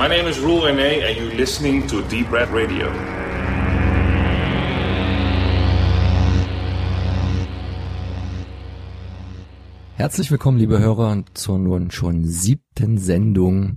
My 0.00 0.08
name 0.08 0.26
is 0.30 0.40
Rule 0.40 0.64
Rene 0.64 1.02
and 1.02 1.14
you're 1.14 1.36
listening 1.36 1.86
to 1.88 2.00
Deep 2.00 2.32
Red 2.32 2.48
Radio. 2.54 2.90
Herzlich 9.96 10.30
willkommen, 10.30 10.56
liebe 10.56 10.78
Hörer, 10.78 11.22
zur 11.34 11.58
nun 11.58 11.90
schon 11.90 12.24
siebten 12.24 12.96
Sendung 12.96 13.76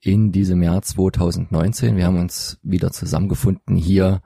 in 0.00 0.30
diesem 0.30 0.62
Jahr 0.62 0.82
2019. 0.82 1.96
Wir 1.96 2.06
haben 2.06 2.20
uns 2.20 2.60
wieder 2.62 2.92
zusammengefunden 2.92 3.74
hier, 3.74 4.20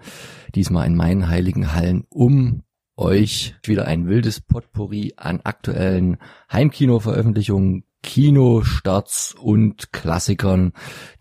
diesmal 0.54 0.86
in 0.86 0.94
meinen 0.94 1.30
heiligen 1.30 1.72
Hallen, 1.72 2.04
um 2.10 2.64
euch 2.98 3.54
wieder 3.64 3.86
ein 3.86 4.08
wildes 4.08 4.42
Potpourri 4.42 5.14
an 5.16 5.40
aktuellen 5.42 6.18
Heimkino-Veröffentlichungen, 6.52 7.84
Kinostarts 8.02 9.34
und 9.34 9.92
Klassikern, 9.92 10.72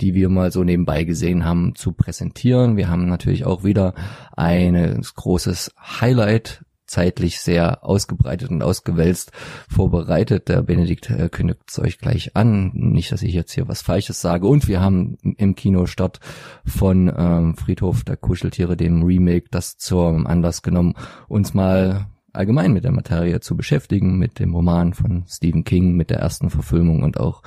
die 0.01 0.13
wir 0.13 0.29
mal 0.29 0.51
so 0.51 0.63
nebenbei 0.63 1.03
gesehen 1.03 1.45
haben, 1.45 1.75
zu 1.75 1.91
präsentieren. 1.91 2.77
Wir 2.77 2.89
haben 2.89 3.07
natürlich 3.07 3.45
auch 3.45 3.63
wieder 3.63 3.93
ein 4.35 5.01
großes 5.15 5.73
Highlight 5.77 6.63
zeitlich 6.89 7.39
sehr 7.39 7.85
ausgebreitet 7.85 8.49
und 8.49 8.63
ausgewälzt 8.63 9.31
vorbereitet. 9.69 10.49
Der 10.49 10.63
Benedikt 10.63 11.09
äh, 11.09 11.29
kündigt 11.29 11.61
es 11.69 11.79
euch 11.79 11.99
gleich 11.99 12.35
an. 12.35 12.71
Nicht, 12.73 13.11
dass 13.11 13.21
ich 13.21 13.33
jetzt 13.33 13.53
hier 13.53 13.67
was 13.67 13.81
Falsches 13.81 14.19
sage. 14.21 14.47
Und 14.47 14.67
wir 14.67 14.81
haben 14.81 15.17
im 15.21 15.55
Kinostart 15.55 16.19
von 16.65 17.13
ähm, 17.15 17.55
Friedhof 17.55 18.03
der 18.03 18.17
Kuscheltiere, 18.17 18.75
dem 18.75 19.03
Remake, 19.03 19.47
das 19.51 19.77
zur 19.77 20.27
Anlass 20.27 20.61
genommen, 20.61 20.95
uns 21.27 21.53
mal 21.53 22.07
allgemein 22.33 22.73
mit 22.73 22.83
der 22.83 22.91
Materie 22.91 23.39
zu 23.39 23.55
beschäftigen, 23.55 24.17
mit 24.17 24.39
dem 24.39 24.53
Roman 24.53 24.93
von 24.93 25.23
Stephen 25.27 25.63
King, 25.63 25.95
mit 25.95 26.09
der 26.09 26.19
ersten 26.19 26.49
Verfilmung 26.49 27.03
und 27.03 27.19
auch 27.19 27.43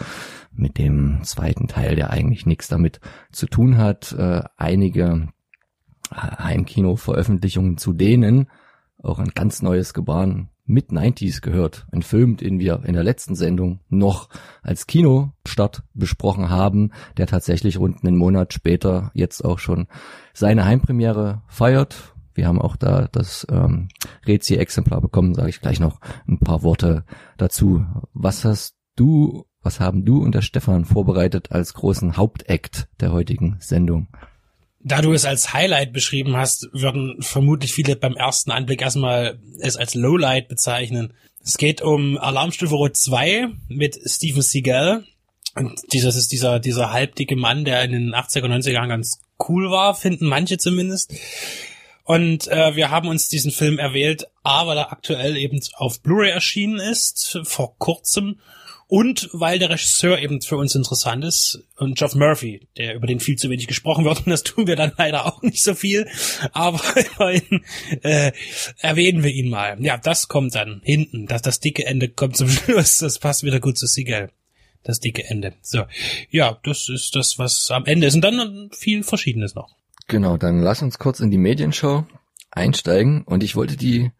mit 0.53 0.79
dem 0.79 1.20
zweiten 1.23 1.69
Teil, 1.69 1.97
der 1.97 2.11
eigentlich 2.11 2.47
nichts 2.47 2.69
damit 2.69 3.01
zu 3.31 3.47
tun 3.47 3.79
hat. 3.79 4.12
Äh, 4.12 4.43
einige 4.56 5.29
Heimkino-Veröffentlichungen 6.12 7.79
zu 7.79 7.93
denen 7.93 8.48
auch 9.03 9.19
ein 9.19 9.33
ganz 9.34 9.62
neues 9.62 9.95
Gebaren 9.95 10.51
mit 10.65 10.91
90s 10.91 11.41
gehört. 11.41 11.87
Ein 11.91 12.03
Film, 12.03 12.37
den 12.37 12.61
wir 12.61 12.83
in 12.84 12.95
der 12.95 13.03
letzten 13.03 13.34
Sendung 13.34 13.81
noch 13.89 14.28
als 14.62 14.87
Kinostart 14.87 15.83
besprochen 15.93 16.51
haben, 16.51 16.93
der 17.17 17.27
tatsächlich 17.27 17.78
rund 17.78 18.05
einen 18.05 18.17
Monat 18.17 18.53
später 18.53 19.11
jetzt 19.15 19.45
auch 19.45 19.59
schon 19.59 19.89
seine 20.33 20.65
Heimpremiere 20.65 21.43
feiert. 21.49 22.12
Wir 22.34 22.47
haben 22.47 22.61
auch 22.61 22.77
da 22.77 23.08
das 23.11 23.47
ähm, 23.50 23.88
Rezi-Exemplar 24.27 25.00
bekommen, 25.00 25.34
sage 25.34 25.50
ich 25.50 25.61
gleich 25.61 25.80
noch 25.80 26.00
ein 26.28 26.38
paar 26.38 26.62
Worte 26.62 27.05
dazu. 27.36 27.84
Was 28.14 28.44
hast 28.44 28.77
du, 28.97 29.47
was 29.62 29.80
haben 29.80 30.05
du 30.05 30.22
und 30.22 30.34
der 30.34 30.42
Stefan 30.42 30.84
vorbereitet 30.84 31.53
als 31.53 31.75
großen 31.75 32.16
Hauptakt 32.16 32.88
der 33.00 33.12
heutigen 33.12 33.56
Sendung? 33.60 34.08
Da 34.84 35.00
du 35.00 35.12
es 35.12 35.25
als 35.25 35.53
Highlight 35.53 35.92
beschrieben 35.92 36.36
hast, 36.36 36.69
würden 36.72 37.16
vermutlich 37.20 37.72
viele 37.72 37.94
beim 37.94 38.14
ersten 38.14 38.50
Anblick 38.50 38.83
erstmal 38.83 39.38
es 39.60 39.77
als 39.77 39.94
Lowlight 39.94 40.48
bezeichnen. 40.48 41.12
Es 41.44 41.56
geht 41.56 41.83
um 41.83 42.19
Alarmstufe 42.19 42.75
Rot 42.75 42.97
2 42.97 43.48
mit 43.69 43.98
Steven 44.05 44.42
Seagal. 44.42 45.05
Und 45.55 45.80
dieses 45.92 46.16
ist 46.16 46.33
dieser, 46.33 46.58
dieser 46.58 46.92
halbdicke 46.92 47.36
Mann, 47.36 47.64
der 47.64 47.84
in 47.84 47.92
den 47.92 48.14
80er 48.14 48.44
und 48.44 48.53
90er 48.53 48.72
Jahren 48.72 48.88
ganz 48.88 49.20
cool 49.48 49.70
war, 49.70 49.94
finden 49.94 50.27
manche 50.27 50.58
zumindest. 50.58 51.14
Und 52.05 52.48
äh, 52.48 52.75
wir 52.75 52.91
haben 52.91 53.08
uns 53.08 53.28
diesen 53.28 53.53
Film 53.53 53.78
erwählt, 53.78 54.27
A, 54.42 54.67
weil 54.67 54.78
er 54.78 54.92
aktuell 54.92 55.36
eben 55.36 55.61
auf 55.75 56.00
Blu-ray 56.00 56.31
erschienen 56.31 56.78
ist, 56.78 57.41
vor 57.44 57.77
kurzem, 57.78 58.39
und 58.92 59.31
weil 59.33 59.59
der 59.59 59.70
Regisseur 59.70 60.19
eben 60.19 60.42
für 60.42 60.59
uns 60.59 60.75
interessant 60.75 61.25
ist 61.25 61.65
und 61.78 61.97
Geoff 61.97 62.15
Murphy, 62.15 62.69
der 62.77 62.94
über 62.94 63.06
den 63.06 63.21
viel 63.21 63.37
zu 63.37 63.49
wenig 63.49 63.66
gesprochen 63.66 64.04
wird 64.04 64.19
und 64.27 64.28
das 64.28 64.43
tun 64.43 64.66
wir 64.66 64.77
dann 64.77 64.93
leider 64.99 65.25
auch 65.25 65.41
nicht 65.41 65.65
so 65.65 65.75
viel, 65.75 66.06
aber 66.53 66.82
immerhin 67.16 67.65
äh, 68.03 68.32
erwähnen 68.81 69.22
wir 69.22 69.31
ihn 69.31 69.48
mal. 69.48 69.78
Ja, 69.81 69.97
das 69.97 70.28
kommt 70.28 70.54
dann 70.54 70.82
hinten, 70.84 71.27
das, 71.27 71.41
das 71.41 71.59
dicke 71.59 71.87
Ende 71.87 72.10
kommt 72.10 72.37
zum 72.37 72.48
Schluss, 72.50 72.98
das 72.98 73.19
passt 73.19 73.44
wieder 73.44 73.60
gut 73.60 73.78
zu 73.78 73.87
Seagal. 73.87 74.31
Das 74.84 75.00
dicke 75.00 75.25
Ende. 75.25 75.54
So, 75.62 75.84
ja, 76.28 76.59
das 76.62 76.91
ist 76.91 77.16
das, 77.16 77.38
was 77.38 77.71
am 77.71 77.87
Ende 77.87 78.09
ist 78.09 78.16
und 78.16 78.21
dann 78.21 78.69
viel 78.75 79.04
Verschiedenes 79.04 79.54
noch. 79.54 79.75
Genau, 80.09 80.37
dann 80.37 80.61
lass 80.61 80.83
uns 80.83 80.99
kurz 80.99 81.21
in 81.21 81.31
die 81.31 81.39
Medienshow 81.39 82.05
einsteigen 82.51 83.23
und 83.23 83.43
ich 83.43 83.57
wollte 83.57 83.77
die 83.77 84.11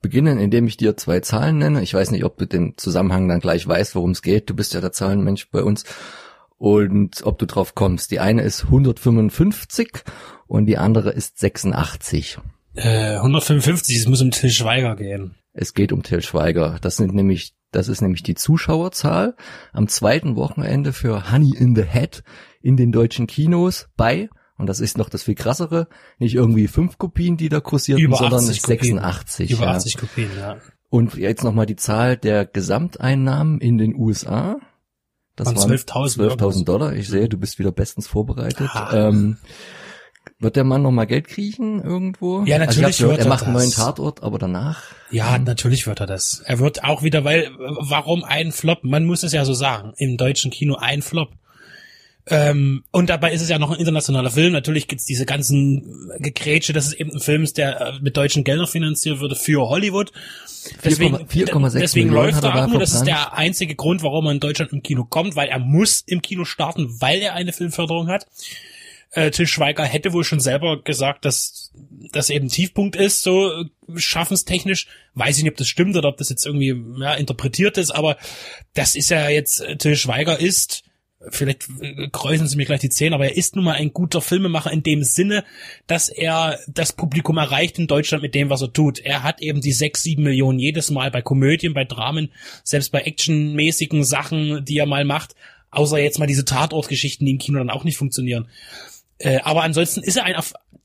beginnen, 0.00 0.38
indem 0.38 0.66
ich 0.66 0.76
dir 0.76 0.96
zwei 0.96 1.20
Zahlen 1.20 1.58
nenne. 1.58 1.82
Ich 1.82 1.92
weiß 1.92 2.10
nicht, 2.10 2.24
ob 2.24 2.36
du 2.38 2.46
den 2.46 2.74
Zusammenhang 2.76 3.28
dann 3.28 3.40
gleich 3.40 3.66
weißt, 3.66 3.94
worum 3.94 4.12
es 4.12 4.22
geht. 4.22 4.48
Du 4.48 4.54
bist 4.54 4.74
ja 4.74 4.80
der 4.80 4.92
Zahlenmensch 4.92 5.50
bei 5.50 5.62
uns. 5.62 5.84
Und 6.56 7.24
ob 7.24 7.38
du 7.38 7.46
drauf 7.46 7.76
kommst. 7.76 8.10
Die 8.10 8.18
eine 8.18 8.42
ist 8.42 8.64
155 8.64 10.02
und 10.48 10.66
die 10.66 10.76
andere 10.76 11.10
ist 11.10 11.38
86. 11.38 12.38
Äh, 12.74 13.16
155, 13.16 13.96
es 13.96 14.06
muss 14.08 14.22
um 14.22 14.32
Till 14.32 14.50
Schweiger 14.50 14.96
gehen. 14.96 15.36
Es 15.52 15.74
geht 15.74 15.92
um 15.92 16.02
Till 16.02 16.22
Schweiger. 16.22 16.78
Das 16.80 16.96
sind 16.96 17.14
nämlich, 17.14 17.54
das 17.70 17.88
ist 17.88 18.00
nämlich 18.00 18.24
die 18.24 18.34
Zuschauerzahl 18.34 19.36
am 19.72 19.86
zweiten 19.86 20.34
Wochenende 20.34 20.92
für 20.92 21.30
Honey 21.30 21.56
in 21.56 21.76
the 21.76 21.84
Head 21.84 22.24
in 22.60 22.76
den 22.76 22.90
deutschen 22.90 23.28
Kinos 23.28 23.88
bei 23.96 24.28
und 24.58 24.66
das 24.66 24.80
ist 24.80 24.98
noch 24.98 25.08
das 25.08 25.22
viel 25.22 25.36
krassere, 25.36 25.88
nicht 26.18 26.34
irgendwie 26.34 26.66
fünf 26.66 26.98
Kopien, 26.98 27.36
die 27.36 27.48
da 27.48 27.60
kursierten, 27.60 28.04
Über 28.04 28.16
sondern 28.16 28.40
86 28.40 28.90
86. 28.90 29.50
Über 29.52 29.64
ja. 29.64 29.70
80 29.72 29.96
Kopien, 29.96 30.30
ja. 30.38 30.58
Und 30.90 31.14
jetzt 31.14 31.44
nochmal 31.44 31.66
die 31.66 31.76
Zahl 31.76 32.16
der 32.16 32.44
Gesamteinnahmen 32.44 33.60
in 33.60 33.78
den 33.78 33.94
USA. 33.94 34.56
Das 35.36 35.46
waren 35.46 35.72
12.000 35.72 36.36
12.000 36.36 36.64
Dollar. 36.64 36.92
Ich 36.94 37.08
sehe, 37.08 37.28
du 37.28 37.38
bist 37.38 37.58
wieder 37.58 37.70
bestens 37.70 38.08
vorbereitet. 38.08 38.70
Ah. 38.72 39.08
Ähm, 39.08 39.36
wird 40.40 40.56
der 40.56 40.64
Mann 40.64 40.82
nochmal 40.82 41.06
Geld 41.06 41.28
kriechen 41.28 41.82
irgendwo? 41.82 42.44
Ja, 42.44 42.56
also 42.56 42.80
ich 42.80 42.82
natürlich 42.82 42.84
hab 42.84 42.98
gehört, 42.98 43.18
wird 43.18 43.20
er 43.20 43.26
er 43.26 43.28
macht 43.28 43.44
einen 43.44 43.52
neuen. 43.54 43.70
Tatort, 43.70 44.22
aber 44.22 44.38
danach. 44.38 44.82
Ja, 45.10 45.38
natürlich 45.38 45.86
wird 45.86 46.00
er 46.00 46.06
das. 46.06 46.40
Er 46.44 46.58
wird 46.58 46.84
auch 46.84 47.02
wieder, 47.02 47.24
weil, 47.24 47.50
warum 47.58 48.24
ein 48.24 48.52
Flop? 48.52 48.82
Man 48.82 49.04
muss 49.04 49.22
es 49.22 49.32
ja 49.32 49.44
so 49.44 49.54
sagen. 49.54 49.92
Im 49.96 50.16
deutschen 50.16 50.50
Kino 50.50 50.76
ein 50.76 51.02
Flop. 51.02 51.30
Ähm, 52.30 52.84
und 52.90 53.08
dabei 53.10 53.32
ist 53.32 53.42
es 53.42 53.48
ja 53.48 53.58
noch 53.58 53.70
ein 53.70 53.78
internationaler 53.78 54.30
Film. 54.30 54.52
Natürlich 54.52 54.88
gibt's 54.88 55.04
diese 55.04 55.24
ganzen 55.24 56.10
Gekrätsche, 56.18 56.72
dass 56.72 56.86
es 56.86 56.92
eben 56.92 57.12
ein 57.12 57.20
Film 57.20 57.42
ist, 57.42 57.56
der 57.56 57.80
äh, 57.80 57.92
mit 58.00 58.16
deutschen 58.16 58.44
Geldern 58.44 58.66
finanziert 58.66 59.20
würde 59.20 59.34
für 59.34 59.68
Hollywood. 59.68 60.12
Deswegen, 60.84 61.16
4,6 61.16 61.78
deswegen 61.78 62.08
Millionen 62.10 62.32
läuft 62.32 62.44
er 62.44 62.54
auch 62.54 62.68
nur. 62.68 62.80
Das 62.80 62.92
ist 62.92 63.04
der 63.04 63.34
einzige 63.34 63.74
Grund, 63.74 64.02
warum 64.02 64.26
er 64.26 64.32
in 64.32 64.40
Deutschland 64.40 64.72
im 64.72 64.82
Kino 64.82 65.04
kommt, 65.04 65.36
weil 65.36 65.48
er 65.48 65.58
muss 65.58 66.02
im 66.06 66.20
Kino 66.20 66.44
starten, 66.44 67.00
weil 67.00 67.20
er 67.20 67.34
eine 67.34 67.52
Filmförderung 67.52 68.08
hat. 68.08 68.26
Äh, 69.10 69.30
Till 69.30 69.46
Schweiger 69.46 69.84
hätte 69.84 70.12
wohl 70.12 70.24
schon 70.24 70.40
selber 70.40 70.82
gesagt, 70.82 71.24
dass 71.24 71.72
das 72.12 72.28
eben 72.28 72.48
Tiefpunkt 72.48 72.94
ist, 72.94 73.22
so 73.22 73.50
äh, 73.50 73.64
schaffenstechnisch. 73.96 74.86
Weiß 75.14 75.38
ich 75.38 75.44
nicht, 75.44 75.52
ob 75.52 75.56
das 75.56 75.68
stimmt 75.68 75.96
oder 75.96 76.08
ob 76.10 76.18
das 76.18 76.28
jetzt 76.28 76.44
irgendwie 76.44 76.76
ja, 77.00 77.14
interpretiert 77.14 77.78
ist, 77.78 77.90
aber 77.90 78.18
das 78.74 78.94
ist 78.94 79.10
ja 79.10 79.30
jetzt, 79.30 79.60
äh, 79.60 79.76
Till 79.76 79.96
Schweiger 79.96 80.38
ist, 80.38 80.84
vielleicht 81.30 81.68
äh, 81.80 82.08
kräuseln 82.10 82.48
Sie 82.48 82.56
mir 82.56 82.66
gleich 82.66 82.80
die 82.80 82.90
Zähne, 82.90 83.14
aber 83.14 83.26
er 83.26 83.36
ist 83.36 83.56
nun 83.56 83.64
mal 83.64 83.74
ein 83.74 83.92
guter 83.92 84.20
Filmemacher 84.20 84.72
in 84.72 84.82
dem 84.82 85.02
Sinne, 85.02 85.44
dass 85.86 86.08
er 86.08 86.58
das 86.68 86.92
Publikum 86.92 87.38
erreicht 87.38 87.78
in 87.78 87.86
Deutschland 87.86 88.22
mit 88.22 88.34
dem, 88.34 88.50
was 88.50 88.62
er 88.62 88.72
tut. 88.72 88.98
Er 89.00 89.22
hat 89.22 89.40
eben 89.40 89.60
die 89.60 89.72
sechs, 89.72 90.02
sieben 90.02 90.22
Millionen 90.22 90.58
jedes 90.58 90.90
Mal 90.90 91.10
bei 91.10 91.22
Komödien, 91.22 91.74
bei 91.74 91.84
Dramen, 91.84 92.32
selbst 92.62 92.92
bei 92.92 93.00
actionmäßigen 93.00 94.04
Sachen, 94.04 94.64
die 94.64 94.78
er 94.78 94.86
mal 94.86 95.04
macht, 95.04 95.34
außer 95.70 95.98
jetzt 95.98 96.18
mal 96.18 96.26
diese 96.26 96.44
Tatortgeschichten, 96.44 97.26
die 97.26 97.32
im 97.32 97.38
Kino 97.38 97.58
dann 97.58 97.70
auch 97.70 97.84
nicht 97.84 97.96
funktionieren. 97.96 98.48
Äh, 99.18 99.40
aber 99.42 99.62
ansonsten 99.62 100.02
ist 100.02 100.16
er 100.16 100.24
ein 100.24 100.36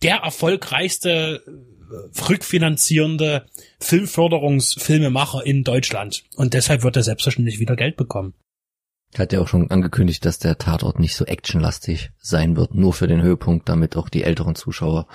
der 0.02 0.18
erfolgreichste 0.18 1.44
äh, 1.46 2.22
rückfinanzierende 2.28 3.46
Filmförderungsfilmemacher 3.80 5.46
in 5.46 5.64
Deutschland. 5.64 6.24
Und 6.36 6.54
deshalb 6.54 6.84
wird 6.84 6.96
er 6.96 7.04
selbstverständlich 7.04 7.60
wieder 7.60 7.76
Geld 7.76 7.96
bekommen. 7.96 8.34
Hat 9.20 9.32
ja 9.34 9.40
auch 9.42 9.48
schon 9.48 9.70
angekündigt, 9.72 10.26
dass 10.26 10.40
der 10.40 10.58
Tatort 10.58 11.00
nicht 11.00 11.16
so 11.16 11.26
actionlastig 11.26 12.12
sein 12.20 12.56
wird, 12.56 12.74
nur 12.76 12.94
für 12.94 13.08
den 13.08 13.22
Höhepunkt, 13.22 13.70
damit 13.70 13.96
auch 13.98 14.10
die 14.10 14.24
älteren 14.24 14.56
Zuschauer 14.56 15.08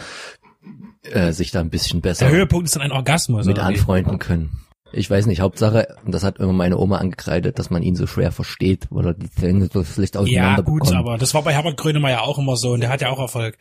äh, 1.02 1.32
sich 1.32 1.50
da 1.50 1.60
ein 1.60 1.70
bisschen 1.70 2.00
besser 2.00 2.26
Der 2.26 2.34
Höhepunkt 2.34 2.66
ist 2.66 2.76
dann 2.76 2.82
ein 2.82 2.92
Orgasmus. 2.92 3.46
mit 3.46 3.58
anfreunden 3.58 4.18
können. 4.18 4.60
Ich 4.90 5.10
weiß 5.10 5.26
nicht, 5.26 5.40
Hauptsache, 5.42 5.96
und 6.06 6.12
das 6.12 6.24
hat 6.24 6.38
immer 6.38 6.54
meine 6.54 6.78
Oma 6.78 6.96
angekreidet, 6.96 7.58
dass 7.58 7.68
man 7.68 7.82
ihn 7.82 7.94
so 7.94 8.06
schwer 8.06 8.32
versteht, 8.32 8.86
weil 8.90 9.06
er 9.06 9.14
die 9.14 9.30
Zähne 9.30 9.68
so 9.70 9.84
schlecht 9.84 10.14
Ja, 10.14 10.20
auseinander 10.22 10.62
gut, 10.62 10.80
bekommt. 10.84 10.96
aber 10.98 11.18
das 11.18 11.34
war 11.34 11.42
bei 11.42 11.52
Herbert 11.52 11.76
Grönemeyer 11.76 12.22
auch 12.22 12.38
immer 12.38 12.56
so 12.56 12.70
und 12.72 12.80
der 12.80 12.88
hat 12.88 13.02
ja 13.02 13.10
auch 13.10 13.18
Erfolg. 13.18 13.58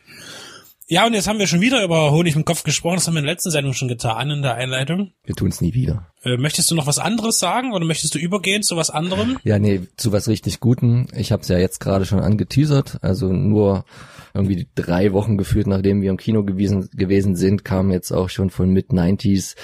Ja, 0.90 1.06
und 1.06 1.12
jetzt 1.12 1.28
haben 1.28 1.38
wir 1.38 1.46
schon 1.46 1.60
wieder 1.60 1.84
über 1.84 2.12
Honig 2.12 2.34
im 2.34 2.46
Kopf 2.46 2.62
gesprochen. 2.62 2.94
Das 2.94 3.06
haben 3.06 3.12
wir 3.12 3.18
in 3.18 3.26
der 3.26 3.34
letzten 3.34 3.50
Sendung 3.50 3.74
schon 3.74 3.88
getan 3.88 4.30
in 4.30 4.40
der 4.40 4.54
Einleitung. 4.54 5.12
Wir 5.22 5.34
tun's 5.34 5.60
nie 5.60 5.74
wieder. 5.74 6.06
Äh, 6.22 6.38
möchtest 6.38 6.70
du 6.70 6.74
noch 6.74 6.86
was 6.86 6.98
anderes 6.98 7.38
sagen 7.38 7.74
oder 7.74 7.84
möchtest 7.84 8.14
du 8.14 8.18
übergehen 8.18 8.62
zu 8.62 8.74
was 8.78 8.88
anderem? 8.88 9.36
Ja, 9.44 9.58
nee, 9.58 9.82
zu 9.98 10.12
was 10.12 10.28
richtig 10.28 10.60
Guten. 10.60 11.06
Ich 11.14 11.30
habe 11.30 11.42
es 11.42 11.48
ja 11.48 11.58
jetzt 11.58 11.80
gerade 11.80 12.06
schon 12.06 12.20
angeteasert. 12.20 13.00
Also 13.02 13.30
nur 13.30 13.84
irgendwie 14.32 14.66
drei 14.74 15.12
Wochen 15.12 15.36
gefühlt, 15.36 15.66
nachdem 15.66 16.00
wir 16.00 16.08
im 16.08 16.16
Kino 16.16 16.42
gewesen, 16.42 16.88
gewesen 16.94 17.36
sind, 17.36 17.66
kam 17.66 17.90
jetzt 17.90 18.10
auch 18.10 18.30
schon 18.30 18.48
von 18.48 18.70
Mid-90s 18.70 19.56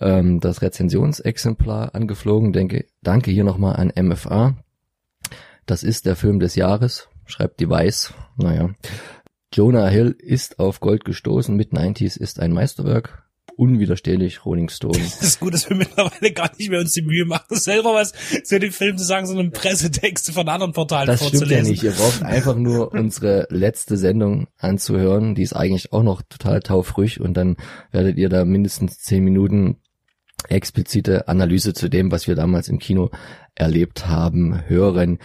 ähm, 0.00 0.38
das 0.38 0.62
Rezensionsexemplar 0.62 1.96
angeflogen. 1.96 2.52
Denke, 2.52 2.86
danke 3.02 3.32
hier 3.32 3.42
nochmal 3.42 3.74
an 3.74 3.92
MFA. 4.00 4.56
Das 5.66 5.82
ist 5.82 6.06
der 6.06 6.14
Film 6.14 6.38
des 6.38 6.54
Jahres 6.54 7.08
schreibt 7.28 7.60
Device. 7.60 8.12
Naja. 8.36 8.70
Jonah 9.52 9.88
Hill 9.88 10.14
ist 10.18 10.58
auf 10.58 10.80
Gold 10.80 11.04
gestoßen. 11.04 11.56
Mit 11.56 11.72
90s 11.72 12.18
ist 12.18 12.40
ein 12.40 12.52
Meisterwerk 12.52 13.28
unwiderstehlich 13.58 14.44
Rolling 14.44 14.68
Stone. 14.68 14.98
Das 14.98 15.22
ist 15.22 15.40
gut, 15.40 15.52
dass 15.52 15.68
wir 15.68 15.76
mittlerweile 15.76 16.32
gar 16.32 16.50
nicht 16.56 16.70
mehr 16.70 16.78
uns 16.80 16.92
die 16.92 17.02
Mühe 17.02 17.24
machen, 17.24 17.56
selber 17.56 17.92
was 17.92 18.12
zu 18.44 18.58
dem 18.58 18.70
Film 18.70 18.96
zu 18.96 19.04
sagen, 19.04 19.26
sondern 19.26 19.50
Pressetexte 19.50 20.32
von 20.32 20.48
anderen 20.48 20.72
Portalen 20.72 21.08
das 21.08 21.20
vorzulesen. 21.20 21.48
Das 21.48 21.58
stimmt 21.58 21.66
ja 21.66 21.72
nicht. 21.72 21.82
Ihr 21.82 22.02
braucht 22.02 22.22
einfach 22.22 22.54
nur 22.54 22.92
unsere 22.92 23.48
letzte 23.50 23.96
Sendung 23.96 24.46
anzuhören. 24.58 25.34
Die 25.34 25.42
ist 25.42 25.54
eigentlich 25.54 25.92
auch 25.92 26.04
noch 26.04 26.22
total 26.22 26.60
taufrüch 26.60 27.20
und 27.20 27.34
dann 27.34 27.56
werdet 27.90 28.16
ihr 28.16 28.28
da 28.28 28.44
mindestens 28.44 28.98
zehn 29.00 29.24
Minuten 29.24 29.78
explizite 30.48 31.26
Analyse 31.26 31.74
zu 31.74 31.88
dem, 31.88 32.12
was 32.12 32.28
wir 32.28 32.36
damals 32.36 32.68
im 32.68 32.78
Kino 32.78 33.10
erlebt 33.56 34.06
haben, 34.06 34.68
hören. 34.68 35.18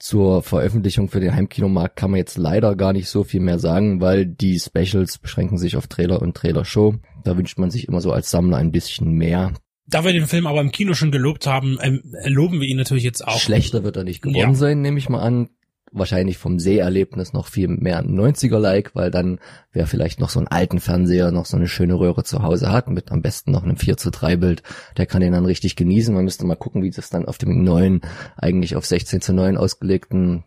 Zur 0.00 0.42
Veröffentlichung 0.42 1.08
für 1.08 1.20
den 1.20 1.34
Heimkinomarkt 1.34 1.94
kann 1.94 2.10
man 2.10 2.18
jetzt 2.18 2.38
leider 2.38 2.74
gar 2.74 2.94
nicht 2.94 3.08
so 3.08 3.22
viel 3.22 3.40
mehr 3.40 3.58
sagen, 3.58 4.00
weil 4.00 4.24
die 4.24 4.58
Specials 4.58 5.18
beschränken 5.18 5.58
sich 5.58 5.76
auf 5.76 5.88
Trailer 5.88 6.22
und 6.22 6.34
Trailer-Show. 6.34 6.94
Da 7.22 7.36
wünscht 7.36 7.58
man 7.58 7.70
sich 7.70 7.86
immer 7.86 8.00
so 8.00 8.10
als 8.10 8.30
Sammler 8.30 8.56
ein 8.56 8.72
bisschen 8.72 9.12
mehr. 9.12 9.52
Da 9.86 10.02
wir 10.02 10.14
den 10.14 10.26
Film 10.26 10.46
aber 10.46 10.62
im 10.62 10.72
Kino 10.72 10.94
schon 10.94 11.10
gelobt 11.10 11.46
haben, 11.46 11.78
ähm, 11.82 12.00
loben 12.24 12.60
wir 12.60 12.66
ihn 12.66 12.78
natürlich 12.78 13.04
jetzt 13.04 13.26
auch. 13.26 13.38
Schlechter 13.38 13.84
wird 13.84 13.96
er 13.96 14.04
nicht 14.04 14.22
geworden 14.22 14.52
ja. 14.52 14.54
sein, 14.54 14.80
nehme 14.80 14.98
ich 14.98 15.10
mal 15.10 15.20
an 15.20 15.50
wahrscheinlich 15.92 16.38
vom 16.38 16.58
Seherlebnis 16.58 17.32
noch 17.32 17.46
viel 17.46 17.68
mehr 17.68 18.04
90er-like, 18.04 18.94
weil 18.94 19.10
dann 19.10 19.38
wer 19.72 19.86
vielleicht 19.86 20.20
noch 20.20 20.30
so 20.30 20.38
einen 20.38 20.48
alten 20.48 20.80
Fernseher, 20.80 21.32
noch 21.32 21.46
so 21.46 21.56
eine 21.56 21.68
schöne 21.68 21.94
Röhre 21.94 22.24
zu 22.24 22.42
Hause 22.42 22.70
hat, 22.70 22.88
mit 22.88 23.10
am 23.10 23.22
besten 23.22 23.50
noch 23.50 23.64
einem 23.64 23.76
4 23.76 23.96
zu 23.96 24.10
3 24.10 24.36
Bild, 24.36 24.62
der 24.96 25.06
kann 25.06 25.20
den 25.20 25.32
dann 25.32 25.46
richtig 25.46 25.76
genießen. 25.76 26.14
Man 26.14 26.24
müsste 26.24 26.46
mal 26.46 26.56
gucken, 26.56 26.82
wie 26.82 26.90
das 26.90 27.10
dann 27.10 27.26
auf 27.26 27.38
dem 27.38 27.64
neuen, 27.64 28.02
eigentlich 28.36 28.76
auf 28.76 28.86
16 28.86 29.20
zu 29.20 29.32
9 29.32 29.56
ausgelegten 29.56 30.44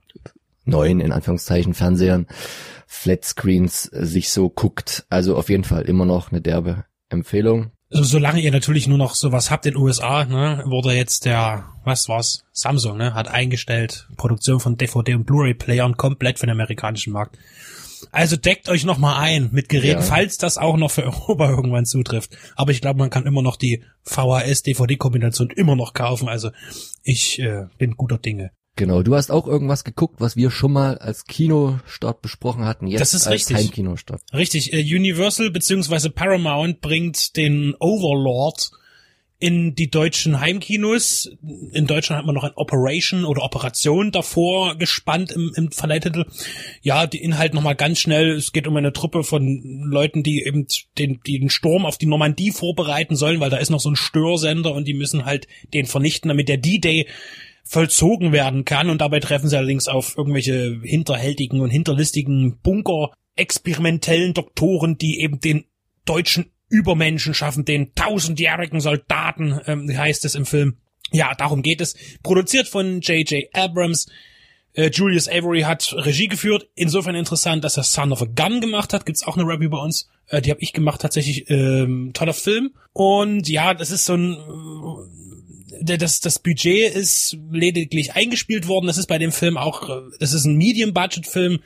neuen, 0.65 1.01
in 1.01 1.11
Anführungszeichen, 1.11 1.73
Fernsehern, 1.73 2.27
Flatscreens 2.87 3.83
sich 3.83 4.29
so 4.29 4.49
guckt. 4.49 5.05
Also 5.09 5.35
auf 5.35 5.49
jeden 5.49 5.65
Fall 5.65 5.83
immer 5.83 6.05
noch 6.05 6.31
eine 6.31 6.41
derbe 6.41 6.85
Empfehlung. 7.09 7.72
Also 7.93 8.05
solange 8.05 8.41
ihr 8.41 8.51
natürlich 8.51 8.87
nur 8.87 8.97
noch 8.97 9.13
sowas 9.13 9.51
habt 9.51 9.65
in 9.65 9.73
den 9.73 9.81
USA, 9.81 10.25
ne, 10.25 10.63
wurde 10.65 10.93
jetzt 10.93 11.25
der, 11.25 11.65
was 11.83 12.09
war's, 12.09 12.43
Samsung, 12.51 12.97
ne, 12.97 13.13
hat 13.13 13.27
eingestellt, 13.27 14.07
Produktion 14.17 14.59
von 14.59 14.77
DVD 14.77 15.13
und 15.13 15.25
Blu-ray-Playern 15.25 15.95
komplett 15.95 16.39
für 16.39 16.47
den 16.47 16.53
amerikanischen 16.53 17.13
Markt. 17.13 17.37
Also 18.11 18.35
deckt 18.35 18.67
euch 18.67 18.83
noch 18.83 18.97
mal 18.97 19.19
ein 19.19 19.49
mit 19.51 19.69
Geräten, 19.69 20.01
ja. 20.01 20.05
falls 20.05 20.37
das 20.37 20.57
auch 20.57 20.75
noch 20.75 20.91
für 20.91 21.03
Europa 21.05 21.49
irgendwann 21.49 21.85
zutrifft. 21.85 22.35
Aber 22.55 22.71
ich 22.71 22.81
glaube, 22.81 22.99
man 22.99 23.09
kann 23.09 23.25
immer 23.25 23.41
noch 23.41 23.55
die 23.55 23.83
VHS-DVD-Kombination 24.03 25.51
immer 25.51 25.75
noch 25.75 25.93
kaufen. 25.93 26.27
Also 26.27 26.51
ich 27.03 27.39
äh, 27.39 27.67
bin 27.77 27.95
guter 27.95 28.17
Dinge. 28.17 28.51
Genau, 28.75 29.03
du 29.03 29.15
hast 29.15 29.29
auch 29.29 29.47
irgendwas 29.47 29.83
geguckt, 29.83 30.15
was 30.19 30.35
wir 30.35 30.49
schon 30.49 30.73
mal 30.73 30.97
als 30.97 31.25
Kinostart 31.25 32.21
besprochen 32.23 32.65
hatten, 32.65 32.87
jetzt 32.87 33.01
das 33.01 33.13
ist 33.13 33.27
als 33.27 33.35
richtig. 33.35 33.57
Heimkinostart. 33.57 34.21
Richtig, 34.33 34.73
äh, 34.73 34.81
Universal 34.81 35.51
bzw. 35.51 36.09
Paramount 36.09 36.81
bringt 36.81 37.37
den 37.37 37.75
Overlord 37.79 38.71
in 39.43 39.75
die 39.75 39.89
deutschen 39.89 40.39
Heimkinos. 40.39 41.29
In 41.73 41.85
Deutschland 41.85 42.17
hat 42.17 42.25
man 42.25 42.33
noch 42.33 42.45
ein 42.45 42.53
Operation 42.55 43.25
oder 43.25 43.43
Operation 43.43 44.11
davor 44.13 44.77
gespannt 44.77 45.33
im, 45.33 45.51
im 45.55 45.69
Verleihtitel. 45.69 46.25
Ja, 46.81 47.07
die 47.07 47.21
Inhalt 47.21 47.53
nochmal 47.53 47.75
ganz 47.75 47.99
schnell. 47.99 48.31
Es 48.31 48.53
geht 48.53 48.67
um 48.67 48.77
eine 48.77 48.93
Truppe 48.93 49.25
von 49.25 49.83
Leuten, 49.83 50.23
die 50.23 50.43
eben 50.45 50.65
den, 50.97 51.19
die 51.27 51.39
den 51.39 51.49
Sturm 51.49 51.85
auf 51.85 51.97
die 51.97 52.05
Normandie 52.05 52.51
vorbereiten 52.51 53.17
sollen, 53.17 53.41
weil 53.41 53.49
da 53.49 53.57
ist 53.57 53.69
noch 53.69 53.81
so 53.81 53.89
ein 53.89 53.97
Störsender 53.97 54.73
und 54.73 54.87
die 54.87 54.93
müssen 54.93 55.25
halt 55.25 55.49
den 55.73 55.87
vernichten, 55.87 56.29
damit 56.29 56.47
der 56.47 56.57
D-Day 56.57 57.05
vollzogen 57.63 58.31
werden 58.31 58.65
kann. 58.65 58.89
Und 58.89 59.01
dabei 59.01 59.19
treffen 59.19 59.49
sie 59.49 59.57
allerdings 59.57 59.87
auf 59.87 60.17
irgendwelche 60.17 60.79
hinterhältigen 60.83 61.61
und 61.61 61.69
hinterlistigen 61.69 62.59
Bunker 62.61 63.11
experimentellen 63.35 64.33
Doktoren, 64.33 64.97
die 64.97 65.21
eben 65.21 65.39
den 65.39 65.65
deutschen 66.05 66.51
Übermenschen 66.69 67.33
schaffen, 67.33 67.65
den 67.65 67.93
tausendjährigen 67.95 68.79
Soldaten, 68.79 69.59
ähm, 69.67 69.95
heißt 69.95 70.25
es 70.25 70.35
im 70.35 70.45
Film. 70.45 70.77
Ja, 71.11 71.35
darum 71.35 71.61
geht 71.61 71.81
es. 71.81 71.95
Produziert 72.23 72.67
von 72.67 73.01
J.J. 73.01 73.45
Abrams. 73.53 74.07
Äh, 74.73 74.89
Julius 74.89 75.27
Avery 75.27 75.61
hat 75.61 75.93
Regie 75.95 76.27
geführt. 76.27 76.67
Insofern 76.73 77.15
interessant, 77.15 77.63
dass 77.63 77.77
er 77.77 77.83
Son 77.83 78.11
of 78.11 78.23
a 78.23 78.25
Gun 78.25 78.59
gemacht 78.59 78.93
hat. 78.93 79.05
Gibt's 79.05 79.23
auch 79.23 79.37
eine 79.37 79.45
Review 79.45 79.69
bei 79.69 79.77
uns. 79.77 80.09
Äh, 80.27 80.41
die 80.41 80.49
habe 80.49 80.61
ich 80.61 80.73
gemacht, 80.73 81.01
tatsächlich. 81.01 81.49
Ähm, 81.49 82.11
toller 82.13 82.33
Film. 82.33 82.73
Und 82.93 83.47
ja, 83.47 83.75
das 83.75 83.91
ist 83.91 84.05
so 84.05 84.15
ein 84.15 84.37
das, 85.83 86.19
das 86.19 86.39
Budget 86.39 86.93
ist 86.95 87.37
lediglich 87.51 88.13
eingespielt 88.13 88.67
worden. 88.67 88.87
Das 88.87 88.97
ist 88.97 89.07
bei 89.07 89.17
dem 89.17 89.31
Film 89.31 89.57
auch, 89.57 89.89
das 90.19 90.33
ist 90.33 90.45
ein 90.45 90.55
Medium-Budget-Film. 90.55 91.59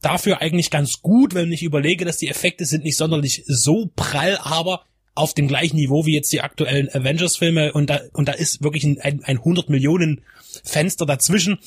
Dafür 0.00 0.40
eigentlich 0.40 0.70
ganz 0.70 1.02
gut, 1.02 1.34
wenn 1.34 1.52
ich 1.52 1.62
überlege, 1.62 2.04
dass 2.04 2.18
die 2.18 2.28
Effekte 2.28 2.64
sind 2.64 2.84
nicht 2.84 2.96
sonderlich 2.96 3.42
so 3.46 3.90
prall, 3.96 4.38
aber 4.40 4.84
auf 5.14 5.34
dem 5.34 5.48
gleichen 5.48 5.76
Niveau 5.76 6.06
wie 6.06 6.14
jetzt 6.14 6.32
die 6.32 6.40
aktuellen 6.40 6.88
Avengers-Filme 6.88 7.72
und 7.72 7.90
da, 7.90 8.00
und 8.12 8.28
da 8.28 8.32
ist 8.32 8.62
wirklich 8.62 8.84
ein, 8.84 9.00
ein, 9.00 9.24
ein 9.24 9.38
100 9.38 9.68
Millionen 9.68 10.22
Fenster 10.62 11.06
dazwischen. 11.06 11.58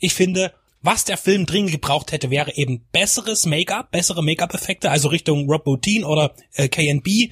Ich 0.00 0.14
finde, 0.14 0.52
was 0.82 1.04
der 1.04 1.16
Film 1.16 1.46
dringend 1.46 1.70
gebraucht 1.70 2.10
hätte, 2.10 2.30
wäre 2.30 2.56
eben 2.56 2.82
besseres 2.90 3.46
Make-up, 3.46 3.92
bessere 3.92 4.24
Make-up-Effekte, 4.24 4.90
also 4.90 5.08
Richtung 5.08 5.48
Rob 5.48 5.64
Bottin 5.64 6.04
oder 6.04 6.34
äh, 6.54 6.68
KNB 6.68 7.30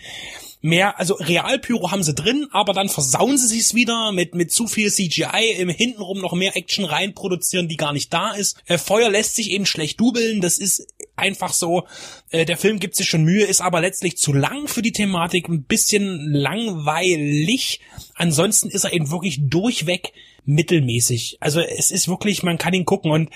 mehr, 0.60 0.98
also 0.98 1.14
Realpyro 1.14 1.90
haben 1.90 2.02
sie 2.02 2.14
drin, 2.14 2.48
aber 2.50 2.72
dann 2.72 2.88
versauen 2.88 3.38
sie 3.38 3.46
sich's 3.46 3.74
wieder 3.74 4.12
mit, 4.12 4.34
mit 4.34 4.52
zu 4.52 4.66
viel 4.66 4.90
CGI, 4.90 5.52
im 5.58 5.68
hintenrum 5.68 6.18
noch 6.18 6.32
mehr 6.32 6.56
Action 6.56 6.84
rein 6.84 7.14
produzieren, 7.14 7.68
die 7.68 7.76
gar 7.76 7.92
nicht 7.92 8.12
da 8.12 8.32
ist. 8.32 8.62
Äh, 8.66 8.78
Feuer 8.78 9.10
lässt 9.10 9.36
sich 9.36 9.50
eben 9.50 9.66
schlecht 9.66 10.00
dubeln, 10.00 10.40
das 10.40 10.58
ist 10.58 10.86
einfach 11.16 11.52
so. 11.52 11.84
Äh, 12.30 12.44
der 12.44 12.56
Film 12.56 12.78
gibt 12.80 12.96
sich 12.96 13.08
schon 13.08 13.24
Mühe, 13.24 13.44
ist 13.44 13.60
aber 13.60 13.80
letztlich 13.80 14.16
zu 14.16 14.32
lang 14.32 14.68
für 14.68 14.82
die 14.82 14.92
Thematik, 14.92 15.48
ein 15.48 15.64
bisschen 15.64 16.32
langweilig. 16.32 17.80
Ansonsten 18.14 18.70
ist 18.70 18.84
er 18.84 18.92
eben 18.92 19.10
wirklich 19.10 19.38
durchweg 19.42 20.12
mittelmäßig. 20.44 21.36
Also 21.40 21.60
es 21.60 21.90
ist 21.90 22.08
wirklich, 22.08 22.42
man 22.42 22.58
kann 22.58 22.74
ihn 22.74 22.84
gucken 22.84 23.10
und 23.10 23.30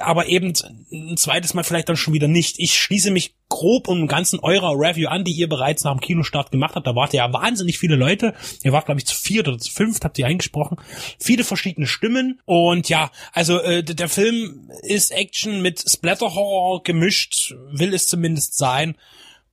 aber 0.00 0.26
eben 0.26 0.52
ein 0.92 1.16
zweites 1.16 1.54
Mal 1.54 1.64
vielleicht 1.64 1.88
dann 1.88 1.96
schon 1.96 2.14
wieder 2.14 2.28
nicht. 2.28 2.58
Ich 2.58 2.78
schließe 2.78 3.10
mich 3.10 3.34
grob 3.48 3.88
um 3.88 4.06
ganzen 4.06 4.38
eurer 4.38 4.72
Review 4.78 5.08
an, 5.08 5.24
die 5.24 5.32
ihr 5.32 5.48
bereits 5.48 5.82
nach 5.84 5.92
dem 5.92 6.00
Kinostart 6.00 6.52
gemacht 6.52 6.76
habt. 6.76 6.86
Da 6.86 6.94
wart 6.94 7.12
ihr 7.12 7.18
ja 7.18 7.32
wahnsinnig 7.32 7.78
viele 7.78 7.96
Leute. 7.96 8.34
Ihr 8.62 8.72
wart, 8.72 8.86
glaube 8.86 9.00
ich, 9.00 9.06
zu 9.06 9.14
viert 9.14 9.48
oder 9.48 9.58
zu 9.58 9.72
fünft, 9.72 10.04
habt 10.04 10.18
ihr 10.18 10.26
eingesprochen. 10.26 10.78
Viele 11.18 11.42
verschiedene 11.44 11.86
Stimmen. 11.86 12.40
Und 12.44 12.88
ja, 12.88 13.10
also 13.32 13.58
äh, 13.58 13.82
der 13.82 14.08
Film 14.08 14.70
ist 14.82 15.10
Action 15.10 15.62
mit 15.62 15.84
Splatter-Horror 15.86 16.82
gemischt, 16.84 17.54
will 17.70 17.92
es 17.92 18.06
zumindest 18.06 18.56
sein. 18.56 18.96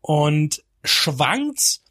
Und 0.01 0.63
schwankt 0.83 1.81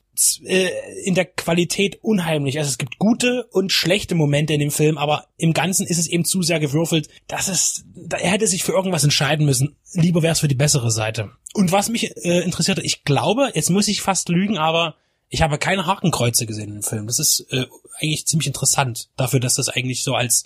äh, 0.44 0.70
in 1.04 1.14
der 1.14 1.24
Qualität 1.24 1.98
unheimlich. 2.02 2.58
Also 2.58 2.68
es 2.68 2.78
gibt 2.78 2.98
gute 2.98 3.44
und 3.52 3.72
schlechte 3.72 4.14
Momente 4.14 4.52
in 4.52 4.60
dem 4.60 4.70
Film, 4.70 4.98
aber 4.98 5.26
im 5.36 5.52
Ganzen 5.52 5.86
ist 5.86 5.98
es 5.98 6.06
eben 6.06 6.24
zu 6.24 6.42
sehr 6.42 6.60
gewürfelt. 6.60 7.08
Das 7.26 7.48
ist, 7.48 7.84
er 8.10 8.30
hätte 8.30 8.46
sich 8.46 8.64
für 8.64 8.72
irgendwas 8.72 9.04
entscheiden 9.04 9.46
müssen. 9.46 9.76
Lieber 9.92 10.22
wäre 10.22 10.32
es 10.32 10.40
für 10.40 10.48
die 10.48 10.54
bessere 10.54 10.90
Seite. 10.90 11.30
Und 11.54 11.72
was 11.72 11.88
mich 11.88 12.16
äh, 12.24 12.40
interessierte, 12.40 12.82
ich 12.82 13.04
glaube, 13.04 13.50
jetzt 13.54 13.70
muss 13.70 13.88
ich 13.88 14.02
fast 14.02 14.28
lügen, 14.28 14.58
aber 14.58 14.96
ich 15.28 15.42
habe 15.42 15.58
keine 15.58 15.86
Hakenkreuze 15.86 16.46
gesehen 16.46 16.76
im 16.76 16.82
Film. 16.82 17.06
Das 17.06 17.18
ist 17.18 17.46
äh, 17.50 17.66
eigentlich 18.00 18.26
ziemlich 18.26 18.46
interessant 18.46 19.08
dafür, 19.16 19.40
dass 19.40 19.56
das 19.56 19.68
eigentlich 19.68 20.02
so 20.02 20.14
als 20.14 20.44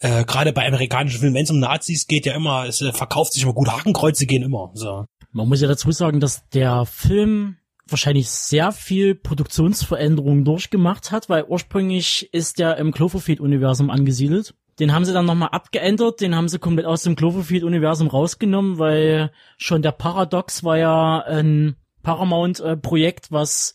äh, 0.00 0.24
gerade 0.24 0.52
bei 0.52 0.66
amerikanischen 0.66 1.20
Filmen, 1.20 1.34
wenn 1.34 1.44
es 1.44 1.50
um 1.50 1.58
Nazis 1.58 2.06
geht, 2.06 2.26
ja 2.26 2.34
immer, 2.34 2.66
es 2.66 2.80
äh, 2.80 2.92
verkauft 2.92 3.32
sich 3.32 3.42
immer 3.42 3.54
gut, 3.54 3.68
Hakenkreuze 3.68 4.26
gehen 4.26 4.42
immer. 4.42 4.70
So. 4.74 5.06
Man 5.32 5.48
muss 5.48 5.60
ja 5.60 5.68
dazu 5.68 5.90
sagen, 5.92 6.20
dass 6.20 6.48
der 6.50 6.86
Film 6.86 7.56
wahrscheinlich 7.88 8.28
sehr 8.28 8.72
viel 8.72 9.14
Produktionsveränderungen 9.14 10.44
durchgemacht 10.44 11.12
hat, 11.12 11.28
weil 11.28 11.44
ursprünglich 11.44 12.28
ist 12.32 12.58
der 12.58 12.76
im 12.78 12.92
Cloverfield-Universum 12.92 13.90
angesiedelt. 13.90 14.54
Den 14.78 14.92
haben 14.92 15.04
sie 15.04 15.12
dann 15.12 15.24
nochmal 15.24 15.50
abgeändert, 15.52 16.20
den 16.20 16.34
haben 16.34 16.48
sie 16.48 16.58
komplett 16.58 16.86
aus 16.86 17.02
dem 17.02 17.16
Cloverfield-Universum 17.16 18.08
rausgenommen, 18.08 18.78
weil 18.78 19.30
schon 19.56 19.82
der 19.82 19.92
Paradox 19.92 20.64
war 20.64 20.76
ja 20.76 21.20
ein 21.20 21.76
Paramount-Projekt, 22.02 23.32
was 23.32 23.74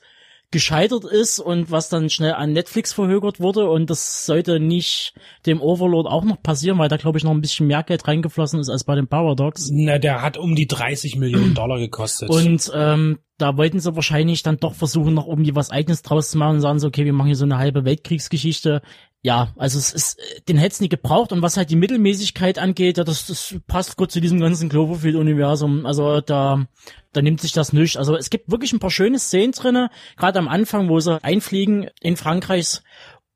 gescheitert 0.51 1.05
ist 1.05 1.39
und 1.39 1.72
was 1.72 1.88
dann 1.89 2.10
schnell 2.10 2.34
an 2.34 2.51
Netflix 2.51 2.91
verhögert 2.91 3.39
wurde 3.39 3.70
und 3.70 3.89
das 3.89 4.25
sollte 4.25 4.60
nicht 4.60 5.13
dem 5.46 5.62
Overlord 5.62 6.08
auch 6.08 6.25
noch 6.25 6.41
passieren, 6.41 6.77
weil 6.77 6.89
da 6.89 6.98
glaube 6.98 7.17
ich 7.17 7.24
noch 7.24 7.31
ein 7.31 7.41
bisschen 7.41 7.67
mehr 7.67 7.84
Geld 7.84 8.08
reingeflossen 8.08 8.60
ist 8.60 8.70
als 8.70 8.84
bei 8.84 8.96
dem 8.96 9.08
Paradox. 9.08 9.70
Na, 9.72 9.98
der 9.98 10.22
hat 10.22 10.38
um 10.38 10.55
die 10.55 10.67
30 10.67 11.15
Millionen 11.15 11.53
Dollar 11.53 11.79
gekostet. 11.79 12.29
Und 12.29 12.70
ähm, 12.75 13.20
da 13.38 13.58
wollten 13.58 13.79
sie 13.79 13.96
wahrscheinlich 13.96 14.43
dann 14.43 14.58
doch 14.58 14.75
versuchen, 14.75 15.13
noch 15.13 15.27
irgendwie 15.27 15.55
was 15.55 15.72
eigenes 15.72 16.03
draus 16.03 16.29
zu 16.29 16.38
machen 16.38 16.55
und 16.55 16.62
sagen 16.62 16.79
so, 16.79 16.88
okay, 16.88 17.05
wir 17.05 17.13
machen 17.13 17.27
hier 17.27 17.36
so 17.36 17.46
eine 17.46 17.58
halbe 17.58 17.86
Weltkriegsgeschichte. 17.86 18.81
Ja, 19.24 19.54
also 19.56 19.78
es 19.78 19.94
ist, 19.94 20.20
den 20.50 20.58
hätte 20.58 20.74
es 20.74 20.82
nie 20.82 20.90
gebraucht 20.90 21.32
und 21.32 21.44
was 21.44 21.56
halt 21.56 21.70
die 21.70 21.75
Mittelmäßigkeit 21.75 22.58
angeht, 22.58 22.98
ja, 22.98 23.04
das, 23.04 23.28
das 23.28 23.56
passt 23.68 23.96
gut 23.96 24.12
zu 24.12 24.20
diesem 24.20 24.40
ganzen 24.40 24.68
Cloverfield-Universum. 24.68 25.86
Also 25.86 26.22
da, 26.22 26.66
da 27.13 27.22
nimmt 27.22 27.40
sich 27.40 27.51
das 27.51 27.72
nicht. 27.72 27.98
Also 27.98 28.16
es 28.16 28.32
gibt 28.32 28.50
wirklich 28.50 28.74
ein 28.74 28.80
paar 28.80 28.90
schöne 28.90 29.20
Szenen 29.20 29.51
drinne, 29.51 29.92
gerade 30.18 30.40
am 30.40 30.48
Anfang, 30.48 30.90
wo 30.90 31.00
sie 31.00 31.24
einfliegen 31.24 31.88
in 32.01 32.18
Frankreich 32.18 32.82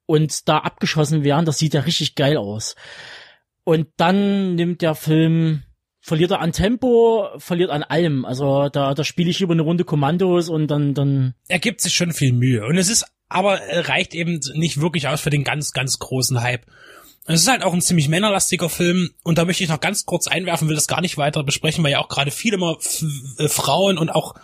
und 0.08 0.48
da 0.48 0.58
abgeschossen 0.58 1.24
werden, 1.24 1.46
das 1.46 1.60
sieht 1.60 1.76
ja 1.76 1.82
richtig 1.82 2.16
geil 2.16 2.38
aus. 2.38 2.76
Und 3.64 3.88
dann 3.98 4.56
nimmt 4.56 4.82
der 4.82 4.96
Film 4.96 5.64
verliert 6.06 6.30
er 6.30 6.40
an 6.40 6.52
Tempo, 6.52 7.30
verliert 7.38 7.72
an 7.72 7.82
allem. 7.82 8.26
Also 8.26 8.70
da, 8.70 8.94
da 8.94 9.04
spiele 9.04 9.32
ich 9.32 9.42
über 9.42 9.54
eine 9.54 9.64
Runde 9.64 9.86
Kommandos 9.86 10.50
und 10.50 10.68
dann, 10.68 10.94
dann. 10.94 11.34
Er 11.48 11.58
gibt 11.58 11.82
sich 11.82 11.96
schon 11.96 12.14
viel 12.14 12.32
Mühe. 12.32 12.64
Und 12.66 12.78
es 12.78 12.90
ist, 12.90 13.06
aber 13.30 13.60
reicht 13.70 14.14
eben 14.14 14.40
nicht 14.54 14.82
wirklich 14.82 15.08
aus 15.08 15.22
für 15.22 15.30
den 15.30 15.44
ganz, 15.44 15.72
ganz 15.72 16.00
großen 16.00 16.42
Hype. 16.42 16.66
Es 17.28 17.42
ist 17.42 17.48
halt 17.48 17.64
auch 17.64 17.74
ein 17.74 17.82
ziemlich 17.82 18.08
männerlastiger 18.08 18.70
Film 18.70 19.10
und 19.24 19.40
da 19.40 19.46
möchte 19.46 19.64
ich 19.64 19.70
noch 19.72 19.80
ganz 19.80 20.06
kurz 20.06 20.28
einwerfen, 20.28 20.68
will 20.68 20.76
das 20.76 20.88
gar 20.88 21.02
nicht 21.02 21.18
weiter 21.18 21.44
besprechen, 21.44 21.84
weil 21.84 21.92
ja 21.92 22.00
auch 22.00 22.08
gerade 22.08 22.30
viele 22.30 22.58
immer 22.58 22.78
äh, 23.40 23.48
Frauen 23.48 23.98
und 23.98 24.12
auch 24.12 24.36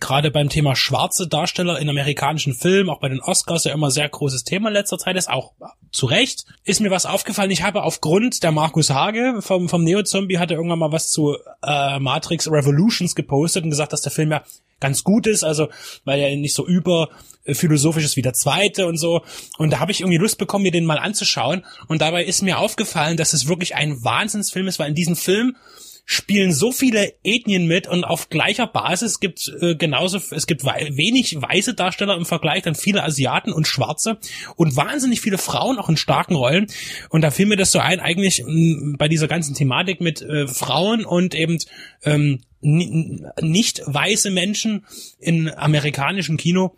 gerade 0.00 0.30
beim 0.30 0.48
Thema 0.48 0.74
schwarze 0.74 1.28
Darsteller 1.28 1.78
in 1.78 1.90
amerikanischen 1.90 2.54
Filmen, 2.54 2.88
auch 2.88 3.00
bei 3.00 3.10
den 3.10 3.20
Oscars 3.20 3.64
ja 3.64 3.74
immer 3.74 3.90
sehr 3.90 4.08
großes 4.08 4.44
Thema 4.44 4.68
in 4.68 4.74
letzter 4.74 4.96
Zeit 4.96 5.16
ist, 5.16 5.28
auch 5.28 5.52
zu 5.92 6.06
Recht. 6.06 6.46
Ist 6.64 6.80
mir 6.80 6.90
was 6.90 7.04
aufgefallen, 7.04 7.50
ich 7.50 7.62
habe 7.62 7.82
aufgrund 7.82 8.42
der 8.42 8.52
Markus 8.52 8.88
Hage 8.88 9.40
vom, 9.40 9.68
vom 9.68 9.84
Neo-Zombie 9.84 10.38
hatte 10.38 10.54
irgendwann 10.54 10.78
mal 10.78 10.92
was 10.92 11.10
zu 11.10 11.36
äh, 11.62 11.98
Matrix 11.98 12.50
Revolutions 12.50 13.14
gepostet 13.14 13.64
und 13.64 13.70
gesagt, 13.70 13.92
dass 13.92 14.00
der 14.00 14.12
Film 14.12 14.30
ja 14.30 14.42
ganz 14.80 15.04
gut 15.04 15.26
ist, 15.26 15.44
also 15.44 15.68
weil 16.04 16.20
er 16.20 16.34
nicht 16.36 16.54
so 16.54 16.66
über 16.66 17.10
philosophisch 17.46 18.04
ist 18.04 18.16
wie 18.16 18.22
der 18.22 18.34
zweite 18.34 18.86
und 18.86 18.98
so. 18.98 19.22
Und 19.58 19.70
da 19.70 19.80
habe 19.80 19.92
ich 19.92 20.00
irgendwie 20.00 20.18
Lust 20.18 20.38
bekommen, 20.38 20.62
mir 20.62 20.72
den 20.72 20.84
mal 20.84 20.98
anzuschauen. 20.98 21.64
Und 21.88 22.02
dabei 22.02 22.24
ist 22.24 22.42
mir 22.42 22.58
aufgefallen, 22.58 23.16
dass 23.16 23.32
es 23.32 23.48
wirklich 23.48 23.74
ein 23.74 24.04
Wahnsinnsfilm 24.04 24.68
ist, 24.68 24.78
weil 24.78 24.88
in 24.88 24.94
diesem 24.94 25.16
Film 25.16 25.56
spielen 26.04 26.52
so 26.52 26.72
viele 26.72 27.12
Ethnien 27.22 27.66
mit 27.66 27.86
und 27.86 28.02
auf 28.02 28.30
gleicher 28.30 28.66
Basis 28.66 29.20
gibt 29.20 29.48
äh, 29.60 29.76
genauso 29.76 30.20
es 30.32 30.48
gibt 30.48 30.64
wei 30.64 30.88
wenig 30.92 31.40
weiße 31.40 31.74
Darsteller 31.74 32.16
im 32.16 32.26
Vergleich 32.26 32.64
dann 32.64 32.74
viele 32.74 33.04
Asiaten 33.04 33.52
und 33.52 33.68
Schwarze 33.68 34.18
und 34.56 34.74
wahnsinnig 34.74 35.20
viele 35.20 35.38
Frauen 35.38 35.78
auch 35.78 35.88
in 35.88 35.96
starken 35.96 36.34
Rollen 36.34 36.66
und 37.10 37.20
da 37.20 37.30
fiel 37.30 37.46
mir 37.46 37.56
das 37.56 37.70
so 37.70 37.78
ein 37.78 38.00
eigentlich 38.00 38.42
mh, 38.44 38.96
bei 38.98 39.06
dieser 39.06 39.28
ganzen 39.28 39.54
Thematik 39.54 40.00
mit 40.00 40.20
äh, 40.20 40.48
Frauen 40.48 41.04
und 41.04 41.36
eben 41.36 41.58
ähm, 42.02 42.40
nicht 42.60 43.82
weiße 43.86 44.30
Menschen 44.30 44.86
in 45.18 45.48
amerikanischem 45.50 46.36
Kino 46.36 46.76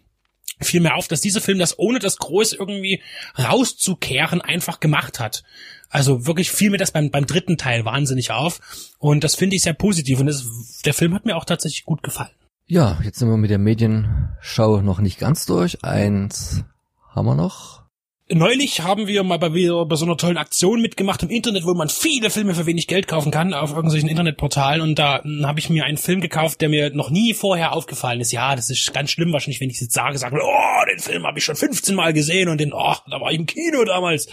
fiel 0.60 0.80
mir 0.80 0.94
auf, 0.94 1.08
dass 1.08 1.20
dieser 1.20 1.40
Film 1.40 1.58
das 1.58 1.78
ohne 1.78 1.98
das 1.98 2.18
groß 2.18 2.52
irgendwie 2.52 3.02
rauszukehren 3.38 4.40
einfach 4.40 4.80
gemacht 4.80 5.20
hat. 5.20 5.42
Also 5.88 6.26
wirklich 6.26 6.50
fiel 6.50 6.70
mir 6.70 6.78
das 6.78 6.92
beim, 6.92 7.10
beim 7.10 7.26
dritten 7.26 7.58
Teil 7.58 7.84
wahnsinnig 7.84 8.30
auf. 8.30 8.60
Und 8.98 9.24
das 9.24 9.34
finde 9.34 9.56
ich 9.56 9.62
sehr 9.62 9.74
positiv. 9.74 10.20
Und 10.20 10.26
das, 10.26 10.46
der 10.84 10.94
Film 10.94 11.14
hat 11.14 11.26
mir 11.26 11.36
auch 11.36 11.44
tatsächlich 11.44 11.84
gut 11.84 12.02
gefallen. 12.02 12.30
Ja, 12.66 12.98
jetzt 13.04 13.18
sind 13.18 13.28
wir 13.28 13.36
mit 13.36 13.50
der 13.50 13.58
Medienschau 13.58 14.80
noch 14.80 15.00
nicht 15.00 15.18
ganz 15.18 15.44
durch. 15.46 15.84
Eins 15.84 16.64
haben 17.10 17.26
wir 17.26 17.34
noch. 17.34 17.81
Neulich 18.28 18.80
haben 18.80 19.08
wir 19.08 19.24
mal 19.24 19.38
bei, 19.38 19.48
bei 19.48 19.96
so 19.96 20.04
einer 20.04 20.16
tollen 20.16 20.38
Aktion 20.38 20.80
mitgemacht 20.80 21.22
im 21.22 21.28
Internet, 21.28 21.64
wo 21.64 21.74
man 21.74 21.88
viele 21.88 22.30
Filme 22.30 22.54
für 22.54 22.66
wenig 22.66 22.86
Geld 22.86 23.08
kaufen 23.08 23.32
kann 23.32 23.52
auf 23.52 23.74
irgendwelchen 23.74 24.08
Internetportalen 24.08 24.80
und 24.80 24.98
da 24.98 25.22
hm, 25.22 25.44
habe 25.44 25.58
ich 25.58 25.68
mir 25.68 25.84
einen 25.84 25.98
Film 25.98 26.20
gekauft, 26.20 26.60
der 26.60 26.68
mir 26.68 26.94
noch 26.94 27.10
nie 27.10 27.34
vorher 27.34 27.72
aufgefallen 27.72 28.20
ist. 28.20 28.32
Ja, 28.32 28.54
das 28.54 28.70
ist 28.70 28.94
ganz 28.94 29.10
schlimm 29.10 29.32
wahrscheinlich, 29.32 29.60
wenn 29.60 29.70
ich 29.70 29.80
jetzt 29.80 29.92
sage, 29.92 30.16
sagen, 30.18 30.38
oh, 30.40 30.84
den 30.90 31.00
Film 31.00 31.26
habe 31.26 31.38
ich 31.38 31.44
schon 31.44 31.56
15 31.56 31.94
Mal 31.94 32.12
gesehen 32.12 32.48
und 32.48 32.58
den, 32.58 32.72
oh, 32.72 32.94
da 33.10 33.20
war 33.20 33.32
ich 33.32 33.38
im 33.38 33.46
Kino 33.46 33.84
damals. 33.84 34.28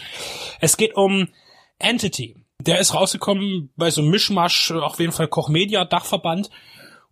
Es 0.62 0.77
geht 0.77 0.96
um 0.96 1.27
Entity. 1.79 2.36
Der 2.62 2.79
ist 2.79 2.93
rausgekommen 2.93 3.72
bei 3.75 3.89
so 3.89 4.01
einem 4.01 4.12
Mischmasch, 4.12 4.72
auf 4.72 5.00
jeden 5.00 5.13
Fall 5.13 5.27
Koch 5.27 5.50
Media 5.50 5.84
Dachverband 5.84 6.50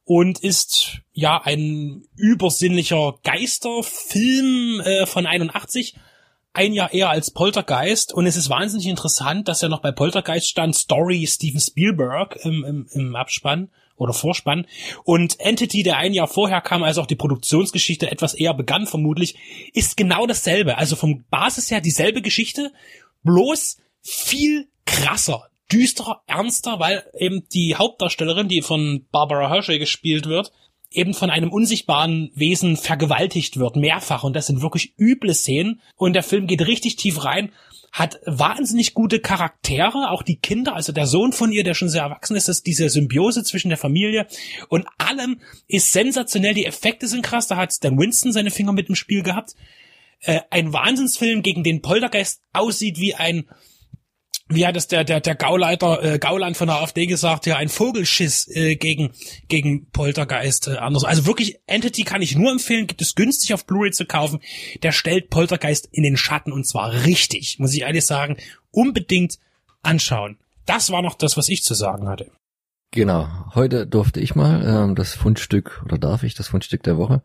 und 0.04 0.40
ist 0.40 1.00
ja 1.12 1.42
ein 1.44 2.04
übersinnlicher 2.16 3.16
Geisterfilm 3.24 4.82
äh, 4.82 5.06
von 5.06 5.26
81 5.26 5.96
ein 6.58 6.74
Jahr 6.74 6.92
eher 6.92 7.10
als 7.10 7.32
Poltergeist 7.32 8.14
und 8.14 8.26
es 8.26 8.36
ist 8.36 8.50
wahnsinnig 8.50 8.88
interessant, 8.88 9.48
dass 9.48 9.62
er 9.62 9.70
noch 9.70 9.82
bei 9.82 9.92
Poltergeist 9.92 10.50
stand, 10.50 10.76
Story 10.76 11.28
Steven 11.28 11.60
Spielberg 11.60 12.36
im, 12.44 12.66
im, 12.66 12.88
im 12.92 13.16
Abspann 13.16 13.70
oder 13.96 14.12
Vorspann 14.12 14.66
und 15.04 15.40
Entity, 15.40 15.84
der 15.84 15.98
ein 15.98 16.14
Jahr 16.14 16.28
vorher 16.28 16.62
kam, 16.62 16.84
als 16.84 16.98
auch 16.98 17.06
die 17.06 17.16
Produktionsgeschichte 17.16 18.10
etwas 18.10 18.34
eher 18.34 18.56
begann 18.56 18.88
vermutlich, 18.88 19.36
ist 19.74 19.98
genau 19.98 20.26
dasselbe. 20.26 20.78
Also 20.78 20.96
vom 20.96 21.26
Basis 21.30 21.70
her 21.70 21.80
dieselbe 21.80 22.24
Geschichte, 22.24 22.72
bloß 23.24 23.78
viel 24.02 24.68
krasser, 24.86 25.50
düsterer, 25.72 26.24
ernster, 26.26 26.80
weil 26.80 27.06
eben 27.20 27.48
die 27.50 27.76
Hauptdarstellerin, 27.76 28.48
die 28.48 28.64
von 28.64 29.06
Barbara 29.12 29.50
Hershey 29.50 29.78
gespielt 29.78 30.26
wird, 30.26 30.52
eben 30.92 31.14
von 31.14 31.30
einem 31.30 31.52
unsichtbaren 31.52 32.32
Wesen 32.34 32.78
vergewaltigt 32.78 33.58
wird, 33.58 33.76
mehrfach. 33.76 34.24
Und 34.24 34.36
das 34.36 34.48
sind 34.48 34.62
wirklich 34.62 34.94
üble 34.98 35.34
Szenen. 35.34 35.82
Und 35.96 36.14
der 36.14 36.24
Film 36.24 36.48
geht 36.48 36.66
richtig 36.66 36.96
tief 36.96 37.24
rein, 37.24 37.52
hat 37.92 38.20
wahnsinnig 38.26 38.94
gute 38.94 39.20
Charaktere, 39.20 40.12
auch 40.12 40.22
die 40.22 40.38
Kinder, 40.38 40.76
also 40.76 40.92
der 40.92 41.08
Sohn 41.08 41.34
von 41.34 41.52
ihr, 41.52 41.64
der 41.64 41.74
schon 41.74 41.90
sehr 41.90 42.04
erwachsen 42.04 42.36
ist, 42.36 42.48
ist 42.48 42.68
diese 42.68 42.90
Symbiose 42.90 43.44
zwischen 43.44 43.70
der 43.70 43.78
Familie 43.78 44.28
und 44.70 44.86
allem 44.98 45.40
ist 45.68 45.94
sensationell. 45.94 46.54
Die 46.54 46.66
Effekte 46.66 47.08
sind 47.08 47.24
krass, 47.24 47.48
da 47.48 47.56
hat 47.56 47.74
Stan 47.74 47.98
Winston 47.98 48.32
seine 48.32 48.52
Finger 48.52 48.74
mit 48.74 48.90
im 48.90 48.96
Spiel 48.96 49.24
gehabt. 49.24 49.56
Äh, 50.20 50.42
ein 50.50 50.74
Wahnsinnsfilm, 50.74 51.42
gegen 51.42 51.64
den 51.64 51.82
Poltergeist 51.82 52.42
aussieht 52.54 53.00
wie 53.00 53.16
ein 53.16 53.48
wie 54.50 54.66
hat 54.66 54.78
es 54.78 54.88
der 54.88 55.04
der 55.04 55.20
der 55.20 55.36
Gauleiter 55.36 56.04
äh, 56.04 56.20
Gauland 56.20 56.58
von 56.58 56.68
der 56.68 56.78
AfD 56.78 57.06
gesagt, 57.06 57.46
ja 57.46 57.58
ein 57.58 57.70
Vogelschiss 57.70 58.48
äh, 58.50 58.76
gegen 58.76 59.12
gegen 59.48 59.90
Poltergeist 59.92 60.68
äh, 60.68 60.78
anders. 60.78 61.04
Also 61.04 61.26
wirklich 61.26 61.60
Entity 61.68 62.04
kann 62.04 62.22
ich 62.22 62.36
nur 62.36 62.52
empfehlen, 62.52 62.88
gibt 62.88 63.02
es 63.02 63.16
günstig 63.16 63.54
auf 63.54 63.66
Blu-ray 63.66 63.92
zu 63.92 64.06
kaufen. 64.06 64.40
Der 64.84 64.92
stellt 64.92 65.30
Poltergeist 65.30 65.90
in 65.92 66.04
den 66.04 66.18
Schatten 66.18 66.52
und 66.52 66.66
zwar 66.66 67.06
richtig, 67.06 67.60
muss 67.60 67.74
ich 67.74 67.82
ehrlich 67.82 68.06
sagen, 68.06 68.38
unbedingt 68.72 69.40
anschauen. 69.82 70.38
Das 70.66 70.92
war 70.92 71.02
noch 71.02 71.16
das, 71.16 71.38
was 71.38 71.50
ich 71.50 71.64
zu 71.64 71.74
sagen 71.74 72.08
hatte. 72.08 72.32
Genau, 72.92 73.28
heute 73.54 73.86
durfte 73.86 74.22
ich 74.22 74.36
mal 74.36 74.64
ähm, 74.66 74.96
das 74.96 75.14
Fundstück 75.14 75.82
oder 75.86 75.98
darf 75.98 76.24
ich 76.24 76.36
das 76.36 76.48
Fundstück 76.48 76.84
der 76.84 76.98
Woche 76.98 77.22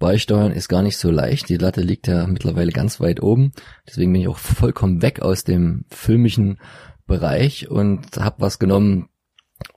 beisteuern, 0.00 0.50
ist 0.50 0.68
gar 0.68 0.82
nicht 0.82 0.96
so 0.96 1.12
leicht. 1.12 1.48
Die 1.48 1.56
Latte 1.56 1.82
liegt 1.82 2.08
ja 2.08 2.26
mittlerweile 2.26 2.72
ganz 2.72 2.98
weit 2.98 3.22
oben. 3.22 3.52
Deswegen 3.86 4.12
bin 4.12 4.22
ich 4.22 4.28
auch 4.28 4.38
vollkommen 4.38 5.02
weg 5.02 5.22
aus 5.22 5.44
dem 5.44 5.84
filmischen 5.90 6.58
Bereich 7.06 7.70
und 7.70 8.16
habe 8.16 8.40
was 8.40 8.58
genommen, 8.58 9.08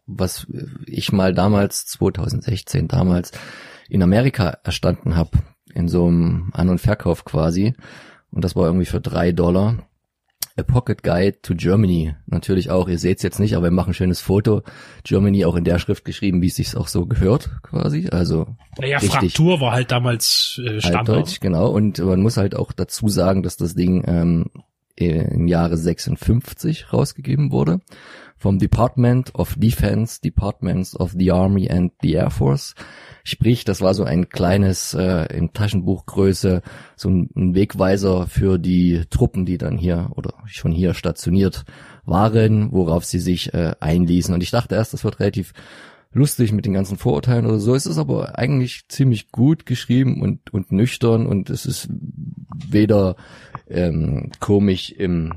was 0.08 0.48
ich 0.88 1.12
mal 1.12 1.34
damals, 1.34 1.86
2016 1.86 2.88
damals, 2.88 3.32
in 3.90 4.02
Amerika 4.02 4.58
erstanden 4.64 5.16
habe, 5.16 5.38
in 5.74 5.88
so 5.88 6.08
einem 6.08 6.50
An- 6.54 6.70
und 6.70 6.80
Verkauf 6.80 7.26
quasi. 7.26 7.76
Und 8.32 8.44
das 8.44 8.56
war 8.56 8.66
irgendwie 8.66 8.86
für 8.86 9.02
drei 9.02 9.32
Dollar. 9.32 9.88
A 10.56 10.64
Pocket 10.64 11.02
Guide 11.02 11.42
to 11.42 11.56
Germany. 11.56 12.16
Natürlich 12.28 12.70
auch, 12.70 12.88
ihr 12.88 13.00
seht 13.00 13.18
es 13.18 13.24
jetzt 13.24 13.40
nicht, 13.40 13.56
aber 13.56 13.66
wir 13.66 13.72
machen 13.72 13.92
ein 13.92 13.96
schönes 13.96 14.22
Foto. 14.22 14.62
Germany 15.04 15.46
auch 15.46 15.56
in 15.56 15.64
der 15.64 15.80
Schrift 15.80 16.06
geschrieben, 16.06 16.42
wie 16.42 16.48
es 16.48 16.56
sich 16.56 16.78
auch 16.78 16.88
so 16.88 17.08
gehört, 17.08 17.50
quasi. 17.64 18.08
Also 18.12 18.48
naja, 18.78 19.00
Fraktur 19.00 19.60
war 19.62 19.72
halt 19.72 19.92
damals 19.92 20.62
äh, 20.64 20.80
Standard. 20.80 21.10
Altdeutsch, 21.10 21.40
genau. 21.40 21.70
Und 21.72 21.98
man 22.00 22.22
muss 22.22 22.38
halt 22.38 22.56
auch 22.56 22.72
dazu 22.72 23.08
sagen, 23.08 23.42
dass 23.42 23.58
das 23.58 23.74
Ding 23.74 24.04
ähm, 24.06 24.46
im 24.96 25.48
Jahre 25.48 25.76
56 25.76 26.94
rausgegeben 26.94 27.52
wurde 27.52 27.80
vom 28.38 28.60
Department 28.60 29.34
of 29.36 29.56
Defense, 29.58 30.20
Departments 30.22 31.00
of 31.00 31.14
the 31.18 31.32
Army 31.32 31.70
and 31.70 31.94
the 32.02 32.14
Air 32.14 32.30
Force. 32.30 32.76
Sprich, 33.26 33.64
das 33.64 33.80
war 33.80 33.94
so 33.94 34.04
ein 34.04 34.28
kleines 34.28 34.94
äh, 34.94 35.34
in 35.34 35.54
Taschenbuchgröße, 35.54 36.62
so 36.98 37.10
ein, 37.10 37.30
ein 37.36 37.56
Wegweiser 37.56 38.28
für 38.28 38.58
die 38.58 39.04
Truppen, 39.10 39.46
die 39.46 39.58
dann 39.58 39.78
hier 39.78 40.12
oder 40.16 40.34
schon 40.46 40.74
hier 40.74 40.94
stationiert 40.94 41.64
waren, 42.04 42.74
worauf 42.74 43.06
sie 43.06 43.20
sich 43.20 43.54
äh, 43.54 43.76
einließen. 43.80 44.34
Und 44.34 44.44
ich 44.44 44.52
dachte 44.52 44.76
erst, 44.76 44.94
das 44.94 45.06
wird 45.06 45.22
relativ 45.22 45.54
lustig 46.12 46.52
mit 46.52 46.66
den 46.66 46.74
ganzen 46.74 46.98
Vorurteilen 46.98 47.46
oder 47.46 47.60
so. 47.60 47.74
Es 47.74 47.86
ist 47.86 47.98
aber 47.98 48.38
eigentlich 48.38 48.90
ziemlich 48.90 49.32
gut 49.32 49.66
geschrieben 49.66 50.22
und, 50.22 50.54
und 50.54 50.74
nüchtern 50.74 51.26
und 51.26 51.50
es 51.50 51.66
ist 51.66 51.90
weder 52.68 53.16
ähm, 53.70 54.32
komisch 54.42 54.92
im 54.92 55.34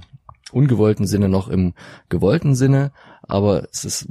ungewollten 0.51 1.07
Sinne 1.07 1.29
noch 1.29 1.49
im 1.49 1.75
gewollten 2.09 2.57
Sinne. 2.57 2.91
Aber 3.23 3.69
es 3.73 3.85
ist 3.85 4.09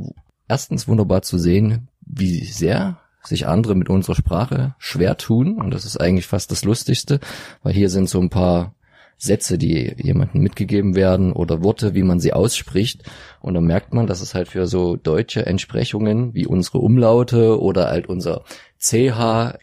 erstens 0.48 0.88
wunderbar 0.88 1.22
zu 1.22 1.38
sehen, 1.38 1.90
wie 2.06 2.46
sehr 2.46 3.00
sich 3.28 3.48
andere 3.48 3.76
mit 3.76 3.90
unserer 3.90 4.16
Sprache 4.16 4.76
schwer 4.78 5.18
tun. 5.18 5.60
Und 5.62 5.72
das 5.72 5.86
ist 5.86 5.98
eigentlich 5.98 6.28
fast 6.28 6.52
das 6.52 6.64
Lustigste, 6.64 7.20
weil 7.64 7.74
hier 7.74 7.90
sind 7.90 8.10
so 8.10 8.20
ein 8.20 8.30
paar 8.30 8.76
Sätze, 9.18 9.58
die 9.58 9.96
jemandem 9.98 10.42
mitgegeben 10.42 10.96
werden 10.96 11.32
oder 11.32 11.64
Worte, 11.64 11.96
wie 11.96 12.04
man 12.04 12.20
sie 12.20 12.34
ausspricht. 12.34 13.04
Und 13.40 13.54
dann 13.54 13.66
merkt 13.66 13.94
man, 13.94 14.08
dass 14.08 14.22
es 14.22 14.36
halt 14.36 14.50
für 14.50 14.68
so 14.68 14.96
deutsche 14.96 15.46
Entsprechungen 15.46 16.34
wie 16.34 16.46
unsere 16.46 16.80
Umlaute 16.80 17.62
oder 17.62 17.88
halt 17.88 18.08
unser 18.08 18.44
CH 18.80 19.58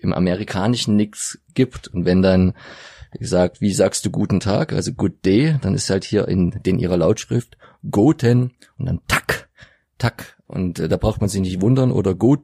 im 0.00 0.12
Amerikanischen 0.12 0.96
nichts 0.96 1.38
gibt. 1.54 1.88
Und 1.88 2.06
wenn 2.06 2.22
dann 2.22 2.54
gesagt, 3.18 3.60
wie 3.60 3.72
sagst 3.72 4.04
du 4.06 4.10
guten 4.10 4.40
Tag, 4.40 4.72
also 4.72 4.92
good 4.92 5.24
day, 5.24 5.56
dann 5.60 5.74
ist 5.74 5.90
halt 5.90 6.04
hier 6.04 6.26
in 6.28 6.50
den 6.64 6.78
ihrer 6.78 6.96
Lautschrift 6.96 7.56
Goten 7.90 8.52
und 8.78 8.86
dann 8.86 9.00
tak, 9.06 9.48
tak. 9.98 10.36
Und 10.46 10.78
äh, 10.78 10.88
da 10.88 10.96
braucht 10.96 11.20
man 11.20 11.28
sich 11.28 11.40
nicht 11.40 11.60
wundern 11.60 11.92
oder 11.92 12.14
Go, 12.14 12.38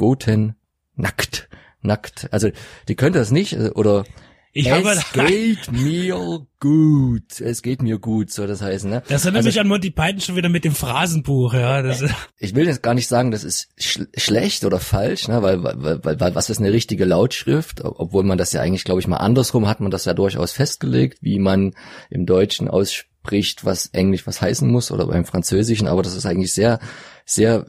Goten 0.00 0.54
nackt, 0.96 1.50
nackt. 1.82 2.26
Also 2.32 2.48
die 2.88 2.94
könnte 2.96 3.18
das 3.18 3.30
nicht 3.30 3.52
äh, 3.52 3.68
oder 3.74 4.06
Ich 4.54 4.66
es 4.66 5.12
geht 5.12 5.70
mir 5.70 6.46
gut. 6.58 7.38
Es 7.38 7.60
geht 7.60 7.82
mir 7.82 7.98
gut, 7.98 8.30
soll 8.30 8.46
das 8.46 8.62
heißen, 8.62 8.88
ne? 8.88 9.02
Das 9.08 9.26
erinnert 9.26 9.40
Also- 9.40 9.48
mich 9.50 9.60
an 9.60 9.68
Monty 9.68 9.90
Python 9.90 10.20
schon 10.22 10.36
wieder 10.36 10.48
mit 10.48 10.64
dem 10.64 10.74
Phrasenbuch, 10.74 11.52
ja. 11.52 11.82
Das, 11.82 12.02
ich 12.38 12.54
will 12.54 12.66
jetzt 12.66 12.82
gar 12.82 12.94
nicht 12.94 13.08
sagen, 13.08 13.30
das 13.30 13.44
ist 13.44 13.68
sch 13.78 14.00
schlecht 14.16 14.64
oder 14.64 14.80
falsch, 14.80 15.28
ne, 15.28 15.42
weil, 15.42 15.62
weil, 15.62 16.02
weil, 16.02 16.18
weil 16.18 16.34
was 16.34 16.48
ist 16.48 16.60
eine 16.60 16.72
richtige 16.72 17.04
Lautschrift, 17.04 17.84
obwohl 17.84 18.24
man 18.24 18.38
das 18.38 18.54
ja 18.54 18.62
eigentlich, 18.62 18.84
glaube 18.84 19.00
ich, 19.02 19.06
mal 19.06 19.18
andersrum 19.18 19.68
hat 19.68 19.80
man 19.80 19.90
das 19.90 20.06
ja 20.06 20.14
durchaus 20.14 20.52
festgelegt, 20.52 21.18
wie 21.20 21.38
man 21.38 21.74
im 22.08 22.24
Deutschen 22.24 22.68
ausspricht, 22.68 23.66
was 23.66 23.88
Englisch 23.88 24.26
was 24.26 24.40
heißen 24.40 24.66
muss 24.66 24.90
oder 24.90 25.06
beim 25.08 25.26
Französischen, 25.26 25.88
aber 25.88 26.02
das 26.02 26.16
ist 26.16 26.24
eigentlich 26.24 26.54
sehr, 26.54 26.80
sehr 27.26 27.66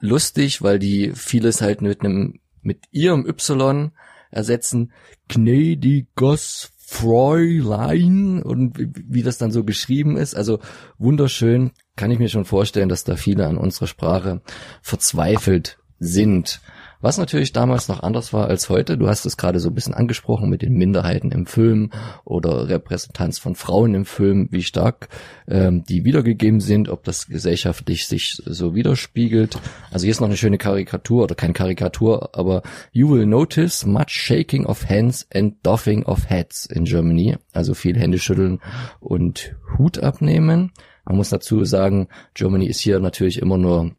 lustig, 0.00 0.62
weil 0.62 0.78
die 0.78 1.12
vieles 1.14 1.60
halt 1.60 1.82
mit 1.82 2.00
einem, 2.00 2.40
mit 2.62 2.84
ihrem 2.90 3.26
Y 3.26 3.92
ersetzen, 4.30 4.92
gnädiges 5.28 6.72
Fräulein 6.78 8.42
und 8.42 8.78
wie, 8.78 8.90
wie 8.94 9.22
das 9.22 9.38
dann 9.38 9.52
so 9.52 9.62
geschrieben 9.62 10.16
ist. 10.16 10.34
Also 10.34 10.58
wunderschön, 10.98 11.70
kann 11.96 12.10
ich 12.10 12.18
mir 12.18 12.28
schon 12.28 12.44
vorstellen, 12.44 12.88
dass 12.88 13.04
da 13.04 13.16
viele 13.16 13.46
an 13.46 13.58
unserer 13.58 13.86
Sprache 13.86 14.40
verzweifelt 14.82 15.78
sind. 16.00 16.60
Was 17.02 17.16
natürlich 17.16 17.52
damals 17.52 17.88
noch 17.88 18.02
anders 18.02 18.34
war 18.34 18.48
als 18.48 18.68
heute. 18.68 18.98
Du 18.98 19.08
hast 19.08 19.24
es 19.24 19.38
gerade 19.38 19.58
so 19.58 19.70
ein 19.70 19.74
bisschen 19.74 19.94
angesprochen 19.94 20.50
mit 20.50 20.60
den 20.60 20.74
Minderheiten 20.74 21.32
im 21.32 21.46
Film 21.46 21.90
oder 22.24 22.68
Repräsentanz 22.68 23.38
von 23.38 23.54
Frauen 23.54 23.94
im 23.94 24.04
Film, 24.04 24.48
wie 24.50 24.62
stark 24.62 25.08
ähm, 25.48 25.82
die 25.84 26.04
wiedergegeben 26.04 26.60
sind, 26.60 26.90
ob 26.90 27.04
das 27.04 27.26
gesellschaftlich 27.26 28.06
sich 28.06 28.42
so 28.44 28.74
widerspiegelt. 28.74 29.58
Also 29.90 30.04
hier 30.04 30.10
ist 30.10 30.20
noch 30.20 30.28
eine 30.28 30.36
schöne 30.36 30.58
Karikatur 30.58 31.24
oder 31.24 31.34
keine 31.34 31.54
Karikatur, 31.54 32.34
aber 32.34 32.62
you 32.92 33.10
will 33.10 33.24
notice 33.24 33.86
much 33.86 34.10
shaking 34.10 34.66
of 34.66 34.86
hands 34.90 35.26
and 35.32 35.54
doffing 35.62 36.04
of 36.04 36.28
hats 36.28 36.66
in 36.66 36.84
Germany. 36.84 37.38
Also 37.52 37.72
viel 37.72 37.98
Händeschütteln 37.98 38.60
und 39.00 39.56
Hut 39.78 39.98
abnehmen. 39.98 40.72
Man 41.06 41.16
muss 41.16 41.30
dazu 41.30 41.64
sagen, 41.64 42.08
Germany 42.34 42.66
ist 42.66 42.80
hier 42.80 43.00
natürlich 43.00 43.40
immer 43.40 43.56
nur 43.56 43.92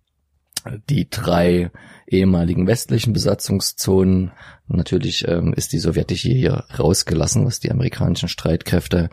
die 0.90 1.10
drei 1.10 1.72
ehemaligen 2.08 2.68
westlichen 2.68 3.14
Besatzungszonen. 3.14 4.32
Natürlich 4.68 5.28
ähm, 5.28 5.54
ist 5.54 5.74
die 5.74 5.80
sowjetische 5.80 6.30
hier 6.30 6.66
rausgelassen, 6.78 7.46
was 7.46 7.60
die 7.60 7.72
amerikanischen 7.72 8.30
Streitkräfte 8.30 9.10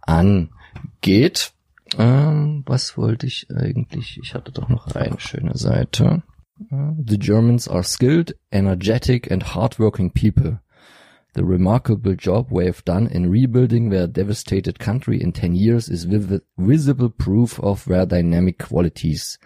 angeht. 0.00 1.52
Ähm, 1.98 2.62
was 2.66 2.96
wollte 2.96 3.26
ich 3.26 3.48
eigentlich? 3.54 4.18
Ich 4.22 4.34
hatte 4.34 4.52
doch 4.52 4.68
noch 4.68 4.94
eine 4.94 5.20
schöne 5.20 5.56
Seite. 5.56 6.22
Äh, 6.70 6.92
The 7.06 7.18
Germans 7.18 7.68
are 7.68 7.82
skilled, 7.82 8.36
energetic 8.50 9.30
and 9.30 9.54
hardworking 9.54 10.12
people. 10.12 10.60
The 11.34 11.44
remarkable 11.44 12.14
job 12.14 12.50
we 12.50 12.66
have 12.66 12.84
done 12.84 13.06
in 13.06 13.30
rebuilding 13.30 13.90
their 13.90 14.06
devastated 14.06 14.78
country 14.78 15.18
in 15.18 15.32
10 15.32 15.54
years 15.54 15.88
is 15.88 16.04
visible 16.04 17.08
proof 17.08 17.58
of 17.58 17.86
their 17.86 18.04
dynamic 18.04 18.58
qualities. 18.58 19.38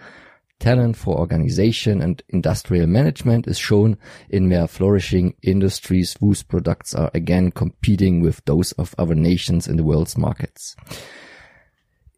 Talent 0.58 0.96
for 0.96 1.18
organization 1.18 2.00
and 2.00 2.22
industrial 2.30 2.86
management 2.86 3.46
is 3.46 3.58
shown 3.58 3.98
in 4.30 4.48
their 4.48 4.66
flourishing 4.66 5.34
industries 5.42 6.16
whose 6.18 6.42
products 6.42 6.94
are 6.94 7.10
again 7.14 7.50
competing 7.50 8.20
with 8.20 8.44
those 8.46 8.72
of 8.72 8.94
other 8.98 9.14
nations 9.14 9.68
in 9.68 9.76
the 9.76 9.84
world's 9.84 10.16
markets. 10.16 10.75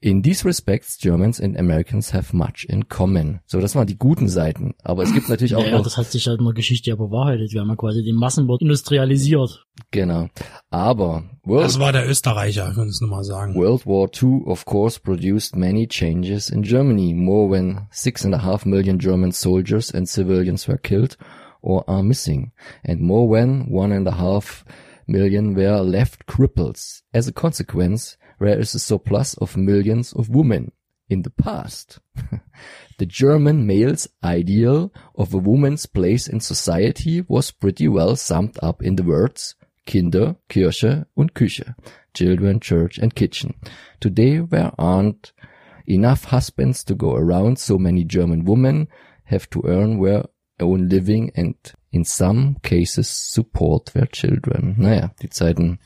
In 0.01 0.23
these 0.23 0.45
respects, 0.45 0.97
Germans 0.97 1.41
and 1.41 1.59
Americans 1.59 2.13
have 2.13 2.33
much 2.33 2.65
in 2.69 2.89
common. 2.89 3.41
So, 3.47 3.61
das 3.61 3.75
waren 3.75 3.89
die 3.89 3.99
guten 3.99 4.29
Seiten. 4.29 4.75
Aber 4.85 5.03
es 5.03 5.13
gibt 5.13 5.29
natürlich 5.29 5.57
auch 5.57 5.63
Ja, 5.63 5.71
ja, 5.71 5.77
noch 5.77 5.83
das 5.83 5.97
hat 5.97 6.07
sich 6.07 6.29
halt 6.29 6.39
in 6.39 6.45
der 6.45 6.55
Geschichte 6.55 6.91
ja 6.91 6.97
bewahrheitet. 6.97 7.53
Wir 7.53 7.63
haben 7.63 7.69
ja 7.69 7.75
quasi 7.75 8.05
den 8.05 8.15
Massenbord 8.15 8.63
industrialisiert. 8.63 9.67
Genau. 9.91 10.29
Aber 10.71 11.25
World, 11.43 11.65
das 11.65 11.81
war 11.81 11.93
der 11.93 12.09
Österreicher, 12.09 12.73
können 12.75 12.91
es 12.91 13.01
nur 13.01 13.11
mal 13.11 13.25
sagen. 13.25 13.57
World 13.57 13.87
War 13.87 14.09
II, 14.23 14.45
of 14.47 14.65
course, 14.67 15.01
produced 15.01 15.57
many 15.57 15.89
changes 15.89 16.49
in 16.49 16.63
Germany. 16.63 17.13
More 17.13 17.57
than 17.57 17.89
six 17.91 18.25
and 18.25 18.35
a 18.35 18.45
half 18.45 18.65
million 18.65 19.01
German 19.01 19.33
soldiers 19.33 19.93
and 19.93 20.09
civilians 20.09 20.69
were 20.69 20.79
killed 20.79 21.17
or 21.61 21.89
are 21.89 22.05
missing. 22.05 22.53
And 22.85 23.01
more 23.01 23.37
than 23.37 23.67
one 23.69 23.91
and 23.91 24.07
a 24.07 24.13
half 24.13 24.65
million 25.09 25.55
were 25.55 25.81
left 25.81 26.27
cripples. 26.27 27.03
As 27.13 27.27
a 27.27 27.33
consequence, 27.33 28.17
there 28.39 28.59
is 28.59 28.75
a 28.75 28.79
surplus 28.79 29.35
of 29.35 29.57
millions 29.57 30.13
of 30.13 30.29
women. 30.29 30.73
In 31.11 31.23
the 31.23 31.31
past, 31.31 32.01
the 32.99 33.07
German 33.07 33.67
male's 33.67 34.09
ideal 34.23 34.93
of 35.15 35.33
a 35.33 35.39
woman's 35.39 35.87
place 35.87 36.29
in 36.29 36.41
society 36.41 37.23
was 37.23 37.51
pretty 37.51 37.89
well 37.89 38.15
summed 38.15 38.59
up 38.63 38.83
in 38.83 38.97
the 38.97 39.03
words 39.03 39.55
Kinder, 39.87 40.37
Kirche 40.51 41.07
und 41.17 41.33
Küche, 41.33 41.75
children, 42.13 42.61
church 42.61 42.99
and 42.99 43.15
kitchen. 43.15 43.55
Today 44.01 44.41
there 44.41 44.73
aren't 44.79 45.33
enough 45.87 46.25
husbands 46.25 46.85
to 46.85 46.95
go 46.95 47.15
around, 47.15 47.59
so 47.59 47.79
many 47.79 48.05
German 48.05 48.45
women 48.45 48.89
have 49.25 49.49
to 49.51 49.63
earn 49.65 50.03
their 50.03 50.25
own 50.61 50.89
living 50.89 51.31
and 51.35 51.55
in 51.91 52.05
some 52.05 52.57
cases 52.63 53.09
support 53.09 53.87
their 53.87 54.07
children. 54.07 54.75
Naja, 54.79 55.11
die 55.23 55.31
Zeiten 55.31 55.79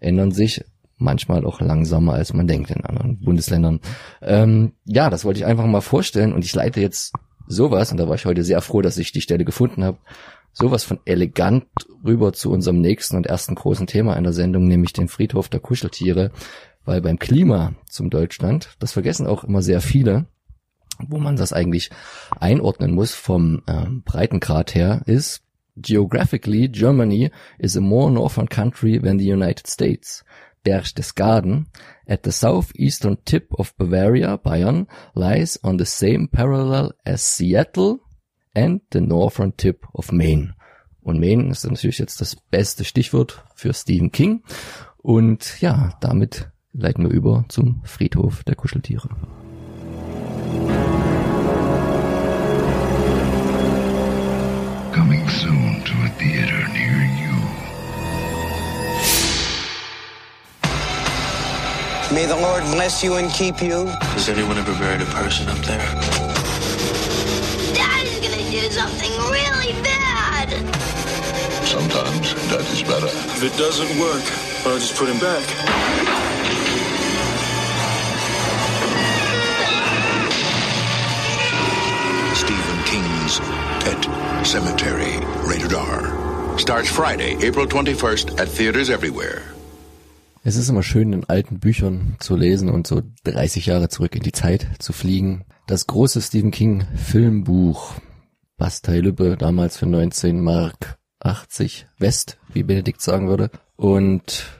ändern 0.00 0.30
sich 0.30 0.62
manchmal 0.98 1.44
auch 1.44 1.60
langsamer, 1.60 2.14
als 2.14 2.34
man 2.34 2.46
denkt 2.46 2.70
in 2.70 2.84
anderen 2.84 3.20
Bundesländern. 3.20 3.80
Ähm, 4.20 4.72
ja, 4.84 5.10
das 5.10 5.24
wollte 5.24 5.40
ich 5.40 5.46
einfach 5.46 5.66
mal 5.66 5.80
vorstellen 5.80 6.32
und 6.32 6.44
ich 6.44 6.54
leite 6.54 6.80
jetzt 6.80 7.12
sowas, 7.46 7.90
und 7.90 7.98
da 7.98 8.08
war 8.08 8.16
ich 8.16 8.26
heute 8.26 8.44
sehr 8.44 8.60
froh, 8.60 8.82
dass 8.82 8.98
ich 8.98 9.12
die 9.12 9.20
Stelle 9.20 9.44
gefunden 9.44 9.84
habe, 9.84 9.98
sowas 10.52 10.84
von 10.84 10.98
elegant 11.04 11.66
rüber 12.04 12.32
zu 12.32 12.50
unserem 12.50 12.80
nächsten 12.80 13.16
und 13.16 13.26
ersten 13.26 13.54
großen 13.54 13.86
Thema 13.86 14.14
in 14.16 14.24
der 14.24 14.32
Sendung, 14.32 14.66
nämlich 14.66 14.92
den 14.92 15.08
Friedhof 15.08 15.48
der 15.48 15.60
Kuscheltiere, 15.60 16.30
weil 16.84 17.00
beim 17.00 17.18
Klima 17.18 17.74
zum 17.88 18.10
Deutschland, 18.10 18.70
das 18.78 18.92
vergessen 18.92 19.26
auch 19.26 19.44
immer 19.44 19.62
sehr 19.62 19.80
viele, 19.80 20.26
wo 21.06 21.18
man 21.18 21.36
das 21.36 21.52
eigentlich 21.52 21.90
einordnen 22.40 22.92
muss 22.92 23.14
vom 23.14 23.62
ähm, 23.68 24.02
Breitengrad 24.04 24.74
her, 24.74 25.02
ist 25.06 25.42
geographically 25.76 26.68
Germany 26.68 27.30
is 27.58 27.76
a 27.76 27.80
more 27.80 28.10
northern 28.10 28.48
country 28.48 28.98
than 28.98 29.18
the 29.18 29.32
United 29.32 29.66
States. 29.66 30.24
Berchtesgaden, 30.68 31.66
at 32.06 32.24
the 32.24 32.30
southeastern 32.30 33.16
tip 33.24 33.54
of 33.58 33.74
Bavaria, 33.78 34.36
Bayern, 34.36 34.86
lies 35.14 35.58
on 35.64 35.78
the 35.78 35.86
same 35.86 36.28
parallel 36.28 36.92
as 37.06 37.22
Seattle 37.22 38.00
and 38.54 38.82
the 38.92 39.00
northern 39.00 39.56
tip 39.56 39.86
of 39.94 40.12
Maine. 40.12 40.54
Und 41.00 41.20
Maine 41.20 41.50
ist 41.50 41.64
natürlich 41.64 41.98
jetzt 41.98 42.20
das 42.20 42.36
beste 42.36 42.84
Stichwort 42.84 43.42
für 43.54 43.72
Stephen 43.72 44.12
King. 44.12 44.42
Und 44.98 45.58
ja, 45.62 45.96
damit 46.02 46.50
leiten 46.74 47.04
wir 47.04 47.12
über 47.12 47.46
zum 47.48 47.80
Friedhof 47.84 48.44
der 48.44 48.56
Kuscheltiere. 48.56 49.08
May 62.10 62.24
the 62.24 62.36
Lord 62.36 62.62
bless 62.72 63.04
you 63.04 63.16
and 63.16 63.30
keep 63.30 63.60
you. 63.60 63.84
Has 64.16 64.30
anyone 64.30 64.56
ever 64.56 64.72
buried 64.72 65.02
a 65.02 65.04
person 65.04 65.46
up 65.46 65.58
there? 65.58 65.78
Daddy's 67.74 68.18
gonna 68.20 68.50
do 68.50 68.70
something 68.70 69.12
really 69.28 69.74
bad. 69.82 70.48
Sometimes 71.66 72.32
that 72.48 72.64
is 72.72 72.82
better. 72.82 73.08
If 73.36 73.44
it 73.44 73.54
doesn't 73.58 74.00
work, 74.00 74.24
I'll 74.64 74.78
just 74.78 74.96
put 74.96 75.10
him 75.10 75.18
back. 75.18 75.44
Stephen 82.34 82.84
King's 82.84 83.38
Pet 83.84 84.46
Cemetery, 84.46 85.20
rated 85.46 85.74
R. 85.74 86.58
Starts 86.58 86.88
Friday, 86.88 87.36
April 87.44 87.66
21st 87.66 88.40
at 88.40 88.48
theaters 88.48 88.88
everywhere. 88.88 89.57
Es 90.48 90.56
ist 90.56 90.70
immer 90.70 90.82
schön, 90.82 91.12
in 91.12 91.28
alten 91.28 91.58
Büchern 91.58 92.16
zu 92.20 92.34
lesen 92.34 92.70
und 92.70 92.86
so 92.86 93.02
30 93.24 93.66
Jahre 93.66 93.90
zurück 93.90 94.16
in 94.16 94.22
die 94.22 94.32
Zeit 94.32 94.66
zu 94.78 94.94
fliegen. 94.94 95.44
Das 95.66 95.86
große 95.86 96.22
Stephen 96.22 96.52
King 96.52 96.86
Filmbuch. 96.96 97.92
Bastei 98.56 99.00
Lübbe, 99.00 99.36
damals 99.36 99.76
für 99.76 99.84
19 99.84 100.40
Mark 100.40 100.96
80 101.20 101.86
West, 101.98 102.38
wie 102.50 102.62
Benedikt 102.62 103.02
sagen 103.02 103.28
würde. 103.28 103.50
Und 103.76 104.57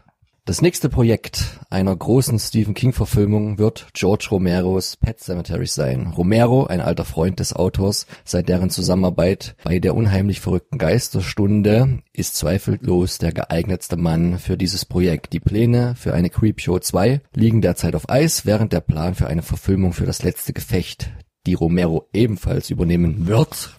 das 0.48 0.62
nächste 0.62 0.88
Projekt 0.88 1.58
einer 1.68 1.94
großen 1.94 2.38
Stephen 2.38 2.72
King 2.72 2.94
Verfilmung 2.94 3.58
wird 3.58 3.88
George 3.92 4.28
Romeros 4.30 4.96
Pet 4.96 5.20
Cemetery 5.20 5.66
sein. 5.66 6.06
Romero, 6.06 6.64
ein 6.64 6.80
alter 6.80 7.04
Freund 7.04 7.38
des 7.38 7.52
Autors, 7.52 8.06
seit 8.24 8.48
deren 8.48 8.70
Zusammenarbeit 8.70 9.56
bei 9.62 9.78
der 9.78 9.94
unheimlich 9.94 10.40
verrückten 10.40 10.78
Geisterstunde, 10.78 11.98
ist 12.14 12.34
zweifellos 12.36 13.18
der 13.18 13.32
geeignetste 13.32 13.98
Mann 13.98 14.38
für 14.38 14.56
dieses 14.56 14.86
Projekt. 14.86 15.34
Die 15.34 15.40
Pläne 15.40 15.94
für 15.96 16.14
eine 16.14 16.30
Creepshow 16.30 16.78
2 16.78 17.20
liegen 17.34 17.60
derzeit 17.60 17.94
auf 17.94 18.08
Eis, 18.08 18.46
während 18.46 18.72
der 18.72 18.80
Plan 18.80 19.14
für 19.14 19.26
eine 19.26 19.42
Verfilmung 19.42 19.92
für 19.92 20.06
das 20.06 20.22
letzte 20.22 20.54
Gefecht, 20.54 21.10
die 21.46 21.52
Romero 21.52 22.08
ebenfalls 22.14 22.70
übernehmen 22.70 23.26
wird, 23.26 23.76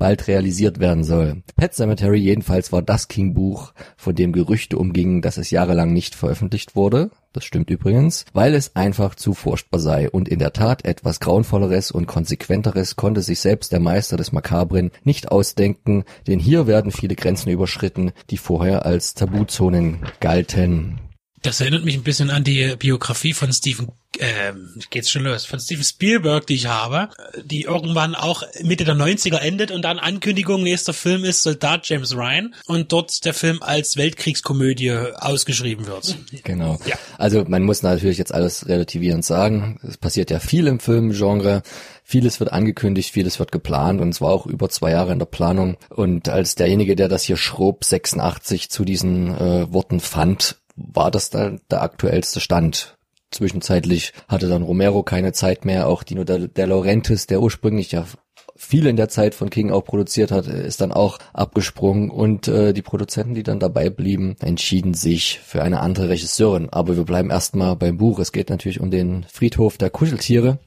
bald 0.00 0.26
realisiert 0.26 0.80
werden 0.80 1.04
soll. 1.04 1.44
Pet 1.54 1.74
Cemetery 1.74 2.18
jedenfalls 2.18 2.72
war 2.72 2.82
das 2.82 3.06
King-Buch, 3.06 3.72
von 3.96 4.14
dem 4.16 4.32
Gerüchte 4.32 4.78
umgingen, 4.78 5.22
dass 5.22 5.36
es 5.36 5.50
jahrelang 5.50 5.92
nicht 5.92 6.16
veröffentlicht 6.16 6.74
wurde. 6.74 7.10
Das 7.32 7.44
stimmt 7.44 7.70
übrigens, 7.70 8.24
weil 8.32 8.54
es 8.54 8.74
einfach 8.74 9.14
zu 9.14 9.34
furchtbar 9.34 9.78
sei. 9.78 10.10
Und 10.10 10.28
in 10.28 10.40
der 10.40 10.52
Tat 10.52 10.84
etwas 10.84 11.20
Grauenvolleres 11.20 11.92
und 11.92 12.06
Konsequenteres 12.06 12.96
konnte 12.96 13.20
sich 13.20 13.38
selbst 13.38 13.70
der 13.70 13.78
Meister 13.78 14.16
des 14.16 14.32
Makabren 14.32 14.90
nicht 15.04 15.30
ausdenken, 15.30 16.04
denn 16.26 16.40
hier 16.40 16.66
werden 16.66 16.90
viele 16.90 17.14
Grenzen 17.14 17.50
überschritten, 17.50 18.10
die 18.30 18.38
vorher 18.38 18.86
als 18.86 19.14
Tabuzonen 19.14 19.98
galten. 20.18 20.98
Das 21.42 21.60
erinnert 21.60 21.84
mich 21.84 21.94
ein 21.94 22.02
bisschen 22.02 22.30
an 22.30 22.44
die 22.44 22.74
Biografie 22.78 23.32
von 23.32 23.52
Stephen, 23.52 23.88
ähm, 24.18 24.74
geht's 24.90 25.10
schon 25.10 25.22
los, 25.22 25.46
von 25.46 25.58
Steven 25.58 25.84
Spielberg, 25.84 26.46
die 26.46 26.54
ich 26.54 26.66
habe, 26.66 27.08
die 27.42 27.62
irgendwann 27.62 28.14
auch 28.14 28.42
Mitte 28.62 28.84
der 28.84 28.94
90er 28.94 29.38
endet 29.38 29.70
und 29.70 29.82
dann 29.82 29.98
Ankündigung, 29.98 30.62
nächster 30.62 30.92
Film 30.92 31.24
ist 31.24 31.42
Soldat 31.42 31.88
James 31.88 32.14
Ryan 32.14 32.54
und 32.66 32.92
dort 32.92 33.24
der 33.24 33.32
Film 33.32 33.62
als 33.62 33.96
Weltkriegskomödie 33.96 34.92
ausgeschrieben 35.14 35.86
wird. 35.86 36.16
Genau. 36.44 36.78
Ja. 36.84 36.96
Also 37.16 37.44
man 37.46 37.62
muss 37.62 37.82
natürlich 37.82 38.18
jetzt 38.18 38.34
alles 38.34 38.68
relativierend 38.68 39.24
sagen. 39.24 39.80
Es 39.86 39.96
passiert 39.96 40.30
ja 40.30 40.40
viel 40.40 40.66
im 40.66 40.80
Filmgenre. 40.80 41.62
Vieles 42.04 42.40
wird 42.40 42.52
angekündigt, 42.52 43.12
vieles 43.12 43.38
wird 43.38 43.52
geplant 43.52 44.00
und 44.00 44.08
es 44.08 44.20
war 44.20 44.30
auch 44.30 44.46
über 44.46 44.68
zwei 44.68 44.90
Jahre 44.90 45.12
in 45.12 45.20
der 45.20 45.26
Planung. 45.26 45.76
Und 45.88 46.28
als 46.28 46.56
derjenige, 46.56 46.96
der 46.96 47.08
das 47.08 47.22
hier 47.22 47.36
schrob, 47.36 47.84
86 47.84 48.68
zu 48.68 48.84
diesen 48.84 49.28
äh, 49.36 49.72
Worten 49.72 50.00
fand, 50.00 50.56
war 50.92 51.10
das 51.10 51.30
dann 51.30 51.60
der 51.70 51.82
aktuellste 51.82 52.40
Stand. 52.40 52.96
Zwischenzeitlich 53.30 54.12
hatte 54.28 54.48
dann 54.48 54.62
Romero 54.62 55.02
keine 55.02 55.32
Zeit 55.32 55.64
mehr, 55.64 55.86
auch 55.86 56.02
Dino 56.02 56.24
De, 56.24 56.48
De 56.48 56.64
Laurentiis, 56.64 57.26
der 57.26 57.40
ursprünglich 57.40 57.92
ja 57.92 58.04
viel 58.60 58.86
in 58.86 58.96
der 58.96 59.08
Zeit 59.08 59.34
von 59.34 59.48
King 59.48 59.70
auch 59.70 59.84
produziert 59.84 60.30
hat, 60.30 60.46
ist 60.46 60.82
dann 60.82 60.92
auch 60.92 61.18
abgesprungen 61.32 62.10
und 62.10 62.46
äh, 62.46 62.74
die 62.74 62.82
Produzenten, 62.82 63.34
die 63.34 63.42
dann 63.42 63.58
dabei 63.58 63.88
blieben, 63.88 64.36
entschieden 64.40 64.92
sich 64.92 65.40
für 65.42 65.62
eine 65.62 65.80
andere 65.80 66.10
Regisseurin. 66.10 66.68
Aber 66.68 66.96
wir 66.96 67.04
bleiben 67.04 67.30
erstmal 67.30 67.74
beim 67.76 67.96
Buch. 67.96 68.18
Es 68.18 68.32
geht 68.32 68.50
natürlich 68.50 68.80
um 68.80 68.90
den 68.90 69.24
Friedhof 69.32 69.78
der 69.78 69.88
Kuscheltiere, 69.88 70.58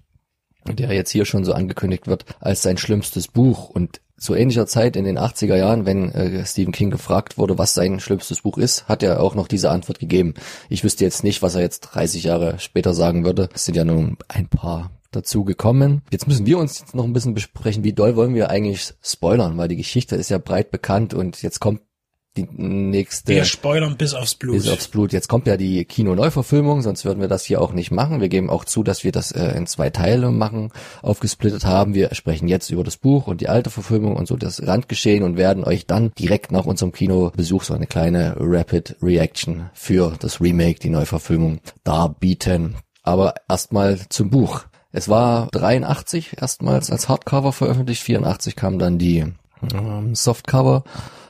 der 0.67 0.91
jetzt 0.91 1.11
hier 1.11 1.25
schon 1.25 1.45
so 1.45 1.53
angekündigt 1.53 2.07
wird 2.07 2.25
als 2.39 2.63
sein 2.63 2.77
schlimmstes 2.77 3.27
Buch 3.27 3.69
und 3.69 4.01
zu 4.17 4.35
ähnlicher 4.35 4.67
Zeit 4.67 4.95
in 4.95 5.05
den 5.05 5.17
80er 5.17 5.55
Jahren, 5.55 5.85
wenn 5.85 6.11
äh, 6.11 6.45
Stephen 6.45 6.71
King 6.71 6.91
gefragt 6.91 7.37
wurde, 7.37 7.57
was 7.57 7.73
sein 7.73 7.99
schlimmstes 7.99 8.41
Buch 8.41 8.57
ist, 8.57 8.87
hat 8.87 9.03
er 9.03 9.21
auch 9.21 9.35
noch 9.35 9.47
diese 9.47 9.71
Antwort 9.71 9.99
gegeben. 9.99 10.33
Ich 10.69 10.83
wüsste 10.83 11.03
jetzt 11.03 11.23
nicht, 11.23 11.41
was 11.41 11.55
er 11.55 11.61
jetzt 11.61 11.81
30 11.81 12.23
Jahre 12.23 12.59
später 12.59 12.93
sagen 12.93 13.25
würde. 13.25 13.49
Es 13.53 13.65
sind 13.65 13.75
ja 13.75 13.85
nun 13.85 14.17
ein 14.27 14.47
paar 14.47 14.91
dazu 15.11 15.43
gekommen. 15.43 16.01
Jetzt 16.11 16.27
müssen 16.27 16.45
wir 16.45 16.57
uns 16.57 16.79
jetzt 16.79 16.95
noch 16.95 17.03
ein 17.03 17.13
bisschen 17.13 17.33
besprechen, 17.33 17.83
wie 17.83 17.93
doll 17.93 18.15
wollen 18.15 18.33
wir 18.33 18.49
eigentlich 18.49 18.93
spoilern, 19.01 19.57
weil 19.57 19.67
die 19.67 19.75
Geschichte 19.75 20.15
ist 20.15 20.29
ja 20.29 20.37
breit 20.37 20.71
bekannt 20.71 21.13
und 21.13 21.41
jetzt 21.41 21.59
kommt 21.59 21.81
die 22.35 22.47
nächste. 22.51 23.33
Wir 23.33 23.45
spoilern 23.45 23.95
bis 23.95 24.13
aufs 24.13 24.35
Blut. 24.35 24.55
Bis 24.55 24.69
aufs 24.69 24.87
Blut. 24.87 25.13
Jetzt 25.13 25.27
kommt 25.29 25.45
ja 25.45 25.57
die 25.57 25.85
Kino-Neuverfilmung, 25.85 26.81
sonst 26.81 27.05
würden 27.05 27.21
wir 27.21 27.27
das 27.27 27.45
hier 27.45 27.61
auch 27.61 27.73
nicht 27.73 27.91
machen. 27.91 28.21
Wir 28.21 28.29
geben 28.29 28.49
auch 28.49 28.65
zu, 28.65 28.83
dass 28.83 29.03
wir 29.03 29.11
das 29.11 29.31
äh, 29.31 29.55
in 29.55 29.67
zwei 29.67 29.89
Teile 29.89 30.31
machen, 30.31 30.71
aufgesplittet 31.01 31.65
haben. 31.65 31.93
Wir 31.93 32.13
sprechen 32.15 32.47
jetzt 32.47 32.69
über 32.71 32.83
das 32.83 32.97
Buch 32.97 33.27
und 33.27 33.41
die 33.41 33.49
alte 33.49 33.69
Verfilmung 33.69 34.15
und 34.15 34.27
so 34.27 34.35
das 34.35 34.65
Randgeschehen 34.65 35.23
und 35.23 35.37
werden 35.37 35.63
euch 35.63 35.85
dann 35.85 36.11
direkt 36.17 36.51
nach 36.51 36.65
unserem 36.65 36.91
Kinobesuch 36.91 37.63
so 37.63 37.73
eine 37.73 37.87
kleine 37.87 38.35
Rapid 38.39 38.97
Reaction 39.01 39.69
für 39.73 40.13
das 40.19 40.41
Remake, 40.41 40.79
die 40.79 40.89
Neuverfilmung 40.89 41.59
darbieten. 41.83 42.75
Aber 43.03 43.35
erstmal 43.47 43.99
zum 44.09 44.29
Buch. 44.29 44.63
Es 44.91 45.09
war 45.09 45.47
83 45.51 46.37
erstmals 46.39 46.91
als 46.91 47.09
Hardcover 47.09 47.51
veröffentlicht, 47.51 48.03
84 48.03 48.55
kam 48.55 48.79
dann 48.79 48.97
die 48.97 49.25
ähm, 49.73 50.15
Softcover 50.15 50.83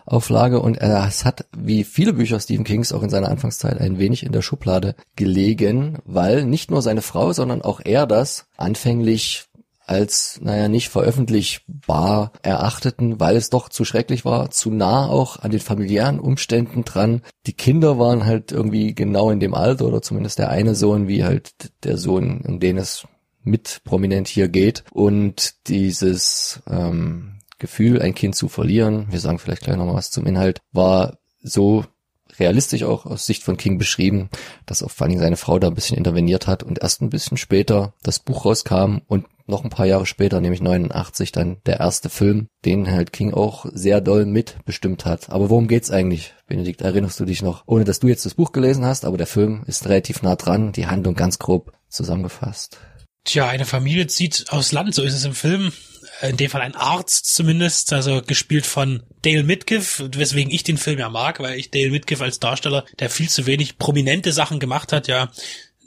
Auflage 0.06 0.60
und 0.60 0.78
es 0.78 1.26
hat 1.26 1.46
wie 1.56 1.84
viele 1.84 2.14
Bücher 2.14 2.40
Stephen 2.40 2.66
Kings 2.66 2.92
auch 2.92 3.04
in 3.04 3.10
seiner 3.10 3.30
Anfangszeit 3.30 3.80
ein 3.80 4.00
wenig 4.00 4.24
in 4.24 4.32
der 4.32 4.42
Schublade 4.42 4.96
gelegen, 5.16 6.00
weil 6.06 6.46
nicht 6.46 6.72
nur 6.72 6.82
seine 6.82 7.02
Frau, 7.02 7.34
sondern 7.34 7.62
auch 7.62 7.82
er 7.84 8.06
das 8.06 8.46
anfänglich 8.58 9.46
als, 9.86 10.40
naja, 10.42 10.70
nicht 10.70 10.90
veröffentlichbar 10.90 12.32
erachteten, 12.42 13.20
weil 13.20 13.36
es 13.36 13.50
doch 13.50 13.70
zu 13.70 13.84
schrecklich 13.86 14.24
war, 14.24 14.50
zu 14.50 14.72
nah 14.72 15.08
auch 15.08 15.40
an 15.40 15.52
den 15.52 15.60
familiären 15.60 16.20
Umständen 16.20 16.84
dran. 16.84 17.22
Die 17.48 17.54
Kinder 17.54 18.00
waren 18.00 18.26
halt 18.26 18.52
irgendwie 18.52 18.96
genau 18.96 19.30
in 19.30 19.40
dem 19.40 19.54
Alter 19.54 19.86
oder 19.86 20.02
zumindest 20.02 20.40
der 20.40 20.50
eine 20.50 20.76
Sohn, 20.76 21.08
wie 21.08 21.24
halt 21.24 21.52
der 21.84 21.98
Sohn, 21.98 22.42
um 22.48 22.60
den 22.60 22.78
es 22.78 23.06
mit 23.44 23.82
prominent 23.84 24.28
hier 24.28 24.48
geht. 24.48 24.84
Und 24.92 25.68
dieses 25.68 26.62
ähm, 26.70 27.33
Gefühl, 27.64 28.02
ein 28.02 28.14
Kind 28.14 28.36
zu 28.36 28.50
verlieren, 28.50 29.08
wir 29.10 29.22
sagen 29.22 29.40
vielleicht 29.40 29.64
gleich 29.64 29.78
noch 29.78 29.94
was 29.94 30.12
zum 30.12 30.26
Inhalt, 30.26 30.60
war 30.74 31.18
so 31.42 31.86
realistisch 32.38 32.84
auch 32.84 33.06
aus 33.06 33.26
Sicht 33.26 33.42
von 33.42 33.56
King 33.56 33.78
beschrieben, 33.78 34.30
dass 34.66 34.84
auch 34.84 34.92
vor 34.92 35.10
seine 35.10 35.38
Frau 35.38 35.60
da 35.60 35.68
ein 35.68 35.76
bisschen 35.76 35.98
interveniert 35.98 36.46
hat 36.46 36.62
und 36.62 36.82
erst 36.82 37.02
ein 37.02 37.10
bisschen 37.10 37.38
später 37.38 37.94
das 38.04 38.20
Buch 38.20 38.44
rauskam 38.44 38.98
und 39.08 39.28
noch 39.46 39.64
ein 39.64 39.70
paar 39.70 39.86
Jahre 39.86 40.06
später, 40.06 40.42
nämlich 40.42 40.62
89, 40.62 41.32
dann 41.32 41.58
der 41.66 41.80
erste 41.80 42.10
Film, 42.10 42.48
den 42.66 42.92
halt 42.92 43.14
King 43.14 43.34
auch 43.34 43.66
sehr 43.72 44.02
doll 44.02 44.26
mitbestimmt 44.26 45.06
hat. 45.06 45.30
Aber 45.30 45.50
worum 45.50 45.70
geht's 45.70 45.90
eigentlich? 45.90 46.34
Benedikt, 46.48 46.82
erinnerst 46.82 47.20
du 47.22 47.26
dich 47.26 47.42
noch? 47.42 47.64
Ohne 47.66 47.86
dass 47.86 48.00
du 48.00 48.10
jetzt 48.10 48.26
das 48.26 48.36
Buch 48.36 48.52
gelesen 48.52 48.86
hast, 48.86 49.06
aber 49.06 49.18
der 49.18 49.28
Film 49.28 49.64
ist 49.68 49.86
relativ 49.86 50.22
nah 50.22 50.36
dran, 50.36 50.74
die 50.74 50.88
Handlung 50.88 51.16
ganz 51.16 51.40
grob 51.40 51.72
zusammengefasst. 51.88 52.78
Tja, 53.24 53.48
eine 53.48 53.66
Familie 53.66 54.08
zieht 54.08 54.48
aus 54.50 54.74
Land, 54.74 54.96
so 54.96 55.04
ist 55.04 55.14
es 55.14 55.24
im 55.24 55.34
Film 55.34 55.72
in 56.22 56.38
dem 56.38 56.50
Fall 56.50 56.62
ein 56.62 56.76
Arzt 56.76 57.34
zumindest, 57.34 57.92
also 57.94 58.22
gespielt 58.22 58.66
von 58.66 59.04
Dale 59.24 59.44
Midkiff, 59.44 60.04
weswegen 60.16 60.52
ich 60.52 60.64
den 60.64 60.78
Film 60.78 61.00
ja 61.00 61.10
mag, 61.10 61.40
weil 61.40 61.58
ich 61.58 61.72
Dale 61.72 61.90
Midkiff 61.90 62.22
als 62.22 62.40
Darsteller, 62.40 62.86
der 63.00 63.10
viel 63.10 63.30
zu 63.30 63.46
wenig 63.46 63.78
prominente 63.78 64.32
Sachen 64.32 64.60
gemacht 64.60 64.94
hat, 64.94 65.08
ja 65.08 65.32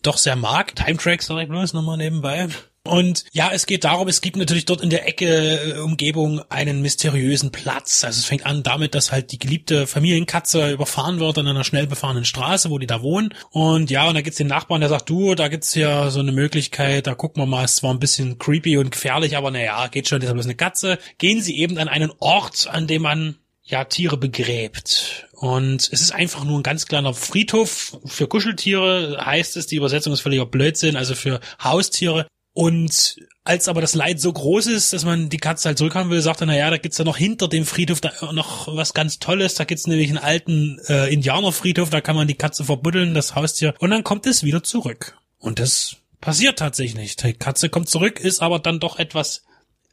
doch 0.03 0.19
sehr 0.19 0.37
mag. 0.37 0.75
Time 0.77 0.97
Track 0.97 1.23
sag 1.23 1.39
ich 1.43 1.49
bloß 1.49 1.73
nochmal 1.73 1.97
nebenbei. 1.97 2.49
Und 2.87 3.25
ja, 3.33 3.51
es 3.53 3.67
geht 3.67 3.85
darum, 3.85 4.09
es 4.09 4.21
gibt 4.21 4.37
natürlich 4.37 4.65
dort 4.65 4.81
in 4.81 4.91
der 4.91 5.07
Ecke 5.09 5.77
äh, 5.77 5.79
Umgebung 5.79 6.43
einen 6.51 6.83
mysteriösen 6.83 7.53
Platz. 7.53 8.05
Also 8.05 8.19
es 8.19 8.25
fängt 8.25 8.47
an 8.47 8.63
damit, 8.63 8.95
dass 8.95 9.13
halt 9.13 9.33
die 9.33 9.39
geliebte 9.39 9.87
Familienkatze 9.87 10.73
überfahren 10.73 11.21
wird 11.21 11.39
an 11.39 11.49
einer 11.49 11.65
schnell 11.65 11.87
befahrenen 11.87 12.25
Straße, 12.25 12.71
wo 12.71 12.79
die 12.79 12.87
da 12.87 13.03
wohnen. 13.03 13.35
Und 13.51 13.91
ja, 13.91 14.09
und 14.09 14.15
da 14.15 14.21
gibt's 14.21 14.39
den 14.39 14.47
Nachbarn, 14.47 14.81
der 14.81 14.91
sagt, 14.91 15.09
du, 15.09 15.35
da 15.35 15.49
gibt's 15.49 15.75
ja 15.75 16.11
so 16.11 16.21
eine 16.21 16.33
Möglichkeit, 16.33 17.07
da 17.07 17.15
gucken 17.15 17.43
wir 17.43 17.47
mal, 17.47 17.65
es 17.65 17.83
war 17.83 17.93
ein 17.93 18.01
bisschen 18.01 18.39
creepy 18.39 18.79
und 18.79 18.91
gefährlich, 18.91 19.37
aber 19.37 19.51
naja, 19.51 19.87
geht 19.89 20.09
schon, 20.09 20.21
das 20.21 20.29
ist 20.29 20.35
bloß 20.35 20.47
eine 20.47 20.55
Katze. 20.55 20.99
Gehen 21.19 21.41
sie 21.43 21.59
eben 21.59 21.79
an 21.79 21.89
einen 21.89 22.13
Ort, 22.19 22.69
an 22.71 22.87
dem 22.87 23.03
man 23.03 23.37
ja, 23.67 23.85
Tiere 23.85 24.17
begräbt. 24.17 25.29
Und 25.33 25.83
es 25.93 26.01
ist 26.01 26.13
einfach 26.13 26.45
nur 26.45 26.59
ein 26.59 26.63
ganz 26.63 26.87
kleiner 26.87 27.13
Friedhof 27.13 27.99
für 28.05 28.29
Kuscheltiere, 28.29 29.19
heißt 29.25 29.57
es. 29.57 29.67
Die 29.67 29.77
Übersetzung 29.77 30.13
ist 30.13 30.21
völliger 30.21 30.47
Blödsinn, 30.47 30.97
also 30.97 31.15
für 31.15 31.41
Haustiere. 31.63 32.27
Und 32.57 33.19
als 33.45 33.69
aber 33.69 33.83
das 33.83 33.95
Leid 33.95 34.19
so 34.19 34.33
groß 34.33 34.69
ist, 34.69 34.95
dass 34.95 35.05
man 35.05 35.29
die 35.29 35.37
Katze 35.37 35.69
halt 35.69 35.77
zurückhaben 35.77 36.11
will, 36.11 36.23
sagt 36.23 36.41
er, 36.41 36.47
na 36.47 36.57
ja, 36.57 36.71
da 36.71 36.79
gibt's 36.79 36.97
ja 36.97 37.05
noch 37.05 37.19
hinter 37.19 37.49
dem 37.49 37.67
Friedhof 37.67 38.01
da 38.01 38.33
noch 38.33 38.75
was 38.75 38.95
ganz 38.95 39.19
Tolles. 39.19 39.57
Da 39.57 39.65
gibt's 39.65 39.87
nämlich 39.87 40.09
einen 40.09 40.17
alten 40.17 40.79
äh, 40.89 41.13
Indianerfriedhof, 41.13 41.91
da 41.91 42.01
kann 42.01 42.17
man 42.17 42.29
die 42.29 42.35
Katze 42.35 42.65
verbuddeln, 42.65 43.13
das 43.13 43.35
Haustier. 43.35 43.75
Und 43.79 43.91
dann 43.91 44.05
kommt 44.05 44.25
es 44.25 44.43
wieder 44.43 44.63
zurück. 44.63 45.19
Und 45.39 45.59
das 45.59 45.97
passiert 46.23 46.59
tatsächlich 46.59 46.97
nicht. 46.97 47.23
Die 47.23 47.35
Katze 47.35 47.69
kommt 47.69 47.91
zurück, 47.91 48.21
ist 48.21 48.41
aber 48.41 48.59
dann 48.59 48.81
doch 48.81 48.99
etwas, 48.99 49.43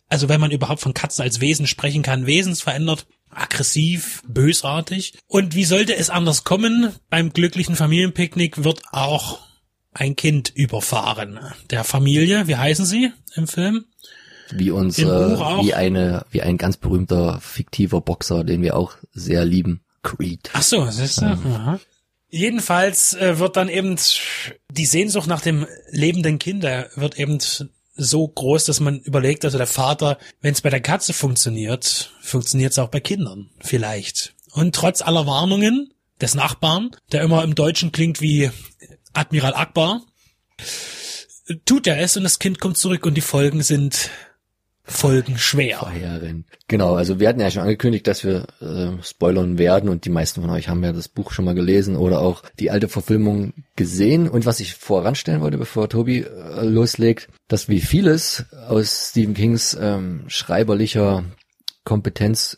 also 0.07 0.29
wenn 0.29 0.39
man 0.39 0.51
überhaupt 0.51 0.79
von 0.79 0.93
Katzen 0.93 1.23
als 1.23 1.41
Wesen 1.41 1.67
sprechen 1.67 2.01
kann, 2.01 2.27
wesensverändert 2.27 3.07
aggressiv, 3.29 4.21
bösartig. 4.25 5.15
Und 5.27 5.53
wie 5.53 5.65
sollte 5.65 5.97
es 5.97 6.09
anders 6.09 6.45
kommen? 6.45 6.95
Beim 7.09 7.33
glücklichen 7.33 7.75
Familienpicknick 7.75 8.63
wird 8.63 8.83
auch 8.93 9.41
ein 9.93 10.15
Kind 10.15 10.49
überfahren. 10.55 11.39
Der 11.69 11.83
Familie, 11.83 12.47
wie 12.47 12.55
heißen 12.55 12.85
sie 12.85 13.11
im 13.35 13.47
Film? 13.47 13.85
Wie 14.51 14.71
unsere, 14.71 15.39
wie 15.63 15.73
eine, 15.73 16.25
wie 16.29 16.41
ein 16.41 16.57
ganz 16.57 16.77
berühmter 16.77 17.39
fiktiver 17.41 18.01
Boxer, 18.01 18.43
den 18.43 18.61
wir 18.61 18.75
auch 18.75 18.93
sehr 19.13 19.45
lieben. 19.45 19.83
Creed. 20.03 20.49
Ach 20.53 20.61
so, 20.61 20.85
siehst 20.89 21.21
du? 21.21 21.25
Ja. 21.25 21.79
Jedenfalls 22.29 23.13
äh, 23.13 23.39
wird 23.39 23.57
dann 23.57 23.69
eben 23.69 23.95
die 24.69 24.85
Sehnsucht 24.85 25.27
nach 25.27 25.41
dem 25.41 25.65
lebenden 25.89 26.39
Kind 26.39 26.63
wird 26.63 27.17
eben 27.17 27.39
so 27.95 28.27
groß, 28.27 28.65
dass 28.65 28.79
man 28.79 28.99
überlegt, 28.99 29.45
also 29.45 29.57
der 29.57 29.67
Vater, 29.67 30.17
wenn 30.41 30.53
es 30.53 30.61
bei 30.61 30.69
der 30.69 30.81
Katze 30.81 31.13
funktioniert, 31.13 32.11
funktioniert 32.21 32.71
es 32.71 32.79
auch 32.79 32.89
bei 32.89 32.99
Kindern 32.99 33.49
vielleicht. 33.59 34.33
Und 34.51 34.75
trotz 34.75 35.01
aller 35.01 35.25
Warnungen 35.25 35.93
des 36.21 36.35
Nachbarn, 36.35 36.91
der 37.11 37.21
immer 37.21 37.43
im 37.43 37.55
Deutschen 37.55 37.91
klingt 37.91 38.19
wie 38.19 38.49
Admiral 39.13 39.55
Akbar, 39.55 40.01
tut 41.65 41.87
er 41.87 41.99
es 41.99 42.17
und 42.17 42.23
das 42.23 42.39
Kind 42.39 42.59
kommt 42.59 42.77
zurück 42.77 43.05
und 43.05 43.15
die 43.15 43.21
Folgen 43.21 43.61
sind 43.61 44.09
Folgen 44.85 45.37
schwer. 45.37 45.79
Verheerend. 45.79 46.45
Genau, 46.67 46.95
also 46.95 47.17
wir 47.19 47.29
hatten 47.29 47.39
ja 47.39 47.49
schon 47.49 47.61
angekündigt, 47.61 48.05
dass 48.05 48.25
wir 48.25 48.47
äh, 48.59 49.01
spoilern 49.01 49.57
werden 49.57 49.87
und 49.87 50.03
die 50.03 50.09
meisten 50.09 50.41
von 50.41 50.49
euch 50.49 50.67
haben 50.67 50.83
ja 50.83 50.91
das 50.91 51.07
Buch 51.07 51.31
schon 51.31 51.45
mal 51.45 51.55
gelesen 51.55 51.95
oder 51.95 52.19
auch 52.19 52.43
die 52.59 52.69
alte 52.69 52.89
Verfilmung 52.89 53.53
gesehen. 53.77 54.27
Und 54.27 54.45
was 54.45 54.59
ich 54.59 54.73
voranstellen 54.73 55.39
wollte, 55.39 55.57
bevor 55.57 55.87
Tobi 55.87 56.23
äh, 56.23 56.65
loslegt, 56.65 57.29
dass 57.47 57.69
wie 57.69 57.79
vieles 57.79 58.45
aus 58.67 59.11
Stephen 59.11 59.35
Kings 59.35 59.77
ähm, 59.79 60.25
schreiberlicher 60.27 61.23
Kompetenz 61.85 62.57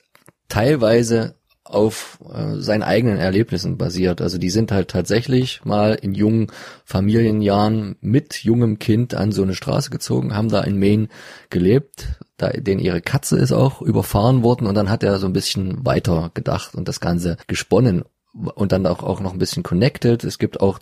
teilweise 0.50 1.36
auf 1.66 2.20
äh, 2.32 2.62
seinen 2.62 2.84
eigenen 2.84 3.18
Erlebnissen 3.18 3.78
basiert. 3.78 4.22
Also 4.22 4.38
die 4.38 4.52
sind 4.52 4.72
halt 4.72 4.90
tatsächlich 4.90 5.66
mal 5.66 5.96
in 5.96 6.14
jungen 6.14 6.48
Familienjahren 6.86 7.98
mit 8.02 8.44
jungem 8.44 8.78
Kind 8.78 9.16
an 9.16 9.32
so 9.32 9.42
eine 9.42 9.56
Straße 9.56 9.90
gezogen, 9.90 10.36
haben 10.36 10.50
da 10.50 10.62
in 10.62 10.80
Maine 10.80 11.10
gelebt, 11.50 12.20
da, 12.38 12.50
denen 12.50 12.80
ihre 12.80 13.02
Katze 13.02 13.38
ist 13.38 13.52
auch 13.52 13.82
überfahren 13.82 14.44
worden 14.44 14.68
und 14.68 14.76
dann 14.76 14.90
hat 14.90 15.04
er 15.04 15.18
so 15.18 15.26
ein 15.26 15.34
bisschen 15.34 15.86
weiter 15.86 16.30
gedacht 16.36 16.76
und 16.76 16.88
das 16.88 17.00
Ganze 17.00 17.38
gesponnen 17.48 18.04
und 18.34 18.72
dann 18.72 18.86
auch, 18.86 19.02
auch 19.02 19.20
noch 19.20 19.34
ein 19.34 19.40
bisschen 19.40 19.64
connected. 19.64 20.24
Es 20.24 20.38
gibt 20.38 20.62
auch 20.62 20.80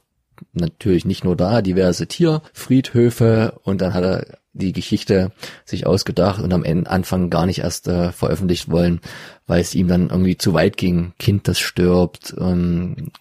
natürlich 0.51 1.05
nicht 1.05 1.23
nur 1.23 1.37
da 1.37 1.61
diverse 1.61 2.07
Tierfriedhöfe 2.07 3.59
und 3.63 3.79
dann 3.81 3.93
hat 3.93 4.03
er 4.03 4.25
die 4.53 4.71
Geschichte 4.71 5.31
sich 5.65 5.85
ausgedacht 5.85 6.41
und 6.41 6.53
am 6.53 6.63
Ende 6.63 6.89
Anfang 6.89 7.29
gar 7.29 7.45
nicht 7.45 7.59
erst 7.59 7.87
äh, 7.87 8.11
veröffentlicht 8.11 8.69
wollen, 8.69 9.01
weil 9.47 9.61
es 9.61 9.75
ihm 9.75 9.87
dann 9.87 10.09
irgendwie 10.09 10.37
zu 10.37 10.53
weit 10.53 10.77
ging. 10.77 11.13
Kind, 11.19 11.47
das 11.47 11.59
stirbt, 11.59 12.35
ähm, 12.39 13.11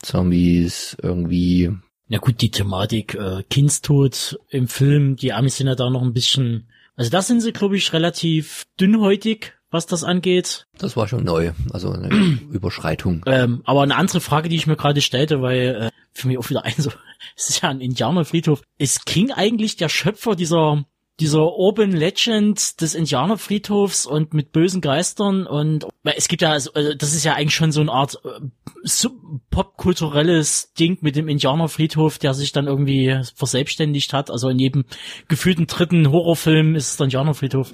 Zombies, 0.00 0.96
irgendwie. 1.02 1.72
Ja 2.08 2.18
gut, 2.18 2.40
die 2.40 2.50
Thematik 2.50 3.14
äh, 3.14 3.42
Kindstod 3.50 4.38
im 4.48 4.68
Film, 4.68 5.16
die 5.16 5.32
Amis 5.32 5.56
sind 5.56 5.66
ja 5.66 5.74
da 5.74 5.90
noch 5.90 6.02
ein 6.02 6.14
bisschen, 6.14 6.68
also 6.96 7.10
da 7.10 7.20
sind 7.20 7.40
sie, 7.40 7.52
glaube 7.52 7.76
ich, 7.76 7.92
relativ 7.92 8.66
dünnhäutig, 8.80 9.54
was 9.70 9.86
das 9.86 10.04
angeht. 10.04 10.66
Das 10.78 10.96
war 10.96 11.08
schon 11.08 11.24
neu, 11.24 11.52
also 11.72 11.90
eine 11.90 12.08
Überschreitung. 12.50 13.22
Ähm, 13.26 13.62
aber 13.64 13.82
eine 13.82 13.96
andere 13.96 14.20
Frage, 14.20 14.48
die 14.48 14.56
ich 14.56 14.66
mir 14.66 14.76
gerade 14.76 15.02
stellte, 15.02 15.42
weil 15.42 15.90
äh, 15.90 15.90
für 16.12 16.28
mich 16.28 16.38
auch 16.38 16.48
wieder 16.48 16.64
ein 16.64 16.74
so, 16.78 16.90
es 17.36 17.48
ist 17.48 17.62
ja 17.62 17.68
ein 17.68 17.80
Indianerfriedhof. 17.80 18.62
Ist 18.78 19.06
King 19.06 19.30
eigentlich 19.30 19.76
der 19.76 19.88
Schöpfer 19.88 20.36
dieser 20.36 20.84
dieser 21.20 21.56
Urban 21.56 21.90
Legend 21.90 22.80
des 22.80 22.94
Indianerfriedhofs 22.94 24.06
und 24.06 24.34
mit 24.34 24.52
bösen 24.52 24.80
Geistern 24.80 25.46
und 25.46 25.84
weil 26.04 26.14
es 26.16 26.28
gibt 26.28 26.42
ja, 26.42 26.52
also, 26.52 26.72
äh, 26.74 26.96
das 26.96 27.12
ist 27.12 27.24
ja 27.24 27.34
eigentlich 27.34 27.54
schon 27.54 27.72
so 27.72 27.80
eine 27.80 27.90
Art 27.90 28.20
äh, 28.24 29.08
popkulturelles 29.50 30.72
Ding 30.78 30.98
mit 31.00 31.16
dem 31.16 31.28
Indianerfriedhof, 31.28 32.18
der 32.18 32.34
sich 32.34 32.52
dann 32.52 32.68
irgendwie 32.68 33.20
verselbstständigt 33.34 34.12
hat. 34.12 34.30
Also 34.30 34.48
in 34.48 34.60
jedem 34.60 34.84
gefühlten 35.26 35.66
dritten 35.66 36.12
Horrorfilm 36.12 36.76
ist 36.76 36.90
es 36.90 36.96
der 36.98 37.04
Indianerfriedhof. 37.04 37.72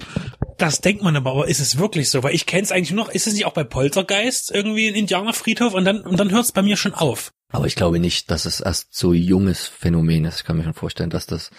Das 0.57 0.81
denkt 0.81 1.03
man 1.03 1.15
aber, 1.15 1.31
aber 1.31 1.47
ist 1.47 1.59
es 1.59 1.77
wirklich 1.77 2.09
so? 2.09 2.23
Weil 2.23 2.33
ich 2.33 2.47
kenne 2.47 2.63
es 2.63 2.71
eigentlich 2.71 2.91
nur 2.91 3.05
noch, 3.05 3.13
ist 3.13 3.27
es 3.27 3.33
nicht 3.33 3.45
auch 3.45 3.53
bei 3.53 3.63
Poltergeist 3.63 4.51
irgendwie 4.51 4.87
ein 4.87 4.95
Indianerfriedhof 4.95 5.75
und 5.75 5.85
dann, 5.85 6.01
und 6.01 6.19
dann 6.19 6.31
hört 6.31 6.45
es 6.45 6.51
bei 6.51 6.63
mir 6.63 6.77
schon 6.77 6.95
auf. 6.95 7.31
Aber 7.55 7.67
ich 7.67 7.75
glaube 7.75 7.99
nicht, 7.99 8.31
dass 8.31 8.45
es 8.45 8.59
erst 8.59 8.93
so 8.93 9.13
junges 9.13 9.65
Phänomen 9.65 10.25
ist. 10.25 10.39
Ich 10.39 10.43
kann 10.43 10.57
mir 10.57 10.63
schon 10.63 10.73
vorstellen, 10.73 11.09
dass 11.09 11.25
das, 11.25 11.51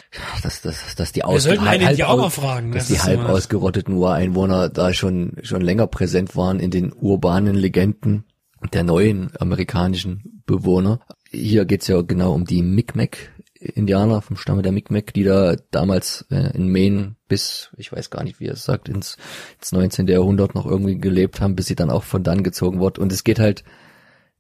dass, 0.42 0.60
dass, 0.60 0.94
dass 0.94 1.12
die, 1.12 1.24
aus, 1.24 1.46
halb, 1.46 1.60
halb 1.60 2.00
aus, 2.02 2.34
fragen, 2.34 2.72
dass 2.72 2.88
die 2.88 3.00
halb 3.00 3.20
ausgerotteten 3.28 3.94
Ureinwohner 3.94 4.68
da 4.68 4.92
schon, 4.92 5.36
schon 5.42 5.62
länger 5.62 5.86
präsent 5.86 6.36
waren 6.36 6.60
in 6.60 6.70
den 6.70 6.92
urbanen 6.92 7.54
Legenden 7.54 8.24
der 8.72 8.84
neuen 8.84 9.30
amerikanischen 9.38 10.42
Bewohner. 10.46 11.00
Hier 11.30 11.64
geht's 11.64 11.88
ja 11.88 12.02
genau 12.02 12.32
um 12.32 12.44
die 12.44 12.62
Mi'kmaq 12.62 13.16
Indianer 13.58 14.22
vom 14.22 14.36
Stamme 14.36 14.62
der 14.62 14.72
Mi'kmaq, 14.72 15.12
die 15.12 15.24
da 15.24 15.56
damals 15.70 16.26
äh, 16.30 16.54
in 16.54 16.70
Maine 16.70 17.16
bis, 17.28 17.70
ich 17.76 17.90
weiß 17.90 18.10
gar 18.10 18.22
nicht, 18.22 18.38
wie 18.38 18.46
er 18.46 18.54
es 18.54 18.64
sagt, 18.64 18.88
ins, 18.88 19.16
ins 19.58 19.72
19. 19.72 20.06
Jahrhundert 20.08 20.54
noch 20.54 20.66
irgendwie 20.66 20.98
gelebt 20.98 21.40
haben, 21.40 21.56
bis 21.56 21.66
sie 21.66 21.74
dann 21.74 21.90
auch 21.90 22.04
von 22.04 22.22
dann 22.22 22.42
gezogen 22.42 22.80
wurden. 22.80 23.00
Und 23.00 23.12
es 23.12 23.24
geht 23.24 23.38
halt 23.38 23.64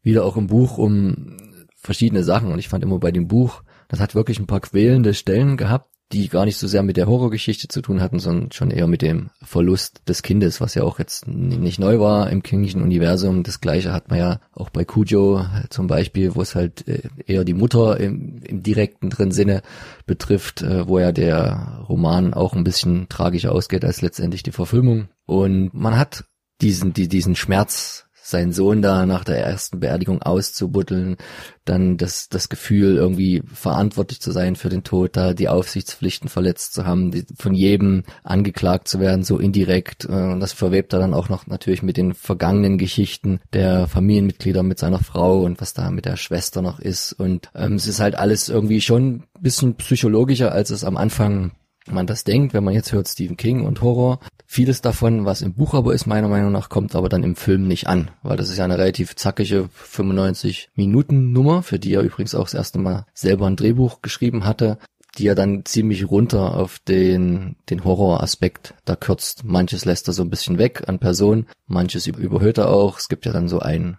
wieder 0.06 0.24
auch 0.24 0.36
im 0.36 0.46
Buch 0.46 0.78
um 0.78 1.36
verschiedene 1.76 2.22
Sachen. 2.22 2.52
Und 2.52 2.60
ich 2.60 2.68
fand 2.68 2.84
immer 2.84 2.98
bei 2.98 3.10
dem 3.10 3.26
Buch, 3.26 3.62
das 3.88 4.00
hat 4.00 4.14
wirklich 4.14 4.38
ein 4.38 4.46
paar 4.46 4.60
quälende 4.60 5.14
Stellen 5.14 5.56
gehabt, 5.56 5.90
die 6.12 6.28
gar 6.28 6.44
nicht 6.44 6.56
so 6.56 6.68
sehr 6.68 6.84
mit 6.84 6.96
der 6.96 7.08
Horrorgeschichte 7.08 7.66
zu 7.66 7.82
tun 7.82 8.00
hatten, 8.00 8.20
sondern 8.20 8.52
schon 8.52 8.70
eher 8.70 8.86
mit 8.86 9.02
dem 9.02 9.30
Verlust 9.42 10.02
des 10.08 10.22
Kindes, 10.22 10.60
was 10.60 10.76
ja 10.76 10.84
auch 10.84 11.00
jetzt 11.00 11.26
nicht 11.26 11.80
neu 11.80 11.98
war 11.98 12.30
im 12.30 12.44
kingischen 12.44 12.82
Universum. 12.82 13.42
Das 13.42 13.60
gleiche 13.60 13.92
hat 13.92 14.08
man 14.08 14.20
ja 14.20 14.40
auch 14.52 14.70
bei 14.70 14.84
Cujo 14.84 15.44
zum 15.70 15.88
Beispiel, 15.88 16.36
wo 16.36 16.42
es 16.42 16.54
halt 16.54 16.86
äh, 16.86 17.02
eher 17.26 17.42
die 17.42 17.54
Mutter 17.54 17.98
im, 17.98 18.40
im 18.44 18.62
direkten 18.62 19.10
drin 19.10 19.32
Sinne 19.32 19.62
betrifft, 20.06 20.62
äh, 20.62 20.86
wo 20.86 21.00
ja 21.00 21.10
der 21.10 21.84
Roman 21.88 22.32
auch 22.32 22.54
ein 22.54 22.62
bisschen 22.62 23.08
tragischer 23.08 23.50
ausgeht 23.50 23.84
als 23.84 24.02
letztendlich 24.02 24.44
die 24.44 24.52
Verfilmung. 24.52 25.08
Und 25.24 25.74
man 25.74 25.98
hat 25.98 26.24
diesen, 26.60 26.92
die, 26.92 27.08
diesen 27.08 27.34
Schmerz 27.34 28.05
seinen 28.28 28.52
Sohn 28.52 28.82
da 28.82 29.06
nach 29.06 29.24
der 29.24 29.38
ersten 29.38 29.80
Beerdigung 29.80 30.22
auszubuddeln, 30.22 31.16
dann 31.64 31.96
das, 31.96 32.28
das 32.28 32.48
Gefühl, 32.48 32.96
irgendwie 32.96 33.42
verantwortlich 33.52 34.20
zu 34.20 34.32
sein 34.32 34.56
für 34.56 34.68
den 34.68 34.84
Tod, 34.84 35.16
da 35.16 35.34
die 35.34 35.48
Aufsichtspflichten 35.48 36.28
verletzt 36.28 36.74
zu 36.74 36.86
haben, 36.86 37.10
die, 37.10 37.24
von 37.36 37.54
jedem 37.54 38.04
angeklagt 38.24 38.88
zu 38.88 39.00
werden, 39.00 39.24
so 39.24 39.38
indirekt. 39.38 40.04
Äh, 40.04 40.12
und 40.12 40.40
das 40.40 40.52
verwebt 40.52 40.92
er 40.92 40.98
dann 40.98 41.14
auch 41.14 41.28
noch 41.28 41.46
natürlich 41.46 41.82
mit 41.82 41.96
den 41.96 42.14
vergangenen 42.14 42.78
Geschichten 42.78 43.40
der 43.52 43.86
Familienmitglieder 43.86 44.62
mit 44.62 44.78
seiner 44.78 45.00
Frau 45.00 45.42
und 45.42 45.60
was 45.60 45.74
da 45.74 45.90
mit 45.90 46.04
der 46.04 46.16
Schwester 46.16 46.62
noch 46.62 46.80
ist. 46.80 47.12
Und 47.12 47.50
ähm, 47.54 47.74
es 47.74 47.86
ist 47.86 48.00
halt 48.00 48.16
alles 48.16 48.48
irgendwie 48.48 48.80
schon 48.80 49.24
bisschen 49.40 49.74
psychologischer, 49.76 50.52
als 50.52 50.70
es 50.70 50.84
am 50.84 50.96
Anfang 50.96 51.52
man 51.86 52.06
das 52.06 52.24
denkt, 52.24 52.54
wenn 52.54 52.64
man 52.64 52.74
jetzt 52.74 52.92
hört 52.92 53.08
Stephen 53.08 53.36
King 53.36 53.64
und 53.64 53.82
Horror. 53.82 54.20
Vieles 54.46 54.80
davon, 54.80 55.24
was 55.24 55.42
im 55.42 55.54
Buch 55.54 55.74
aber 55.74 55.94
ist, 55.94 56.06
meiner 56.06 56.28
Meinung 56.28 56.52
nach, 56.52 56.68
kommt 56.68 56.94
aber 56.94 57.08
dann 57.08 57.24
im 57.24 57.36
Film 57.36 57.66
nicht 57.66 57.86
an, 57.88 58.10
weil 58.22 58.36
das 58.36 58.50
ist 58.50 58.58
ja 58.58 58.64
eine 58.64 58.78
relativ 58.78 59.16
zackige 59.16 59.68
95 59.72 60.70
Minuten 60.74 61.32
Nummer, 61.32 61.62
für 61.62 61.78
die 61.78 61.94
er 61.94 62.02
übrigens 62.02 62.34
auch 62.34 62.44
das 62.44 62.54
erste 62.54 62.78
Mal 62.78 63.06
selber 63.14 63.46
ein 63.46 63.56
Drehbuch 63.56 64.02
geschrieben 64.02 64.44
hatte, 64.44 64.78
die 65.18 65.26
er 65.26 65.34
dann 65.34 65.64
ziemlich 65.64 66.08
runter 66.10 66.54
auf 66.56 66.78
den, 66.78 67.56
den 67.70 67.84
Horroraspekt 67.84 68.74
da 68.84 68.96
kürzt. 68.96 69.44
Manches 69.44 69.84
lässt 69.84 70.08
er 70.08 70.12
so 70.12 70.22
ein 70.22 70.30
bisschen 70.30 70.58
weg 70.58 70.84
an 70.86 70.98
Personen, 70.98 71.46
manches 71.66 72.06
überhöht 72.06 72.58
er 72.58 72.68
auch. 72.68 72.98
Es 72.98 73.08
gibt 73.08 73.26
ja 73.26 73.32
dann 73.32 73.48
so 73.48 73.60
einen, 73.60 73.98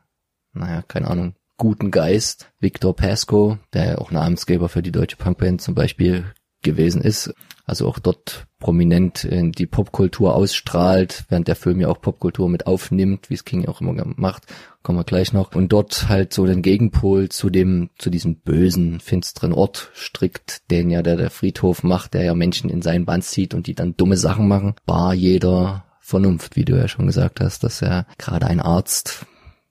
naja, 0.53 0.83
keine 0.87 1.07
Ahnung, 1.09 1.35
guten 1.57 1.89
Geist, 1.91 2.51
Victor 2.59 2.95
Pasco, 2.95 3.57
der 3.73 3.85
ja 3.85 3.97
auch 3.97 4.11
Namensgeber 4.11 4.69
für 4.69 4.83
die 4.83 4.91
deutsche 4.91 5.17
Punkband 5.17 5.61
zum 5.61 5.73
Beispiel 5.73 6.25
gewesen 6.61 7.01
ist, 7.01 7.33
also 7.67 7.87
auch 7.87 7.99
dort 7.99 8.47
prominent 8.59 9.25
in 9.25 9.51
die 9.51 9.67
Popkultur 9.67 10.33
ausstrahlt, 10.33 11.25
während 11.29 11.49
der 11.49 11.57
Film 11.57 11.81
ja 11.81 11.89
auch 11.89 12.01
Popkultur 12.01 12.49
mit 12.49 12.65
aufnimmt, 12.65 13.29
wie 13.29 13.33
es 13.33 13.45
King 13.45 13.67
auch 13.67 13.81
immer 13.81 13.93
gemacht, 13.93 14.43
kommen 14.81 14.97
wir 14.97 15.03
gleich 15.03 15.33
noch, 15.33 15.53
und 15.53 15.73
dort 15.73 16.07
halt 16.07 16.33
so 16.33 16.45
den 16.45 16.61
Gegenpol 16.61 17.27
zu 17.27 17.49
dem, 17.49 17.89
zu 17.97 18.09
diesem 18.09 18.37
bösen, 18.37 19.01
finsteren 19.01 19.51
Ort 19.51 19.91
strickt, 19.93 20.71
den 20.71 20.89
ja 20.89 21.03
der, 21.03 21.17
der 21.17 21.29
Friedhof 21.29 21.83
macht, 21.83 22.13
der 22.13 22.23
ja 22.23 22.33
Menschen 22.33 22.69
in 22.69 22.81
seinen 22.81 23.05
Band 23.05 23.25
zieht 23.25 23.53
und 23.53 23.67
die 23.67 23.75
dann 23.75 23.97
dumme 23.97 24.15
Sachen 24.15 24.47
machen, 24.47 24.75
war 24.85 25.13
jeder 25.13 25.83
Vernunft, 25.99 26.55
wie 26.55 26.63
du 26.63 26.77
ja 26.77 26.87
schon 26.87 27.05
gesagt 27.05 27.41
hast, 27.41 27.65
dass 27.65 27.81
er 27.81 28.07
gerade 28.17 28.47
ein 28.47 28.61
Arzt 28.61 29.25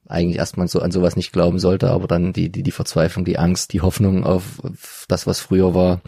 eigentlich 0.09 0.39
erstmal 0.39 0.69
so 0.69 0.81
an 0.81 0.91
sowas 0.91 1.17
nicht 1.17 1.33
glauben 1.33 1.59
sollte, 1.59 1.91
aber 1.91 2.07
dann 2.07 2.33
die, 2.33 2.51
die, 2.51 2.63
die 2.63 2.71
Verzweiflung, 2.71 3.25
die 3.25 3.39
Angst, 3.39 3.73
die 3.73 3.81
Hoffnung 3.81 4.25
auf, 4.25 4.63
auf 4.65 5.05
das, 5.09 5.27
was 5.27 5.41
früher 5.41 5.75
war, 5.75 6.01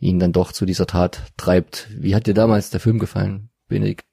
ihn 0.00 0.18
dann 0.18 0.32
doch 0.32 0.52
zu 0.52 0.66
dieser 0.66 0.86
Tat 0.86 1.22
treibt. 1.36 1.88
Wie 1.90 2.14
hat 2.14 2.26
dir 2.26 2.34
damals 2.34 2.70
der 2.70 2.80
Film 2.80 2.98
gefallen, 2.98 3.50
Benedikt? 3.68 4.04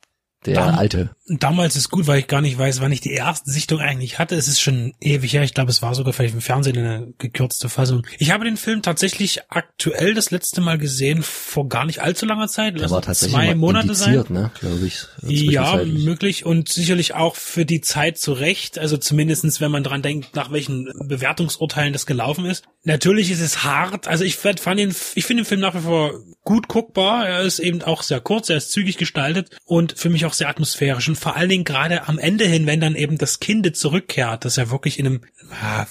Der 0.46 0.56
Dam 0.56 0.76
alte. 0.76 1.16
Damals 1.28 1.76
ist 1.76 1.90
gut, 1.90 2.06
weil 2.06 2.20
ich 2.20 2.28
gar 2.28 2.42
nicht 2.42 2.58
weiß, 2.58 2.82
wann 2.82 2.92
ich 2.92 3.02
die 3.02 3.14
erste 3.14 3.50
Sichtung 3.50 3.80
eigentlich 3.80 4.20
hatte. 4.20 4.36
Es 4.36 4.48
ist 4.48 4.62
schon 4.62 4.94
ewig 5.02 5.34
her. 5.34 5.42
Ich 5.42 5.56
glaube, 5.56 5.72
es 5.72 5.82
war 5.82 5.96
sogar 5.96 6.14
vielleicht 6.14 6.36
im 6.36 6.42
Fernsehen 6.42 6.78
eine 6.78 7.14
gekürzte 7.18 7.68
Fassung. 7.68 8.06
Ich 8.20 8.30
habe 8.30 8.46
den 8.46 8.58
Film 8.58 8.84
tatsächlich 8.84 9.42
aktuell 9.50 10.14
das 10.14 10.30
letzte 10.30 10.62
Mal 10.62 10.78
gesehen 10.78 11.24
vor 11.24 11.68
gar 11.68 11.86
nicht 11.86 12.04
allzu 12.04 12.28
langer 12.28 12.48
Zeit. 12.48 12.80
Der 12.80 12.92
war 12.92 13.02
tatsächlich 13.02 13.36
zwei 13.36 13.56
Monate 13.56 13.96
sein. 13.96 14.24
ne, 14.30 14.52
glaube 14.60 14.86
ich. 14.86 15.06
Ja, 15.24 15.84
möglich 15.84 16.46
und 16.46 16.70
sicherlich 16.70 17.16
auch 17.16 17.36
für 17.36 17.66
die 17.66 17.82
Zeit 17.82 18.20
zurecht. 18.20 18.78
Also 18.78 18.98
zumindestens, 18.98 19.60
wenn 19.60 19.72
man 19.72 19.84
dran 19.84 20.04
denkt, 20.04 20.36
nach 20.36 20.52
welchen 20.52 20.94
Bewertungsurteilen 21.08 21.92
das 21.92 22.06
gelaufen 22.06 22.46
ist. 22.46 22.66
Natürlich 22.84 23.32
ist 23.32 23.42
es 23.42 23.64
hart. 23.64 24.08
Also 24.08 24.24
ich 24.24 24.36
fand 24.36 24.80
ihn, 24.80 24.94
ich 25.16 25.26
finde 25.26 25.42
den 25.42 25.48
Film 25.48 25.62
nach 25.62 25.74
wie 25.74 25.80
vor 25.80 26.14
gut 26.44 26.68
guckbar. 26.68 27.28
Er 27.28 27.42
ist 27.42 27.58
eben 27.58 27.82
auch 27.82 28.04
sehr 28.04 28.20
kurz, 28.22 28.50
er 28.52 28.58
ist 28.58 28.72
zügig 28.72 28.98
gestaltet 28.98 29.58
und 29.66 29.98
für 29.98 30.10
mich 30.10 30.26
auch 30.26 30.34
sehr 30.34 30.50
atmosphärisch 30.50 31.15
und 31.16 31.22
vor 31.22 31.38
allen 31.38 31.48
Dingen 31.48 31.64
gerade 31.64 32.10
am 32.10 32.20
Ende 32.20 32.46
hin, 32.46 32.68
wenn 32.68 32.82
dann 32.82 32.98
eben 32.98 33.18
das 33.18 33.40
Kind 33.40 33.74
zurückkehrt, 33.74 34.44
das 34.44 34.58
ja 34.58 34.70
wirklich 34.70 35.00
in 35.00 35.06
einem, 35.06 35.22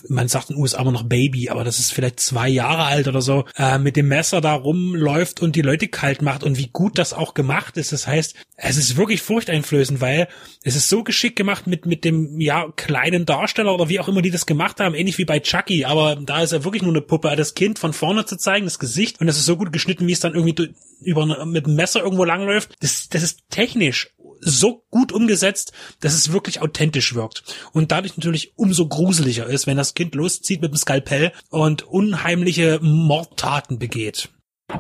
man 0.07 0.29
sagt 0.29 0.51
in 0.51 0.57
den 0.57 0.63
USA 0.63 0.83
immer 0.83 0.93
noch 0.93 1.05
Baby, 1.05 1.49
aber 1.49 1.65
das 1.65 1.79
ist 1.79 1.95
vielleicht 1.95 2.21
zwei 2.21 2.47
Jahre 2.51 2.85
alt 2.85 3.09
oder 3.09 3.23
so, 3.23 3.47
äh, 3.57 3.79
mit 3.79 3.97
dem 3.97 4.09
Messer 4.09 4.43
da 4.43 4.53
rumläuft 4.53 5.41
und 5.41 5.57
die 5.57 5.63
Leute 5.63 5.89
kalt 5.89 6.21
macht 6.21 6.45
und 6.45 6.59
wie 6.59 6.69
gut 6.71 6.99
das 6.99 7.15
auch 7.15 7.33
gemacht 7.33 7.79
ist. 7.79 7.93
Das 7.93 8.07
heißt, 8.07 8.35
es 8.57 8.77
ist 8.77 8.99
wirklich 8.99 9.23
furchteinflößend, 9.23 10.03
weil 10.03 10.29
es 10.63 10.77
ist 10.77 10.91
so 10.91 11.03
geschickt 11.03 11.37
gemacht 11.37 11.67
mit, 11.67 11.87
mit 11.87 12.05
dem, 12.05 12.39
ja, 12.39 12.67
kleinen 12.77 13.25
Darsteller 13.25 13.75
oder 13.75 13.89
wie 13.89 14.01
auch 14.01 14.09
immer 14.09 14.21
die 14.21 14.31
das 14.31 14.45
gemacht 14.45 14.79
haben, 14.79 14.95
ähnlich 14.95 15.17
wie 15.17 15.25
bei 15.25 15.41
Chucky, 15.41 15.87
aber 15.87 16.17
da 16.17 16.43
ist 16.43 16.53
er 16.53 16.65
wirklich 16.65 16.83
nur 16.83 16.93
eine 16.93 17.01
Puppe, 17.01 17.35
das 17.35 17.55
Kind 17.55 17.79
von 17.79 17.95
vorne 17.95 18.27
zu 18.27 18.37
zeigen, 18.37 18.67
das 18.67 18.79
Gesicht 18.79 19.23
und 19.23 19.27
das 19.27 19.39
ist 19.39 19.47
so 19.47 19.57
gut 19.57 19.73
geschnitten, 19.73 20.07
wie 20.07 20.13
es 20.13 20.21
dann 20.21 20.35
irgendwie 20.35 20.75
über, 21.01 21.47
mit 21.47 21.65
dem 21.65 21.77
Messer 21.77 22.03
irgendwo 22.03 22.25
langläuft. 22.25 22.77
Das, 22.81 23.09
das 23.09 23.23
ist 23.23 23.41
technisch 23.49 24.11
so 24.45 24.85
gut 24.91 25.11
umgesetzt, 25.13 25.73
dass 26.01 26.15
es 26.15 26.33
wirklich 26.33 26.61
authentisch 26.63 27.15
wirkt. 27.15 27.43
Und 27.73 27.91
dadurch 27.93 28.17
natürlich 28.17 28.53
umso 28.57 28.87
gruseliger 28.87 29.47
ist, 29.47 29.67
wenn 29.67 29.77
das 29.77 29.95
Kind 29.95 30.15
loszieht 30.15 30.61
mit 30.63 30.73
dem 30.73 30.77
Skalpell 30.77 31.33
und 31.51 31.83
unheimliche 31.83 32.79
Mordtaten 32.83 33.79
begeht. 33.79 34.29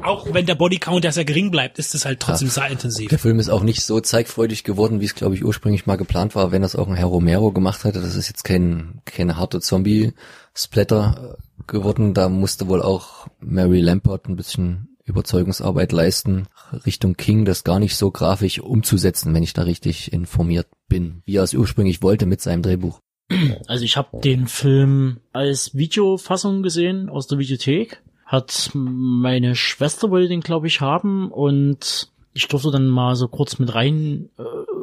Auch 0.03 0.33
wenn 0.33 0.46
der 0.46 0.55
Bodycount 0.55 1.05
ja 1.05 1.12
sehr 1.12 1.27
gering 1.27 1.50
bleibt, 1.50 1.79
ist 1.79 1.94
es 1.94 2.05
halt 2.07 2.18
trotzdem 2.20 2.48
Ja. 2.48 2.55
sehr 2.55 2.68
intensiv. 2.68 3.11
Der 3.11 3.18
Film 3.18 3.38
ist 3.38 3.50
auch 3.50 3.62
nicht 3.62 3.83
so 3.85 4.00
zeigfreudig 4.00 4.64
geworden, 4.64 5.00
wie 5.00 5.05
es, 5.05 5.14
glaube 5.14 5.35
ich, 5.35 5.44
ursprünglich 5.44 5.85
mal 5.87 5.96
geplant 5.96 6.35
war, 6.35 6.53
wenn 6.53 6.62
das 6.62 6.74
auch 6.74 6.88
ein 6.88 6.94
Herr 6.96 7.07
Romero 7.07 7.53
gemacht 7.53 7.85
hätte. 7.85 8.00
Das 8.00 8.14
ist 8.16 8.29
jetzt 8.29 8.44
kein, 8.44 9.03
keine 9.05 9.37
harte 9.37 9.61
Zombie-Splatter 9.61 11.37
äh, 11.38 11.62
geworden. 11.66 12.14
Da 12.14 12.29
musste 12.29 12.68
wohl 12.68 12.83
auch 12.83 13.27
Mary 13.40 13.81
Lampert 13.81 14.27
ein 14.27 14.37
bisschen 14.37 14.94
Überzeugungsarbeit 15.05 15.93
leisten, 15.93 16.47
Richtung 16.87 17.14
King 17.14 17.45
das 17.45 17.64
gar 17.64 17.79
nicht 17.79 17.97
so 17.97 18.11
grafisch 18.11 18.59
umzusetzen, 18.61 19.35
wenn 19.35 19.43
ich 19.43 19.53
da 19.53 19.62
richtig 19.62 20.12
informiert 20.12 20.67
bin, 20.88 21.23
wie 21.27 21.37
er 21.37 21.43
es 21.43 21.55
ursprünglich 21.55 22.03
wollte 22.03 22.27
mit 22.27 22.40
seinem 22.40 22.62
Drehbuch. 22.62 23.01
Also 23.67 23.85
ich 23.85 23.97
habe 23.97 24.21
den 24.21 24.47
Film 24.47 25.19
als 25.33 25.75
Videofassung 25.75 26.62
gesehen 26.62 27.09
aus 27.09 27.27
der 27.27 27.38
Videothek. 27.38 28.03
Hat 28.27 28.71
meine 28.75 29.55
Schwester 29.55 30.11
wollte 30.11 30.29
den, 30.29 30.40
glaube 30.40 30.67
ich, 30.67 30.81
haben 30.81 31.31
und 31.31 32.11
ich 32.33 32.49
durfte 32.49 32.71
dann 32.71 32.88
mal 32.88 33.14
so 33.17 33.29
kurz 33.29 33.59
mit 33.59 33.75
rein 33.75 34.29
äh, 34.38 34.43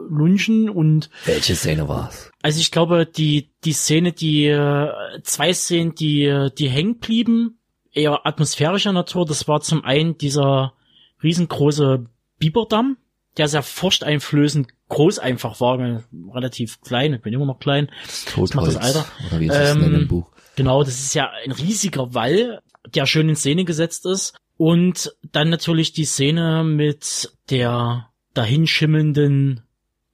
lunchen 0.10 0.70
und 0.70 1.10
Welche 1.26 1.56
Szene 1.56 1.88
war's? 1.88 2.32
also 2.42 2.60
ich 2.60 2.72
glaube 2.72 3.06
die 3.06 3.52
die 3.64 3.74
Szene 3.74 4.14
die 4.14 4.46
äh, 4.48 4.90
zwei 5.24 5.54
Szenen 5.54 5.94
die 5.96 6.24
äh, 6.24 6.50
die 6.58 6.70
hängen 6.70 7.00
blieben 7.00 7.60
eher 7.94 8.26
atmosphärischer 8.26 8.94
Natur 8.94 9.26
das 9.26 9.48
war 9.48 9.62
zum 9.62 9.84
einen 9.84 10.18
dieser 10.18 10.74
riesengroße 11.24 12.06
Biberdamm 12.40 12.98
der 13.38 13.48
sehr 13.48 13.64
furchteinflößend 13.64 14.68
groß 14.90 15.20
einfach 15.20 15.62
war 15.62 16.04
relativ 16.34 16.82
klein 16.82 17.14
ich 17.14 17.22
bin 17.22 17.34
immer 17.34 17.46
noch 17.46 17.60
klein 17.60 17.90
Totholz, 18.26 18.54
macht 18.54 18.68
das 18.68 18.78
Alter. 18.78 19.06
oder 19.28 19.40
wie 19.40 19.48
es 19.48 19.56
es 19.56 19.76
Ähm, 19.76 19.96
im 19.96 20.08
Buch. 20.08 20.32
Genau, 20.56 20.84
das 20.84 21.00
ist 21.00 21.14
ja 21.16 21.32
ein 21.44 21.52
riesiger 21.52 22.14
Wall, 22.14 22.62
der 22.94 23.06
schön 23.06 23.30
in 23.30 23.36
Szene 23.36 23.66
gesetzt 23.66 24.06
ist. 24.06 24.36
Und 24.58 25.16
dann 25.32 25.50
natürlich 25.50 25.94
die 25.94 26.06
Szene 26.06 26.64
mit 26.64 27.32
der 27.50 28.10
dahinschimmelnden 28.34 29.64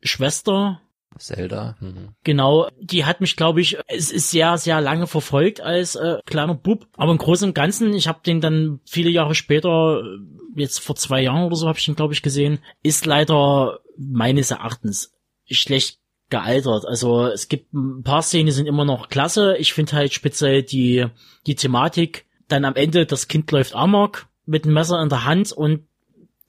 Schwester. 0.02 0.82
Zelda. 1.20 1.76
Mhm. 1.80 2.10
Genau, 2.24 2.70
die 2.80 3.06
hat 3.06 3.22
mich, 3.22 3.36
glaube 3.36 3.62
ich, 3.62 3.78
es 3.88 4.12
ist 4.12 4.32
sehr, 4.32 4.58
sehr 4.58 4.82
lange 4.82 5.08
verfolgt 5.08 5.62
als 5.62 5.96
äh, 5.96 6.18
kleiner 6.26 6.56
Bub. 6.56 6.88
Aber 6.96 7.12
im 7.12 7.18
Großen 7.18 7.50
und 7.50 7.54
Ganzen, 7.54 7.94
ich 7.94 8.08
habe 8.08 8.20
den 8.26 8.42
dann 8.42 8.80
viele 8.86 9.10
Jahre 9.10 9.36
später, 9.36 10.02
äh, 10.02 10.62
jetzt 10.62 10.80
vor 10.80 10.96
zwei 10.96 11.22
Jahren 11.22 11.46
oder 11.46 11.56
so, 11.56 11.68
habe 11.68 11.78
ich 11.78 11.86
den, 11.86 11.96
glaube 11.96 12.14
ich, 12.14 12.22
gesehen, 12.22 12.60
ist 12.84 13.06
leider 13.06 13.80
meines 13.98 14.52
Erachtens 14.52 15.14
schlecht 15.46 16.00
gealtert. 16.30 16.86
Also 16.86 17.26
es 17.26 17.48
gibt 17.48 17.74
ein 17.74 18.04
paar 18.04 18.22
Szenen, 18.22 18.48
die 18.48 18.52
sind 18.52 18.68
immer 18.68 18.86
noch 18.86 19.10
klasse. 19.10 19.56
Ich 19.58 19.74
finde 19.74 19.94
halt 19.94 20.14
speziell 20.14 20.64
die, 20.64 21.06
die 21.46 21.56
Thematik, 21.56 22.26
dann 22.48 22.66
am 22.66 22.76
Ende 22.76 23.06
das 23.06 23.28
Kind 23.28 23.52
läuft 23.52 23.76
amok 23.76 24.28
mit 24.46 24.66
dem 24.66 24.74
Messer 24.74 25.02
in 25.02 25.10
der 25.10 25.26
Hand 25.26 25.52
und 25.52 25.88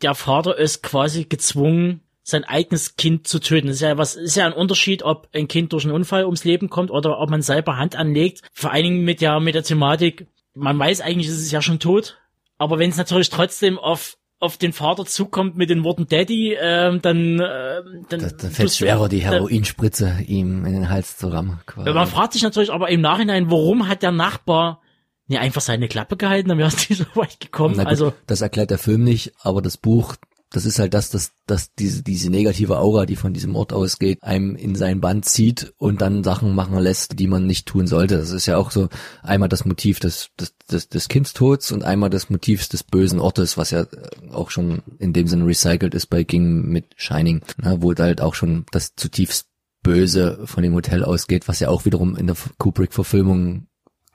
der 0.02 0.14
Vater 0.14 0.57
ist 0.57 0.83
quasi 0.83 1.24
gezwungen, 1.24 2.00
sein 2.29 2.45
eigenes 2.45 2.97
Kind 2.97 3.27
zu 3.27 3.38
töten. 3.38 3.69
Das 3.69 3.77
ist 3.77 3.83
ja 3.83 3.97
was, 3.97 4.14
ist 4.17 4.37
ja 4.37 4.45
ein 4.47 4.53
Unterschied, 4.53 5.03
ob 5.03 5.29
ein 5.33 5.49
Kind 5.49 5.73
durch 5.73 5.85
einen 5.85 5.95
Unfall 5.95 6.25
ums 6.25 6.45
Leben 6.45 6.69
kommt 6.69 6.91
oder 6.91 7.19
ob 7.21 7.31
man 7.31 7.41
selber 7.43 7.77
Hand 7.79 7.97
anlegt. 7.97 8.43
Vor 8.53 8.71
allen 8.71 8.83
Dingen 8.85 9.05
mit 9.05 9.21
der, 9.23 9.41
mit 9.41 9.55
der 9.55 9.62
Thematik, 9.62 10.27
man 10.55 10.79
weiß 10.79 11.01
eigentlich, 11.01 11.29
ist 11.29 11.38
es 11.41 11.51
ja 11.51 11.62
schon 11.62 11.79
tot. 11.79 12.19
Aber 12.59 12.79
wenn 12.79 12.91
es 12.91 12.97
natürlich 12.99 13.31
trotzdem 13.31 13.79
auf, 13.79 14.19
auf 14.41 14.59
den 14.59 14.73
Vater 14.75 15.07
zukommt 15.07 15.57
mit 15.57 15.71
den 15.71 15.85
Worten 15.85 16.07
Daddy, 16.07 16.55
ähm, 16.61 17.01
dann, 17.01 17.41
ähm, 17.41 18.05
dann, 18.11 18.21
Da, 18.21 18.29
da 18.29 18.49
fällt 18.51 18.73
schwerer, 18.73 19.09
die 19.09 19.21
dann- 19.21 19.33
Heroinspritze 19.33 20.19
ihm 20.27 20.67
in 20.67 20.73
den 20.75 20.91
Hals 20.91 21.17
zu 21.17 21.29
rammen. 21.29 21.61
Quasi. 21.67 21.88
ja, 21.88 21.95
Man 21.95 22.07
fragt 22.07 22.35
sich 22.35 22.43
natürlich 22.43 22.71
aber 22.73 22.91
im 22.91 23.01
Nachhinein, 23.01 23.51
warum 23.51 23.88
hat 23.88 24.03
der 24.03 24.12
Nachbar 24.12 24.81
ne, 25.29 25.38
einfach 25.41 25.61
seine 25.62 25.88
Klappe 25.88 26.17
gehalten, 26.19 26.51
dann 26.51 26.59
wäre 26.59 26.69
es 26.69 26.77
nicht 26.91 26.99
so 26.99 27.07
weit 27.14 27.41
gekommen. 27.41 27.77
Gut, 27.77 27.87
also, 27.87 28.12
das 28.27 28.43
erklärt 28.43 28.71
der 28.71 28.79
Film 28.79 29.03
nicht, 29.03 29.33
aber 29.41 29.62
das 29.62 29.77
Buch, 29.79 30.17
das 30.51 30.65
ist 30.65 30.79
halt 30.79 30.95
das, 30.95 31.11
dass, 31.11 31.33
dass 31.47 31.75
diese, 31.75 32.03
diese 32.03 32.31
negative 32.31 32.79
Aura, 32.79 33.05
die 33.05 33.17
von 33.17 33.35
diesem 33.35 33.55
Ort 33.55 33.73
ausgeht, 33.73 34.23
einem 34.23 34.57
in 34.57 34.75
sein 34.75 35.01
Band 35.01 35.27
zieht 35.27 35.75
und 35.77 36.01
dann 36.01 36.25
Sachen 36.25 36.55
machen 36.55 36.79
lässt, 36.79 37.19
die 37.19 37.27
man 37.27 37.47
nicht 37.47 37.67
tun 37.67 37.87
sollte. 37.87 38.17
Das 38.17 38.31
ist 38.31 38.47
ja 38.47 38.57
auch 38.57 38.71
so 38.71 38.89
einmal 39.23 39.51
das 39.51 39.67
Motiv 39.67 40.01
des, 40.01 40.31
des, 40.41 40.55
des, 40.71 40.89
des 40.89 41.09
Kindstods 41.09 41.71
und 41.73 41.85
einmal 41.85 42.09
das 42.09 42.31
Motiv 42.31 42.67
des 42.69 42.83
bösen 42.83 43.21
Ortes, 43.21 43.59
was 43.59 43.71
ja 43.71 43.83
äh, 43.83 44.31
auch 44.33 44.51
schon 44.51 44.83
in 44.99 45.13
dem 45.13 45.29
Sinne 45.29 45.47
recycelt 45.47 45.95
ist 45.95 46.07
bei 46.07 46.25
King 46.25 46.63
mit 46.63 46.87
Shining, 46.97 47.43
ne, 47.59 47.79
wo 47.81 47.95
halt 47.95 48.21
auch 48.23 48.35
schon 48.35 48.65
das 48.73 48.95
zutiefst 48.97 49.49
Böse 49.83 50.41
von 50.45 50.63
dem 50.63 50.75
Hotel 50.75 51.05
ausgeht, 51.05 51.47
was 51.47 51.61
ja 51.61 51.69
auch 51.69 51.85
wiederum 51.85 52.17
in 52.17 52.27
der 52.27 52.37
Kubrick-Verfilmung 52.59 53.67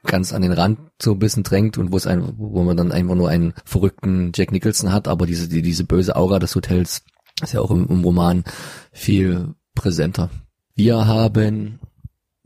ganz 0.04 0.34
an 0.34 0.42
den 0.42 0.52
Rand 0.52 0.80
so 1.02 1.14
ein 1.14 1.20
bisschen 1.20 1.44
drängt 1.44 1.78
und 1.78 1.92
wo 1.92 1.98
es 1.98 2.08
ein, 2.08 2.34
wo 2.38 2.64
man 2.64 2.78
dann 2.78 2.92
einfach 2.92 3.16
nur 3.16 3.30
einen 3.30 3.54
verrückten 3.66 4.32
Jack 4.36 4.52
Nicholson 4.52 4.92
hat, 4.92 5.08
aber 5.08 5.26
diese, 5.26 5.48
die, 5.48 5.62
diese 5.62 5.86
böse 5.86 6.16
Aura 6.16 6.40
des 6.40 6.56
Hotels 6.56 7.04
ist 7.42 7.54
ja 7.54 7.62
auch 7.62 7.72
im, 7.72 7.88
im 7.88 8.04
Roman 8.04 8.44
viel 8.92 9.56
präsenter. 9.76 10.30
Wir 10.76 11.06
haben 11.06 11.80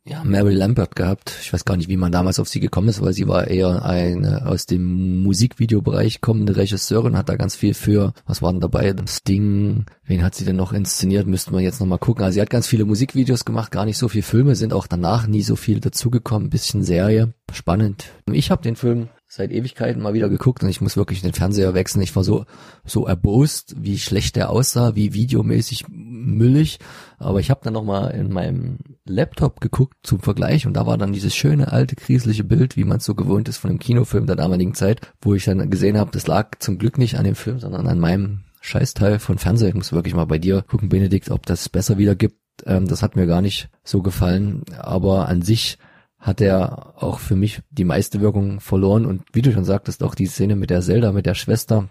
ja 0.08 0.24
Mary 0.24 0.54
Lambert 0.54 0.96
gehabt. 0.96 1.38
Ich 1.42 1.52
weiß 1.54 1.66
gar 1.66 1.78
nicht, 1.78 1.90
wie 1.90 1.98
man 1.98 2.12
damals 2.12 2.40
auf 2.40 2.48
sie 2.48 2.60
gekommen 2.60 2.90
ist, 2.90 3.02
weil 3.02 3.14
sie 3.14 3.28
war 3.28 3.48
eher 3.48 3.84
eine 3.86 4.46
aus 4.46 4.66
dem 4.66 5.22
Musikvideobereich 5.24 6.22
kommende 6.22 6.56
Regisseurin, 6.56 7.18
hat 7.18 7.30
da 7.30 7.36
ganz 7.36 7.56
viel 7.56 7.74
für, 7.74 8.14
was 8.26 8.42
war 8.42 8.52
denn 8.52 8.62
dabei? 8.62 8.96
Sting, 9.08 9.86
wen 10.06 10.24
hat 10.24 10.36
sie 10.36 10.46
denn 10.46 10.56
noch 10.56 10.74
inszeniert? 10.74 11.28
Müssten 11.28 11.54
wir 11.54 11.62
jetzt 11.62 11.80
nochmal 11.80 12.00
gucken. 12.00 12.24
Also 12.24 12.36
sie 12.36 12.42
hat 12.42 12.50
ganz 12.50 12.68
viele 12.68 12.86
Musikvideos 12.86 13.46
gemacht, 13.46 13.72
gar 13.72 13.86
nicht 13.86 13.98
so 13.98 14.08
viel 14.08 14.22
Filme, 14.22 14.56
sind 14.56 14.74
auch 14.74 14.88
danach 14.88 15.28
nie 15.28 15.42
so 15.44 15.56
viel 15.56 15.80
dazugekommen, 15.80 16.50
bisschen 16.50 16.84
Serie. 16.84 17.34
Spannend. 17.52 18.12
Ich 18.32 18.52
habe 18.52 18.62
den 18.62 18.76
Film 18.76 19.10
seit 19.28 19.52
Ewigkeiten 19.52 20.02
mal 20.02 20.14
wieder 20.14 20.30
geguckt 20.30 20.64
und 20.64 20.70
ich 20.70 20.80
muss 20.80 20.96
wirklich 20.96 21.22
den 21.22 21.34
Fernseher 21.34 21.74
wechseln. 21.74 22.02
Ich 22.02 22.16
war 22.16 22.24
so, 22.24 22.46
so 22.86 23.06
erbost, 23.06 23.76
wie 23.78 23.98
schlecht 23.98 24.38
der 24.38 24.50
aussah, 24.50 24.96
wie 24.96 25.14
videomäßig 25.14 25.86
müllig. 25.90 26.80
Aber 27.18 27.40
ich 27.40 27.50
habe 27.50 27.60
dann 27.64 27.74
nochmal 27.74 28.12
in 28.12 28.32
meinem 28.32 28.78
Laptop 29.06 29.60
geguckt 29.60 29.98
zum 30.04 30.20
Vergleich 30.20 30.66
und 30.66 30.74
da 30.74 30.86
war 30.86 30.98
dann 30.98 31.12
dieses 31.12 31.36
schöne, 31.36 31.72
alte, 31.72 31.96
kriselige 31.96 32.46
Bild, 32.46 32.78
wie 32.78 32.86
man 32.86 32.98
es 32.98 33.06
so 33.06 33.16
gewohnt 33.16 33.50
ist 33.50 33.58
von 33.58 33.70
einem 33.70 33.80
Kinofilm 33.80 34.28
der 34.28 34.38
damaligen 34.38 34.74
Zeit, 34.74 35.02
wo 35.22 35.34
ich 35.34 35.44
dann 35.44 35.70
gesehen 35.70 35.98
habe, 35.98 36.12
das 36.12 36.28
lag 36.28 36.60
zum 36.60 36.78
Glück 36.78 36.98
nicht 36.98 37.18
an 37.18 37.26
dem 37.26 37.36
Film, 37.36 37.60
sondern 37.60 37.88
an 37.88 38.00
meinem 38.00 38.44
Scheißteil 38.62 39.20
von 39.20 39.38
Fernseher. 39.38 39.70
Ich 39.70 39.76
muss 39.76 39.94
wirklich 39.94 40.16
mal 40.16 40.26
bei 40.26 40.40
dir 40.40 40.62
gucken, 40.62 40.90
Benedikt, 40.90 41.32
ob 41.32 41.46
das 41.46 41.70
besser 41.70 41.98
wiedergibt. 41.98 42.38
Ähm, 42.66 42.88
das 42.88 43.02
hat 43.02 43.16
mir 43.16 43.28
gar 43.28 43.42
nicht 43.42 43.70
so 43.84 44.02
gefallen. 44.02 44.64
Aber 44.78 45.28
an 45.28 45.42
sich 45.42 45.78
hat 46.20 46.42
er 46.42 46.94
auch 47.02 47.20
für 47.20 47.36
mich 47.36 47.62
die 47.70 47.86
meiste 47.86 48.22
Wirkung 48.22 48.60
verloren. 48.60 49.06
Und 49.06 49.24
wie 49.34 49.42
du 49.42 49.52
schon 49.52 49.66
sagtest, 49.66 50.04
auch 50.04 50.16
die 50.16 50.26
Szene 50.26 50.56
mit 50.56 50.70
der 50.70 50.82
Zelda, 50.82 51.12
mit 51.12 51.26
der 51.26 51.36
Schwester, 51.36 51.90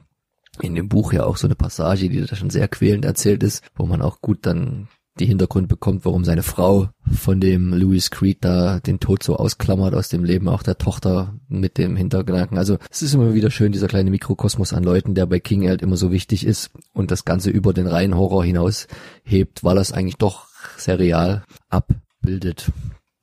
in 0.61 0.75
dem 0.75 0.89
Buch 0.89 1.13
ja 1.13 1.25
auch 1.25 1.37
so 1.37 1.47
eine 1.47 1.55
Passage, 1.55 2.09
die 2.09 2.25
da 2.25 2.35
schon 2.35 2.51
sehr 2.51 2.69
quälend 2.69 3.05
erzählt 3.05 3.43
ist, 3.43 3.65
wo 3.75 3.87
man 3.87 4.03
auch 4.03 4.21
gut 4.21 4.39
dann 4.43 4.89
die 5.19 5.27
Hintergrund 5.27 5.69
bekommt, 5.69 6.05
warum 6.05 6.25
seine 6.25 6.43
Frau 6.43 6.91
von 7.11 7.41
dem 7.41 7.73
Louis 7.73 8.11
Creed 8.11 8.45
da 8.45 8.81
den 8.81 9.01
Tod 9.01 9.23
so 9.23 9.37
ausklammert 9.37 9.95
aus 9.95 10.09
dem 10.09 10.25
Leben 10.25 10.49
auch 10.49 10.63
der 10.63 10.77
Tochter 10.77 11.35
mit 11.49 11.79
dem 11.79 11.97
Hintergedanken. 11.97 12.59
Also 12.59 12.77
es 12.91 13.03
ist 13.03 13.15
immer 13.15 13.33
wieder 13.33 13.51
schön, 13.51 13.73
dieser 13.73 13.89
kleine 13.89 14.11
Mikrokosmos 14.11 14.73
an 14.73 14.85
Leuten, 14.85 15.15
der 15.15 15.27
bei 15.27 15.41
King 15.41 15.67
halt 15.69 15.83
immer 15.83 15.97
so 15.97 16.13
wichtig 16.13 16.47
ist 16.47 16.71
und 16.93 17.11
das 17.11 17.25
Ganze 17.25 17.51
über 17.51 17.73
den 17.73 17.87
reinen 17.87 18.17
Horror 18.17 18.45
hinaus 18.45 18.89
hebt, 19.25 19.65
weil 19.65 19.79
er 19.79 19.83
es 19.83 19.93
eigentlich 19.93 20.17
doch 20.17 20.49
sehr 20.77 20.99
real 20.99 21.45
abbildet. 21.71 22.71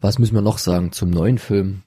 Was 0.03 0.19
müssen 0.19 0.35
wir 0.35 0.41
noch 0.41 0.57
sagen 0.57 0.91
zum 0.91 1.09
neuen 1.09 1.37
Film? 1.37 1.83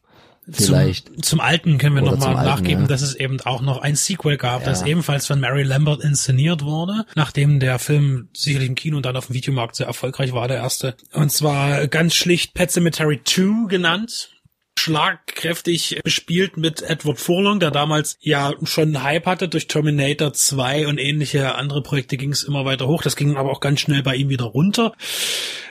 Vielleicht. 0.51 1.09
Zum, 1.09 1.23
zum 1.23 1.41
Alten 1.41 1.77
können 1.77 1.97
wir 1.97 2.03
nochmal 2.03 2.35
nachgeben, 2.35 2.83
ja. 2.83 2.89
dass 2.89 3.03
es 3.03 3.15
eben 3.15 3.41
auch 3.41 3.61
noch 3.63 3.79
ein 3.79 3.97
Sequel 3.97 4.37
gab, 4.37 4.61
Ja. 4.61 4.69
das 4.69 4.83
ebenfalls 4.83 5.27
von 5.27 5.41
Mary 5.41 5.65
Lambert 5.65 6.03
inszeniert 6.03 6.63
wurde, 6.63 7.05
nachdem 7.17 7.59
der 7.59 7.79
Film 7.79 8.29
sicherlich 8.33 8.69
im 8.69 8.75
Kino 8.77 8.97
und 8.97 9.05
dann 9.05 9.17
auf 9.17 9.27
dem 9.27 9.35
Videomarkt 9.35 9.77
sehr 9.77 9.87
erfolgreich 9.87 10.33
war, 10.33 10.47
der 10.49 10.59
erste. 10.59 10.95
Und 11.13 11.33
zwar 11.33 11.89
ganz 11.89 12.15
schlicht 12.15 12.55
Pet 12.55 12.71
Cemetery 12.71 13.21
2 13.25 13.67
genannt. 13.69 14.31
Schlagkräftig 14.79 16.01
bespielt 16.05 16.57
mit 16.57 16.83
Edward 16.83 17.19
Furlong, 17.19 17.61
der 17.61 17.71
damals 17.71 18.19
ja 18.21 18.53
schon 18.65 18.95
einen 18.95 19.03
Hype 19.03 19.27
hatte 19.27 19.49
durch 19.49 19.69
Terminator 19.69 20.33
2 20.33 20.87
und 20.87 20.99
ähnliche 20.99 21.55
andere 21.55 21.83
Projekte 21.83 22.17
ging 22.17 22.33
es 22.33 22.45
immer 22.45 22.65
weiter 22.65 22.87
hoch. 22.87 23.03
Das 23.03 23.17
ging 23.17 23.37
aber 23.37 23.51
auch 23.51 23.61
ganz 23.61 23.81
schnell 23.81 24.03
bei 24.03 24.15
ihm 24.17 24.29
wieder 24.29 24.45
runter. 24.45 24.93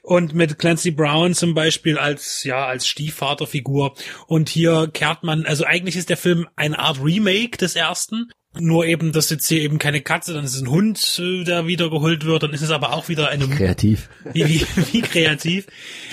Und 0.02 0.34
mit 0.34 0.60
Clancy 0.60 0.92
Brown 0.92 1.34
zum 1.34 1.54
Beispiel 1.54 1.98
als 1.98 2.44
ja 2.44 2.66
als 2.66 2.88
Stiefvaterfigur. 2.88 3.96
Und 4.28 4.50
hier 4.50 4.90
kehrt 4.92 5.24
man 5.24 5.46
also 5.46 5.66
eigentlich 5.66 5.96
ist 5.96 6.10
der 6.10 6.18
Film 6.18 6.48
eine 6.56 6.78
Art 6.78 7.04
Remake 7.04 7.58
des 7.58 7.76
ersten 7.76 8.32
nur 8.60 8.86
eben 8.86 9.12
dass 9.12 9.30
jetzt 9.30 9.48
hier 9.48 9.62
eben 9.62 9.80
keine 9.80 10.02
Katze 10.02 10.34
dann 10.34 10.46
ist 10.46 10.56
es 10.56 10.62
ein 10.62 10.70
Hund 10.70 11.22
äh, 11.24 11.44
der 11.44 11.68
wiedergeholt 11.68 12.26
wird 12.26 12.44
dann 12.44 12.54
ist 12.54 12.62
es 12.62 12.72
aber 12.72 12.94
auch 12.94 13.10
wieder 13.10 13.30
eine 13.30 13.48
Kreativ. 13.56 14.10
wie, 14.34 14.48
wie, 14.48 14.66
wie 14.92 15.02
kreativ. 15.02 15.68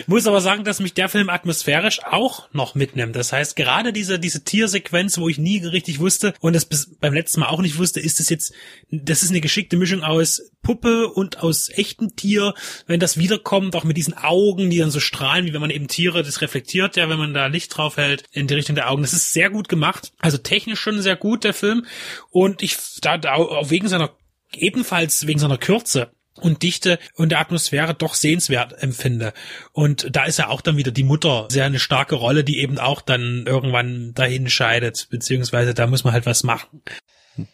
Muss 0.07 0.27
aber 0.27 0.41
sagen, 0.41 0.65
dass 0.65 0.81
mich 0.81 0.95
der 0.95 1.09
Film 1.09 1.29
atmosphärisch 1.29 2.01
auch 2.05 2.49
noch 2.53 2.75
mitnimmt. 2.75 3.17
Das 3.17 3.33
heißt, 3.33 3.57
gerade 3.57 3.93
diese, 3.93 4.19
diese 4.19 4.45
Tiersequenz, 4.45 5.19
wo 5.19 5.29
ich 5.29 5.39
nie 5.39 5.59
richtig 5.59 5.99
wusste 5.99 6.35
und 6.41 6.55
das 6.55 6.65
bis 6.65 6.95
beim 7.01 7.15
letzten 7.15 7.41
Mal 7.41 7.49
auch 7.49 7.61
nicht 7.61 7.79
wusste, 7.79 8.01
ist 8.01 8.21
es 8.21 8.29
jetzt, 8.29 8.53
das 8.91 9.23
ist 9.23 9.31
eine 9.31 9.41
geschickte 9.41 9.77
Mischung 9.77 10.03
aus 10.03 10.52
Puppe 10.63 11.09
und 11.09 11.41
aus 11.41 11.69
echtem 11.71 12.17
Tier, 12.17 12.55
wenn 12.87 13.01
das 13.01 13.19
wiederkommt, 13.19 13.75
auch 13.77 13.85
mit 13.85 13.97
diesen 13.97 14.17
Augen, 14.17 14.71
die 14.71 14.79
dann 14.79 14.91
so 14.91 15.01
strahlen, 15.01 15.47
wie 15.47 15.53
wenn 15.53 15.61
man 15.61 15.71
eben 15.71 15.89
Tiere, 15.89 16.23
das 16.23 16.41
reflektiert 16.41 16.97
ja, 16.97 17.09
wenn 17.09 17.19
man 17.19 17.35
da 17.35 17.47
Licht 17.47 17.77
drauf 17.77 17.97
hält, 17.97 18.25
in 18.33 18.47
die 18.47 18.55
Richtung 18.55 18.77
der 18.77 18.91
Augen. 18.91 19.03
Das 19.03 19.13
ist 19.13 19.33
sehr 19.33 19.51
gut 19.51 19.69
gemacht. 19.69 20.13
Also 20.19 20.39
technisch 20.39 20.81
schon 20.81 21.03
sehr 21.03 21.17
gut, 21.17 21.45
der 21.45 21.55
Film. 21.55 21.87
Und 22.31 22.63
ich, 22.63 22.77
da, 23.01 23.19
da 23.19 23.35
auch 23.35 23.71
wegen 23.71 23.89
seiner, 23.89 24.11
ebenfalls 24.55 25.27
wegen 25.27 25.39
seiner 25.39 25.59
Kürze 25.59 26.13
und 26.41 26.63
Dichte 26.63 26.99
und 27.15 27.31
der 27.31 27.41
Atmosphäre 27.41 27.95
doch 27.95 28.15
sehenswert 28.15 28.83
empfinde. 28.83 29.33
Und 29.73 30.15
da 30.15 30.25
ist 30.25 30.39
ja 30.39 30.49
auch 30.49 30.61
dann 30.61 30.77
wieder 30.77 30.91
die 30.91 31.03
Mutter 31.03 31.47
sehr 31.51 31.67
eine 31.67 31.79
starke 31.79 32.15
Rolle, 32.15 32.45
die 32.45 32.59
eben 32.61 32.79
auch 32.79 33.01
dann 33.01 33.45
irgendwann 33.47 34.13
dahin 34.15 34.49
scheidet, 34.49 35.09
beziehungsweise 35.11 35.75
da 35.75 35.87
muss 35.87 36.05
man 36.05 36.13
halt 36.13 36.27
was 36.27 36.43
machen. 36.43 36.83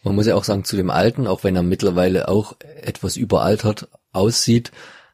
Man 0.03 0.15
muss 0.15 0.27
ja 0.27 0.35
auch 0.35 0.43
sagen, 0.43 0.63
zu 0.63 0.75
dem 0.75 0.89
Alten, 0.89 1.27
auch 1.27 1.43
wenn 1.43 1.55
er 1.55 1.63
mittlerweile 1.63 2.27
auch 2.27 2.55
etwas 2.81 3.15
überaltert 3.17 3.87
aussieht, 4.11 4.71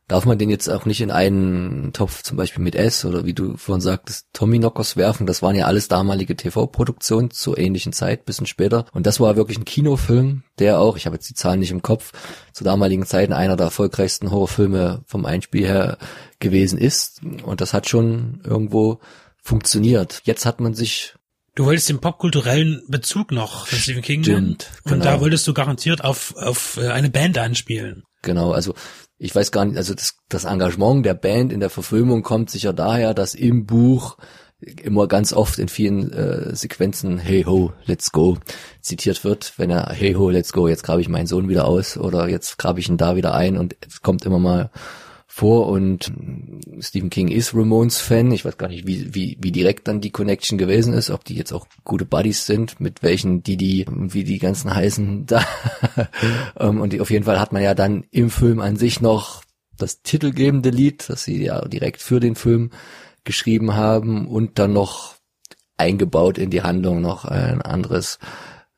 darf 0.07 0.25
man 0.25 0.37
den 0.37 0.51
jetzt 0.51 0.69
auch 0.69 0.85
nicht 0.85 1.01
in 1.01 1.09
einen 1.09 1.91
Topf 1.91 2.21
zum 2.21 2.37
Beispiel 2.37 2.63
mit 2.63 2.75
S 2.75 3.05
oder 3.05 3.25
wie 3.25 3.33
du 3.33 3.57
vorhin 3.57 3.81
sagtest, 3.81 4.27
Tommy 4.33 4.59
Knockers 4.59 4.97
werfen. 4.97 5.25
Das 5.25 5.41
waren 5.41 5.55
ja 5.55 5.65
alles 5.65 5.87
damalige 5.87 6.35
TV-Produktionen 6.35 7.31
zur 7.31 7.57
ähnlichen 7.57 7.91
Zeit, 7.91 8.25
bisschen 8.25 8.45
später. 8.45 8.85
Und 8.93 9.07
das 9.07 9.19
war 9.19 9.35
wirklich 9.35 9.57
ein 9.57 9.65
Kinofilm, 9.65 10.43
der 10.59 10.79
auch, 10.79 10.95
ich 10.95 11.07
habe 11.07 11.15
jetzt 11.15 11.29
die 11.29 11.33
Zahlen 11.33 11.59
nicht 11.59 11.71
im 11.71 11.81
Kopf, 11.81 12.11
zu 12.53 12.63
damaligen 12.63 13.05
Zeiten 13.05 13.33
einer 13.33 13.55
der 13.57 13.65
erfolgreichsten 13.65 14.29
Horrorfilme 14.29 15.03
vom 15.07 15.25
Einspiel 15.25 15.65
her 15.65 15.97
gewesen 16.39 16.77
ist. 16.77 17.21
Und 17.43 17.61
das 17.61 17.73
hat 17.73 17.89
schon 17.89 18.41
irgendwo 18.43 18.99
funktioniert. 19.41 20.21
Jetzt 20.25 20.45
hat 20.45 20.59
man 20.59 20.75
sich 20.75 21.15
Du 21.55 21.65
wolltest 21.65 21.87
den 21.87 21.99
popkulturellen 21.99 22.83
Bezug 22.89 23.31
noch 23.31 23.67
von 23.67 23.79
Stephen 23.79 24.01
King 24.01 24.23
Stimmt, 24.23 24.69
und 24.83 24.91
genau. 24.91 25.05
da 25.05 25.21
wolltest 25.21 25.47
du 25.47 25.53
garantiert 25.53 26.03
auf, 26.03 26.35
auf 26.35 26.77
äh, 26.77 26.89
eine 26.89 27.09
Band 27.09 27.37
anspielen. 27.37 28.03
Genau, 28.21 28.51
also 28.51 28.73
ich 29.17 29.33
weiß 29.33 29.51
gar 29.51 29.63
nicht, 29.63 29.77
also 29.77 29.93
das, 29.93 30.17
das 30.27 30.43
Engagement 30.43 31.05
der 31.05 31.13
Band 31.13 31.53
in 31.53 31.61
der 31.61 31.69
Verfilmung 31.69 32.23
kommt 32.23 32.49
sicher 32.49 32.73
daher, 32.73 33.13
dass 33.13 33.35
im 33.35 33.65
Buch 33.65 34.17
immer 34.59 35.07
ganz 35.07 35.31
oft 35.31 35.57
in 35.59 35.69
vielen 35.69 36.11
äh, 36.11 36.53
Sequenzen 36.55 37.19
Hey 37.19 37.43
ho, 37.43 37.71
let's 37.85 38.11
go 38.11 38.37
zitiert 38.81 39.23
wird, 39.23 39.53
wenn 39.57 39.69
er 39.69 39.93
Hey 39.93 40.13
ho, 40.13 40.29
let's 40.29 40.51
go, 40.51 40.67
jetzt 40.67 40.83
grabe 40.83 41.01
ich 41.01 41.07
meinen 41.07 41.27
Sohn 41.27 41.47
wieder 41.47 41.65
aus 41.65 41.97
oder 41.97 42.27
jetzt 42.27 42.57
grabe 42.57 42.81
ich 42.81 42.89
ihn 42.89 42.97
da 42.97 43.15
wieder 43.15 43.33
ein 43.33 43.57
und 43.57 43.75
es 43.87 44.01
kommt 44.01 44.25
immer 44.25 44.39
mal 44.39 44.71
vor 45.35 45.67
und 45.67 46.13
Stephen 46.79 47.09
King 47.09 47.27
ist 47.27 47.53
Ramones 47.53 47.99
Fan. 47.99 48.31
Ich 48.31 48.45
weiß 48.45 48.57
gar 48.57 48.69
nicht, 48.69 48.87
wie, 48.87 49.13
wie, 49.13 49.37
wie 49.41 49.51
direkt 49.51 49.85
dann 49.85 49.99
die 49.99 50.09
Connection 50.09 50.57
gewesen 50.57 50.93
ist, 50.93 51.09
ob 51.09 51.25
die 51.25 51.35
jetzt 51.35 51.51
auch 51.51 51.67
gute 51.83 52.05
Buddies 52.05 52.45
sind, 52.45 52.79
mit 52.79 53.03
welchen 53.03 53.43
die 53.43 53.57
die, 53.57 53.85
wie 53.89 54.23
die 54.23 54.39
ganzen 54.39 54.73
heißen 54.73 55.25
da. 55.27 55.45
Ähm, 56.57 56.79
und 56.79 56.97
auf 57.01 57.09
jeden 57.09 57.25
Fall 57.25 57.37
hat 57.37 57.51
man 57.51 57.61
ja 57.61 57.75
dann 57.75 58.05
im 58.11 58.29
Film 58.29 58.61
an 58.61 58.77
sich 58.77 59.01
noch 59.01 59.43
das 59.77 60.01
titelgebende 60.03 60.69
Lied, 60.69 61.03
das 61.09 61.25
sie 61.25 61.43
ja 61.43 61.67
direkt 61.67 62.01
für 62.01 62.21
den 62.21 62.35
Film 62.35 62.69
geschrieben 63.25 63.75
haben 63.75 64.29
und 64.29 64.57
dann 64.57 64.71
noch 64.71 65.15
eingebaut 65.75 66.37
in 66.37 66.49
die 66.49 66.61
Handlung 66.61 67.01
noch 67.01 67.25
ein 67.25 67.61
anderes 67.61 68.19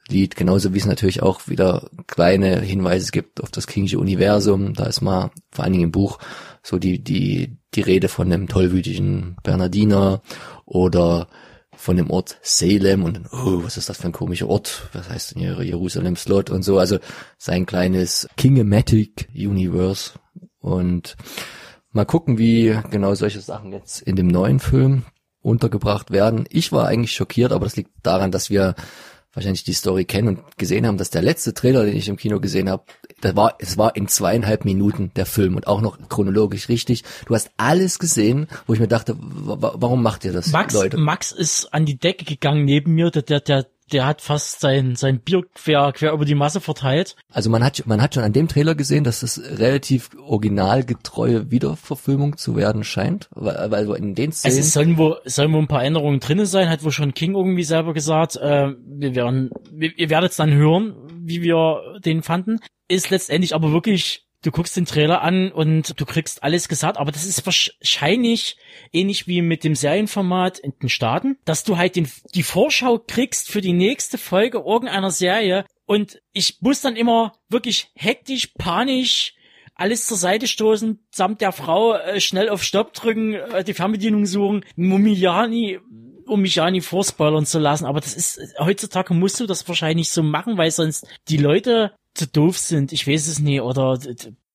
Lied, 0.09 0.35
genauso 0.35 0.73
wie 0.73 0.79
es 0.79 0.85
natürlich 0.85 1.21
auch 1.21 1.47
wieder 1.47 1.89
kleine 2.07 2.61
Hinweise 2.61 3.11
gibt 3.11 3.41
auf 3.41 3.51
das 3.51 3.67
Kingische 3.67 3.99
Universum. 3.99 4.73
Da 4.73 4.85
ist 4.85 5.01
mal 5.01 5.31
vor 5.51 5.63
allen 5.63 5.73
Dingen 5.73 5.85
im 5.85 5.91
Buch 5.91 6.19
so 6.67 6.77
die, 6.77 7.01
die, 7.01 7.57
die 7.75 7.81
Rede 7.81 8.09
von 8.09 8.29
dem 8.29 8.47
tollwütigen 8.47 9.37
Bernardiner 9.41 10.21
oder 10.65 11.29
von 11.73 11.95
dem 11.95 12.09
Ort 12.09 12.39
Salem 12.41 13.05
und 13.05 13.21
oh, 13.31 13.63
was 13.63 13.77
ist 13.77 13.87
das 13.87 13.97
für 13.97 14.07
ein 14.07 14.11
komischer 14.11 14.49
Ort? 14.49 14.89
Was 14.91 15.09
heißt 15.09 15.35
denn 15.35 15.43
hier 15.43 15.63
Jerusalem 15.63 16.17
Slot 16.17 16.49
und 16.49 16.63
so? 16.63 16.77
Also 16.77 16.97
sein 17.37 17.65
kleines 17.65 18.27
Kingematic 18.35 19.29
Universe 19.33 20.19
und 20.59 21.15
mal 21.91 22.05
gucken, 22.05 22.37
wie 22.37 22.77
genau 22.91 23.15
solche 23.15 23.39
Sachen 23.39 23.71
jetzt 23.71 24.01
in 24.01 24.17
dem 24.17 24.27
neuen 24.27 24.59
Film 24.59 25.05
untergebracht 25.41 26.11
werden. 26.11 26.45
Ich 26.49 26.73
war 26.73 26.87
eigentlich 26.87 27.13
schockiert, 27.13 27.53
aber 27.53 27.65
das 27.65 27.77
liegt 27.77 27.91
daran, 28.03 28.31
dass 28.31 28.49
wir 28.49 28.75
wahrscheinlich 29.31 29.63
die 29.63 29.73
Story 29.73 30.03
kennen 30.03 30.29
und 30.29 30.57
gesehen 30.57 30.85
haben, 30.85 30.97
dass 30.97 31.11
der 31.11 31.21
letzte 31.21 31.53
Trailer, 31.53 31.85
den 31.85 31.95
ich 31.95 32.09
im 32.09 32.17
Kino 32.17 32.41
gesehen 32.41 32.69
habe, 32.69 32.83
das 33.21 33.35
war, 33.35 33.55
es 33.59 33.77
war 33.77 33.95
in 33.95 34.07
zweieinhalb 34.07 34.65
Minuten 34.65 35.11
der 35.15 35.25
Film 35.25 35.55
und 35.55 35.67
auch 35.67 35.81
noch 35.81 35.97
chronologisch 36.09 36.69
richtig. 36.69 37.03
Du 37.25 37.33
hast 37.33 37.49
alles 37.57 37.99
gesehen, 37.99 38.47
wo 38.67 38.73
ich 38.73 38.79
mir 38.79 38.87
dachte, 38.87 39.15
warum 39.19 40.03
macht 40.03 40.23
ihr 40.25 40.33
das, 40.33 40.51
Max, 40.51 40.73
Leute? 40.73 40.97
Max 40.97 41.31
ist 41.31 41.73
an 41.73 41.85
die 41.85 41.97
Decke 41.97 42.25
gegangen 42.25 42.65
neben 42.65 42.93
mir, 42.93 43.09
der, 43.09 43.23
der, 43.23 43.41
der, 43.41 43.65
der 43.91 44.05
hat 44.05 44.21
fast 44.21 44.59
sein, 44.59 44.95
sein 44.95 45.19
Bier 45.19 45.43
quer, 45.53 45.91
quer 45.93 46.13
über 46.13 46.25
die 46.25 46.35
Masse 46.35 46.61
verteilt. 46.61 47.15
Also 47.31 47.49
man 47.49 47.63
hat, 47.63 47.85
man 47.85 48.01
hat 48.01 48.13
schon 48.13 48.23
an 48.23 48.33
dem 48.33 48.47
Trailer 48.47 48.75
gesehen, 48.75 49.03
dass 49.03 49.23
es 49.23 49.41
relativ 49.59 50.09
originalgetreue 50.21 51.51
Wiederverfilmung 51.51 52.37
zu 52.37 52.55
werden 52.55 52.83
scheint, 52.83 53.29
weil, 53.31 53.71
weil 53.71 53.89
in 53.95 54.15
den 54.15 54.31
Szenen... 54.31 54.59
Es 54.59 54.73
sollen 54.73 54.97
wohl, 54.97 55.19
sollen 55.25 55.53
wohl 55.53 55.61
ein 55.61 55.67
paar 55.67 55.83
Änderungen 55.83 56.19
drinne 56.19 56.45
sein, 56.45 56.69
hat 56.69 56.83
wohl 56.83 56.91
schon 56.91 57.13
King 57.13 57.35
irgendwie 57.35 57.63
selber 57.63 57.93
gesagt, 57.93 58.35
äh, 58.35 58.73
wir 58.85 59.15
werden, 59.15 59.51
wir, 59.71 59.97
ihr 59.97 60.09
werdet 60.09 60.37
dann 60.37 60.53
hören, 60.53 60.95
wie 61.23 61.41
wir 61.41 61.99
den 62.03 62.23
fanden. 62.23 62.59
Ist 62.89 63.09
letztendlich 63.09 63.55
aber 63.55 63.71
wirklich 63.71 64.26
du 64.43 64.51
guckst 64.51 64.77
den 64.77 64.85
Trailer 64.85 65.21
an 65.21 65.51
und 65.51 65.99
du 65.99 66.05
kriegst 66.05 66.43
alles 66.43 66.67
gesagt, 66.67 66.97
aber 66.97 67.11
das 67.11 67.25
ist 67.25 67.45
wahrscheinlich 67.45 68.57
ähnlich 68.93 69.27
wie 69.27 69.41
mit 69.41 69.63
dem 69.63 69.75
Serienformat 69.75 70.59
in 70.59 70.73
den 70.81 70.89
Staaten, 70.89 71.37
dass 71.45 71.63
du 71.63 71.77
halt 71.77 71.95
den, 71.95 72.09
die 72.35 72.43
Vorschau 72.43 72.99
kriegst 72.99 73.49
für 73.49 73.61
die 73.61 73.73
nächste 73.73 74.17
Folge 74.17 74.59
irgendeiner 74.59 75.11
Serie 75.11 75.65
und 75.85 76.21
ich 76.33 76.57
muss 76.61 76.81
dann 76.81 76.95
immer 76.95 77.33
wirklich 77.49 77.89
hektisch, 77.95 78.53
panisch 78.57 79.33
alles 79.75 80.07
zur 80.07 80.17
Seite 80.17 80.47
stoßen, 80.47 80.99
samt 81.11 81.41
der 81.41 81.51
Frau 81.51 81.93
äh, 81.93 82.19
schnell 82.19 82.49
auf 82.49 82.63
Stopp 82.63 82.93
drücken, 82.93 83.35
äh, 83.35 83.63
die 83.63 83.75
Fernbedienung 83.75 84.25
suchen, 84.25 84.65
Mumiani 84.75 85.79
um 86.25 86.41
mich 86.41 86.55
ja 86.55 86.69
nicht 86.69 86.85
vorspoilern 86.85 87.45
zu 87.45 87.57
lassen, 87.57 87.85
aber 87.85 88.01
das 88.01 88.13
ist, 88.13 88.39
heutzutage 88.59 89.13
musst 89.13 89.39
du 89.39 89.45
das 89.45 89.65
wahrscheinlich 89.67 90.09
so 90.09 90.23
machen, 90.23 90.57
weil 90.57 90.71
sonst 90.71 91.07
die 91.29 91.37
Leute 91.37 91.93
zu 92.17 92.27
doof 92.27 92.57
sind. 92.57 92.91
Ich 92.91 93.07
weiß 93.07 93.27
es 93.27 93.39
nie. 93.39 93.59
Oder 93.61 93.97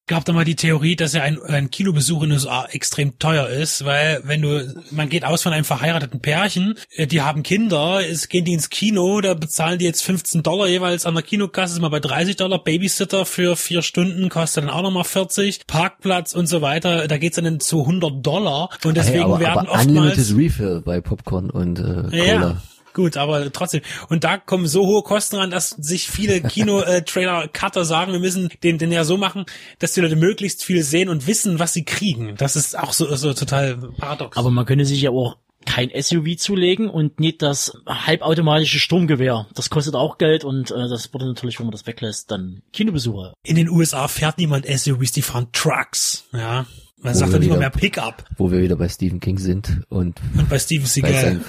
gab 0.09 0.25
da 0.25 0.33
mal 0.33 0.45
die 0.45 0.57
Theorie, 0.57 0.97
dass 0.97 1.13
ja 1.13 1.23
ein, 1.23 1.41
ein 1.43 1.71
Kinobesuch 1.71 2.25
in 2.25 2.31
den 2.31 2.33
USA 2.35 2.67
extrem 2.67 3.19
teuer 3.19 3.49
ist, 3.49 3.85
weil 3.85 4.21
wenn 4.25 4.43
du, 4.43 4.75
man 4.91 5.09
geht 5.09 5.25
aus 5.25 5.43
von 5.43 5.53
einem 5.53 5.65
verheirateten 5.65 6.21
Pärchen, 6.21 6.75
äh, 6.97 7.07
die 7.07 7.23
haben 7.23 7.43
Kinder, 7.43 8.01
es 8.07 8.29
gehen 8.29 8.45
die 8.45 8.53
ins 8.53 8.69
Kino, 8.69 9.21
da 9.21 9.35
bezahlen 9.35 9.79
die 9.79 9.85
jetzt 9.85 10.03
15 10.03 10.43
Dollar 10.43 10.67
jeweils 10.67 11.07
an 11.07 11.15
der 11.15 11.23
Kinokasse, 11.23 11.75
ist 11.75 11.81
mal 11.81 11.89
bei 11.89 12.01
30 12.01 12.37
Dollar, 12.37 12.63
Babysitter 12.63 13.25
für 13.25 13.57
vier 13.57 13.83
Stunden 13.83 14.29
kostet 14.29 14.65
dann 14.65 14.71
auch 14.71 14.83
nochmal 14.83 15.05
40, 15.05 15.67
Parkplatz 15.67 16.35
und 16.35 16.47
so 16.47 16.61
weiter, 16.61 17.07
da 17.07 17.17
geht's 17.17 17.37
dann 17.37 17.61
zu 17.61 17.81
100 17.81 18.27
Dollar 18.27 18.71
und 18.85 18.97
deswegen 18.97 19.19
hey, 19.19 19.25
aber, 19.25 19.41
werden 19.41 19.59
aber 19.61 19.71
oftmals... 19.71 19.87
Unlimited 19.87 20.37
Refill 20.37 20.83
bei 20.85 21.01
Popcorn 21.01 21.49
und 21.49 21.79
äh, 21.79 21.83
Cola. 21.83 22.25
Ja. 22.25 22.63
Gut, 22.95 23.17
aber 23.17 23.53
trotzdem. 23.53 23.83
Und 24.09 24.25
da 24.25 24.37
kommen 24.37 24.67
so 24.67 24.87
hohe 24.87 25.03
Kosten 25.03 25.37
ran, 25.37 25.51
dass 25.51 25.71
sich 25.71 26.09
viele 26.09 26.41
Kino-Trailer-Cutter 26.41 27.85
sagen, 27.85 28.13
wir 28.13 28.21
müssen 28.21 28.51
den, 28.63 28.79
den 28.79 28.93
ja 28.93 29.05
so 29.05 29.17
machen, 29.17 29.45
dass 29.79 29.93
die 29.93 30.01
Leute 30.01 30.17
möglichst 30.17 30.65
viel 30.65 30.83
sehen 30.83 31.09
und 31.09 31.27
wissen, 31.27 31.59
was 31.59 31.73
sie 31.73 31.85
kriegen. 31.85 32.35
Das 32.37 32.57
ist 32.57 32.79
auch 32.79 32.93
so, 32.93 33.15
so 33.17 33.33
total 33.35 33.77
paradox. 33.99 34.37
Aber 34.37 34.51
man 34.51 34.67
könnte 34.67 34.85
sich 34.85 35.01
ja 35.03 35.11
auch 35.11 35.37
kein 35.65 35.91
SUV 35.95 36.37
zulegen 36.37 36.89
und 36.89 37.21
nicht 37.21 37.43
das 37.43 37.73
halbautomatische 37.87 38.79
Sturmgewehr. 38.79 39.47
Das 39.55 39.71
kostet 39.71 39.95
auch 39.95 40.19
Geld 40.19 40.45
und 40.45 40.71
äh, 40.71 40.89
das 40.89 41.13
wurde 41.13 41.27
natürlich, 41.27 41.59
wenn 41.59 41.67
man 41.67 41.73
das 41.73 41.87
weglässt, 41.87 42.31
dann 42.31 42.63
Kinobesucher. 42.73 43.35
In 43.45 43.57
den 43.57 43.69
USA 43.69 44.09
fährt 44.09 44.39
niemand 44.39 44.67
SUVs, 44.67 45.13
die 45.13 45.23
fahren 45.23 45.49
Trucks, 45.53 46.25
ja. 46.33 46.67
Man 47.03 47.15
sagt 47.17 47.33
dann 47.33 47.43
immer 47.43 47.57
mehr 47.57 47.71
Pickup. 47.71 48.25
Wo 48.37 48.53
wir 48.53 48.63
wieder 48.63 48.77
bei 48.77 48.89
Stephen 48.89 49.19
King 49.19 49.37
sind 49.39 49.83
und, 49.89 50.21
und 50.37 50.49
bei 50.49 50.59
Stephen 50.59 50.87
Seagal. 50.87 51.41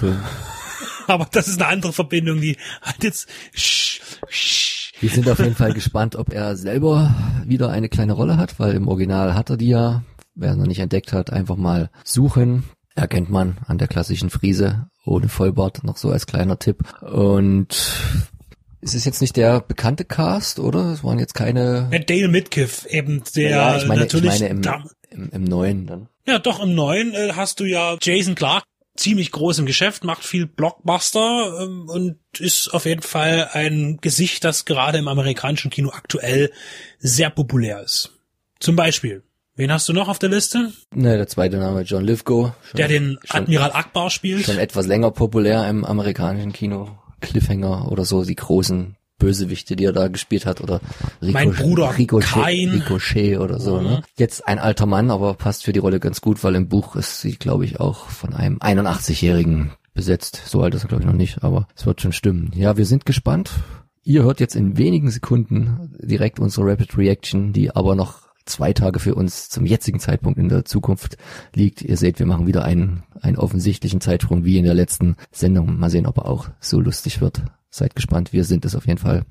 Aber 1.08 1.28
das 1.32 1.47
ist 1.47 1.62
eine 1.62 1.72
andere 1.72 1.93
Verbindung, 1.93 2.41
die 2.41 2.58
halt 2.82 3.04
jetzt. 3.04 3.28
Wir 4.99 5.10
sind 5.10 5.30
auf 5.30 5.39
jeden 5.39 5.56
Fall 5.56 5.74
gespannt, 5.74 6.16
ob 6.16 6.32
er 6.32 6.56
selber 6.56 7.14
wieder 7.45 7.70
eine 7.70 7.89
kleine 7.89 8.14
Rolle 8.14 8.38
hat, 8.38 8.60
weil 8.60 8.74
im 8.74 8.88
Original 8.88 9.34
hat 9.36 9.49
er 9.49 9.58
die 9.58 9.70
ja. 9.70 10.04
Wer 10.36 10.49
er 10.49 10.56
noch 10.56 10.66
nicht 10.66 10.80
entdeckt 10.80 11.14
hat, 11.14 11.32
einfach 11.32 11.58
mal 11.58 11.91
suchen. 12.04 12.64
Erkennt 12.95 13.30
man 13.30 13.58
an 13.68 13.78
der 13.78 13.88
klassischen 13.88 14.32
Friese 14.32 14.88
ohne 15.06 15.28
Vollbart, 15.28 15.84
noch 15.84 15.97
so 15.97 16.10
als 16.10 16.26
kleiner 16.26 16.58
Tipp. 16.58 16.84
Und 17.01 17.68
es 18.82 18.93
ist 18.95 19.06
jetzt 19.06 19.22
nicht 19.22 19.36
der 19.38 19.62
bekannte 19.62 20.06
Cast, 20.06 20.60
oder? 20.60 20.91
Es 20.91 21.04
waren 21.04 21.20
jetzt 21.20 21.34
keine. 21.36 21.89
Ja, 21.91 21.99
Dale 21.99 22.28
Midkiff, 22.28 22.86
eben 22.88 23.24
der 23.36 23.49
ja, 23.49 23.78
ich 23.78 23.88
meine, 23.88 24.01
natürlich. 24.01 24.34
ich 24.36 24.41
meine 24.41 24.51
im, 24.51 24.62
im, 25.10 25.30
im 25.32 25.43
neuen 25.43 25.86
dann. 25.86 26.10
ja, 26.28 26.39
doch 26.39 26.62
im 26.62 26.74
neuen 26.74 27.14
äh, 27.14 27.34
hast 27.36 27.60
du 27.60 27.66
ja 27.66 27.97
Jason 28.01 28.36
Clark 28.36 28.64
ziemlich 28.96 29.32
groß 29.32 29.60
im 29.60 29.66
Geschäft, 29.66 30.04
macht 30.04 30.24
viel 30.24 30.46
Blockbuster 30.46 31.62
ähm, 31.62 31.89
und 31.89 32.18
ist 32.39 32.74
auf 32.74 32.86
jeden 32.86 33.02
Fall 33.02 33.50
ein 33.54 33.98
Gesicht, 34.02 34.44
das 34.44 34.66
gerade 34.66 34.98
im 34.98 35.08
amerikanischen 35.08 35.72
Kino 35.72 35.89
aktuell 35.89 36.52
sehr 37.00 37.30
populär 37.30 37.82
ist. 37.82 38.12
Zum 38.60 38.76
Beispiel. 38.76 39.24
Wen 39.56 39.72
hast 39.72 39.88
du 39.88 39.94
noch 39.94 40.08
auf 40.10 40.18
der 40.18 40.30
Liste? 40.30 40.72
Ne, 40.96 41.16
der 41.18 41.28
zweite 41.28 41.58
Name 41.58 41.82
John 41.82 42.04
Lithgow. 42.04 42.54
Schon, 42.64 42.78
Der 42.78 42.88
den 42.88 43.20
schon, 43.24 43.41
Admiral 43.41 43.72
Akbar 43.74 44.10
spielt. 44.10 44.46
schon 44.46 44.58
etwas 44.58 44.88
länger 44.88 45.12
populär 45.12 45.68
im 45.70 45.86
amerikanischen 45.86 46.54
Kino. 46.54 46.98
Cliffhanger 47.22 47.91
oder 47.91 48.04
so, 48.04 48.26
die 48.26 48.36
großen 48.36 48.96
Bösewichte, 49.20 49.76
die 49.76 49.86
er 49.86 49.93
da 49.93 50.07
gespielt 50.07 50.45
hat, 50.45 50.61
oder 50.61 50.82
Rico, 51.22 51.34
Mein 51.34 51.53
Bruder 51.53 51.97
Ricochet, 51.97 52.43
Kain. 52.43 52.70
Ricochet 52.70 53.38
oder 53.38 53.59
so. 53.59 53.80
Mhm. 53.80 53.84
Ne? 53.84 54.01
Jetzt 54.18 54.47
ein 54.47 54.59
alter 54.59 54.86
Mann, 54.86 55.11
aber 55.11 55.34
passt 55.36 55.64
für 55.64 55.74
die 55.74 55.80
Rolle 55.80 55.99
ganz 55.99 56.22
gut, 56.22 56.43
weil 56.43 56.55
im 56.55 56.68
Buch 56.68 56.95
ist 56.95 57.22
sie, 57.22 57.34
glaube 57.34 57.66
ich, 57.66 57.80
auch 57.80 58.07
von 58.09 58.34
einem 58.34 58.57
81-Jährigen 58.57 59.72
besetzt. 59.93 60.41
So 60.45 60.61
alt 60.61 60.76
ist 60.76 60.84
er, 60.84 60.88
glaube 60.89 61.03
ich, 61.03 61.07
noch 61.07 61.16
nicht, 61.16 61.43
aber 61.43 61.68
es 61.76 61.86
wird 61.86 62.01
schon 62.01 62.14
stimmen. 62.14 62.51
Ja, 62.55 62.78
wir 62.78 62.86
sind 62.86 63.05
gespannt. 63.05 63.51
Ihr 64.03 64.24
hört 64.24 64.39
jetzt 64.41 64.55
in 64.55 64.78
wenigen 64.78 65.09
Sekunden 65.09 65.95
direkt 65.97 66.39
unsere 66.39 66.68
Rapid 66.68 66.97
Reaction, 66.97 67.53
die 67.53 67.74
aber 67.74 67.95
noch 67.95 68.24
zwei 68.45 68.74
Tage 68.74 68.99
für 68.99 69.16
uns 69.16 69.49
zum 69.49 69.66
jetzigen 69.66 69.99
Zeitpunkt 69.99 70.38
in 70.38 70.49
der 70.49 70.66
Zukunft 70.66 71.18
liegt. 71.53 71.82
Ihr 71.82 71.95
seht, 71.95 72.20
wir 72.20 72.26
machen 72.26 72.47
wieder 72.47 72.66
einen, 72.66 73.03
einen 73.22 73.38
offensichtlichen 73.38 74.01
Zeitsprung 74.01 74.43
wie 74.43 74.57
in 74.57 74.66
der 74.66 74.74
letzten 74.74 75.16
Sendung. 75.32 75.80
Mal 75.80 75.89
sehen, 75.89 76.05
ob 76.05 76.18
er 76.18 76.26
auch 76.26 76.49
so 76.59 76.82
lustig 76.82 77.22
wird. 77.22 77.43
Seid 77.76 77.95
gespannt, 77.95 78.34
wir 78.34 78.43
sind 78.43 78.65
es 78.65 78.76
auf 78.76 78.86
jeden 78.86 78.99
Fall. 78.99 79.24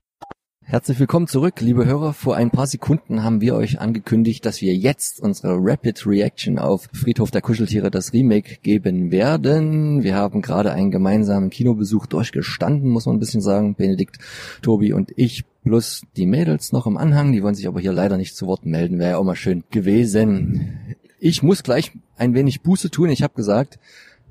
Herzlich 0.65 0.99
willkommen 0.99 1.29
zurück, 1.29 1.61
liebe 1.61 1.87
Hörer. 1.87 2.13
Vor 2.13 2.35
ein 2.35 2.51
paar 2.51 2.67
Sekunden 2.67 3.23
haben 3.23 3.41
wir 3.41 3.55
euch 3.55 3.81
angekündigt, 3.81 4.45
dass 4.45 4.61
wir 4.61 4.75
jetzt 4.75 5.21
unsere 5.21 5.59
Rapid 5.61 6.05
Reaction 6.09 6.59
auf 6.59 6.89
Friedhof 6.93 7.31
der 7.31 7.41
Kuscheltiere 7.41 7.93
das 7.93 8.13
Remake 8.13 8.57
geben 8.61 9.13
werden. 9.13 10.03
Wir 10.03 10.17
haben 10.17 10.43
gerade 10.43 10.73
einen 10.73 10.91
gemeinsamen 10.91 11.51
Kinobesuch 11.51 12.07
durchgestanden, 12.07 12.91
muss 12.91 13.07
man 13.07 13.15
ein 13.15 13.21
bisschen 13.21 13.43
sagen. 13.43 13.77
Benedikt, 13.77 14.19
Tobi 14.61 14.93
und 14.93 15.13
ich 15.15 15.45
plus 15.63 16.03
die 16.17 16.27
Mädels 16.27 16.73
noch 16.73 16.89
im 16.89 16.97
Anhang. 16.97 17.31
Die 17.31 17.45
wollen 17.45 17.55
sich 17.55 17.69
aber 17.69 17.79
hier 17.79 17.93
leider 17.93 18.17
nicht 18.17 18.35
zu 18.35 18.49
Wort 18.49 18.67
melden. 18.67 18.99
Wäre 18.99 19.11
ja 19.11 19.19
auch 19.19 19.25
mal 19.25 19.37
schön 19.37 19.63
gewesen. 19.71 20.97
Ich 21.21 21.45
muss 21.45 21.63
gleich 21.63 21.93
ein 22.17 22.35
wenig 22.35 22.63
Buße 22.63 22.91
tun. 22.91 23.09
Ich 23.11 23.23
habe 23.23 23.35
gesagt, 23.35 23.79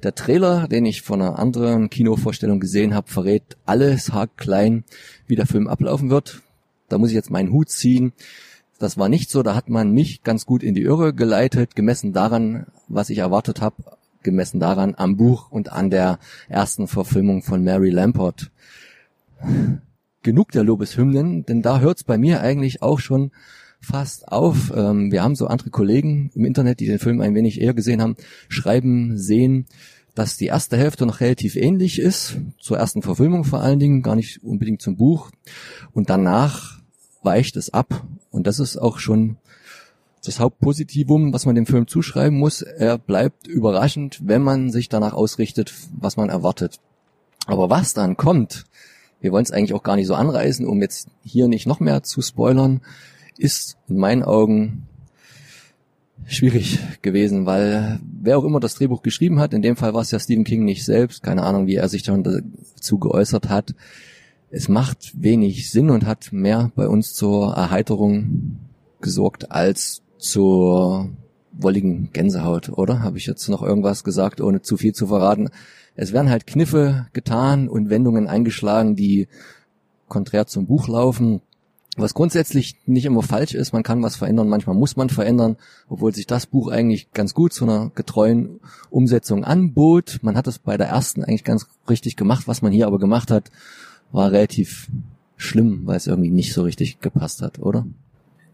der 0.04 0.16
Trailer, 0.16 0.68
den 0.68 0.86
ich 0.86 1.02
von 1.02 1.22
einer 1.22 1.40
anderen 1.40 1.90
Kinovorstellung 1.90 2.60
gesehen 2.60 2.94
habe, 2.94 3.10
verrät 3.10 3.58
alles 3.66 4.12
haarklein, 4.12 4.84
wie 5.28 5.36
der 5.36 5.46
Film 5.46 5.68
ablaufen 5.68 6.10
wird. 6.10 6.42
Da 6.90 6.98
muss 6.98 7.10
ich 7.10 7.16
jetzt 7.16 7.32
meinen 7.32 7.52
Hut 7.52 7.70
ziehen. 7.70 8.14
Das 8.80 8.98
war 8.98 9.10
nicht 9.10 9.30
so, 9.30 9.44
da 9.44 9.56
hat 9.56 9.70
man 9.70 9.92
mich 9.92 10.24
ganz 10.24 10.46
gut 10.46 10.64
in 10.64 10.74
die 10.74 10.82
Irre 10.82 11.14
geleitet, 11.14 11.76
gemessen 11.76 12.14
daran, 12.14 12.66
was 12.88 13.10
ich 13.10 13.20
erwartet 13.20 13.62
habe, 13.62 13.76
gemessen 14.24 14.60
daran 14.60 14.96
am 14.98 15.18
Buch 15.18 15.52
und 15.52 15.72
an 15.72 15.90
der 15.90 16.20
ersten 16.50 16.88
Verfilmung 16.88 17.44
von 17.44 17.64
Mary 17.64 17.92
Lamport. 17.92 18.52
Genug 20.24 20.52
der 20.52 20.64
Lobeshymnen, 20.64 21.46
denn 21.46 21.62
da 21.62 21.80
hört's 21.80 22.04
bei 22.04 22.18
mir 22.18 22.42
eigentlich 22.42 22.82
auch 22.82 23.00
schon 23.00 23.32
fast 23.82 24.32
auf. 24.32 24.72
Ähm, 24.76 25.12
wir 25.12 25.24
haben 25.24 25.36
so 25.36 25.48
andere 25.48 25.70
Kollegen 25.70 26.32
im 26.36 26.46
Internet, 26.46 26.80
die 26.80 26.86
den 26.86 27.00
Film 27.00 27.20
ein 27.22 27.36
wenig 27.36 27.60
eher 27.60 27.74
gesehen 27.74 28.02
haben, 28.02 28.16
schreiben, 28.48 29.18
sehen, 29.18 29.66
dass 30.16 30.38
die 30.38 30.48
erste 30.48 30.78
Hälfte 30.78 31.06
noch 31.06 31.20
relativ 31.20 31.56
ähnlich 31.56 32.00
ist, 32.00 32.38
zur 32.60 32.78
ersten 32.78 33.02
Verfilmung 33.02 33.44
vor 33.44 33.62
allen 33.62 33.80
Dingen, 33.80 34.02
gar 34.02 34.16
nicht 34.16 34.44
unbedingt 34.44 34.82
zum 34.82 34.98
Buch. 34.98 35.32
Und 35.94 36.10
danach 36.10 36.80
weicht 37.24 37.56
es 37.56 37.74
ab. 37.74 38.06
Und 38.30 38.48
das 38.48 38.60
ist 38.60 38.78
auch 38.78 39.00
schon 39.00 39.38
das 40.24 40.40
Hauptpositivum, 40.40 41.34
was 41.34 41.46
man 41.46 41.56
dem 41.56 41.66
Film 41.66 41.88
zuschreiben 41.88 42.38
muss. 42.38 42.62
Er 42.62 42.98
bleibt 42.98 43.48
überraschend, 43.48 44.20
wenn 44.24 44.42
man 44.42 44.70
sich 44.70 44.90
danach 44.90 45.14
ausrichtet, 45.14 45.74
was 45.98 46.18
man 46.18 46.30
erwartet. 46.30 46.80
Aber 47.48 47.70
was 47.70 47.94
dann 47.94 48.18
kommt, 48.18 48.66
wir 49.20 49.32
wollen 49.32 49.44
es 49.44 49.52
eigentlich 49.52 49.74
auch 49.74 49.84
gar 49.84 49.96
nicht 49.96 50.08
so 50.08 50.16
anreißen, 50.16 50.66
um 50.68 50.82
jetzt 50.82 51.08
hier 51.24 51.48
nicht 51.48 51.68
noch 51.68 51.80
mehr 51.80 52.04
zu 52.04 52.22
spoilern, 52.22 52.82
ist 53.42 53.78
in 53.88 53.98
meinen 53.98 54.24
Augen 54.24 54.88
schwierig 56.26 56.80
gewesen, 57.02 57.46
weil 57.46 58.00
wer 58.22 58.38
auch 58.38 58.44
immer 58.44 58.60
das 58.60 58.76
Drehbuch 58.76 59.02
geschrieben 59.02 59.40
hat, 59.40 59.54
in 59.54 59.62
dem 59.62 59.76
Fall 59.76 59.94
war 59.94 60.02
es 60.02 60.12
ja 60.12 60.20
Stephen 60.20 60.44
King 60.44 60.64
nicht 60.64 60.86
selbst, 60.86 61.24
keine 61.24 61.44
Ahnung, 61.44 61.68
wie 61.68 61.76
er 61.76 61.90
sich 61.90 62.04
dazu 62.04 63.00
geäußert 63.00 63.50
hat. 63.50 63.74
Es 64.50 64.70
macht 64.70 65.22
wenig 65.22 65.72
Sinn 65.72 65.90
und 65.90 66.06
hat 66.06 66.32
mehr 66.32 66.72
bei 66.76 66.88
uns 66.88 67.14
zur 67.14 67.54
Erheiterung 67.54 68.60
gesorgt 69.02 69.52
als 69.52 70.04
zur 70.18 71.10
wolligen 71.52 72.12
Gänsehaut, 72.14 72.70
oder? 72.70 73.02
Habe 73.02 73.18
ich 73.18 73.26
jetzt 73.26 73.48
noch 73.50 73.64
irgendwas 73.64 74.04
gesagt, 74.04 74.42
ohne 74.42 74.62
zu 74.62 74.78
viel 74.78 74.94
zu 74.94 75.08
verraten? 75.08 75.50
Es 75.96 76.14
werden 76.14 76.30
halt 76.30 76.48
Kniffe 76.48 77.08
getan 77.14 77.68
und 77.68 77.90
Wendungen 77.90 78.28
eingeschlagen, 78.28 78.96
die 78.96 79.28
konträr 80.08 80.48
zum 80.48 80.68
Buch 80.68 80.88
laufen. 80.88 81.42
Was 81.98 82.14
grundsätzlich 82.14 82.78
nicht 82.86 83.06
immer 83.06 83.22
falsch 83.22 83.54
ist, 83.54 83.74
man 83.74 83.84
kann 83.84 84.02
was 84.02 84.16
verändern, 84.16 84.48
manchmal 84.48 84.78
muss 84.78 84.96
man 84.96 85.10
verändern, 85.10 85.58
obwohl 85.90 86.16
sich 86.16 86.26
das 86.26 86.46
Buch 86.46 86.70
eigentlich 86.70 87.12
ganz 87.12 87.34
gut 87.34 87.52
zu 87.52 87.66
einer 87.66 87.92
getreuen 87.94 88.62
Umsetzung 88.90 89.44
anbot. 89.44 90.20
Man 90.22 90.38
hat 90.38 90.48
es 90.48 90.60
bei 90.60 90.78
der 90.78 90.88
ersten 90.88 91.24
eigentlich 91.24 91.44
ganz 91.44 91.68
richtig 91.90 92.16
gemacht, 92.16 92.48
was 92.48 92.62
man 92.62 92.72
hier 92.72 92.88
aber 92.88 92.98
gemacht 92.98 93.30
hat, 93.30 93.52
war 94.14 94.32
relativ 94.32 94.88
schlimm, 95.36 95.82
weil 95.86 95.98
es 95.98 96.08
irgendwie 96.08 96.30
nicht 96.30 96.54
so 96.54 96.64
richtig 96.64 97.02
gepasst 97.02 97.42
hat, 97.42 97.60
oder? 97.60 97.86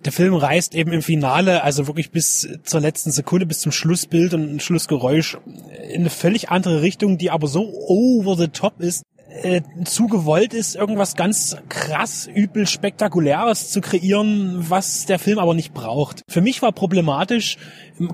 der 0.05 0.13
Film 0.13 0.35
reißt 0.35 0.75
eben 0.75 0.91
im 0.93 1.01
Finale, 1.01 1.63
also 1.63 1.87
wirklich 1.87 2.11
bis 2.11 2.47
zur 2.63 2.79
letzten 2.79 3.11
Sekunde, 3.11 3.45
bis 3.45 3.59
zum 3.59 3.71
Schlussbild 3.71 4.33
und 4.33 4.61
Schlussgeräusch 4.61 5.37
in 5.89 6.01
eine 6.01 6.09
völlig 6.09 6.49
andere 6.49 6.81
Richtung, 6.81 7.17
die 7.17 7.29
aber 7.29 7.47
so 7.47 7.73
over 7.87 8.37
the 8.37 8.47
top 8.47 8.79
ist, 8.79 9.03
äh, 9.29 9.61
zu 9.83 10.07
gewollt 10.07 10.53
ist, 10.53 10.75
irgendwas 10.75 11.15
ganz 11.15 11.57
krass, 11.69 12.27
übel, 12.33 12.65
spektakuläres 12.65 13.69
zu 13.69 13.81
kreieren, 13.81 14.69
was 14.69 15.05
der 15.05 15.19
Film 15.19 15.39
aber 15.39 15.53
nicht 15.53 15.73
braucht. 15.73 16.21
Für 16.27 16.41
mich 16.41 16.61
war 16.61 16.71
problematisch, 16.71 17.57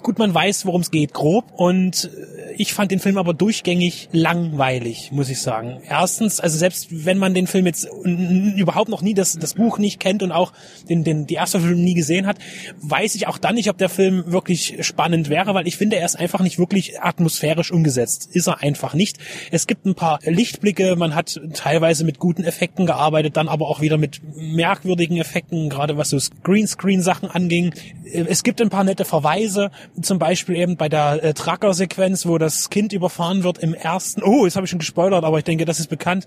gut, 0.02 0.20
man 0.20 0.34
weiß, 0.34 0.66
worum 0.66 0.82
es 0.82 0.92
geht, 0.92 1.14
grob, 1.14 1.46
und 1.56 2.10
ich 2.58 2.74
fand 2.74 2.92
den 2.92 3.00
Film 3.00 3.18
aber 3.18 3.34
durchgängig 3.34 4.10
langweilig, 4.12 5.12
muss 5.12 5.30
ich 5.30 5.42
sagen. 5.42 5.82
Erstens, 5.88 6.40
also 6.40 6.58
selbst 6.58 6.88
wenn 7.06 7.18
man 7.18 7.34
den 7.34 7.48
Film 7.48 7.66
jetzt 7.66 7.88
überhaupt 8.04 8.90
noch 8.90 9.02
nie 9.02 9.14
das, 9.14 9.34
das 9.34 9.56
Buch 9.56 9.78
nicht 9.78 10.00
kennt 10.00 10.24
und 10.24 10.32
auch 10.32 10.54
den, 10.90 11.04
den, 11.04 11.26
die 11.26 11.36
erste 11.36 11.60
Film 11.60 11.84
nie 11.84 11.94
gesehen 11.94 12.26
hat, 12.26 12.38
weiß 12.82 13.16
ich 13.16 13.28
auch 13.28 13.38
dann 13.38 13.56
nicht, 13.56 13.70
ob 13.70 13.78
der 13.78 13.90
Film 13.90 14.24
wirklich 14.28 14.78
spannend 14.82 15.30
wäre, 15.30 15.54
weil 15.54 15.68
ich 15.68 15.78
finde, 15.78 15.98
er 15.98 16.06
ist 16.06 16.16
einfach 16.16 16.42
nicht 16.42 16.60
wirklich 16.60 17.02
atmosphärisch 17.02 17.72
umgesetzt. 17.72 18.30
Ist 18.34 18.48
er 18.48 18.62
einfach 18.62 18.94
nicht. 18.94 19.18
Es 19.52 19.68
gibt 19.68 19.86
ein 19.86 19.96
paar 19.96 20.20
Lichtblicke, 20.24 20.96
man 20.96 21.16
hat 21.16 21.40
teilweise 21.54 22.04
mit 22.04 22.20
guten 22.20 22.44
Effekten 22.44 22.86
gearbeitet, 22.86 23.38
dann 23.38 23.48
aber 23.48 23.68
auch 23.68 23.82
wieder 23.82 23.98
mit 23.98 24.22
merkwürdigen 24.36 25.18
Effekten, 25.18 25.70
gerade 25.70 25.98
was 25.98 26.10
so 26.10 26.18
Greenscreen-Sachen 26.44 27.30
anging. 27.30 27.74
Es 28.14 28.44
gibt 28.44 28.62
ein 28.62 28.70
paar 28.70 28.84
nette 28.84 29.06
Verweise, 29.06 29.72
zum 30.02 30.20
Beispiel 30.20 30.56
eben 30.56 30.78
bei 30.78 30.90
der 30.90 31.24
äh, 31.24 31.34
Tracker-Sequenz, 31.34 32.26
wo 32.26 32.38
das 32.38 32.70
Kind 32.70 32.94
überfahren 32.94 33.44
wird 33.44 33.58
im 33.60 33.74
ersten, 33.74 34.24
oh, 34.24 34.46
jetzt 34.46 34.56
habe 34.56 34.66
ich 34.66 34.70
schon 34.70 34.80
gespoilert, 34.80 35.24
aber 35.24 35.38
ich 35.38 35.44
denke, 35.44 35.66
das 35.66 35.80
ist 35.80 35.88
bekannt. 35.88 36.26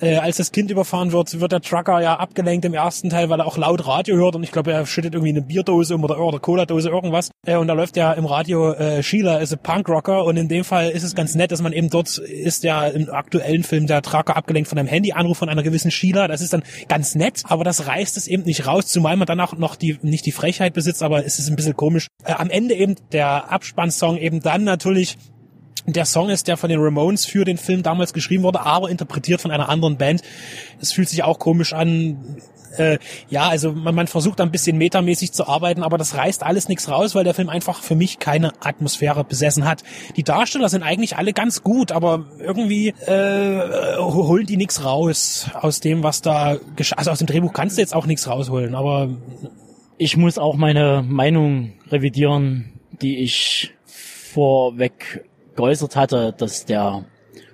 Äh, 0.00 0.16
als 0.16 0.36
das 0.36 0.52
Kind 0.52 0.70
überfahren 0.70 1.12
wird, 1.12 1.40
wird 1.40 1.52
der 1.52 1.60
Trucker 1.60 2.00
ja 2.00 2.16
abgelenkt 2.16 2.64
im 2.64 2.74
ersten 2.74 3.10
Teil, 3.10 3.28
weil 3.30 3.40
er 3.40 3.46
auch 3.46 3.56
laut 3.56 3.86
Radio 3.86 4.16
hört 4.16 4.36
und 4.36 4.42
ich 4.42 4.52
glaube, 4.52 4.72
er 4.72 4.86
schüttet 4.86 5.14
irgendwie 5.14 5.30
eine 5.30 5.42
Bierdose 5.42 5.94
um 5.94 6.04
oder, 6.04 6.18
oder 6.20 6.38
Cola-Dose, 6.38 6.88
irgendwas. 6.88 7.30
Äh, 7.46 7.56
und 7.56 7.68
da 7.68 7.74
läuft 7.74 7.96
ja 7.96 8.12
im 8.12 8.26
Radio 8.26 8.72
äh, 8.72 9.02
Sheila 9.02 9.38
is 9.38 9.52
a 9.52 9.56
Punk-Rocker 9.56 10.24
und 10.24 10.36
in 10.36 10.48
dem 10.48 10.64
Fall 10.64 10.90
ist 10.90 11.02
es 11.02 11.14
ganz 11.14 11.34
nett, 11.34 11.50
dass 11.50 11.62
man 11.62 11.72
eben 11.72 11.90
dort 11.90 12.18
ist 12.18 12.64
ja 12.64 12.86
im 12.86 13.10
aktuellen 13.10 13.62
Film 13.62 13.86
der 13.86 14.02
Trucker 14.02 14.36
abgelenkt 14.36 14.68
von 14.68 14.78
einem 14.78 14.88
Handyanruf 14.88 15.38
von 15.38 15.48
einer 15.48 15.62
gewissen 15.62 15.90
Sheila. 15.90 16.28
Das 16.28 16.40
ist 16.40 16.52
dann 16.52 16.62
ganz 16.88 17.14
nett, 17.14 17.42
aber 17.44 17.64
das 17.64 17.86
reißt 17.86 18.16
es 18.16 18.26
eben 18.26 18.44
nicht 18.44 18.66
raus, 18.66 18.86
zumal 18.86 19.16
man 19.16 19.26
dann 19.26 19.40
auch 19.40 19.56
noch 19.56 19.76
die, 19.76 19.98
nicht 20.02 20.26
die 20.26 20.32
Frechheit 20.32 20.74
besitzt, 20.74 21.02
aber 21.02 21.24
es 21.24 21.38
ist 21.38 21.48
ein 21.48 21.56
bisschen 21.56 21.76
komisch. 21.76 22.08
Äh, 22.24 22.32
am 22.32 22.50
Ende 22.50 22.74
eben 22.74 22.87
der 23.12 23.50
Abspannsong 23.50 24.16
eben 24.16 24.40
dann 24.40 24.64
natürlich 24.64 25.16
der 25.86 26.04
Song 26.04 26.28
ist, 26.28 26.48
der 26.48 26.56
von 26.56 26.68
den 26.68 26.80
Ramones 26.80 27.24
für 27.24 27.44
den 27.44 27.56
Film 27.56 27.82
damals 27.82 28.12
geschrieben 28.12 28.42
wurde, 28.42 28.60
aber 28.60 28.90
interpretiert 28.90 29.40
von 29.40 29.50
einer 29.50 29.68
anderen 29.68 29.96
Band. 29.96 30.22
Es 30.80 30.92
fühlt 30.92 31.08
sich 31.08 31.22
auch 31.22 31.38
komisch 31.38 31.72
an. 31.72 32.36
Äh, 32.76 32.98
ja, 33.30 33.48
also 33.48 33.72
man, 33.72 33.94
man 33.94 34.06
versucht 34.06 34.40
ein 34.40 34.50
bisschen 34.50 34.76
metamäßig 34.76 35.32
zu 35.32 35.48
arbeiten, 35.48 35.82
aber 35.82 35.96
das 35.96 36.14
reißt 36.14 36.42
alles 36.42 36.68
nichts 36.68 36.90
raus, 36.90 37.14
weil 37.14 37.24
der 37.24 37.32
Film 37.32 37.48
einfach 37.48 37.82
für 37.82 37.94
mich 37.94 38.18
keine 38.18 38.52
Atmosphäre 38.60 39.24
besessen 39.24 39.64
hat. 39.64 39.82
Die 40.16 40.22
Darsteller 40.22 40.68
sind 40.68 40.82
eigentlich 40.82 41.16
alle 41.16 41.32
ganz 41.32 41.62
gut, 41.62 41.90
aber 41.90 42.26
irgendwie 42.38 42.88
äh, 42.88 43.96
holen 43.96 44.46
die 44.46 44.58
nichts 44.58 44.84
raus 44.84 45.48
aus 45.54 45.80
dem, 45.80 46.02
was 46.02 46.20
da 46.20 46.58
also 46.96 47.10
aus 47.10 47.18
dem 47.18 47.26
Drehbuch 47.26 47.54
kannst 47.54 47.78
du 47.78 47.80
jetzt 47.80 47.94
auch 47.94 48.06
nichts 48.06 48.28
rausholen, 48.28 48.74
aber 48.74 49.08
ich 49.96 50.16
muss 50.16 50.38
auch 50.38 50.54
meine 50.54 51.02
Meinung 51.06 51.72
revidieren, 51.90 52.77
die 53.02 53.18
ich 53.18 53.74
vorweg 53.84 55.24
geäußert 55.56 55.96
hatte, 55.96 56.34
dass 56.36 56.64
der 56.64 57.04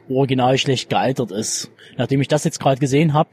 Original 0.09 0.59
schlecht 0.59 0.91
gealtert 0.91 1.31
ist. 1.31 1.71
Nachdem 1.97 2.21
ich 2.21 2.29
das 2.29 2.45
jetzt 2.45 2.61
gerade 2.61 2.81
gesehen 2.81 3.15
habe, 3.15 3.31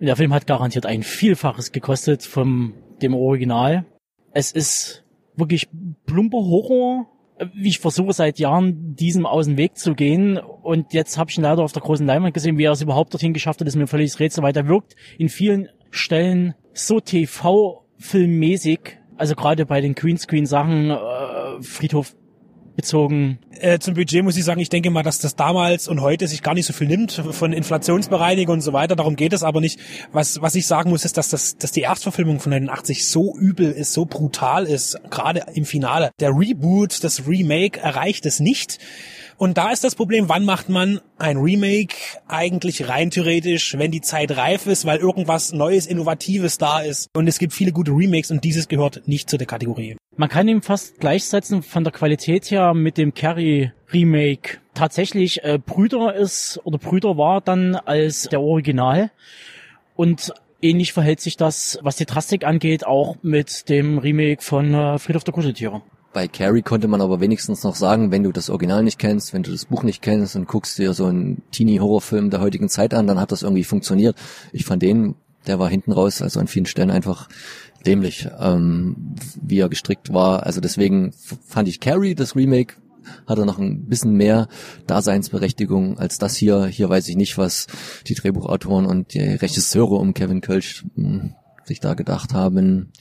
der 0.00 0.16
Film 0.16 0.32
hat 0.32 0.46
garantiert 0.46 0.86
ein 0.86 1.02
Vielfaches 1.02 1.72
gekostet 1.72 2.22
vom 2.22 2.74
dem 3.02 3.14
Original. 3.14 3.84
Es 4.32 4.52
ist 4.52 5.04
wirklich 5.34 5.68
plumper 6.06 6.38
Horror, 6.38 7.06
wie 7.54 7.68
ich 7.68 7.78
versuche 7.78 8.12
seit 8.12 8.38
Jahren 8.38 8.94
diesem 8.94 9.26
aus 9.26 9.46
dem 9.46 9.56
Weg 9.56 9.76
zu 9.76 9.94
gehen 9.94 10.38
und 10.38 10.92
jetzt 10.92 11.18
habe 11.18 11.30
ich 11.30 11.38
ihn 11.38 11.42
leider 11.42 11.62
auf 11.62 11.72
der 11.72 11.82
großen 11.82 12.06
Leinwand 12.06 12.34
gesehen, 12.34 12.58
wie 12.58 12.64
er 12.64 12.72
es 12.72 12.82
überhaupt 12.82 13.12
dorthin 13.14 13.32
geschafft 13.32 13.60
hat, 13.60 13.68
ist 13.68 13.76
mir 13.76 13.86
völlig 13.86 14.18
Rätsel, 14.18 14.42
weil 14.42 14.52
der 14.52 14.66
wirkt 14.66 14.96
in 15.18 15.28
vielen 15.28 15.68
Stellen 15.90 16.54
so 16.72 17.00
TV-filmmäßig, 17.00 18.98
also 19.18 19.34
gerade 19.34 19.66
bei 19.66 19.80
den 19.80 19.94
Greenscreen-Sachen, 19.94 20.90
äh, 20.90 21.62
Friedhof 21.62 22.14
bezogen? 22.78 23.40
Äh, 23.50 23.80
zum 23.80 23.94
Budget 23.94 24.22
muss 24.22 24.36
ich 24.36 24.44
sagen, 24.44 24.60
ich 24.60 24.68
denke 24.68 24.90
mal, 24.90 25.02
dass 25.02 25.18
das 25.18 25.34
damals 25.34 25.88
und 25.88 26.00
heute 26.00 26.28
sich 26.28 26.44
gar 26.44 26.54
nicht 26.54 26.64
so 26.64 26.72
viel 26.72 26.86
nimmt 26.86 27.10
von 27.12 27.52
Inflationsbereinigung 27.52 28.54
und 28.54 28.60
so 28.60 28.72
weiter. 28.72 28.94
Darum 28.94 29.16
geht 29.16 29.32
es 29.32 29.42
aber 29.42 29.60
nicht. 29.60 29.80
Was, 30.12 30.40
was 30.40 30.54
ich 30.54 30.68
sagen 30.68 30.90
muss, 30.90 31.04
ist, 31.04 31.16
dass, 31.16 31.28
das, 31.28 31.58
dass 31.58 31.72
die 31.72 31.80
Erstverfilmung 31.80 32.38
von 32.38 32.50
89 32.50 33.08
so 33.08 33.36
übel 33.36 33.72
ist, 33.72 33.92
so 33.92 34.06
brutal 34.06 34.64
ist, 34.64 34.96
gerade 35.10 35.42
im 35.54 35.64
Finale. 35.64 36.10
Der 36.20 36.30
Reboot, 36.30 37.02
das 37.02 37.26
Remake 37.26 37.80
erreicht 37.80 38.24
es 38.26 38.38
nicht. 38.38 38.78
Und 39.38 39.56
da 39.56 39.70
ist 39.70 39.84
das 39.84 39.94
Problem, 39.94 40.28
wann 40.28 40.44
macht 40.44 40.68
man 40.68 41.00
ein 41.16 41.36
Remake 41.36 41.94
eigentlich 42.26 42.88
rein 42.88 43.10
theoretisch, 43.10 43.78
wenn 43.78 43.92
die 43.92 44.00
Zeit 44.00 44.36
reif 44.36 44.66
ist, 44.66 44.84
weil 44.84 44.98
irgendwas 44.98 45.52
Neues, 45.52 45.86
Innovatives 45.86 46.58
da 46.58 46.80
ist. 46.80 47.08
Und 47.14 47.28
es 47.28 47.38
gibt 47.38 47.52
viele 47.52 47.70
gute 47.70 47.92
Remakes 47.92 48.32
und 48.32 48.42
dieses 48.42 48.66
gehört 48.66 49.06
nicht 49.06 49.30
zu 49.30 49.36
der 49.36 49.46
Kategorie. 49.46 49.96
Man 50.16 50.28
kann 50.28 50.48
ihn 50.48 50.60
fast 50.60 50.98
gleichsetzen 50.98 51.62
von 51.62 51.84
der 51.84 51.92
Qualität 51.92 52.50
her 52.50 52.74
mit 52.74 52.98
dem 52.98 53.14
Carrie 53.14 53.70
Remake. 53.92 54.58
Tatsächlich 54.74 55.44
äh, 55.44 55.60
Brüder 55.64 56.16
ist 56.16 56.60
oder 56.64 56.78
Brüder 56.78 57.16
war 57.16 57.40
dann 57.40 57.76
als 57.76 58.24
der 58.24 58.40
Original 58.40 59.12
und 59.94 60.32
ähnlich 60.60 60.92
verhält 60.92 61.20
sich 61.20 61.36
das, 61.36 61.78
was 61.82 61.94
die 61.94 62.06
Drastik 62.06 62.44
angeht, 62.44 62.84
auch 62.84 63.16
mit 63.22 63.68
dem 63.68 63.98
Remake 63.98 64.42
von 64.42 64.74
äh, 64.74 64.98
Friedhof 64.98 65.22
der 65.22 65.34
Kuscheltiere. 65.34 65.82
Bei 66.12 66.26
Carrie 66.26 66.62
konnte 66.62 66.88
man 66.88 67.00
aber 67.00 67.20
wenigstens 67.20 67.62
noch 67.64 67.74
sagen, 67.74 68.10
wenn 68.10 68.22
du 68.22 68.32
das 68.32 68.48
Original 68.48 68.82
nicht 68.82 68.98
kennst, 68.98 69.34
wenn 69.34 69.42
du 69.42 69.50
das 69.50 69.66
Buch 69.66 69.82
nicht 69.82 70.00
kennst 70.00 70.36
und 70.36 70.48
guckst 70.48 70.78
dir 70.78 70.94
so 70.94 71.06
einen 71.06 71.42
Teenie-Horrorfilm 71.52 72.30
der 72.30 72.40
heutigen 72.40 72.68
Zeit 72.68 72.94
an, 72.94 73.06
dann 73.06 73.20
hat 73.20 73.30
das 73.30 73.42
irgendwie 73.42 73.64
funktioniert. 73.64 74.16
Ich 74.52 74.64
fand 74.64 74.82
den, 74.82 75.16
der 75.46 75.58
war 75.58 75.68
hinten 75.68 75.92
raus, 75.92 76.22
also 76.22 76.40
an 76.40 76.48
vielen 76.48 76.66
Stellen 76.66 76.90
einfach 76.90 77.28
dämlich, 77.84 78.28
ähm, 78.40 79.14
wie 79.40 79.60
er 79.60 79.68
gestrickt 79.68 80.12
war. 80.12 80.44
Also 80.44 80.60
deswegen 80.60 81.12
fand 81.46 81.68
ich 81.68 81.78
Carrie, 81.78 82.14
das 82.14 82.34
Remake, 82.34 82.76
hatte 83.26 83.46
noch 83.46 83.58
ein 83.58 83.86
bisschen 83.86 84.14
mehr 84.14 84.48
Daseinsberechtigung 84.86 85.98
als 85.98 86.18
das 86.18 86.36
hier. 86.36 86.66
Hier 86.66 86.88
weiß 86.88 87.08
ich 87.08 87.16
nicht, 87.16 87.38
was 87.38 87.66
die 88.06 88.14
Drehbuchautoren 88.14 88.86
und 88.86 89.14
die 89.14 89.20
Regisseure 89.20 89.96
um 89.96 90.14
Kevin 90.14 90.40
Kölsch 90.40 90.84
hm, 90.94 91.34
sich 91.64 91.80
da 91.80 91.94
gedacht 91.94 92.34
haben. 92.34 92.92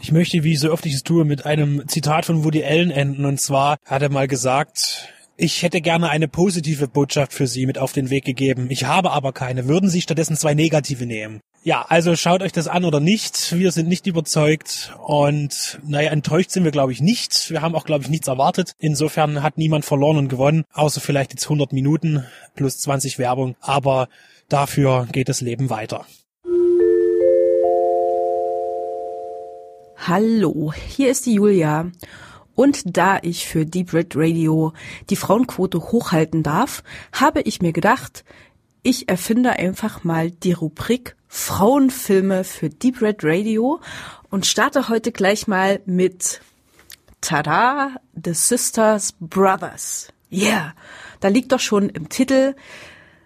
Ich 0.00 0.12
möchte, 0.12 0.44
wie 0.44 0.56
so 0.56 0.72
oft 0.72 0.86
ich 0.86 0.94
es 0.94 1.02
tue, 1.02 1.24
mit 1.24 1.46
einem 1.46 1.86
Zitat 1.88 2.26
von 2.26 2.44
Woody 2.44 2.64
Allen 2.64 2.90
enden. 2.90 3.24
Und 3.24 3.40
zwar 3.40 3.78
hat 3.84 4.02
er 4.02 4.10
mal 4.10 4.28
gesagt, 4.28 5.08
ich 5.36 5.62
hätte 5.62 5.80
gerne 5.80 6.10
eine 6.10 6.28
positive 6.28 6.86
Botschaft 6.86 7.32
für 7.32 7.46
Sie 7.46 7.66
mit 7.66 7.78
auf 7.78 7.92
den 7.92 8.10
Weg 8.10 8.24
gegeben. 8.24 8.66
Ich 8.70 8.84
habe 8.84 9.10
aber 9.10 9.32
keine. 9.32 9.68
Würden 9.68 9.88
Sie 9.88 10.02
stattdessen 10.02 10.36
zwei 10.36 10.54
negative 10.54 11.06
nehmen? 11.06 11.40
Ja, 11.62 11.84
also 11.88 12.16
schaut 12.16 12.42
euch 12.42 12.52
das 12.52 12.68
an 12.68 12.84
oder 12.84 13.00
nicht. 13.00 13.58
Wir 13.58 13.72
sind 13.72 13.88
nicht 13.88 14.06
überzeugt 14.06 14.94
und 15.06 15.78
naja, 15.86 16.10
enttäuscht 16.10 16.50
sind 16.50 16.64
wir, 16.64 16.70
glaube 16.70 16.92
ich, 16.92 17.02
nicht. 17.02 17.50
Wir 17.50 17.60
haben 17.60 17.74
auch, 17.74 17.84
glaube 17.84 18.04
ich, 18.04 18.10
nichts 18.10 18.28
erwartet. 18.28 18.72
Insofern 18.78 19.42
hat 19.42 19.58
niemand 19.58 19.84
verloren 19.84 20.16
und 20.16 20.28
gewonnen, 20.28 20.64
außer 20.72 21.00
vielleicht 21.00 21.32
jetzt 21.32 21.44
100 21.44 21.72
Minuten 21.72 22.24
plus 22.54 22.78
20 22.78 23.18
Werbung. 23.18 23.56
Aber 23.60 24.08
dafür 24.48 25.06
geht 25.12 25.28
das 25.28 25.42
Leben 25.42 25.68
weiter. 25.68 26.06
Hallo, 30.06 30.72
hier 30.72 31.10
ist 31.10 31.26
die 31.26 31.34
Julia. 31.34 31.90
Und 32.54 32.96
da 32.96 33.18
ich 33.20 33.46
für 33.46 33.66
Deep 33.66 33.92
Red 33.92 34.16
Radio 34.16 34.72
die 35.10 35.16
Frauenquote 35.16 35.78
hochhalten 35.78 36.42
darf, 36.42 36.82
habe 37.12 37.42
ich 37.42 37.60
mir 37.60 37.74
gedacht, 37.74 38.24
ich 38.82 39.10
erfinde 39.10 39.50
einfach 39.50 40.02
mal 40.02 40.30
die 40.30 40.52
Rubrik 40.52 41.16
Frauenfilme 41.28 42.44
für 42.44 42.70
Deep 42.70 43.02
Red 43.02 43.18
Radio 43.24 43.78
und 44.30 44.46
starte 44.46 44.88
heute 44.88 45.12
gleich 45.12 45.46
mal 45.46 45.82
mit 45.84 46.40
Tada, 47.20 47.96
The 48.14 48.32
Sisters 48.32 49.12
Brothers. 49.20 50.08
Yeah, 50.32 50.72
da 51.20 51.28
liegt 51.28 51.52
doch 51.52 51.60
schon 51.60 51.90
im 51.90 52.08
Titel 52.08 52.54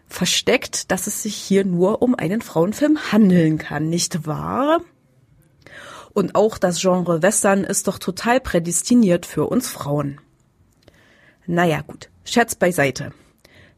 versteckt, 0.09 0.91
dass 0.91 1.07
es 1.07 1.22
sich 1.22 1.37
hier 1.37 1.64
nur 1.64 2.03
um 2.03 2.16
einen 2.16 2.43
Frauenfilm 2.43 3.12
handeln 3.12 3.59
kann, 3.59 3.89
nicht 3.89 4.27
wahr? 4.27 4.81
Und 6.15 6.35
auch 6.35 6.59
das 6.59 6.81
Genre 6.81 7.23
Western 7.23 7.65
ist 7.65 7.89
doch 7.89 7.99
total 7.99 8.41
prädestiniert 8.41 9.27
für 9.27 9.47
uns 9.47 9.69
Frauen. 9.69 10.21
Naja 11.47 11.83
gut, 11.83 12.09
Scherz 12.25 12.55
beiseite. 12.55 13.12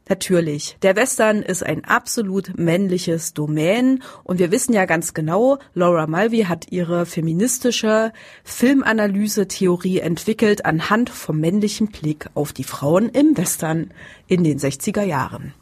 Natürlich, 0.08 0.76
der 0.82 0.94
Western 0.94 1.42
ist 1.42 1.64
ein 1.64 1.84
absolut 1.84 2.56
männliches 2.56 3.34
Domain 3.34 4.04
und 4.22 4.38
wir 4.38 4.52
wissen 4.52 4.72
ja 4.72 4.84
ganz 4.84 5.14
genau, 5.14 5.58
Laura 5.74 6.06
Mulvey 6.06 6.44
hat 6.44 6.70
ihre 6.70 7.06
feministische 7.06 8.12
Filmanalyse-Theorie 8.44 9.98
entwickelt 9.98 10.64
anhand 10.64 11.10
vom 11.10 11.40
männlichen 11.40 11.88
Blick 11.88 12.26
auf 12.34 12.52
die 12.52 12.62
Frauen 12.62 13.08
im 13.08 13.36
Western 13.36 13.90
in 14.28 14.44
den 14.44 14.60
60er 14.60 15.02
Jahren. 15.02 15.54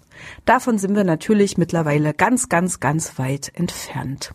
Davon 0.45 0.77
sind 0.77 0.95
wir 0.95 1.05
natürlich 1.05 1.57
mittlerweile 1.57 2.13
ganz, 2.13 2.51
ganz, 2.51 2.81
ganz 2.81 3.19
weit 3.19 3.51
entfernt. 3.55 4.35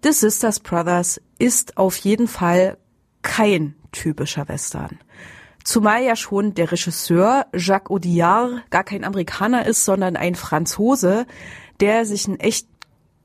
The 0.00 0.12
Sisters 0.12 0.60
Brothers 0.60 1.20
ist 1.40 1.76
auf 1.76 1.96
jeden 1.96 2.28
Fall 2.28 2.78
kein 3.22 3.74
typischer 3.90 4.46
Western. 4.46 5.00
Zumal 5.64 6.04
ja 6.04 6.14
schon 6.14 6.54
der 6.54 6.70
Regisseur 6.70 7.46
Jacques 7.52 7.90
Audiard 7.90 8.70
gar 8.70 8.84
kein 8.84 9.02
Amerikaner 9.02 9.66
ist, 9.66 9.84
sondern 9.84 10.16
ein 10.16 10.36
Franzose, 10.36 11.26
der 11.80 12.06
sich 12.06 12.28
einen 12.28 12.38
echt 12.38 12.68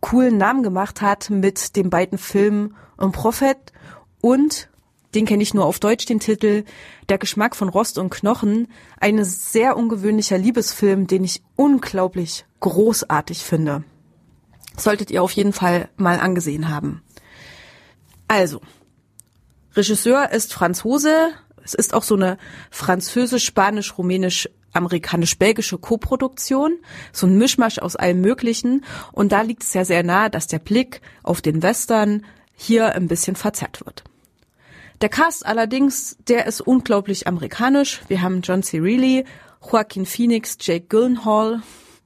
coolen 0.01 0.37
Namen 0.37 0.63
gemacht 0.63 1.01
hat 1.01 1.29
mit 1.29 1.75
den 1.75 1.91
beiden 1.91 2.17
Filmen 2.17 2.75
Un 2.99 3.11
Prophet 3.11 3.57
und 4.19 4.69
den 5.13 5.27
kenne 5.27 5.43
ich 5.43 5.53
nur 5.53 5.65
auf 5.65 5.79
Deutsch, 5.79 6.07
den 6.07 6.19
Titel 6.19 6.63
Der 7.07 7.19
Geschmack 7.19 7.55
von 7.55 7.69
Rost 7.69 7.99
und 7.99 8.09
Knochen. 8.09 8.67
Ein 8.99 9.23
sehr 9.23 9.77
ungewöhnlicher 9.77 10.39
Liebesfilm, 10.39 11.05
den 11.05 11.23
ich 11.23 11.43
unglaublich 11.55 12.45
großartig 12.61 13.43
finde 13.43 13.83
solltet 14.77 15.11
ihr 15.11 15.23
auf 15.23 15.31
jeden 15.31 15.53
Fall 15.53 15.89
mal 15.95 16.19
angesehen 16.19 16.69
haben. 16.69 17.03
Also, 18.27 18.61
Regisseur 19.75 20.31
ist 20.31 20.53
Franzose. 20.53 21.31
Es 21.63 21.73
ist 21.73 21.93
auch 21.93 22.03
so 22.03 22.15
eine 22.15 22.37
französisch-spanisch-rumänisch 22.71 24.49
amerikanisch-belgische 24.73 25.77
Koproduktion, 25.77 26.79
so 27.11 27.27
ein 27.27 27.37
Mischmasch 27.37 27.77
aus 27.77 27.95
allem 27.95 28.21
Möglichen. 28.21 28.83
Und 29.11 29.31
da 29.31 29.41
liegt 29.41 29.63
es 29.63 29.73
ja 29.73 29.85
sehr 29.85 30.03
nahe, 30.03 30.29
dass 30.29 30.47
der 30.47 30.59
Blick 30.59 31.01
auf 31.21 31.41
den 31.41 31.61
Western 31.61 32.25
hier 32.55 32.95
ein 32.95 33.07
bisschen 33.07 33.35
verzerrt 33.35 33.85
wird. 33.85 34.03
Der 35.01 35.09
Cast 35.09 35.45
allerdings, 35.45 36.17
der 36.27 36.45
ist 36.45 36.61
unglaublich 36.61 37.27
amerikanisch. 37.27 38.01
Wir 38.07 38.21
haben 38.21 38.41
John 38.41 38.63
C. 38.63 38.79
Reilly, 38.79 39.25
Joaquin 39.61 40.05
Phoenix, 40.05 40.57
Jake 40.59 40.87
Gyllenhaal 40.87 41.61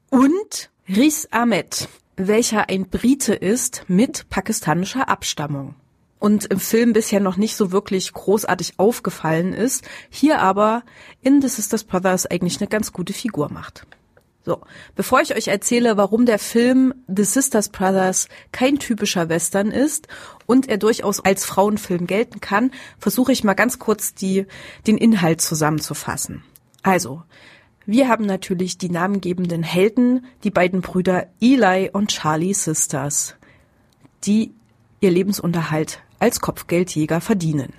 und 0.09 0.69
Riz 0.89 1.27
Ahmed 1.31 1.87
welcher 2.17 2.69
ein 2.69 2.89
Brite 2.89 3.33
ist 3.33 3.83
mit 3.87 4.27
pakistanischer 4.29 5.07
Abstammung 5.07 5.75
und 6.19 6.45
im 6.45 6.59
Film 6.59 6.93
bisher 6.93 7.19
noch 7.19 7.37
nicht 7.37 7.55
so 7.55 7.71
wirklich 7.71 8.11
großartig 8.11 8.73
aufgefallen 8.77 9.53
ist, 9.53 9.87
hier 10.09 10.39
aber 10.39 10.83
in 11.21 11.41
The 11.41 11.47
Sisters 11.47 11.83
Brothers 11.83 12.25
eigentlich 12.25 12.59
eine 12.59 12.67
ganz 12.67 12.91
gute 12.91 13.13
Figur 13.13 13.51
macht. 13.51 13.85
So, 14.43 14.61
bevor 14.95 15.19
ich 15.19 15.35
euch 15.35 15.49
erzähle, 15.49 15.97
warum 15.97 16.25
der 16.25 16.39
Film 16.39 16.93
The 17.07 17.25
Sisters 17.25 17.69
Brothers 17.69 18.29
kein 18.53 18.79
typischer 18.79 19.27
Western 19.27 19.71
ist 19.71 20.07
und 20.45 20.69
er 20.69 20.77
durchaus 20.77 21.19
als 21.19 21.45
Frauenfilm 21.45 22.07
gelten 22.07 22.39
kann, 22.39 22.71
versuche 22.97 23.33
ich 23.33 23.43
mal 23.43 23.55
ganz 23.55 23.77
kurz 23.77 24.13
die, 24.13 24.45
den 24.87 24.97
Inhalt 24.97 25.41
zusammenzufassen. 25.41 26.43
Also, 26.81 27.23
wir 27.87 28.09
haben 28.09 28.25
natürlich 28.25 28.77
die 28.77 28.89
namengebenden 28.89 29.63
Helden, 29.63 30.25
die 30.43 30.51
beiden 30.51 30.81
Brüder 30.81 31.27
Eli 31.39 31.89
und 31.91 32.09
Charlie 32.09 32.53
Sisters, 32.53 33.35
die 34.25 34.51
ihr 34.99 35.09
Lebensunterhalt 35.09 36.01
als 36.19 36.41
Kopfgeldjäger 36.41 37.21
verdienen. 37.21 37.71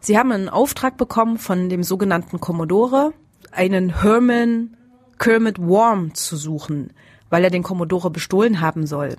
Sie 0.00 0.16
haben 0.16 0.30
einen 0.30 0.48
Auftrag 0.48 0.96
bekommen 0.96 1.38
von 1.38 1.68
dem 1.68 1.82
sogenannten 1.82 2.38
Commodore, 2.38 3.14
einen 3.50 4.02
Herman 4.02 4.76
Kermit 5.18 5.58
Worm 5.58 6.14
zu 6.14 6.36
suchen, 6.36 6.92
weil 7.28 7.42
er 7.42 7.50
den 7.50 7.64
Commodore 7.64 8.10
bestohlen 8.10 8.60
haben 8.60 8.86
soll. 8.86 9.16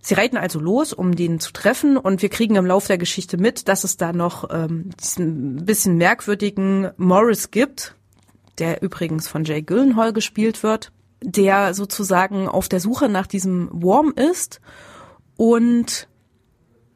Sie 0.00 0.14
reiten 0.14 0.36
also 0.36 0.58
los, 0.58 0.92
um 0.92 1.14
den 1.14 1.38
zu 1.38 1.52
treffen, 1.52 1.96
und 1.96 2.20
wir 2.20 2.30
kriegen 2.30 2.56
im 2.56 2.66
Laufe 2.66 2.88
der 2.88 2.98
Geschichte 2.98 3.36
mit, 3.36 3.68
dass 3.68 3.84
es 3.84 3.96
da 3.96 4.12
noch 4.12 4.50
ähm, 4.52 4.90
diesen 5.00 5.64
bisschen 5.64 5.96
merkwürdigen 5.96 6.90
Morris 6.96 7.52
gibt, 7.52 7.94
der 8.58 8.82
übrigens 8.82 9.28
von 9.28 9.44
Jay 9.44 9.62
Gyllenhaal 9.62 10.12
gespielt 10.12 10.62
wird, 10.62 10.92
der 11.22 11.74
sozusagen 11.74 12.48
auf 12.48 12.68
der 12.68 12.80
Suche 12.80 13.08
nach 13.08 13.26
diesem 13.26 13.68
Worm 13.72 14.12
ist 14.14 14.60
und 15.36 16.08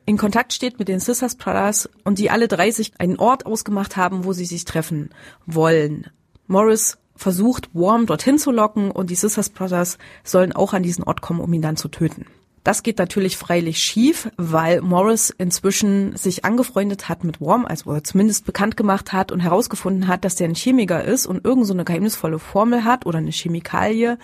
in 0.08 0.18
Kontakt 0.18 0.52
steht 0.52 0.78
mit 0.78 0.86
den 0.86 1.00
Sisters 1.00 1.34
Brothers 1.34 1.88
und 2.04 2.20
die 2.20 2.30
alle 2.30 2.46
drei 2.46 2.70
sich 2.70 2.92
einen 2.98 3.18
Ort 3.18 3.44
ausgemacht 3.44 3.96
haben, 3.96 4.24
wo 4.24 4.32
sie 4.32 4.44
sich 4.44 4.64
treffen 4.64 5.10
wollen. 5.46 6.06
Morris 6.46 6.98
versucht, 7.16 7.74
Worm 7.74 8.06
dorthin 8.06 8.38
zu 8.38 8.52
locken 8.52 8.92
und 8.92 9.10
die 9.10 9.16
Sisters 9.16 9.50
Brothers 9.50 9.98
sollen 10.22 10.52
auch 10.52 10.74
an 10.74 10.84
diesen 10.84 11.02
Ort 11.02 11.22
kommen, 11.22 11.40
um 11.40 11.52
ihn 11.52 11.62
dann 11.62 11.76
zu 11.76 11.88
töten. 11.88 12.26
Das 12.66 12.82
geht 12.82 12.98
natürlich 12.98 13.36
freilich 13.36 13.78
schief, 13.78 14.28
weil 14.36 14.80
Morris 14.80 15.30
inzwischen 15.30 16.16
sich 16.16 16.44
angefreundet 16.44 17.08
hat 17.08 17.22
mit 17.22 17.40
Worm, 17.40 17.64
also 17.64 18.00
zumindest 18.00 18.44
bekannt 18.44 18.76
gemacht 18.76 19.12
hat 19.12 19.30
und 19.30 19.38
herausgefunden 19.38 20.08
hat, 20.08 20.24
dass 20.24 20.34
der 20.34 20.48
ein 20.48 20.56
Chemiker 20.56 21.04
ist 21.04 21.26
und 21.26 21.44
irgend 21.44 21.68
so 21.68 21.74
eine 21.74 21.84
geheimnisvolle 21.84 22.40
Formel 22.40 22.82
hat 22.82 23.06
oder 23.06 23.18
eine 23.18 23.30
Chemikalie, 23.30 24.18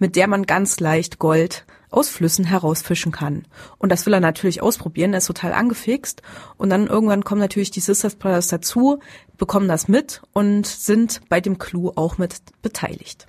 mit 0.00 0.16
der 0.16 0.26
man 0.26 0.46
ganz 0.46 0.80
leicht 0.80 1.20
Gold 1.20 1.64
aus 1.88 2.08
Flüssen 2.08 2.44
herausfischen 2.44 3.12
kann. 3.12 3.44
Und 3.78 3.92
das 3.92 4.04
will 4.04 4.14
er 4.14 4.20
natürlich 4.20 4.62
ausprobieren, 4.62 5.12
er 5.12 5.18
ist 5.18 5.26
total 5.26 5.52
angefixt. 5.52 6.22
Und 6.56 6.70
dann 6.70 6.88
irgendwann 6.88 7.22
kommen 7.22 7.40
natürlich 7.40 7.70
die 7.70 7.78
Sisters 7.78 8.16
Brothers 8.16 8.48
dazu, 8.48 8.98
bekommen 9.38 9.68
das 9.68 9.86
mit 9.86 10.22
und 10.32 10.66
sind 10.66 11.20
bei 11.28 11.40
dem 11.40 11.58
Clou 11.58 11.92
auch 11.94 12.18
mit 12.18 12.34
beteiligt. 12.62 13.28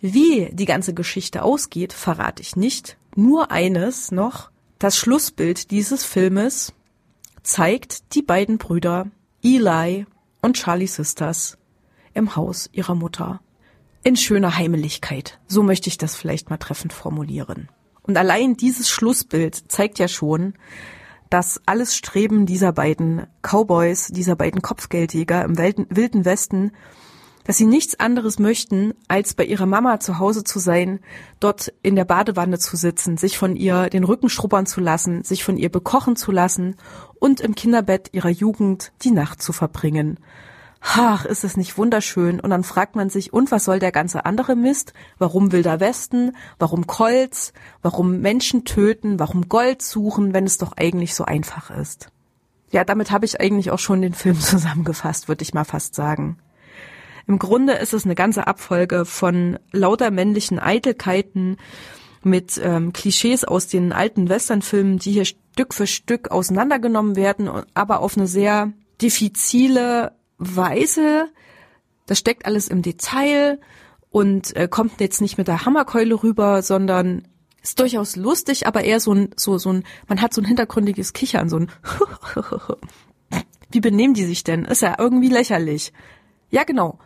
Wie 0.00 0.50
die 0.52 0.66
ganze 0.66 0.94
Geschichte 0.94 1.44
ausgeht, 1.44 1.92
verrate 1.92 2.42
ich 2.42 2.56
nicht 2.56 2.96
nur 3.16 3.50
eines 3.50 4.10
noch. 4.10 4.50
Das 4.78 4.96
Schlussbild 4.96 5.70
dieses 5.70 6.04
Filmes 6.04 6.72
zeigt 7.42 8.14
die 8.14 8.22
beiden 8.22 8.58
Brüder 8.58 9.06
Eli 9.42 10.06
und 10.42 10.56
Charlie 10.56 10.86
Sisters 10.86 11.58
im 12.12 12.36
Haus 12.36 12.68
ihrer 12.72 12.94
Mutter. 12.94 13.40
In 14.02 14.16
schöner 14.16 14.56
Heimeligkeit. 14.56 15.40
So 15.46 15.62
möchte 15.62 15.88
ich 15.88 15.98
das 15.98 16.14
vielleicht 16.14 16.50
mal 16.50 16.58
treffend 16.58 16.92
formulieren. 16.92 17.68
Und 18.02 18.18
allein 18.18 18.56
dieses 18.56 18.90
Schlussbild 18.90 19.70
zeigt 19.72 19.98
ja 19.98 20.08
schon, 20.08 20.54
dass 21.30 21.60
alles 21.66 21.96
Streben 21.96 22.46
dieser 22.46 22.72
beiden 22.72 23.26
Cowboys, 23.42 24.08
dieser 24.08 24.36
beiden 24.36 24.62
Kopfgeldjäger 24.62 25.42
im 25.44 25.56
wilden 25.58 26.24
Westen 26.24 26.72
dass 27.44 27.56
sie 27.56 27.66
nichts 27.66 28.00
anderes 28.00 28.38
möchten, 28.38 28.94
als 29.06 29.34
bei 29.34 29.44
ihrer 29.44 29.66
Mama 29.66 30.00
zu 30.00 30.18
Hause 30.18 30.44
zu 30.44 30.58
sein, 30.58 31.00
dort 31.40 31.72
in 31.82 31.94
der 31.94 32.04
Badewanne 32.04 32.58
zu 32.58 32.76
sitzen, 32.76 33.16
sich 33.16 33.38
von 33.38 33.54
ihr 33.56 33.90
den 33.90 34.04
Rücken 34.04 34.28
schrubbern 34.28 34.66
zu 34.66 34.80
lassen, 34.80 35.22
sich 35.22 35.44
von 35.44 35.56
ihr 35.56 35.70
bekochen 35.70 36.16
zu 36.16 36.32
lassen 36.32 36.76
und 37.20 37.40
im 37.40 37.54
Kinderbett 37.54 38.10
ihrer 38.12 38.30
Jugend 38.30 38.92
die 39.02 39.10
Nacht 39.10 39.42
zu 39.42 39.52
verbringen. 39.52 40.18
Ach, 40.86 41.24
ist 41.24 41.44
es 41.44 41.56
nicht 41.56 41.78
wunderschön? 41.78 42.40
Und 42.40 42.50
dann 42.50 42.62
fragt 42.62 42.94
man 42.94 43.08
sich, 43.08 43.32
und 43.32 43.50
was 43.50 43.64
soll 43.64 43.78
der 43.78 43.90
ganze 43.90 44.26
andere 44.26 44.54
Mist? 44.54 44.92
Warum 45.18 45.50
Wilder 45.50 45.80
Westen? 45.80 46.36
Warum 46.58 46.86
Kolz? 46.86 47.54
Warum 47.80 48.20
Menschen 48.20 48.66
töten? 48.66 49.18
Warum 49.18 49.48
Gold 49.48 49.80
suchen, 49.80 50.34
wenn 50.34 50.44
es 50.44 50.58
doch 50.58 50.76
eigentlich 50.76 51.14
so 51.14 51.24
einfach 51.24 51.70
ist? 51.70 52.08
Ja, 52.70 52.84
damit 52.84 53.10
habe 53.10 53.24
ich 53.24 53.40
eigentlich 53.40 53.70
auch 53.70 53.78
schon 53.78 54.02
den 54.02 54.12
Film 54.12 54.38
zusammengefasst, 54.40 55.26
würde 55.26 55.42
ich 55.42 55.54
mal 55.54 55.64
fast 55.64 55.94
sagen. 55.94 56.38
Im 57.26 57.38
Grunde 57.38 57.74
ist 57.74 57.94
es 57.94 58.04
eine 58.04 58.14
ganze 58.14 58.46
Abfolge 58.46 59.04
von 59.04 59.58
lauter 59.72 60.10
männlichen 60.10 60.58
Eitelkeiten 60.58 61.56
mit 62.22 62.60
ähm, 62.62 62.92
Klischees 62.92 63.44
aus 63.44 63.66
den 63.66 63.92
alten 63.92 64.28
Westernfilmen, 64.28 64.98
die 64.98 65.12
hier 65.12 65.24
Stück 65.24 65.72
für 65.74 65.86
Stück 65.86 66.30
auseinandergenommen 66.30 67.16
werden, 67.16 67.50
aber 67.74 68.00
auf 68.00 68.16
eine 68.16 68.26
sehr 68.26 68.72
diffizile 69.00 70.12
Weise. 70.38 71.28
Das 72.06 72.18
steckt 72.18 72.46
alles 72.46 72.68
im 72.68 72.82
Detail 72.82 73.58
und 74.10 74.54
äh, 74.56 74.68
kommt 74.68 75.00
jetzt 75.00 75.20
nicht 75.20 75.38
mit 75.38 75.48
der 75.48 75.64
Hammerkeule 75.64 76.22
rüber, 76.22 76.62
sondern 76.62 77.26
ist 77.62 77.80
durchaus 77.80 78.16
lustig, 78.16 78.66
aber 78.66 78.84
eher 78.84 79.00
so 79.00 79.14
ein, 79.14 79.30
so, 79.36 79.56
so 79.56 79.72
ein, 79.72 79.84
man 80.06 80.20
hat 80.20 80.34
so 80.34 80.42
ein 80.42 80.46
hintergründiges 80.46 81.14
Kichern, 81.14 81.48
so 81.48 81.56
ein 81.58 81.70
Wie 83.70 83.80
benehmen 83.80 84.14
die 84.14 84.24
sich 84.24 84.44
denn? 84.44 84.66
Ist 84.66 84.82
ja 84.82 84.96
irgendwie 84.98 85.30
lächerlich. 85.30 85.92
Ja, 86.50 86.64
genau 86.64 86.98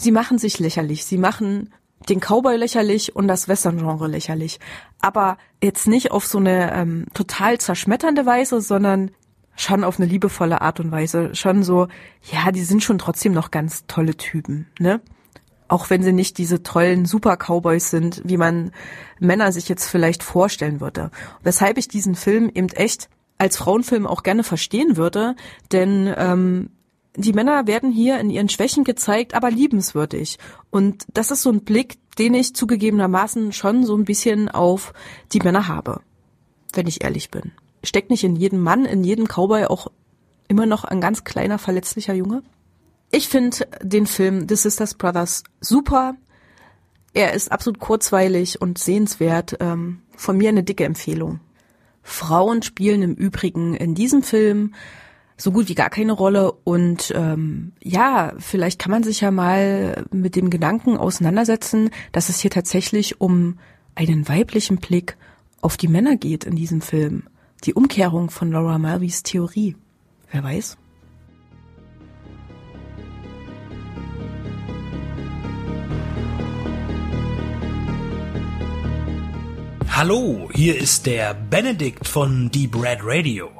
sie 0.00 0.12
machen 0.12 0.38
sich 0.38 0.58
lächerlich. 0.58 1.04
Sie 1.04 1.18
machen 1.18 1.72
den 2.08 2.20
Cowboy 2.20 2.56
lächerlich 2.56 3.14
und 3.14 3.28
das 3.28 3.46
Western-Genre 3.46 4.08
lächerlich. 4.08 4.58
Aber 5.00 5.36
jetzt 5.62 5.86
nicht 5.86 6.10
auf 6.10 6.26
so 6.26 6.38
eine 6.38 6.72
ähm, 6.72 7.06
total 7.12 7.58
zerschmetternde 7.58 8.24
Weise, 8.24 8.60
sondern 8.60 9.10
schon 9.54 9.84
auf 9.84 10.00
eine 10.00 10.08
liebevolle 10.08 10.62
Art 10.62 10.80
und 10.80 10.90
Weise. 10.90 11.34
Schon 11.34 11.62
so, 11.62 11.88
ja, 12.32 12.50
die 12.50 12.64
sind 12.64 12.82
schon 12.82 12.98
trotzdem 12.98 13.32
noch 13.32 13.50
ganz 13.50 13.86
tolle 13.86 14.16
Typen, 14.16 14.66
ne? 14.78 15.00
Auch 15.68 15.88
wenn 15.88 16.02
sie 16.02 16.12
nicht 16.12 16.38
diese 16.38 16.64
tollen 16.64 17.04
Super-Cowboys 17.04 17.90
sind, 17.90 18.22
wie 18.24 18.38
man 18.38 18.72
Männer 19.20 19.52
sich 19.52 19.68
jetzt 19.68 19.86
vielleicht 19.86 20.24
vorstellen 20.24 20.80
würde. 20.80 21.12
Weshalb 21.44 21.78
ich 21.78 21.86
diesen 21.86 22.16
Film 22.16 22.50
eben 22.52 22.70
echt 22.70 23.08
als 23.38 23.56
Frauenfilm 23.56 24.06
auch 24.06 24.24
gerne 24.24 24.42
verstehen 24.42 24.96
würde, 24.96 25.36
denn 25.70 26.12
ähm, 26.16 26.70
die 27.16 27.32
Männer 27.32 27.66
werden 27.66 27.90
hier 27.90 28.20
in 28.20 28.30
ihren 28.30 28.48
Schwächen 28.48 28.84
gezeigt, 28.84 29.34
aber 29.34 29.50
liebenswürdig. 29.50 30.38
Und 30.70 31.04
das 31.12 31.30
ist 31.30 31.42
so 31.42 31.50
ein 31.50 31.62
Blick, 31.62 31.98
den 32.18 32.34
ich 32.34 32.54
zugegebenermaßen 32.54 33.52
schon 33.52 33.84
so 33.84 33.96
ein 33.96 34.04
bisschen 34.04 34.48
auf 34.48 34.92
die 35.32 35.40
Männer 35.40 35.68
habe, 35.68 36.00
wenn 36.72 36.86
ich 36.86 37.02
ehrlich 37.02 37.30
bin. 37.30 37.52
Steckt 37.82 38.10
nicht 38.10 38.24
in 38.24 38.36
jedem 38.36 38.60
Mann, 38.60 38.84
in 38.84 39.04
jedem 39.04 39.26
Cowboy 39.26 39.64
auch 39.64 39.88
immer 40.48 40.66
noch 40.66 40.84
ein 40.84 41.00
ganz 41.00 41.24
kleiner, 41.24 41.58
verletzlicher 41.58 42.14
Junge? 42.14 42.42
Ich 43.10 43.28
finde 43.28 43.66
den 43.82 44.06
Film 44.06 44.48
The 44.48 44.56
Sisters 44.56 44.94
Brothers 44.94 45.42
super. 45.60 46.14
Er 47.12 47.32
ist 47.32 47.50
absolut 47.50 47.80
kurzweilig 47.80 48.60
und 48.60 48.78
sehenswert. 48.78 49.56
Ähm, 49.60 50.02
von 50.16 50.36
mir 50.36 50.50
eine 50.50 50.62
dicke 50.62 50.84
Empfehlung. 50.84 51.40
Frauen 52.02 52.62
spielen 52.62 53.02
im 53.02 53.14
Übrigen 53.14 53.74
in 53.74 53.94
diesem 53.94 54.22
Film 54.22 54.74
so 55.40 55.52
gut 55.52 55.68
wie 55.68 55.74
gar 55.74 55.90
keine 55.90 56.12
Rolle. 56.12 56.52
Und 56.52 57.12
ähm, 57.16 57.72
ja, 57.82 58.34
vielleicht 58.38 58.78
kann 58.78 58.90
man 58.90 59.02
sich 59.02 59.22
ja 59.22 59.30
mal 59.30 60.04
mit 60.12 60.36
dem 60.36 60.50
Gedanken 60.50 60.96
auseinandersetzen, 60.96 61.90
dass 62.12 62.28
es 62.28 62.40
hier 62.40 62.50
tatsächlich 62.50 63.20
um 63.20 63.58
einen 63.94 64.28
weiblichen 64.28 64.76
Blick 64.76 65.16
auf 65.62 65.76
die 65.76 65.88
Männer 65.88 66.16
geht 66.16 66.44
in 66.44 66.56
diesem 66.56 66.80
Film. 66.80 67.24
Die 67.64 67.74
Umkehrung 67.74 68.30
von 68.30 68.50
Laura 68.50 68.78
Mulvey's 68.78 69.22
Theorie. 69.22 69.76
Wer 70.30 70.44
weiß? 70.44 70.76
Hallo, 79.88 80.48
hier 80.54 80.78
ist 80.78 81.04
der 81.04 81.34
Benedikt 81.34 82.08
von 82.08 82.50
Deep 82.50 82.74
Red 82.80 83.00
Radio. 83.02 83.59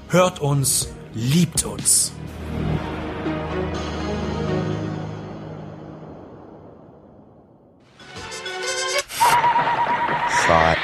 hört 0.11 0.39
uns, 0.39 0.89
liebt 1.13 1.63
uns. 1.63 2.11
Five. 10.47 10.77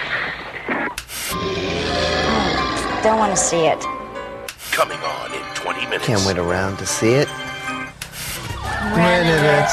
Don't 3.04 3.20
want 3.20 3.32
to 3.32 3.38
see 3.38 3.68
it. 3.68 3.80
Coming 4.72 4.98
on 5.00 5.34
in 5.34 5.42
20 5.56 5.82
minutes. 5.88 6.06
Can't 6.06 6.26
wait 6.26 6.38
around 6.38 6.78
to 6.78 6.86
see 6.86 7.16
it. 7.16 7.28
When 8.96 9.28
it. 9.28 9.70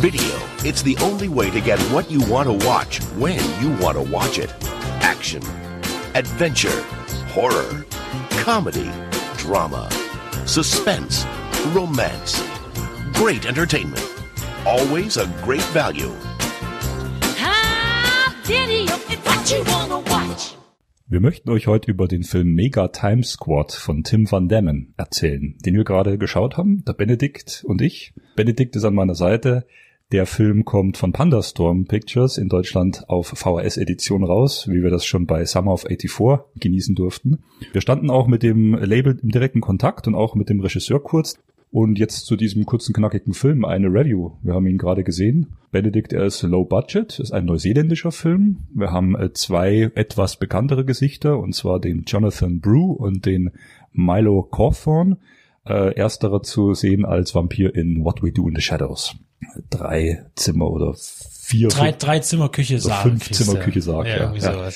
Video. 0.00 0.38
It's 0.62 0.82
the 0.82 0.96
only 1.02 1.28
way 1.28 1.50
to 1.50 1.60
get 1.60 1.80
what 1.92 2.08
you 2.08 2.20
want 2.30 2.48
to 2.48 2.66
watch 2.66 3.00
when 3.18 3.40
you 3.60 3.70
want 3.82 3.96
to 3.96 4.02
watch 4.02 4.38
it. 4.38 4.54
Action, 5.24 5.42
adventure, 6.14 6.82
horror, 7.32 7.86
comedy, 8.44 8.90
drama, 9.38 9.88
suspense, 10.44 11.24
romance. 11.72 12.44
Great 13.14 13.46
entertainment. 13.46 14.06
Always 14.66 15.16
a 15.16 15.26
great 15.42 15.64
value. 15.72 16.12
Wir 21.06 21.20
möchten 21.20 21.48
euch 21.48 21.68
heute 21.68 21.90
über 21.90 22.06
den 22.06 22.22
Film 22.22 22.52
Mega 22.52 22.88
Time 22.88 23.22
Squad 23.22 23.72
von 23.72 24.04
Tim 24.04 24.30
Van 24.30 24.50
Dammen 24.50 24.92
erzählen, 24.98 25.56
den 25.64 25.74
wir 25.74 25.84
gerade 25.84 26.18
geschaut 26.18 26.58
haben, 26.58 26.84
der 26.84 26.92
Benedikt 26.92 27.64
und 27.66 27.80
ich. 27.80 28.12
Benedikt 28.36 28.76
ist 28.76 28.84
an 28.84 28.94
meiner 28.94 29.14
Seite. 29.14 29.64
Der 30.14 30.26
Film 30.26 30.64
kommt 30.64 30.96
von 30.96 31.10
Pandastorm 31.10 31.86
Pictures 31.86 32.38
in 32.38 32.48
Deutschland 32.48 33.02
auf 33.08 33.30
VHS-Edition 33.34 34.22
raus, 34.22 34.68
wie 34.70 34.80
wir 34.80 34.90
das 34.90 35.04
schon 35.04 35.26
bei 35.26 35.44
Summer 35.44 35.72
of 35.72 35.86
84 35.88 36.44
genießen 36.60 36.94
durften. 36.94 37.42
Wir 37.72 37.80
standen 37.80 38.10
auch 38.10 38.28
mit 38.28 38.44
dem 38.44 38.74
Label 38.76 39.18
im 39.20 39.30
direkten 39.30 39.60
Kontakt 39.60 40.06
und 40.06 40.14
auch 40.14 40.36
mit 40.36 40.50
dem 40.50 40.60
Regisseur 40.60 41.02
kurz. 41.02 41.36
Und 41.72 41.98
jetzt 41.98 42.26
zu 42.26 42.36
diesem 42.36 42.64
kurzen, 42.64 42.94
knackigen 42.94 43.34
Film 43.34 43.64
eine 43.64 43.88
Review. 43.88 44.30
Wir 44.44 44.54
haben 44.54 44.68
ihn 44.68 44.78
gerade 44.78 45.02
gesehen. 45.02 45.56
Benedict, 45.72 46.12
er 46.12 46.26
ist 46.26 46.40
low 46.42 46.64
budget, 46.64 47.18
ist 47.18 47.32
ein 47.32 47.46
neuseeländischer 47.46 48.12
Film. 48.12 48.58
Wir 48.72 48.92
haben 48.92 49.16
äh, 49.16 49.32
zwei 49.32 49.90
etwas 49.96 50.36
bekanntere 50.36 50.84
Gesichter, 50.84 51.40
und 51.40 51.56
zwar 51.56 51.80
den 51.80 52.04
Jonathan 52.06 52.60
Brew 52.60 52.92
und 52.92 53.26
den 53.26 53.50
Milo 53.92 54.44
Cawthorn. 54.44 55.16
Äh, 55.66 55.96
ersterer 55.96 56.44
zu 56.44 56.74
sehen 56.74 57.04
als 57.04 57.34
Vampir 57.34 57.74
in 57.74 58.04
What 58.04 58.22
We 58.22 58.30
Do 58.30 58.46
in 58.46 58.54
the 58.54 58.60
Shadows. 58.60 59.16
Drei 59.70 60.26
Zimmer 60.36 60.70
oder 60.70 60.94
vier. 60.94 61.68
Drei, 61.68 61.92
drei 61.92 62.18
Zimmer 62.20 62.48
Küche 62.48 62.78
Sarg. 62.78 63.02
Fünf 63.02 63.30
Zimmer 63.30 63.56
Küche 63.56 63.82
Sarg, 63.82 64.06
ja. 64.06 64.32
ja, 64.32 64.34
ja. 64.34 64.68
Äh, 64.68 64.72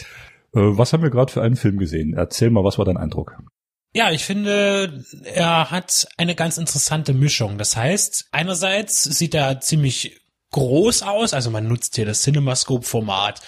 was 0.52 0.92
haben 0.92 1.02
wir 1.02 1.10
gerade 1.10 1.32
für 1.32 1.42
einen 1.42 1.56
Film 1.56 1.78
gesehen? 1.78 2.14
Erzähl 2.14 2.50
mal, 2.50 2.64
was 2.64 2.78
war 2.78 2.84
dein 2.84 2.96
Eindruck? 2.96 3.38
Ja, 3.94 4.10
ich 4.10 4.24
finde, 4.24 5.04
er 5.24 5.70
hat 5.70 6.06
eine 6.18 6.34
ganz 6.34 6.58
interessante 6.58 7.14
Mischung. 7.14 7.58
Das 7.58 7.76
heißt, 7.76 8.28
einerseits 8.32 9.02
sieht 9.02 9.34
er 9.34 9.60
ziemlich 9.60 10.20
groß 10.50 11.02
aus, 11.02 11.34
also 11.34 11.50
man 11.50 11.68
nutzt 11.68 11.96
hier 11.96 12.06
das 12.06 12.22
CinemaScope-Format. 12.22 13.40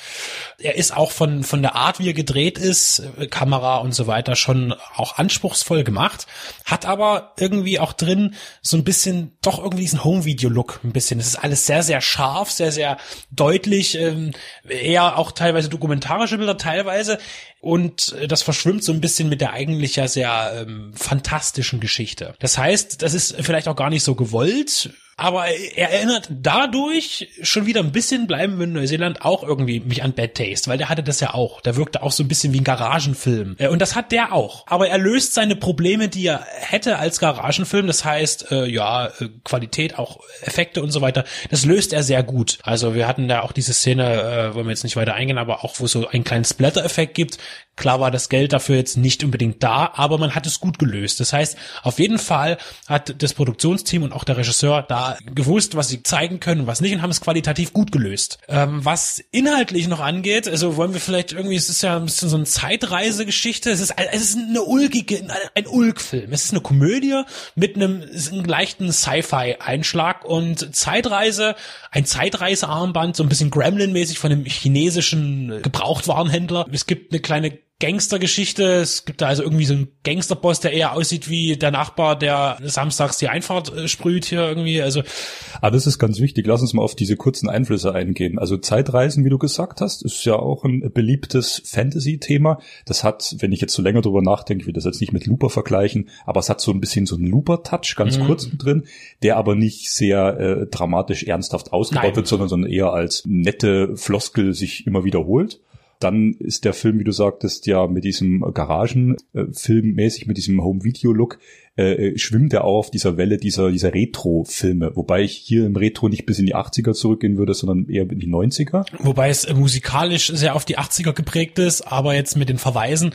Er 0.59 0.77
ist 0.77 0.95
auch 0.95 1.13
von, 1.13 1.45
von 1.45 1.63
der 1.63 1.75
Art, 1.75 1.99
wie 1.99 2.09
er 2.09 2.15
gedreht 2.15 2.59
ist, 2.59 3.03
Kamera 3.31 3.79
und 3.79 3.95
so 3.95 4.07
weiter, 4.07 4.37
schon 4.37 4.75
auch 4.97 5.17
anspruchsvoll 5.17 5.83
gemacht, 5.83 6.27
hat 6.67 6.85
aber 6.85 7.33
irgendwie 7.39 7.79
auch 7.79 7.95
drin 7.95 8.35
so 8.61 8.77
ein 8.77 8.85
bisschen, 8.85 9.37
doch 9.41 9.59
irgendwie 9.59 9.83
diesen 9.83 10.05
Home-Video-Look 10.05 10.81
ein 10.85 10.93
bisschen. 10.93 11.21
Es 11.21 11.27
ist 11.27 11.43
alles 11.43 11.67
sehr, 11.67 11.83
sehr 11.83 12.03
scharf, 12.03 12.51
sehr, 12.51 12.71
sehr 12.71 12.99
deutlich, 13.31 13.97
ähm, 13.97 14.33
eher 14.69 15.17
auch 15.17 15.33
teilweise 15.33 15.71
dokumentarische 15.71 16.37
Bilder, 16.37 16.59
teilweise 16.59 17.19
und 17.61 18.17
das 18.27 18.43
verschwimmt 18.43 18.85
so 18.85 18.93
ein 18.93 19.01
bisschen 19.01 19.29
mit 19.29 19.41
der 19.41 19.53
eigentlich 19.53 19.97
ja 19.97 20.09
sehr 20.09 20.65
ähm, 20.67 20.93
fantastischen 20.95 21.81
Geschichte. 21.81 22.35
Das 22.41 22.57
heißt, 22.57 23.03
das 23.03 23.15
ist 23.15 23.37
vielleicht 23.41 23.69
auch 23.69 23.77
gar 23.77 23.91
nicht 23.91 24.03
so 24.03 24.15
gewollt, 24.15 24.91
aber 25.21 25.49
er 25.49 25.91
erinnert 25.91 26.29
dadurch 26.31 27.29
schon 27.43 27.67
wieder 27.67 27.81
ein 27.81 27.93
bisschen, 27.93 28.27
bleiben 28.27 28.57
wir 28.57 28.65
in 28.65 28.73
Neuseeland, 28.73 29.21
auch 29.21 29.43
irgendwie 29.43 29.81
mich 29.81 30.03
an 30.03 30.15
Bad 30.15 30.35
Taste, 30.35 30.71
weil 30.71 30.79
der 30.79 30.89
hatte 30.89 31.03
das 31.03 31.21
ja 31.21 31.35
auch. 31.35 31.61
Der 31.61 31.77
wirkte 31.77 32.03
auch 32.03 32.11
so 32.11 32.23
ein 32.23 32.29
bisschen 32.29 32.55
wie 32.55 32.61
ein 32.61 32.65
Garagenfilm. 32.65 33.57
Äh, 33.59 33.69
und 33.69 33.83
das 33.83 33.95
hat 33.95 34.13
der 34.13 34.33
auch. 34.33 34.67
Aber 34.67 34.89
er 34.89 34.97
löst 34.97 35.35
seine 35.35 35.57
Probleme, 35.57 36.09
die 36.09 36.25
er 36.25 36.47
hätte 36.49 36.99
als 36.99 37.21
Garagenfilm, 37.21 37.87
das 37.87 38.03
heißt, 38.03 38.51
äh, 38.51 38.65
ja, 38.65 39.09
äh, 39.09 39.29
Qualität, 39.45 39.99
auch 39.99 40.21
Effekte 40.41 40.83
und 40.83 40.91
so 40.91 41.03
weiter, 41.03 41.25
das 41.51 41.67
löst 41.67 41.93
er 41.93 42.03
sehr 42.03 42.23
gut. 42.23 42.59
Also 42.63 42.95
wir 42.95 43.07
hatten 43.07 43.29
da 43.29 43.43
auch 43.43 43.53
diese 43.53 43.75
Szene, 43.75 44.23
äh, 44.23 44.55
wollen 44.55 44.65
wir 44.65 44.73
jetzt 44.73 44.85
nicht 44.85 44.97
weiter 44.97 45.13
eingehen, 45.13 45.37
aber 45.37 45.65
auch 45.65 45.81
wo 45.81 45.85
es 45.85 45.93
so 45.93 46.09
einen 46.09 46.25
kleinen 46.25 46.47
Splatter-Effekt 46.47 47.13
gibt, 47.13 47.37
Klar 47.81 47.99
war 47.99 48.11
das 48.11 48.29
Geld 48.29 48.53
dafür 48.53 48.77
jetzt 48.77 48.99
nicht 48.99 49.25
unbedingt 49.25 49.63
da, 49.63 49.91
aber 49.95 50.19
man 50.19 50.35
hat 50.35 50.47
es 50.47 50.61
gut 50.61 50.79
gelöst. 50.79 51.19
Das 51.19 51.33
heißt, 51.33 51.57
auf 51.83 51.99
jeden 51.99 52.19
Fall 52.19 52.59
hat 52.87 53.23
das 53.23 53.33
Produktionsteam 53.33 54.03
und 54.03 54.13
auch 54.13 54.25
der 54.25 54.37
Regisseur 54.37 54.83
da 54.83 55.17
gewusst, 55.25 55.77
was 55.77 55.89
sie 55.89 56.03
zeigen 56.03 56.41
können 56.41 56.67
was 56.67 56.83
nicht 56.83 56.93
und 56.93 57.01
haben 57.01 57.11
es 57.11 57.23
qualitativ 57.23 57.73
gut 57.73 57.91
gelöst. 57.91 58.37
Ähm, 58.49 58.85
was 58.85 59.25
inhaltlich 59.31 59.89
noch 59.89 60.01
angeht, 60.01 60.47
also 60.47 60.77
wollen 60.77 60.93
wir 60.93 61.01
vielleicht 61.01 61.33
irgendwie, 61.33 61.57
es 61.57 61.71
ist 61.71 61.83
ja 61.83 61.97
ein 61.97 62.05
bisschen 62.05 62.29
so 62.29 62.37
eine 62.37 62.45
Zeitreisegeschichte, 62.45 63.71
es 63.71 63.81
ist, 63.81 63.95
es 63.97 64.21
ist 64.21 64.37
eine 64.37 64.61
ulkige, 64.61 65.27
ein 65.55 65.67
Ulk-Film. 65.67 66.35
Es 66.35 66.45
ist 66.45 66.53
eine 66.53 66.61
Komödie 66.61 67.23
mit 67.55 67.77
einem, 67.77 68.03
einem 68.03 68.45
leichten 68.45 68.93
Sci-Fi-Einschlag 68.93 70.27
und 70.27 70.77
Zeitreise, 70.77 71.55
ein 71.93 72.05
Zeitreisearmband, 72.05 73.17
so 73.17 73.23
ein 73.23 73.31
bisschen 73.31 73.51
Gremlin-mäßig 73.51 74.19
von 74.19 74.33
einem 74.33 74.45
chinesischen 74.45 75.63
Gebrauchtwarenhändler. 75.63 76.67
Es 76.71 76.85
gibt 76.85 77.13
eine 77.13 77.21
kleine 77.21 77.59
Gangstergeschichte. 77.81 78.63
Es 78.65 79.05
gibt 79.05 79.21
da 79.21 79.27
also 79.27 79.43
irgendwie 79.43 79.65
so 79.65 79.75
einen 79.75 79.89
Gangsterboss, 80.05 80.61
der 80.61 80.73
eher 80.73 80.93
aussieht 80.95 81.29
wie 81.29 81.57
der 81.57 81.71
Nachbar, 81.71 82.17
der 82.19 82.59
samstags 82.63 83.19
die 83.19 83.29
Einfahrt 83.29 83.75
äh, 83.77 83.89
sprüht 83.89 84.25
hier 84.27 84.43
irgendwie. 84.47 84.81
Also, 84.81 85.01
Aber 85.01 85.69
Ah, 85.69 85.71
das 85.71 85.87
ist 85.87 85.99
ganz 85.99 86.21
wichtig. 86.21 86.47
Lass 86.47 86.61
uns 86.61 86.73
mal 86.75 86.83
auf 86.83 86.95
diese 86.95 87.17
kurzen 87.17 87.49
Einflüsse 87.49 87.95
eingehen. 87.95 88.39
Also 88.39 88.57
Zeitreisen, 88.57 89.25
wie 89.25 89.31
du 89.31 89.39
gesagt 89.39 89.81
hast, 89.81 90.05
ist 90.05 90.25
ja 90.25 90.35
auch 90.35 90.65
ein 90.65 90.91
beliebtes 90.93 91.63
Fantasy-Thema. 91.67 92.59
Das 92.85 93.03
hat, 93.05 93.37
wenn 93.39 93.53
ich 93.53 93.61
jetzt 93.61 93.75
so 93.75 93.83
länger 93.83 94.01
drüber 94.03 94.23
nachdenke, 94.23 94.63
ich 94.63 94.67
will 94.67 94.75
das 94.75 94.85
jetzt 94.85 95.01
nicht 95.01 95.13
mit 95.13 95.27
Looper 95.27 95.51
vergleichen, 95.51 96.09
aber 96.27 96.41
es 96.41 96.49
hat 96.51 96.61
so 96.61 96.71
ein 96.73 96.81
bisschen 96.81 97.07
so 97.07 97.17
einen 97.17 97.27
Looper-Touch, 97.27 97.95
ganz 97.97 98.19
Mhm. 98.19 98.27
kurz 98.27 98.49
drin, 98.57 98.85
der 99.23 99.37
aber 99.37 99.55
nicht 99.55 99.91
sehr 99.91 100.39
äh, 100.39 100.67
dramatisch 100.67 101.25
ernsthaft 101.25 101.73
ausgebaut 101.73 102.05
Nein. 102.05 102.17
wird, 102.17 102.27
sondern, 102.27 102.49
sondern 102.49 102.71
eher 102.71 102.93
als 102.93 103.23
nette 103.27 103.97
Floskel 103.97 104.55
sich 104.55 104.87
immer 104.87 105.05
wiederholt. 105.05 105.61
Dann 106.01 106.33
ist 106.33 106.65
der 106.65 106.73
Film, 106.73 106.99
wie 106.99 107.05
du 107.05 107.13
sagtest, 107.13 107.67
ja 107.67 107.87
mit 107.87 108.05
diesem 108.05 108.41
Garagenfilm 108.41 109.93
mäßig, 109.95 110.27
mit 110.27 110.39
diesem 110.39 110.65
Home-Video-Look, 110.65 111.39
äh, 111.77 112.19
schwimmt 112.19 112.53
er 112.53 112.65
auch 112.65 112.79
auf 112.79 112.91
dieser 112.91 113.17
Welle 113.17 113.39
dieser, 113.39 113.71
dieser 113.71 113.95
Retro-Filme. 113.95 114.97
Wobei 114.97 115.23
ich 115.23 115.33
hier 115.33 115.67
im 115.67 115.77
Retro 115.77 116.09
nicht 116.09 116.27
bis 116.27 116.39
in 116.39 116.47
die 116.47 116.57
80er 116.57 116.95
zurückgehen 116.95 117.37
würde, 117.37 117.55
sondern 117.55 117.89
eher 117.89 118.11
in 118.11 118.19
die 118.19 118.29
90er. 118.29 118.87
wobei 118.99 119.29
es 119.29 119.45
äh, 119.45 119.55
musikalisch 119.55 120.29
sehr 120.29 120.57
auf 120.57 120.65
die 120.65 120.79
80er 120.79 121.13
geprägt 121.13 121.59
ist, 121.59 121.83
aber 121.83 122.15
jetzt 122.15 122.37
mit 122.37 122.49
den 122.49 122.59
Verweisen, 122.59 123.15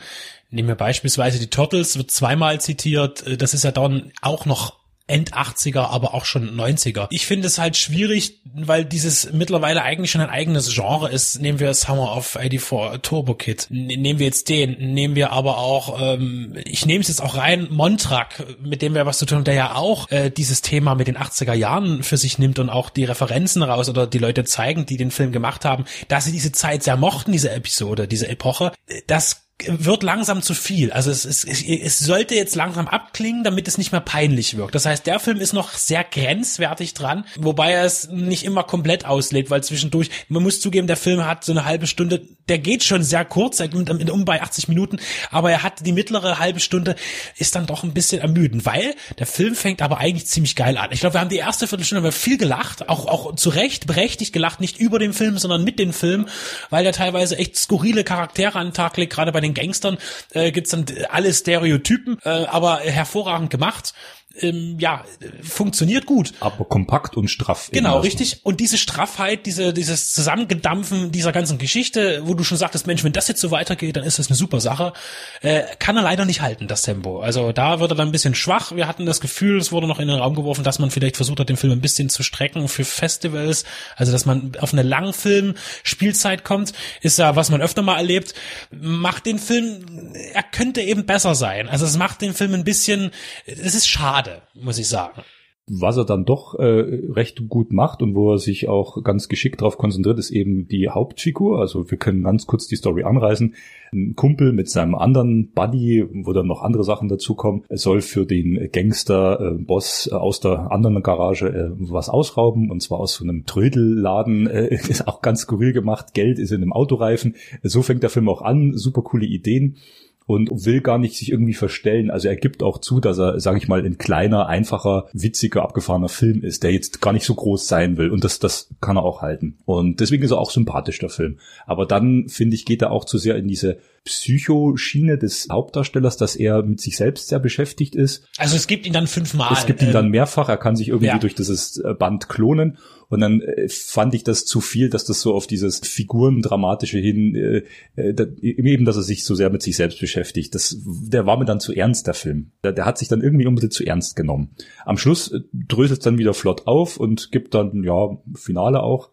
nehmen 0.50 0.68
wir 0.68 0.74
beispielsweise 0.74 1.38
die 1.38 1.48
Turtles, 1.48 1.96
wird 1.96 2.10
zweimal 2.10 2.60
zitiert, 2.60 3.26
äh, 3.26 3.36
das 3.36 3.52
ist 3.52 3.64
ja 3.64 3.72
dann 3.72 4.12
auch 4.22 4.46
noch 4.46 4.85
End 5.08 5.34
80er, 5.34 5.80
aber 5.80 6.14
auch 6.14 6.24
schon 6.24 6.58
90er. 6.58 7.06
Ich 7.10 7.26
finde 7.26 7.46
es 7.46 7.58
halt 7.58 7.76
schwierig, 7.76 8.40
weil 8.44 8.84
dieses 8.84 9.32
mittlerweile 9.32 9.82
eigentlich 9.82 10.10
schon 10.10 10.20
ein 10.20 10.30
eigenes 10.30 10.74
Genre 10.74 11.08
ist. 11.10 11.40
Nehmen 11.40 11.60
wir 11.60 11.72
Summer 11.74 12.16
of 12.16 12.26
84 12.26 13.02
Turbo 13.02 13.34
Kid. 13.34 13.66
Nehmen 13.70 14.18
wir 14.18 14.26
jetzt 14.26 14.48
den. 14.48 14.94
Nehmen 14.94 15.14
wir 15.14 15.32
aber 15.32 15.58
auch, 15.58 16.00
ähm, 16.00 16.54
ich 16.64 16.86
nehme 16.86 17.02
es 17.02 17.08
jetzt 17.08 17.22
auch 17.22 17.36
rein, 17.36 17.68
Montrak, 17.70 18.44
mit 18.60 18.82
dem 18.82 18.94
wir 18.94 19.06
was 19.06 19.18
zu 19.18 19.26
tun 19.26 19.38
haben, 19.38 19.44
der 19.44 19.54
ja 19.54 19.74
auch 19.76 20.10
äh, 20.10 20.30
dieses 20.30 20.60
Thema 20.62 20.96
mit 20.96 21.06
den 21.06 21.16
80er 21.16 21.54
Jahren 21.54 22.02
für 22.02 22.16
sich 22.16 22.38
nimmt 22.38 22.58
und 22.58 22.68
auch 22.68 22.90
die 22.90 23.04
Referenzen 23.04 23.62
raus 23.62 23.88
oder 23.88 24.08
die 24.08 24.18
Leute 24.18 24.44
zeigen, 24.44 24.86
die 24.86 24.96
den 24.96 25.12
Film 25.12 25.30
gemacht 25.30 25.64
haben, 25.64 25.84
dass 26.08 26.24
sie 26.24 26.32
diese 26.32 26.52
Zeit 26.52 26.82
sehr 26.82 26.96
mochten, 26.96 27.30
diese 27.30 27.50
Episode, 27.50 28.08
diese 28.08 28.28
Epoche. 28.28 28.72
Das 29.06 29.45
wird 29.64 30.02
langsam 30.02 30.42
zu 30.42 30.52
viel. 30.52 30.92
Also 30.92 31.10
es, 31.10 31.24
es, 31.24 31.44
es, 31.44 31.98
sollte 31.98 32.34
jetzt 32.34 32.54
langsam 32.54 32.88
abklingen, 32.88 33.42
damit 33.42 33.66
es 33.66 33.78
nicht 33.78 33.90
mehr 33.90 34.02
peinlich 34.02 34.56
wirkt. 34.56 34.74
Das 34.74 34.84
heißt, 34.84 35.06
der 35.06 35.18
Film 35.18 35.40
ist 35.40 35.54
noch 35.54 35.72
sehr 35.72 36.04
grenzwertig 36.04 36.92
dran, 36.92 37.24
wobei 37.38 37.72
er 37.72 37.84
es 37.84 38.08
nicht 38.08 38.44
immer 38.44 38.64
komplett 38.64 39.06
auslebt, 39.06 39.48
weil 39.48 39.64
zwischendurch, 39.64 40.10
man 40.28 40.42
muss 40.42 40.60
zugeben, 40.60 40.86
der 40.86 40.98
Film 40.98 41.24
hat 41.24 41.44
so 41.44 41.52
eine 41.52 41.64
halbe 41.64 41.86
Stunde, 41.86 42.20
der 42.48 42.58
geht 42.58 42.84
schon 42.84 43.02
sehr 43.02 43.24
kurz, 43.24 43.60
um 43.60 44.24
bei 44.26 44.42
80 44.42 44.68
Minuten, 44.68 44.98
aber 45.30 45.50
er 45.50 45.62
hat 45.62 45.84
die 45.86 45.92
mittlere 45.92 46.38
halbe 46.38 46.60
Stunde, 46.60 46.94
ist 47.38 47.54
dann 47.54 47.66
doch 47.66 47.82
ein 47.82 47.94
bisschen 47.94 48.20
ermüdend, 48.20 48.66
weil 48.66 48.94
der 49.18 49.26
Film 49.26 49.54
fängt 49.54 49.80
aber 49.80 49.98
eigentlich 49.98 50.26
ziemlich 50.26 50.54
geil 50.54 50.76
an. 50.76 50.90
Ich 50.92 51.00
glaube, 51.00 51.14
wir 51.14 51.20
haben 51.20 51.30
die 51.30 51.36
erste 51.36 51.66
Viertelstunde 51.66 52.00
haben 52.00 52.08
wir 52.08 52.12
viel 52.12 52.36
gelacht, 52.36 52.88
auch, 52.90 53.06
auch 53.06 53.34
zu 53.36 53.48
Recht, 53.48 53.86
berechtigt 53.86 54.34
gelacht, 54.34 54.60
nicht 54.60 54.78
über 54.78 54.98
den 54.98 55.14
Film, 55.14 55.38
sondern 55.38 55.64
mit 55.64 55.78
dem 55.78 55.94
Film, 55.94 56.26
weil 56.68 56.84
der 56.84 56.92
teilweise 56.92 57.38
echt 57.38 57.56
skurrile 57.56 58.04
Charaktere 58.04 58.58
an 58.58 58.68
den 58.68 58.74
Tag 58.74 58.96
legt, 58.98 59.14
gerade 59.14 59.32
bei 59.32 59.40
den 59.46 59.54
Gangstern 59.54 59.98
äh, 60.30 60.52
gibt's 60.52 60.70
dann 60.70 60.86
alle 61.10 61.32
Stereotypen, 61.32 62.18
äh, 62.24 62.28
aber 62.28 62.78
hervorragend 62.80 63.50
gemacht. 63.50 63.94
Ähm, 64.40 64.76
ja, 64.78 65.04
funktioniert 65.42 66.06
gut. 66.06 66.32
Aber 66.40 66.64
kompakt 66.64 67.16
und 67.16 67.28
straff. 67.28 67.70
Genau, 67.72 68.00
richtig. 68.00 68.40
Und 68.42 68.60
diese 68.60 68.78
Straffheit, 68.78 69.46
diese, 69.46 69.72
dieses 69.72 70.12
Zusammengedampfen 70.12 71.12
dieser 71.12 71.32
ganzen 71.32 71.58
Geschichte, 71.58 72.22
wo 72.24 72.34
du 72.34 72.44
schon 72.44 72.58
sagtest, 72.58 72.86
Mensch, 72.86 73.04
wenn 73.04 73.12
das 73.12 73.28
jetzt 73.28 73.40
so 73.40 73.50
weitergeht, 73.50 73.96
dann 73.96 74.04
ist 74.04 74.18
das 74.18 74.28
eine 74.28 74.36
super 74.36 74.60
Sache, 74.60 74.92
äh, 75.40 75.62
kann 75.78 75.96
er 75.96 76.02
leider 76.02 76.24
nicht 76.24 76.40
halten, 76.40 76.68
das 76.68 76.82
Tempo. 76.82 77.20
Also 77.20 77.52
da 77.52 77.80
wird 77.80 77.92
er 77.92 77.94
dann 77.94 78.08
ein 78.08 78.12
bisschen 78.12 78.34
schwach. 78.34 78.72
Wir 78.72 78.86
hatten 78.86 79.06
das 79.06 79.20
Gefühl, 79.20 79.58
es 79.58 79.72
wurde 79.72 79.86
noch 79.86 79.98
in 79.98 80.08
den 80.08 80.18
Raum 80.18 80.34
geworfen, 80.34 80.64
dass 80.64 80.78
man 80.78 80.90
vielleicht 80.90 81.16
versucht 81.16 81.40
hat, 81.40 81.48
den 81.48 81.56
Film 81.56 81.72
ein 81.72 81.80
bisschen 81.80 82.08
zu 82.08 82.22
strecken 82.22 82.68
für 82.68 82.84
Festivals, 82.84 83.64
also 83.96 84.12
dass 84.12 84.26
man 84.26 84.52
auf 84.60 84.72
eine 84.72 84.82
Langfilm-Spielzeit 84.82 86.44
kommt, 86.44 86.72
ist 87.00 87.18
ja, 87.18 87.36
was 87.36 87.50
man 87.50 87.62
öfter 87.62 87.82
mal 87.82 87.96
erlebt, 87.96 88.34
macht 88.70 89.26
den 89.26 89.38
Film, 89.38 90.12
er 90.32 90.42
könnte 90.42 90.80
eben 90.80 91.06
besser 91.06 91.34
sein. 91.34 91.68
Also 91.68 91.86
es 91.86 91.96
macht 91.96 92.22
den 92.22 92.34
Film 92.34 92.54
ein 92.54 92.64
bisschen, 92.64 93.10
es 93.46 93.74
ist 93.74 93.88
schade, 93.88 94.25
muss 94.54 94.78
ich 94.78 94.88
sagen. 94.88 95.22
Was 95.68 95.96
er 95.96 96.04
dann 96.04 96.24
doch 96.24 96.54
äh, 96.54 96.62
recht 96.64 97.48
gut 97.48 97.72
macht 97.72 98.00
und 98.00 98.14
wo 98.14 98.34
er 98.34 98.38
sich 98.38 98.68
auch 98.68 99.02
ganz 99.02 99.26
geschickt 99.28 99.60
darauf 99.60 99.78
konzentriert, 99.78 100.16
ist 100.16 100.30
eben 100.30 100.68
die 100.68 100.88
Hauptfigur. 100.88 101.58
Also 101.58 101.90
wir 101.90 101.98
können 101.98 102.22
ganz 102.22 102.46
kurz 102.46 102.68
die 102.68 102.76
Story 102.76 103.02
anreißen. 103.02 103.52
Ein 103.92 104.14
Kumpel 104.14 104.52
mit 104.52 104.70
seinem 104.70 104.94
anderen 104.94 105.50
Buddy, 105.50 106.04
wo 106.24 106.32
dann 106.32 106.46
noch 106.46 106.62
andere 106.62 106.84
Sachen 106.84 107.08
dazukommen, 107.08 107.64
soll 107.68 108.00
für 108.00 108.26
den 108.26 108.70
Gangster-Boss 108.70 110.10
aus 110.10 110.38
der 110.38 110.70
anderen 110.70 111.02
Garage 111.02 111.48
äh, 111.48 111.70
was 111.80 112.10
ausrauben 112.10 112.70
und 112.70 112.80
zwar 112.80 113.00
aus 113.00 113.14
so 113.14 113.24
einem 113.24 113.44
Trödelladen. 113.44 114.46
Äh, 114.46 114.68
ist 114.88 115.08
auch 115.08 115.20
ganz 115.20 115.40
skurril 115.40 115.72
gemacht. 115.72 116.14
Geld 116.14 116.38
ist 116.38 116.52
in 116.52 116.62
einem 116.62 116.72
Autoreifen. 116.72 117.34
So 117.64 117.82
fängt 117.82 118.04
der 118.04 118.10
Film 118.10 118.28
auch 118.28 118.42
an. 118.42 118.76
Super 118.76 119.02
coole 119.02 119.26
Ideen 119.26 119.78
und 120.26 120.50
will 120.66 120.80
gar 120.80 120.98
nicht 120.98 121.16
sich 121.16 121.30
irgendwie 121.30 121.54
verstellen. 121.54 122.10
Also 122.10 122.28
er 122.28 122.36
gibt 122.36 122.62
auch 122.62 122.78
zu, 122.78 122.98
dass 122.98 123.18
er, 123.18 123.38
sage 123.40 123.58
ich 123.58 123.68
mal, 123.68 123.84
ein 123.84 123.96
kleiner, 123.96 124.46
einfacher, 124.46 125.06
witziger, 125.12 125.62
abgefahrener 125.62 126.08
Film 126.08 126.42
ist, 126.42 126.64
der 126.64 126.72
jetzt 126.72 127.00
gar 127.00 127.12
nicht 127.12 127.24
so 127.24 127.34
groß 127.34 127.68
sein 127.68 127.96
will. 127.96 128.10
Und 128.10 128.24
das, 128.24 128.40
das 128.40 128.68
kann 128.80 128.96
er 128.96 129.04
auch 129.04 129.22
halten. 129.22 129.58
Und 129.64 130.00
deswegen 130.00 130.24
ist 130.24 130.32
er 130.32 130.38
auch 130.38 130.50
sympathisch, 130.50 130.98
der 130.98 131.10
Film. 131.10 131.38
Aber 131.64 131.86
dann, 131.86 132.28
finde 132.28 132.56
ich, 132.56 132.64
geht 132.64 132.82
er 132.82 132.90
auch 132.90 133.04
zu 133.04 133.18
sehr 133.18 133.36
in 133.36 133.46
diese 133.46 133.78
Psychoschiene 134.06 135.18
des 135.18 135.48
Hauptdarstellers, 135.50 136.16
dass 136.16 136.36
er 136.36 136.62
mit 136.62 136.80
sich 136.80 136.96
selbst 136.96 137.28
sehr 137.28 137.40
beschäftigt 137.40 137.94
ist. 137.94 138.24
Also 138.38 138.56
es 138.56 138.66
gibt 138.66 138.86
ihn 138.86 138.92
dann 138.92 139.06
fünfmal. 139.06 139.52
Es 139.52 139.66
gibt 139.66 139.82
ihn 139.82 139.88
ähm, 139.88 139.92
dann 139.92 140.08
mehrfach, 140.08 140.48
er 140.48 140.56
kann 140.56 140.76
sich 140.76 140.88
irgendwie 140.88 141.08
ja. 141.08 141.18
durch 141.18 141.34
dieses 141.34 141.76
äh, 141.78 141.92
Band 141.92 142.28
klonen. 142.28 142.78
Und 143.08 143.20
dann 143.20 143.40
äh, 143.40 143.68
fand 143.68 144.14
ich 144.14 144.24
das 144.24 144.44
zu 144.44 144.60
viel, 144.60 144.90
dass 144.90 145.04
das 145.04 145.20
so 145.20 145.34
auf 145.34 145.46
dieses 145.46 145.80
Figurendramatische 145.80 146.98
hin, 146.98 147.34
äh, 147.34 147.62
äh, 148.00 148.14
da, 148.14 148.24
eben, 148.40 148.84
dass 148.84 148.96
er 148.96 149.02
sich 149.02 149.24
so 149.24 149.34
sehr 149.34 149.50
mit 149.50 149.62
sich 149.62 149.76
selbst 149.76 150.00
beschäftigt. 150.00 150.54
Das, 150.54 150.76
der 150.84 151.26
war 151.26 151.36
mir 151.38 151.44
dann 151.44 151.60
zu 151.60 151.72
ernst, 151.72 152.06
der 152.06 152.14
Film. 152.14 152.52
Der, 152.64 152.72
der 152.72 152.84
hat 152.84 152.98
sich 152.98 153.08
dann 153.08 153.20
irgendwie 153.20 153.46
unbedingt 153.46 153.72
zu 153.72 153.84
ernst 153.84 154.16
genommen. 154.16 154.54
Am 154.84 154.98
Schluss 154.98 155.34
dröselt 155.52 155.98
es 155.98 156.04
dann 156.04 156.18
wieder 156.18 156.34
flott 156.34 156.66
auf 156.66 156.96
und 156.96 157.30
gibt 157.32 157.54
dann, 157.54 157.84
ja, 157.84 158.16
Finale 158.34 158.82
auch. 158.82 159.10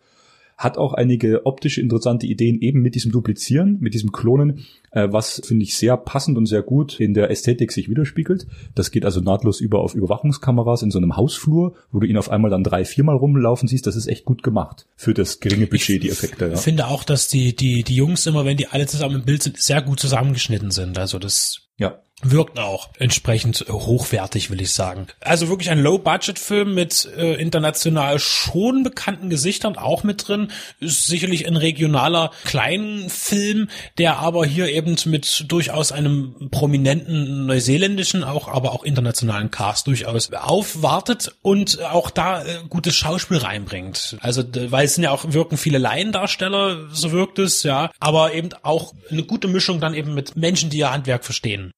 Hat 0.57 0.77
auch 0.77 0.93
einige 0.93 1.45
optische 1.45 1.81
interessante 1.81 2.27
Ideen 2.27 2.61
eben 2.61 2.81
mit 2.81 2.95
diesem 2.95 3.11
Duplizieren, 3.11 3.77
mit 3.79 3.93
diesem 3.93 4.11
Klonen, 4.11 4.65
äh, 4.91 5.07
was 5.11 5.41
finde 5.43 5.63
ich 5.63 5.77
sehr 5.77 5.97
passend 5.97 6.37
und 6.37 6.45
sehr 6.45 6.61
gut 6.61 6.99
in 6.99 7.13
der 7.13 7.29
Ästhetik 7.29 7.71
sich 7.71 7.89
widerspiegelt. 7.89 8.47
Das 8.75 8.91
geht 8.91 9.05
also 9.05 9.19
nahtlos 9.19 9.59
über 9.59 9.81
auf 9.81 9.95
Überwachungskameras 9.95 10.83
in 10.83 10.91
so 10.91 10.99
einem 10.99 11.17
Hausflur, 11.17 11.75
wo 11.91 11.99
du 11.99 12.07
ihn 12.07 12.17
auf 12.17 12.29
einmal 12.29 12.51
dann 12.51 12.63
drei, 12.63 12.85
viermal 12.85 13.15
rumlaufen 13.15 13.67
siehst. 13.67 13.87
Das 13.87 13.95
ist 13.95 14.07
echt 14.07 14.25
gut 14.25 14.43
gemacht 14.43 14.85
für 14.95 15.13
das 15.13 15.39
geringe 15.39 15.67
Budget, 15.67 16.03
die 16.03 16.09
Effekte. 16.09 16.45
Ja. 16.45 16.53
Ich 16.53 16.59
finde 16.59 16.87
auch, 16.87 17.03
dass 17.03 17.27
die, 17.27 17.55
die, 17.55 17.83
die 17.83 17.95
Jungs 17.95 18.25
immer, 18.25 18.45
wenn 18.45 18.57
die 18.57 18.67
alle 18.67 18.85
zusammen 18.85 19.15
im 19.15 19.25
Bild 19.25 19.43
sind, 19.43 19.57
sehr 19.57 19.81
gut 19.81 19.99
zusammengeschnitten 19.99 20.71
sind. 20.71 20.97
Also 20.97 21.19
das 21.19 21.61
Ja, 21.77 21.99
wirkt 22.23 22.59
auch 22.59 22.89
entsprechend 22.99 23.65
hochwertig, 23.69 24.49
will 24.49 24.61
ich 24.61 24.71
sagen. 24.71 25.07
Also 25.21 25.49
wirklich 25.49 25.69
ein 25.69 25.81
Low-Budget-Film 25.81 26.73
mit 26.73 27.09
äh, 27.17 27.35
international 27.35 28.19
schon 28.19 28.83
bekannten 28.83 29.29
Gesichtern 29.29 29.77
auch 29.77 30.03
mit 30.03 30.27
drin. 30.27 30.49
Ist 30.79 31.07
sicherlich 31.07 31.47
ein 31.47 31.57
regionaler 31.57 32.31
Kleinfilm, 32.45 33.69
der 33.97 34.19
aber 34.19 34.45
hier 34.45 34.69
eben 34.69 34.95
mit 35.05 35.45
durchaus 35.47 35.91
einem 35.91 36.49
prominenten 36.51 37.45
neuseeländischen, 37.45 38.23
auch 38.23 38.47
aber 38.47 38.73
auch 38.73 38.83
internationalen 38.83 39.51
Cast 39.51 39.87
durchaus 39.87 40.31
aufwartet 40.33 41.35
und 41.41 41.81
auch 41.83 42.09
da 42.09 42.43
äh, 42.43 42.59
gutes 42.69 42.95
Schauspiel 42.95 43.37
reinbringt. 43.37 44.17
Also 44.21 44.43
weil 44.53 44.85
es 44.85 44.95
sind 44.95 45.03
ja 45.03 45.11
auch 45.11 45.25
wirken 45.27 45.57
viele 45.57 45.77
Laiendarsteller, 45.77 46.89
so 46.91 47.11
wirkt 47.11 47.39
es, 47.39 47.63
ja, 47.63 47.91
aber 47.99 48.33
eben 48.33 48.49
auch 48.61 48.93
eine 49.09 49.23
gute 49.23 49.47
Mischung 49.47 49.79
dann 49.79 49.93
eben 49.93 50.13
mit 50.13 50.35
Menschen, 50.35 50.69
die 50.69 50.79
ihr 50.79 50.91
Handwerk 50.91 51.25
verstehen. 51.25 51.71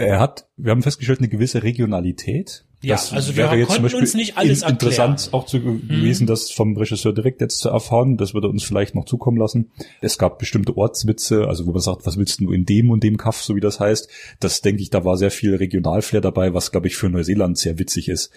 Er 0.00 0.18
hat, 0.18 0.48
wir 0.56 0.70
haben 0.70 0.82
festgestellt, 0.82 1.18
eine 1.18 1.28
gewisse 1.28 1.62
Regionalität. 1.62 2.66
Ja, 2.82 2.94
Das 2.94 3.12
also 3.12 3.36
wir 3.36 3.44
wäre 3.44 3.56
jetzt 3.56 3.66
zum 3.66 3.68
konnten 3.68 3.82
Beispiel 3.82 4.00
uns 4.00 4.14
nicht 4.14 4.38
alles 4.38 4.62
in, 4.62 4.70
interessant 4.70 5.26
erklären. 5.26 5.30
Mhm. 5.32 5.34
auch 5.34 5.46
zu, 5.46 5.60
gewesen, 5.60 6.26
das 6.26 6.50
vom 6.50 6.76
Regisseur 6.76 7.12
direkt 7.12 7.40
jetzt 7.42 7.58
zu 7.58 7.68
erfahren. 7.68 8.16
Das 8.16 8.32
würde 8.32 8.48
er 8.48 8.50
uns 8.50 8.64
vielleicht 8.64 8.94
noch 8.94 9.04
zukommen 9.04 9.36
lassen. 9.36 9.70
Es 10.00 10.16
gab 10.16 10.38
bestimmte 10.38 10.76
Ortswitze, 10.76 11.46
also 11.46 11.66
wo 11.66 11.72
man 11.72 11.82
sagt, 11.82 12.06
was 12.06 12.16
willst 12.16 12.40
du 12.40 12.52
in 12.52 12.64
dem 12.64 12.90
und 12.90 13.02
dem 13.04 13.18
Kaff, 13.18 13.42
so 13.42 13.54
wie 13.54 13.60
das 13.60 13.80
heißt. 13.80 14.08
Das 14.40 14.62
denke 14.62 14.80
ich, 14.82 14.88
da 14.90 15.04
war 15.04 15.18
sehr 15.18 15.30
viel 15.30 15.54
Regionalflair 15.56 16.22
dabei, 16.22 16.54
was 16.54 16.72
glaube 16.72 16.86
ich 16.86 16.96
für 16.96 17.10
Neuseeland 17.10 17.58
sehr 17.58 17.78
witzig 17.78 18.08
ist. 18.08 18.32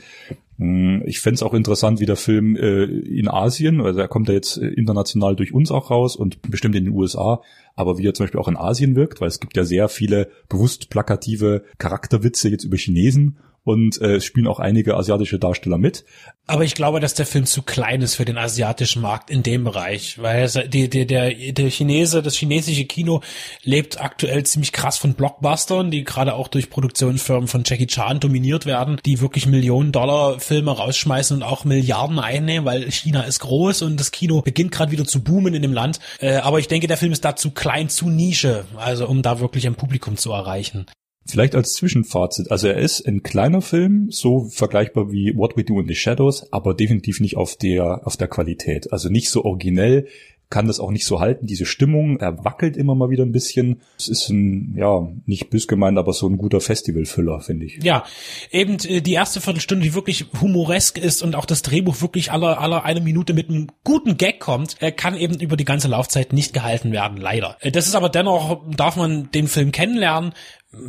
Hm, 0.57 1.03
Ich 1.05 1.21
fände 1.21 1.35
es 1.35 1.43
auch 1.43 1.53
interessant, 1.53 1.99
wie 2.01 2.05
der 2.05 2.17
Film 2.17 2.55
äh, 2.57 2.83
in 2.83 3.29
Asien, 3.29 3.81
also 3.81 3.99
er 3.99 4.07
kommt 4.07 4.27
ja 4.27 4.33
jetzt 4.35 4.57
äh, 4.57 4.67
international 4.67 5.35
durch 5.35 5.53
uns 5.53 5.71
auch 5.71 5.89
raus 5.89 6.15
und 6.15 6.41
bestimmt 6.41 6.75
in 6.75 6.85
den 6.85 6.93
USA, 6.93 7.41
aber 7.75 7.97
wie 7.97 8.07
er 8.07 8.13
zum 8.13 8.25
Beispiel 8.25 8.39
auch 8.39 8.47
in 8.47 8.57
Asien 8.57 8.95
wirkt, 8.95 9.21
weil 9.21 9.29
es 9.29 9.39
gibt 9.39 9.57
ja 9.57 9.63
sehr 9.63 9.87
viele 9.89 10.29
bewusst 10.49 10.89
plakative 10.89 11.63
Charakterwitze 11.77 12.49
jetzt 12.49 12.65
über 12.65 12.77
Chinesen 12.77 13.37
und 13.63 14.01
äh, 14.01 14.15
es 14.15 14.25
spielen 14.25 14.47
auch 14.47 14.59
einige 14.59 14.95
asiatische 14.95 15.39
Darsteller 15.39 15.77
mit. 15.77 16.03
Aber 16.45 16.65
ich 16.65 16.75
glaube, 16.75 16.99
dass 16.99 17.13
der 17.13 17.25
Film 17.25 17.45
zu 17.45 17.61
klein 17.61 18.01
ist 18.01 18.15
für 18.15 18.25
den 18.25 18.37
asiatischen 18.37 19.01
Markt 19.01 19.29
in 19.29 19.43
dem 19.43 19.63
Bereich, 19.63 20.21
weil 20.21 20.49
die, 20.67 20.89
die, 20.89 21.07
der, 21.07 21.33
der 21.33 21.69
Chinese, 21.69 22.21
das 22.21 22.35
chinesische 22.35 22.83
Kino 22.83 23.21
lebt 23.63 24.01
aktuell 24.01 24.43
ziemlich 24.45 24.73
krass 24.73 24.97
von 24.97 25.13
Blockbustern, 25.13 25.89
die 25.89 26.03
gerade 26.03 26.33
auch 26.33 26.49
durch 26.49 26.69
Produktionsfirmen 26.69 27.47
von 27.47 27.63
Jackie 27.65 27.87
Chan 27.87 28.19
dominiert 28.19 28.65
werden, 28.65 28.99
die 29.05 29.21
wirklich 29.21 29.45
Millionen 29.45 29.93
Dollar 29.93 30.41
Filme 30.41 30.71
rausschmeißen 30.71 31.37
und 31.37 31.43
auch 31.43 31.63
Milliarden 31.63 32.19
einnehmen, 32.19 32.65
weil 32.65 32.91
China 32.91 33.21
ist 33.21 33.39
groß 33.39 33.83
und 33.83 33.97
das 33.97 34.11
Kino 34.11 34.41
beginnt 34.41 34.73
gerade 34.73 34.91
wieder 34.91 35.05
zu 35.05 35.23
boomen 35.23 35.53
in 35.53 35.61
dem 35.61 35.73
Land. 35.73 36.01
Äh, 36.19 36.35
aber 36.35 36.59
ich 36.59 36.67
denke, 36.67 36.87
der 36.87 36.97
Film 36.97 37.13
ist 37.13 37.23
da 37.23 37.37
zu 37.37 37.51
klein, 37.51 37.87
zu 37.87 38.09
Nische, 38.09 38.65
also 38.75 39.07
um 39.07 39.21
da 39.21 39.39
wirklich 39.39 39.65
ein 39.65 39.75
Publikum 39.75 40.17
zu 40.17 40.33
erreichen. 40.33 40.87
Vielleicht 41.25 41.55
als 41.55 41.73
Zwischenfazit. 41.73 42.51
Also 42.51 42.67
er 42.67 42.77
ist 42.77 43.07
ein 43.07 43.23
kleiner 43.23 43.61
Film, 43.61 44.07
so 44.11 44.45
vergleichbar 44.45 45.11
wie 45.11 45.35
What 45.35 45.55
We 45.55 45.63
Do 45.63 45.79
in 45.79 45.87
the 45.87 45.95
Shadows, 45.95 46.51
aber 46.51 46.73
definitiv 46.73 47.21
nicht 47.21 47.37
auf 47.37 47.55
der, 47.55 48.05
auf 48.05 48.17
der 48.17 48.27
Qualität. 48.27 48.91
Also 48.91 49.09
nicht 49.09 49.29
so 49.29 49.45
originell, 49.45 50.07
kann 50.53 50.67
das 50.67 50.79
auch 50.79 50.91
nicht 50.91 51.07
so 51.07 51.19
halten. 51.19 51.47
Diese 51.47 51.65
Stimmung, 51.65 52.19
er 52.19 52.45
wackelt 52.45 52.77
immer 52.77 52.93
mal 52.93 53.09
wieder 53.09 53.23
ein 53.23 53.31
bisschen. 53.31 53.81
Es 53.97 54.07
ist 54.07 54.29
ein, 54.29 54.75
ja, 54.77 55.07
nicht 55.25 55.49
bös 55.49 55.67
gemeint, 55.67 55.97
aber 55.97 56.13
so 56.13 56.27
ein 56.29 56.37
guter 56.37 56.61
Festivalfüller, 56.61 57.41
finde 57.41 57.65
ich. 57.65 57.79
Ja, 57.81 58.03
eben 58.51 58.77
äh, 58.85 59.01
die 59.01 59.13
erste 59.13 59.41
Viertelstunde, 59.41 59.83
die 59.83 59.95
wirklich 59.95 60.27
humoresk 60.39 60.99
ist 60.99 61.23
und 61.23 61.35
auch 61.35 61.45
das 61.45 61.63
Drehbuch 61.63 62.03
wirklich 62.03 62.31
aller, 62.31 62.61
aller 62.61 62.85
eine 62.85 63.01
Minute 63.01 63.33
mit 63.33 63.49
einem 63.49 63.69
guten 63.83 64.15
Gag 64.15 64.39
kommt, 64.39 64.79
äh, 64.79 64.91
kann 64.91 65.17
eben 65.17 65.39
über 65.39 65.57
die 65.57 65.65
ganze 65.65 65.87
Laufzeit 65.87 66.33
nicht 66.33 66.53
gehalten 66.53 66.91
werden, 66.91 67.17
leider. 67.17 67.57
Äh, 67.61 67.71
das 67.71 67.87
ist 67.87 67.95
aber 67.95 68.09
dennoch, 68.09 68.61
darf 68.77 68.95
man 68.95 69.31
den 69.31 69.47
Film 69.47 69.71
kennenlernen, 69.71 70.33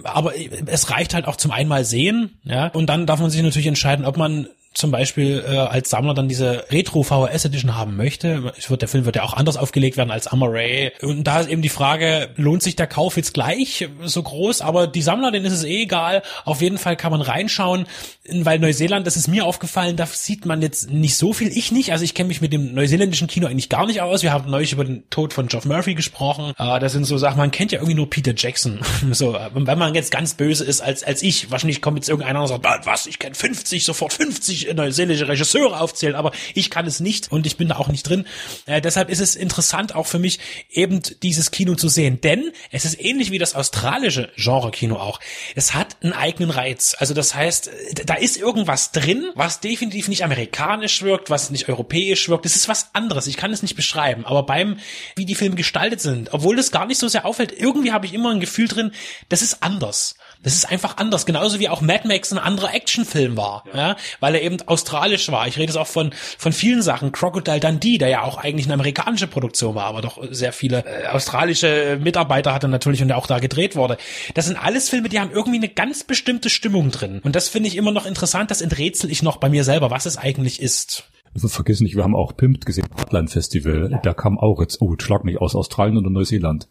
aber 0.02 0.34
es 0.66 0.90
reicht 0.90 1.14
halt 1.14 1.26
auch 1.26 1.36
zum 1.36 1.52
einmal 1.52 1.86
sehen, 1.86 2.38
ja, 2.42 2.68
und 2.68 2.90
dann 2.90 3.06
darf 3.06 3.20
man 3.20 3.30
sich 3.30 3.42
natürlich 3.42 3.66
entscheiden, 3.66 4.04
ob 4.04 4.18
man 4.18 4.46
zum 4.74 4.90
Beispiel 4.90 5.44
äh, 5.46 5.56
als 5.56 5.90
Sammler 5.90 6.14
dann 6.14 6.28
diese 6.28 6.64
Retro 6.70 7.02
VHS 7.02 7.46
Edition 7.46 7.76
haben 7.76 7.96
möchte, 7.96 8.52
ich 8.56 8.68
würde, 8.68 8.80
der 8.80 8.88
Film 8.88 9.04
wird 9.04 9.16
ja 9.16 9.22
auch 9.22 9.32
anders 9.32 9.56
aufgelegt 9.56 9.96
werden 9.96 10.10
als 10.10 10.26
Amaray. 10.26 10.92
Und 11.00 11.24
da 11.24 11.40
ist 11.40 11.48
eben 11.48 11.62
die 11.62 11.68
Frage, 11.68 12.30
lohnt 12.36 12.62
sich 12.62 12.74
der 12.74 12.88
Kauf 12.88 13.16
jetzt 13.16 13.34
gleich 13.34 13.88
so 14.02 14.22
groß? 14.22 14.60
Aber 14.62 14.86
die 14.86 15.02
Sammler, 15.02 15.30
denen 15.30 15.46
ist 15.46 15.52
es 15.52 15.64
eh 15.64 15.82
egal. 15.82 16.22
Auf 16.44 16.60
jeden 16.60 16.78
Fall 16.78 16.96
kann 16.96 17.12
man 17.12 17.20
reinschauen, 17.20 17.86
weil 18.28 18.58
Neuseeland, 18.58 19.06
das 19.06 19.16
ist 19.16 19.28
mir 19.28 19.46
aufgefallen, 19.46 19.96
da 19.96 20.06
sieht 20.06 20.44
man 20.44 20.60
jetzt 20.60 20.90
nicht 20.90 21.16
so 21.16 21.32
viel. 21.32 21.56
Ich 21.56 21.70
nicht, 21.70 21.92
also 21.92 22.04
ich 22.04 22.14
kenne 22.14 22.28
mich 22.28 22.40
mit 22.40 22.52
dem 22.52 22.74
neuseeländischen 22.74 23.28
Kino 23.28 23.46
eigentlich 23.46 23.68
gar 23.68 23.86
nicht 23.86 24.00
aus. 24.02 24.22
Wir 24.22 24.32
haben 24.32 24.50
neulich 24.50 24.72
über 24.72 24.84
den 24.84 25.08
Tod 25.10 25.32
von 25.32 25.46
Geoff 25.46 25.66
Murphy 25.66 25.94
gesprochen. 25.94 26.52
Äh, 26.58 26.80
das 26.80 26.92
sind 26.92 27.04
so 27.04 27.16
Sachen, 27.16 27.38
man 27.38 27.52
kennt 27.52 27.70
ja 27.70 27.78
irgendwie 27.78 27.94
nur 27.94 28.10
Peter 28.10 28.34
Jackson. 28.36 28.80
so, 29.12 29.36
wenn 29.52 29.78
man 29.78 29.94
jetzt 29.94 30.10
ganz 30.10 30.34
böse 30.34 30.64
ist 30.64 30.80
als 30.80 31.04
als 31.04 31.22
ich, 31.22 31.50
wahrscheinlich 31.50 31.80
kommt 31.80 31.98
jetzt 31.98 32.08
irgendeiner 32.08 32.42
und 32.42 32.48
sagt, 32.48 32.86
was, 32.86 33.06
ich 33.06 33.18
kenne 33.18 33.34
50, 33.34 33.84
sofort 33.84 34.12
50 34.12 34.63
neuseelische 34.72 35.28
Regisseure 35.28 35.80
aufzählen, 35.80 36.14
aber 36.14 36.32
ich 36.54 36.70
kann 36.70 36.86
es 36.86 37.00
nicht 37.00 37.30
und 37.30 37.46
ich 37.46 37.56
bin 37.56 37.68
da 37.68 37.76
auch 37.76 37.88
nicht 37.88 38.08
drin. 38.08 38.26
Äh, 38.66 38.80
deshalb 38.80 39.10
ist 39.10 39.20
es 39.20 39.36
interessant 39.36 39.94
auch 39.94 40.06
für 40.06 40.18
mich 40.18 40.38
eben 40.70 41.02
dieses 41.22 41.50
Kino 41.50 41.74
zu 41.74 41.88
sehen, 41.88 42.20
denn 42.20 42.50
es 42.70 42.84
ist 42.84 43.00
ähnlich 43.00 43.30
wie 43.30 43.38
das 43.38 43.54
australische 43.54 44.30
Genre-Kino 44.36 44.96
auch. 44.96 45.20
Es 45.54 45.74
hat 45.74 45.96
einen 46.02 46.12
eigenen 46.12 46.50
Reiz. 46.50 46.96
Also 46.98 47.14
das 47.14 47.34
heißt, 47.34 47.70
da 48.06 48.14
ist 48.14 48.36
irgendwas 48.36 48.92
drin, 48.92 49.30
was 49.34 49.60
definitiv 49.60 50.08
nicht 50.08 50.24
amerikanisch 50.24 51.02
wirkt, 51.02 51.30
was 51.30 51.50
nicht 51.50 51.68
europäisch 51.68 52.28
wirkt. 52.28 52.46
Es 52.46 52.56
ist 52.56 52.68
was 52.68 52.94
anderes. 52.94 53.26
Ich 53.26 53.36
kann 53.36 53.52
es 53.52 53.62
nicht 53.62 53.76
beschreiben, 53.76 54.24
aber 54.24 54.44
beim, 54.44 54.78
wie 55.16 55.24
die 55.24 55.34
Filme 55.34 55.56
gestaltet 55.56 56.00
sind, 56.00 56.32
obwohl 56.32 56.56
das 56.56 56.70
gar 56.70 56.86
nicht 56.86 56.98
so 56.98 57.08
sehr 57.08 57.26
auffällt, 57.26 57.52
irgendwie 57.56 57.92
habe 57.92 58.06
ich 58.06 58.14
immer 58.14 58.30
ein 58.30 58.40
Gefühl 58.40 58.68
drin, 58.68 58.92
das 59.28 59.42
ist 59.42 59.62
anders. 59.62 60.16
Das 60.42 60.54
ist 60.54 60.70
einfach 60.70 60.96
anders. 60.98 61.26
Genauso 61.26 61.58
wie 61.58 61.68
auch 61.68 61.80
Mad 61.80 62.06
Max 62.06 62.32
ein 62.32 62.38
anderer 62.38 62.74
Actionfilm 62.74 63.36
war, 63.36 63.64
ja. 63.72 63.78
ja, 63.78 63.96
weil 64.20 64.34
er 64.34 64.42
eben 64.42 64.56
australisch 64.66 65.30
war. 65.30 65.46
Ich 65.46 65.56
rede 65.56 65.72
jetzt 65.72 65.76
auch 65.76 65.86
von, 65.86 66.12
von 66.38 66.52
vielen 66.52 66.82
Sachen. 66.82 67.12
Crocodile 67.12 67.60
Dundee, 67.60 67.98
der 67.98 68.08
ja 68.08 68.22
auch 68.22 68.38
eigentlich 68.38 68.66
eine 68.66 68.74
amerikanische 68.74 69.26
Produktion 69.26 69.74
war, 69.74 69.86
aber 69.86 70.02
doch 70.02 70.18
sehr 70.30 70.52
viele 70.52 70.84
äh, 70.84 71.06
australische 71.08 71.98
Mitarbeiter 72.00 72.52
hatte 72.52 72.68
natürlich 72.68 73.02
und 73.02 73.08
der 73.08 73.18
auch 73.18 73.26
da 73.26 73.38
gedreht 73.38 73.76
wurde. 73.76 73.96
Das 74.34 74.46
sind 74.46 74.56
alles 74.56 74.88
Filme, 74.88 75.08
die 75.08 75.20
haben 75.20 75.30
irgendwie 75.30 75.58
eine 75.58 75.68
ganz 75.68 76.04
bestimmte 76.04 76.50
Stimmung 76.50 76.90
drin. 76.90 77.20
Und 77.22 77.36
das 77.36 77.48
finde 77.48 77.68
ich 77.68 77.76
immer 77.76 77.92
noch 77.92 78.06
interessant. 78.06 78.50
Das 78.50 78.60
enträtsel 78.60 79.10
ich 79.10 79.22
noch 79.22 79.38
bei 79.38 79.48
mir 79.48 79.64
selber, 79.64 79.90
was 79.90 80.06
es 80.06 80.16
eigentlich 80.16 80.60
ist. 80.60 81.04
Vergiss 81.36 81.80
nicht, 81.80 81.96
wir 81.96 82.04
haben 82.04 82.14
auch 82.14 82.36
Pimped 82.36 82.64
gesehen, 82.64 82.86
Hotline 82.96 83.28
Festival. 83.28 84.00
Da 84.02 84.14
kam 84.14 84.38
auch 84.38 84.60
jetzt, 84.60 84.80
oh, 84.80 84.94
schlag 85.00 85.24
mich 85.24 85.40
aus 85.40 85.56
Australien 85.56 85.98
oder 85.98 86.10
Neuseeland. 86.10 86.68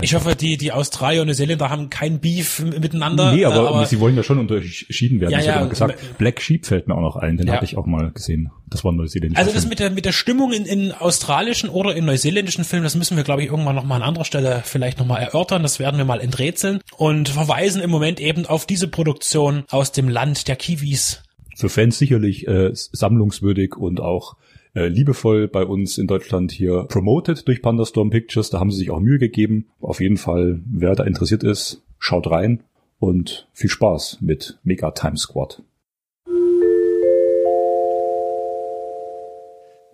Ich 0.00 0.14
hoffe, 0.14 0.34
die, 0.34 0.56
die 0.56 0.72
Australier 0.72 1.20
und 1.20 1.28
Neuseeländer 1.28 1.70
haben 1.70 1.90
kein 1.90 2.20
Beef 2.20 2.60
miteinander. 2.60 3.32
Nee, 3.32 3.44
aber, 3.44 3.68
aber 3.68 3.86
sie 3.86 4.00
wollen 4.00 4.16
ja 4.16 4.22
schon 4.22 4.38
unterschieden 4.38 5.20
werden. 5.20 5.32
Ja, 5.32 5.38
ich 5.38 5.46
ja, 5.46 5.64
gesagt, 5.64 6.18
Black 6.18 6.40
Sheep 6.40 6.66
fällt 6.66 6.88
mir 6.88 6.94
auch 6.96 7.00
noch 7.00 7.16
ein, 7.16 7.36
den 7.36 7.46
ja. 7.46 7.54
habe 7.54 7.64
ich 7.64 7.76
auch 7.76 7.86
mal 7.86 8.10
gesehen. 8.10 8.50
Das 8.68 8.82
war 8.82 8.92
ein 8.92 8.96
neuseeländischer 8.96 9.40
Also 9.40 9.54
das 9.54 9.68
mit 9.68 9.78
der, 9.78 9.90
mit 9.90 10.04
der 10.04 10.12
Stimmung 10.12 10.52
in, 10.52 10.64
in 10.64 10.92
australischen 10.92 11.68
oder 11.68 11.94
in 11.94 12.04
neuseeländischen 12.04 12.64
Filmen, 12.64 12.84
das 12.84 12.96
müssen 12.96 13.16
wir, 13.16 13.24
glaube 13.24 13.42
ich, 13.42 13.50
irgendwann 13.50 13.76
nochmal 13.76 14.02
an 14.02 14.08
anderer 14.08 14.24
Stelle 14.24 14.62
vielleicht 14.64 14.98
nochmal 14.98 15.22
erörtern. 15.22 15.62
Das 15.62 15.78
werden 15.78 15.96
wir 15.98 16.04
mal 16.04 16.20
enträtseln 16.20 16.80
und 16.96 17.28
verweisen 17.28 17.80
im 17.80 17.90
Moment 17.90 18.20
eben 18.20 18.46
auf 18.46 18.66
diese 18.66 18.88
Produktion 18.88 19.64
aus 19.70 19.92
dem 19.92 20.08
Land 20.08 20.48
der 20.48 20.56
Kiwis. 20.56 21.22
Für 21.56 21.68
Fans 21.68 21.98
sicherlich 21.98 22.48
äh, 22.48 22.70
sammlungswürdig 22.72 23.76
und 23.76 24.00
auch 24.00 24.34
äh, 24.74 24.88
liebevoll 24.88 25.48
bei 25.48 25.64
uns 25.64 25.98
in 25.98 26.06
Deutschland 26.06 26.52
hier 26.52 26.84
promoted 26.88 27.46
durch 27.48 27.62
Pandastorm 27.62 28.10
Pictures. 28.10 28.50
Da 28.50 28.60
haben 28.60 28.70
sie 28.70 28.78
sich 28.78 28.90
auch 28.90 29.00
Mühe 29.00 29.18
gegeben. 29.18 29.66
Auf 29.80 30.00
jeden 30.00 30.16
Fall, 30.16 30.60
wer 30.66 30.94
da 30.94 31.04
interessiert 31.04 31.44
ist, 31.44 31.82
schaut 31.98 32.30
rein 32.30 32.62
und 32.98 33.48
viel 33.52 33.70
Spaß 33.70 34.18
mit 34.20 34.58
Mega 34.62 34.90
Time 34.90 35.16
Squad. 35.16 35.62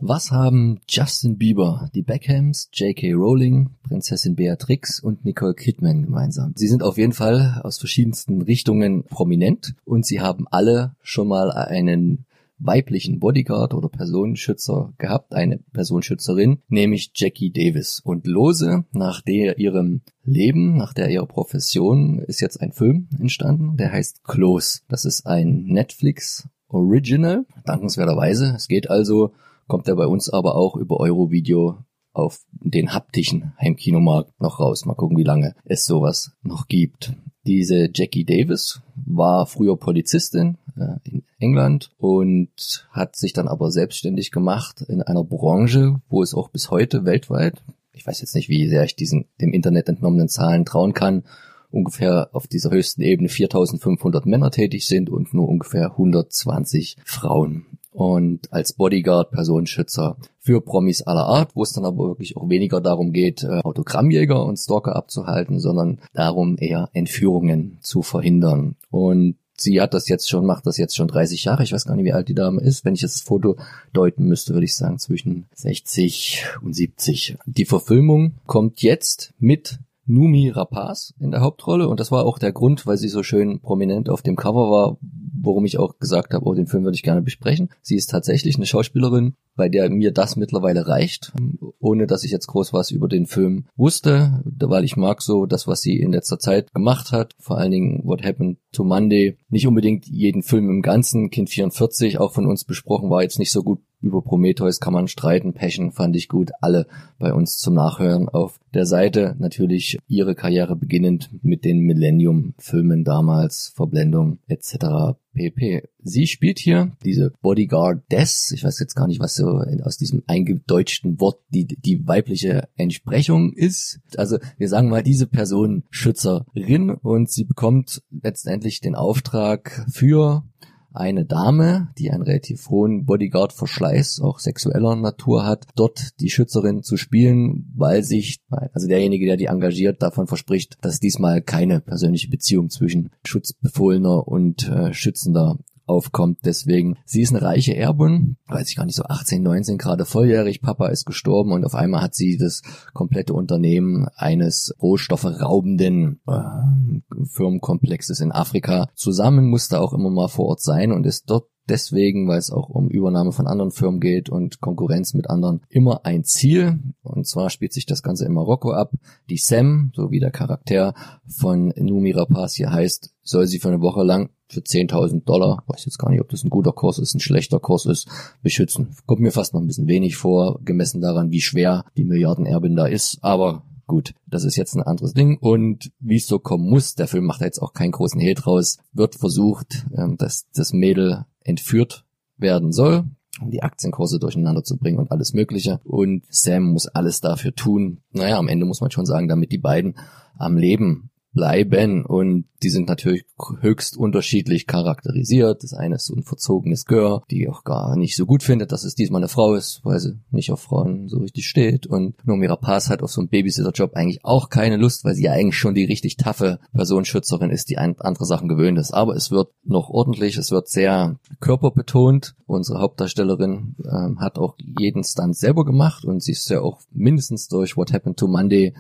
Was 0.03 0.31
haben 0.31 0.81
Justin 0.89 1.37
Bieber, 1.37 1.91
die 1.95 2.01
Beckhams, 2.01 2.71
J.K. 2.73 3.13
Rowling, 3.13 3.69
Prinzessin 3.83 4.35
Beatrix 4.35 4.99
und 4.99 5.27
Nicole 5.27 5.53
Kidman 5.53 6.05
gemeinsam? 6.05 6.55
Sie 6.57 6.69
sind 6.69 6.83
auf 6.83 6.97
jeden 6.97 7.13
Fall 7.13 7.61
aus 7.63 7.79
verschiedensten 7.79 8.41
Richtungen 8.41 9.05
prominent 9.05 9.75
und 9.85 10.07
sie 10.07 10.23
haben 10.23 10.47
alle 10.51 10.97
schon 11.03 11.29
mal 11.29 11.53
einen 11.53 12.25
weiblichen 12.61 13.19
Bodyguard 13.19 13.75
oder 13.75 13.89
Personenschützer 13.89 14.93
gehabt, 14.99 15.35
eine 15.35 15.59
Personenschützerin, 15.73 16.59
nämlich 16.69 17.11
Jackie 17.15 17.51
Davis. 17.51 18.01
Und 18.05 18.27
lose 18.27 18.85
nach 18.93 19.23
der 19.23 19.59
ihrem 19.59 20.03
Leben, 20.23 20.77
nach 20.77 20.93
der 20.93 21.09
ihrer 21.09 21.27
Profession 21.27 22.19
ist 22.19 22.41
jetzt 22.41 22.61
ein 22.61 22.73
Film 22.73 23.09
entstanden, 23.19 23.77
der 23.77 23.93
heißt 23.93 24.25
Close. 24.25 24.81
Das 24.89 25.05
ist 25.05 25.27
ein 25.27 25.65
Netflix 25.65 26.49
Original, 26.69 27.47
dankenswerterweise. 27.65 28.53
Es 28.55 28.69
geht 28.69 28.91
also, 28.91 29.33
kommt 29.67 29.89
er 29.89 29.97
bei 29.97 30.07
uns 30.07 30.29
aber 30.29 30.55
auch 30.55 30.77
über 30.77 31.01
Eurovideo 31.01 31.79
auf 32.13 32.45
den 32.51 32.93
haptischen 32.93 33.53
Heimkinomarkt 33.61 34.41
noch 34.41 34.61
raus. 34.61 34.85
Mal 34.85 34.95
gucken, 34.95 35.17
wie 35.17 35.25
lange 35.25 35.55
es 35.65 35.87
sowas 35.87 36.33
noch 36.43 36.69
gibt. 36.69 37.15
Diese 37.47 37.89
Jackie 37.95 38.25
Davis 38.25 38.83
war 38.95 39.47
früher 39.47 39.77
Polizistin 39.77 40.59
in 41.05 41.23
England 41.39 41.91
und 41.99 42.89
hat 42.91 43.17
sich 43.17 43.33
dann 43.33 43.49
aber 43.49 43.71
selbstständig 43.71 44.31
gemacht 44.31 44.83
in 44.89 45.03
einer 45.03 45.25
Branche, 45.25 46.01
wo 46.09 46.23
es 46.23 46.35
auch 46.35 46.49
bis 46.49 46.71
heute 46.71 47.05
weltweit, 47.05 47.63
ich 47.93 48.07
weiß 48.07 48.21
jetzt 48.21 48.35
nicht, 48.35 48.49
wie 48.49 48.69
sehr 48.69 48.85
ich 48.85 48.97
diesen 48.97 49.27
dem 49.41 49.53
Internet 49.53 49.89
entnommenen 49.89 50.29
Zahlen 50.29 50.65
trauen 50.65 50.95
kann, 50.95 51.25
ungefähr 51.71 52.31
auf 52.33 52.47
dieser 52.47 52.71
höchsten 52.71 53.03
Ebene 53.03 53.29
4500 53.29 54.27
Männer 54.27 54.51
tätig 54.51 54.87
sind 54.87 55.11
und 55.11 55.35
nur 55.35 55.49
ungefähr 55.49 55.93
120 55.93 56.97
Frauen 57.05 57.67
und 57.93 58.53
als 58.53 58.73
Bodyguard, 58.73 59.31
Personenschützer 59.31 60.17
für 60.39 60.61
Promis 60.61 61.03
aller 61.03 61.27
Art, 61.27 61.57
wo 61.57 61.63
es 61.63 61.73
dann 61.73 61.85
aber 61.85 62.09
wirklich 62.09 62.37
auch 62.37 62.49
weniger 62.49 62.81
darum 62.81 63.13
geht, 63.13 63.43
äh, 63.43 63.61
Autogrammjäger 63.63 64.45
und 64.45 64.57
Stalker 64.57 64.97
abzuhalten, 64.97 65.59
sondern 65.59 66.01
darum 66.13 66.57
eher 66.59 66.89
Entführungen 66.93 67.79
zu 67.81 68.03
verhindern. 68.03 68.77
Und 68.91 69.37
sie 69.63 69.81
hat 69.81 69.95
das 69.95 70.09
jetzt 70.09 70.29
schon, 70.29 70.47
macht 70.47 70.67
das 70.67 70.77
jetzt 70.77 70.97
schon 70.97 71.09
30 71.09 71.45
Jahre. 71.45 71.63
Ich 71.63 71.73
weiß 71.73 71.87
gar 71.87 71.97
nicht, 71.97 72.05
wie 72.05 72.13
alt 72.13 72.29
die 72.29 72.35
Dame 72.35 72.61
ist. 72.61 72.85
Wenn 72.85 72.95
ich 72.95 73.03
das 73.03 73.21
Foto 73.21 73.57
deuten 73.93 74.25
müsste, 74.25 74.55
würde 74.55 74.65
ich 74.65 74.77
sagen 74.77 74.99
zwischen 74.99 75.47
60 75.55 76.45
und 76.63 76.75
70. 76.75 77.37
Die 77.47 77.65
Verfilmung 77.65 78.35
kommt 78.47 78.83
jetzt 78.83 79.33
mit 79.39 79.79
Numi 80.11 80.51
Rapaz 80.51 81.15
in 81.19 81.31
der 81.31 81.41
Hauptrolle. 81.41 81.89
Und 81.89 82.01
das 82.01 82.11
war 82.11 82.27
auch 82.27 82.39
der 82.39 82.53
Grund, 82.53 82.87
weil 82.87 82.97
sie 82.97 83.09
so 83.09 83.23
schön 83.23 83.61
prominent 83.61 84.09
auf 84.09 84.23
dem 84.23 84.37
Cover 84.37 84.71
war, 84.71 84.99
worum 85.43 85.65
ich 85.65 85.79
auch 85.79 85.99
gesagt 85.99 86.35
habe, 86.35 86.47
oh, 86.47 86.55
den 86.55 86.67
Film 86.67 86.85
würde 86.85 86.97
ich 86.97 87.03
gerne 87.03 87.23
besprechen. 87.23 87.71
Sie 87.83 87.97
ist 87.97 88.11
tatsächlich 88.11 88.57
eine 88.57 88.67
Schauspielerin, 88.67 89.35
bei 89.57 89.69
der 89.69 89.89
mir 89.91 90.13
das 90.13 90.37
mittlerweile 90.37 90.87
reicht, 90.87 91.33
ohne 91.79 92.07
dass 92.07 92.25
ich 92.25 92.31
jetzt 92.31 92.47
groß 92.47 92.73
was 92.73 92.91
über 92.91 93.09
den 93.09 93.27
Film 93.27 93.67
wusste, 93.77 94.43
weil 94.45 94.85
ich 94.85 94.97
mag 94.97 95.23
so 95.23 95.47
das, 95.47 95.67
was 95.67 95.81
sie 95.81 95.99
in 95.99 96.13
letzter 96.13 96.39
Zeit 96.39 96.73
gemacht 96.73 97.13
hat, 97.13 97.35
vor 97.39 97.59
allen 97.59 97.71
Dingen 97.71 98.03
What 98.05 98.25
Happened 98.25 98.59
to 98.73 98.85
Monday, 98.85 99.37
nicht 99.49 99.67
unbedingt 99.67 100.07
jeden 100.07 100.43
Film 100.43 100.69
im 100.69 100.83
Ganzen, 100.83 101.31
Kind 101.31 101.51
44, 101.51 102.19
auch 102.19 102.33
von 102.33 102.47
uns 102.47 102.65
besprochen, 102.65 103.11
war 103.11 103.23
jetzt 103.23 103.39
nicht 103.39 103.53
so 103.53 103.63
gut 103.63 103.81
über 104.01 104.23
Prometheus 104.23 104.81
kann 104.81 104.93
man 104.93 105.09
streiten. 105.09 105.53
Passion 105.53 105.93
fand 105.93 106.17
ich 106.17 106.29
gut. 106.29 106.51
Alle 106.61 106.87
bei 107.19 107.33
uns 107.33 107.59
zum 107.59 107.75
Nachhören 107.75 108.29
auf 108.29 108.59
der 108.73 108.87
Seite. 108.87 109.37
Natürlich 109.39 109.99
ihre 110.09 110.35
Karriere 110.35 110.77
beginnend 110.77 111.31
mit 111.43 111.65
den 111.65 111.81
Millennium-Filmen 111.81 113.05
damals, 113.05 113.73
Verblendung 113.75 114.39
etc. 114.47 115.19
pp. 115.35 115.83
Sie 116.03 116.27
spielt 116.27 116.59
hier 116.59 116.93
diese 117.05 117.33
Bodyguard-Dess. 117.43 118.53
Ich 118.53 118.65
weiß 118.65 118.79
jetzt 118.81 118.95
gar 118.95 119.07
nicht, 119.07 119.21
was 119.21 119.35
so 119.35 119.63
aus 119.83 119.97
diesem 119.97 120.23
eingedeutschten 120.27 121.21
Wort 121.21 121.41
die, 121.51 121.67
die 121.67 122.07
weibliche 122.07 122.69
Entsprechung 122.77 123.53
ist. 123.53 124.01
Also 124.17 124.39
wir 124.57 124.69
sagen 124.69 124.89
mal 124.89 125.03
diese 125.03 125.27
Person 125.27 125.85
Schützerin 125.91 126.91
und 126.91 127.31
sie 127.31 127.45
bekommt 127.45 128.03
letztendlich 128.11 128.81
den 128.81 128.95
Auftrag 128.95 129.87
für 129.93 130.45
eine 130.93 131.25
Dame, 131.25 131.89
die 131.99 132.11
einen 132.11 132.23
relativ 132.23 132.69
hohen 132.71 133.05
Bodyguard-Verschleiß, 133.05 134.21
auch 134.21 134.39
sexueller 134.39 134.97
Natur 134.97 135.47
hat, 135.47 135.67
dort 135.77 136.21
die 136.21 136.31
Schützerin 136.31 136.83
zu 136.83 136.97
spielen, 136.97 137.73
weil 137.77 138.03
sich, 138.03 138.41
also 138.73 138.89
derjenige, 138.89 139.27
der 139.27 139.37
die 139.37 139.47
engagiert, 139.47 140.03
davon 140.03 140.27
verspricht, 140.27 140.79
dass 140.81 141.01
diesmal 141.01 141.43
keine 141.43 141.81
persönliche 141.81 142.29
Beziehung 142.29 142.71
zwischen 142.71 143.11
Schutzbefohlener 143.25 144.27
und 144.27 144.69
äh, 144.69 144.93
Schützender 144.93 145.59
aufkommt. 145.91 146.39
Deswegen, 146.45 146.97
sie 147.05 147.23
ist 147.23 147.35
eine 147.35 147.43
reiche 147.43 147.77
Erbin, 147.77 148.37
weiß 148.47 148.69
ich 148.71 148.77
gar 148.77 148.87
nicht, 148.87 148.97
so 148.97 149.05
18, 149.05 149.43
19 149.43 149.79
gerade 149.79 150.05
volljährig, 150.05 150.63
Papa 150.63 150.89
ist 150.89 151.05
gestorben 151.05 151.53
und 151.53 151.65
auf 151.65 151.75
einmal 151.75 152.03
hat 152.03 152.15
sie 152.15 152.39
das 152.39 152.63
komplette 152.95 153.35
Unternehmen 153.35 154.07
eines 154.17 154.75
rohstofferaubenden 154.81 156.21
äh, 156.27 157.25
Firmenkomplexes 157.27 158.21
in 158.21 158.33
Afrika 158.33 158.89
zusammen, 158.95 159.49
musste 159.49 159.81
auch 159.81 159.93
immer 159.93 160.11
mal 160.11 160.29
vor 160.29 160.47
Ort 160.47 160.63
sein 160.63 160.93
und 160.93 161.05
ist 161.07 161.29
dort 161.29 161.51
deswegen, 161.71 162.29
weil 162.29 162.39
es 162.39 162.51
auch 162.51 162.69
um 162.69 162.89
Übernahme 162.89 163.33
von 163.33 163.47
anderen 163.47 163.71
Firmen 163.71 164.01
geht 164.01 164.29
und 164.29 164.61
Konkurrenz 164.61 165.15
mit 165.15 165.31
anderen, 165.31 165.61
immer 165.69 166.05
ein 166.05 166.25
Ziel. 166.25 166.81
Und 167.03 167.27
zwar 167.27 167.49
spielt 167.51 167.73
sich 167.73 167.87
das 167.87 168.03
Ganze 168.03 168.27
in 168.27 168.33
Marokko 168.33 168.73
ab. 168.73 168.93
Die 169.31 169.39
Sam, 169.39 169.93
so 169.95 170.11
wie 170.11 170.21
der 170.21 170.33
Charakter 170.33 170.95
von 171.27 171.73
Numi 171.77 172.11
Rapaz 172.13 172.55
hier 172.55 172.73
heißt, 172.73 173.15
soll 173.23 173.47
sie 173.47 173.61
für 173.61 173.69
eine 173.69 173.81
Woche 173.81 174.03
lang 174.03 174.31
für 174.51 174.61
10.000 174.61 175.25
Dollar, 175.25 175.63
weiß 175.67 175.85
jetzt 175.85 175.99
gar 175.99 176.11
nicht, 176.11 176.21
ob 176.21 176.29
das 176.29 176.45
ein 176.45 176.51
guter 176.51 176.73
Kurs 176.73 176.99
ist, 176.99 177.15
ein 177.15 177.21
schlechter 177.21 177.61
Kurs 177.61 177.87
ist, 177.87 178.09
beschützen. 178.43 178.89
Kommt 179.07 179.21
mir 179.21 179.33
fast 179.33 179.55
noch 179.55 179.61
ein 179.61 179.67
bisschen 179.67 179.89
wenig 179.89 180.17
vor, 180.17 180.61
gemessen 180.65 181.01
daran, 181.01 181.31
wie 181.31 181.41
schwer 181.41 181.85
die 181.97 182.05
Milliardenerbin 182.05 182.77
da 182.77 182.87
ist, 182.87 183.19
aber 183.23 183.63
gut, 183.87 184.15
das 184.29 184.45
ist 184.45 184.57
jetzt 184.57 184.77
ein 184.77 184.83
anderes 184.83 185.15
Ding 185.15 185.37
und 185.39 185.91
wie 185.99 186.17
es 186.17 186.27
so 186.27 186.39
kommen 186.39 186.69
muss, 186.69 186.95
der 186.95 187.09
Film 187.09 187.25
macht 187.25 187.41
da 187.41 187.47
jetzt 187.47 187.61
auch 187.61 187.73
keinen 187.73 187.91
großen 187.91 188.21
Hehl 188.21 188.35
draus, 188.35 188.79
wird 188.93 189.17
versucht, 189.17 189.87
ähm, 189.97 190.17
dass 190.17 190.47
das 190.55 190.73
Mädel 190.73 191.25
entführt 191.43 192.05
werden 192.37 192.73
soll, 192.73 193.05
um 193.41 193.51
die 193.51 193.63
Aktienkurse 193.63 194.19
durcheinander 194.19 194.63
zu 194.63 194.77
bringen 194.77 194.99
und 194.99 195.11
alles 195.11 195.33
Mögliche. 195.33 195.81
Und 195.85 196.25
Sam 196.31 196.73
muss 196.73 196.87
alles 196.87 197.21
dafür 197.21 197.55
tun. 197.55 197.99
Naja, 198.13 198.39
am 198.39 198.49
Ende 198.49 198.67
muss 198.67 198.81
man 198.81 198.91
schon 198.91 199.07
sagen, 199.07 199.29
damit 199.29 199.53
die 199.53 199.59
beiden 199.59 199.97
am 200.39 200.57
Leben 200.57 201.11
bleiben 201.33 202.05
und 202.05 202.45
die 202.63 202.71
sind 202.71 202.89
natürlich 202.89 203.25
höchst 203.61 203.97
unterschiedlich 203.97 204.67
charakterisiert. 204.67 205.63
Das 205.63 205.73
eine 205.73 205.95
ist 205.95 206.07
so 206.07 206.15
ein 206.15 206.25
verzogenes 206.25 206.85
Gör, 206.85 207.23
die 207.31 207.49
auch 207.49 207.65
gar 207.65 207.97
nicht 207.97 208.17
so 208.17 208.27
gut 208.27 208.43
findet, 208.43 208.73
dass 208.73 208.85
es 208.85 208.95
diesmal 208.95 209.21
eine 209.21 209.29
Frau 209.29 209.55
ist, 209.55 209.81
weil 209.85 209.99
sie 209.99 210.19
nicht 210.31 210.51
auf 210.51 210.61
Frauen 210.61 211.09
so 211.09 211.19
richtig 211.19 211.47
steht 211.47 211.87
und 211.87 212.15
Nomira 212.27 212.57
Pass 212.57 212.91
hat 212.91 213.03
auf 213.03 213.11
so 213.11 213.21
einen 213.21 213.29
Babysitter-Job 213.29 213.93
eigentlich 213.95 214.25
auch 214.25 214.51
keine 214.51 214.77
Lust, 214.77 215.05
weil 215.05 215.15
sie 215.15 215.25
ja 215.25 215.33
eigentlich 215.33 215.59
schon 215.59 215.75
die 215.75 215.85
richtig 215.85 216.17
taffe 216.17 216.59
Personenschützerin 216.73 217.51
ist, 217.51 217.71
die 217.71 217.79
andere 217.79 218.27
Sachen 218.27 218.49
gewöhnt 218.49 218.79
ist. 218.79 218.93
Aber 218.93 219.15
es 219.15 219.31
wird 219.31 219.49
noch 219.65 219.89
ordentlich, 219.89 220.37
es 220.37 220.51
wird 220.51 220.69
sehr 220.69 221.17
körperbetont. 221.39 222.35
Unsere 222.47 222.81
Hauptdarstellerin 222.81 223.77
ähm, 223.85 224.21
hat 224.21 224.39
auch 224.39 224.57
jeden 224.59 225.05
Stunt 225.05 225.37
selber 225.37 225.65
gemacht 225.65 226.05
und 226.05 226.23
sie 226.23 226.33
ist 226.33 226.51
ja 226.51 226.61
auch 226.61 226.81
mindestens 226.93 227.49
durch 227.49 227.77
What 227.77 227.93
Happened 227.93 228.19
to 228.19 228.27
Monday 228.27 228.75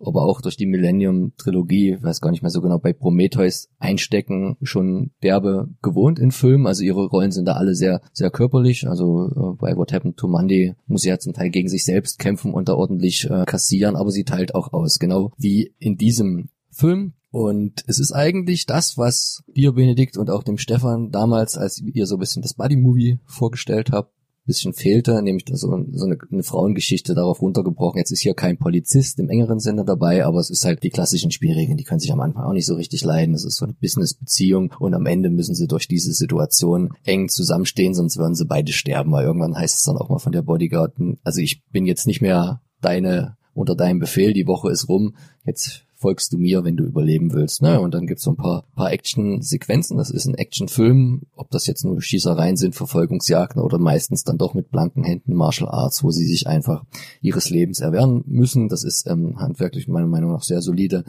aber 0.00 0.22
auch 0.22 0.40
durch 0.40 0.56
die 0.56 0.66
Millennium-Trilogie, 0.66 1.98
weiß 2.00 2.20
gar 2.20 2.30
nicht 2.30 2.42
mehr 2.42 2.50
so 2.50 2.60
genau, 2.60 2.78
bei 2.78 2.92
Prometheus 2.92 3.68
einstecken, 3.78 4.56
schon 4.62 5.10
derbe 5.22 5.68
gewohnt 5.82 6.18
in 6.18 6.30
Filmen. 6.30 6.66
Also 6.66 6.82
ihre 6.82 7.06
Rollen 7.06 7.32
sind 7.32 7.46
da 7.46 7.52
alle 7.54 7.74
sehr, 7.74 8.00
sehr 8.12 8.30
körperlich. 8.30 8.88
Also 8.88 9.28
äh, 9.28 9.56
bei 9.58 9.76
What 9.76 9.92
Happened 9.92 10.16
to 10.16 10.28
Monday 10.28 10.74
muss 10.86 11.02
sie 11.02 11.08
ja 11.08 11.18
zum 11.18 11.32
Teil 11.32 11.50
gegen 11.50 11.68
sich 11.68 11.84
selbst 11.84 12.18
kämpfen 12.18 12.52
und 12.52 12.68
da 12.68 12.74
ordentlich 12.74 13.28
äh, 13.30 13.44
kassieren, 13.44 13.96
aber 13.96 14.10
sie 14.10 14.24
teilt 14.24 14.54
auch 14.54 14.72
aus. 14.72 14.98
Genau 14.98 15.32
wie 15.38 15.74
in 15.78 15.96
diesem 15.96 16.48
Film. 16.70 17.14
Und 17.30 17.84
es 17.86 17.98
ist 17.98 18.12
eigentlich 18.12 18.64
das, 18.66 18.96
was 18.96 19.42
dir, 19.46 19.72
Benedikt, 19.72 20.16
und 20.16 20.30
auch 20.30 20.42
dem 20.42 20.56
Stefan 20.56 21.10
damals, 21.10 21.58
als 21.58 21.82
ihr 21.82 22.06
so 22.06 22.16
ein 22.16 22.20
bisschen 22.20 22.40
das 22.40 22.54
Buddy-Movie 22.54 23.18
vorgestellt 23.26 23.90
habt, 23.92 24.10
bisschen 24.46 24.72
fehlte, 24.72 25.20
nämlich 25.22 25.44
so, 25.52 25.68
so 25.92 26.04
eine, 26.04 26.18
eine 26.30 26.42
Frauengeschichte 26.42 27.14
darauf 27.14 27.42
runtergebrochen. 27.42 27.98
Jetzt 27.98 28.12
ist 28.12 28.20
hier 28.20 28.34
kein 28.34 28.58
Polizist 28.58 29.18
im 29.18 29.28
engeren 29.28 29.60
Sinne 29.60 29.84
dabei, 29.84 30.24
aber 30.24 30.38
es 30.38 30.50
ist 30.50 30.64
halt 30.64 30.82
die 30.82 30.90
klassischen 30.90 31.30
Spielregeln, 31.30 31.76
die 31.76 31.84
können 31.84 32.00
sich 32.00 32.12
am 32.12 32.20
Anfang 32.20 32.44
auch 32.44 32.52
nicht 32.52 32.66
so 32.66 32.74
richtig 32.74 33.04
leiden. 33.04 33.34
Es 33.34 33.44
ist 33.44 33.56
so 33.56 33.64
eine 33.64 33.74
Business-Beziehung 33.74 34.72
und 34.78 34.94
am 34.94 35.06
Ende 35.06 35.30
müssen 35.30 35.54
sie 35.54 35.66
durch 35.66 35.88
diese 35.88 36.12
Situation 36.12 36.90
eng 37.04 37.28
zusammenstehen, 37.28 37.94
sonst 37.94 38.16
würden 38.16 38.34
sie 38.34 38.46
beide 38.46 38.72
sterben, 38.72 39.12
weil 39.12 39.26
irgendwann 39.26 39.56
heißt 39.56 39.76
es 39.76 39.82
dann 39.82 39.96
auch 39.96 40.08
mal 40.08 40.18
von 40.18 40.32
der 40.32 40.42
Bodyguard, 40.42 40.94
also 41.24 41.40
ich 41.40 41.64
bin 41.70 41.86
jetzt 41.86 42.06
nicht 42.06 42.20
mehr 42.22 42.62
deine 42.80 43.36
unter 43.56 43.74
deinem 43.74 43.98
Befehl, 43.98 44.34
die 44.34 44.46
Woche 44.46 44.70
ist 44.70 44.88
rum, 44.88 45.16
jetzt 45.44 45.85
folgst 45.96 46.32
du 46.32 46.38
mir, 46.38 46.62
wenn 46.62 46.76
du 46.76 46.84
überleben 46.84 47.32
willst. 47.32 47.62
Ne? 47.62 47.80
Und 47.80 47.94
dann 47.94 48.06
gibt's 48.06 48.24
so 48.24 48.30
ein 48.30 48.36
paar, 48.36 48.64
paar 48.74 48.92
Action-Sequenzen. 48.92 49.96
Das 49.96 50.10
ist 50.10 50.26
ein 50.26 50.34
Actionfilm, 50.34 51.22
ob 51.34 51.50
das 51.50 51.66
jetzt 51.66 51.84
nur 51.84 52.00
Schießereien 52.00 52.56
sind, 52.56 52.74
Verfolgungsjagden 52.74 53.62
oder 53.62 53.78
meistens 53.78 54.22
dann 54.22 54.38
doch 54.38 54.54
mit 54.54 54.70
blanken 54.70 55.04
Händen 55.04 55.34
Martial 55.34 55.68
Arts, 55.70 56.04
wo 56.04 56.10
sie 56.10 56.26
sich 56.26 56.46
einfach 56.46 56.84
ihres 57.22 57.50
Lebens 57.50 57.80
erwehren 57.80 58.22
müssen. 58.26 58.68
Das 58.68 58.84
ist 58.84 59.08
ähm, 59.08 59.38
handwerklich 59.38 59.88
meiner 59.88 60.06
Meinung 60.06 60.32
nach 60.32 60.42
sehr 60.42 60.60
solide 60.60 61.04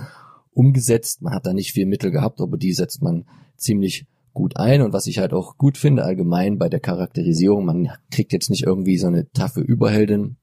umgesetzt. 0.51 1.21
Man 1.21 1.33
hat 1.33 1.45
da 1.45 1.53
nicht 1.53 1.73
viel 1.73 1.85
Mittel 1.85 2.11
gehabt, 2.11 2.41
aber 2.41 2.57
die 2.57 2.73
setzt 2.73 3.01
man 3.01 3.25
ziemlich 3.57 4.07
gut 4.33 4.55
ein 4.55 4.83
und 4.83 4.93
was 4.93 5.07
ich 5.07 5.17
halt 5.17 5.33
auch 5.33 5.57
gut 5.57 5.79
finde 5.79 6.03
allgemein 6.03 6.59
bei 6.59 6.69
der 6.69 6.79
Charakterisierung, 6.79 7.65
man 7.65 7.89
kriegt 8.11 8.31
jetzt 8.33 8.51
nicht 8.51 8.63
irgendwie 8.63 8.99
so 8.99 9.07
eine 9.07 9.31
taffe 9.31 9.61
Überheldin 9.61 10.37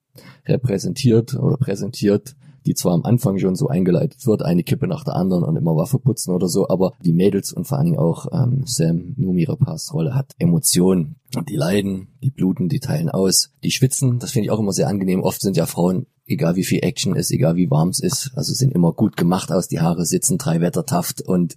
repräsentiert 0.46 1.34
oder 1.34 1.56
präsentiert, 1.56 2.34
die 2.66 2.74
zwar 2.74 2.94
am 2.94 3.04
Anfang 3.04 3.38
schon 3.38 3.54
so 3.54 3.68
eingeleitet 3.68 4.26
wird, 4.26 4.42
eine 4.42 4.62
Kippe 4.62 4.86
nach 4.86 5.04
der 5.04 5.16
anderen 5.16 5.44
und 5.44 5.56
immer 5.56 5.76
Waffe 5.76 5.98
putzen 5.98 6.34
oder 6.34 6.48
so, 6.48 6.68
aber 6.68 6.92
die 7.04 7.12
Mädels 7.12 7.52
und 7.52 7.66
vor 7.66 7.78
allem 7.78 7.96
auch 7.98 8.26
ähm, 8.32 8.62
Sam 8.64 9.14
Numi 9.16 9.44
Rapaz 9.44 9.92
Rolle 9.92 10.14
hat 10.14 10.34
Emotionen. 10.38 11.16
Die 11.42 11.56
leiden, 11.56 12.08
die 12.22 12.30
bluten, 12.30 12.68
die 12.68 12.80
teilen 12.80 13.10
aus, 13.10 13.52
die 13.62 13.70
schwitzen. 13.70 14.18
Das 14.18 14.30
finde 14.30 14.46
ich 14.46 14.50
auch 14.50 14.60
immer 14.60 14.72
sehr 14.72 14.88
angenehm. 14.88 15.22
Oft 15.22 15.40
sind 15.40 15.56
ja 15.56 15.66
Frauen 15.66 16.06
egal 16.26 16.56
wie 16.56 16.64
viel 16.64 16.80
Action 16.82 17.14
ist, 17.14 17.30
egal 17.30 17.56
wie 17.56 17.70
warm 17.70 17.90
es 17.90 18.00
ist, 18.00 18.32
also 18.34 18.54
sind 18.54 18.72
immer 18.72 18.92
gut 18.92 19.16
gemacht 19.16 19.52
aus, 19.52 19.68
die 19.68 19.80
Haare 19.80 20.06
sitzen 20.06 20.38
drei 20.38 20.60
Wetter 20.60 20.86
taft. 20.86 21.20
Und 21.20 21.54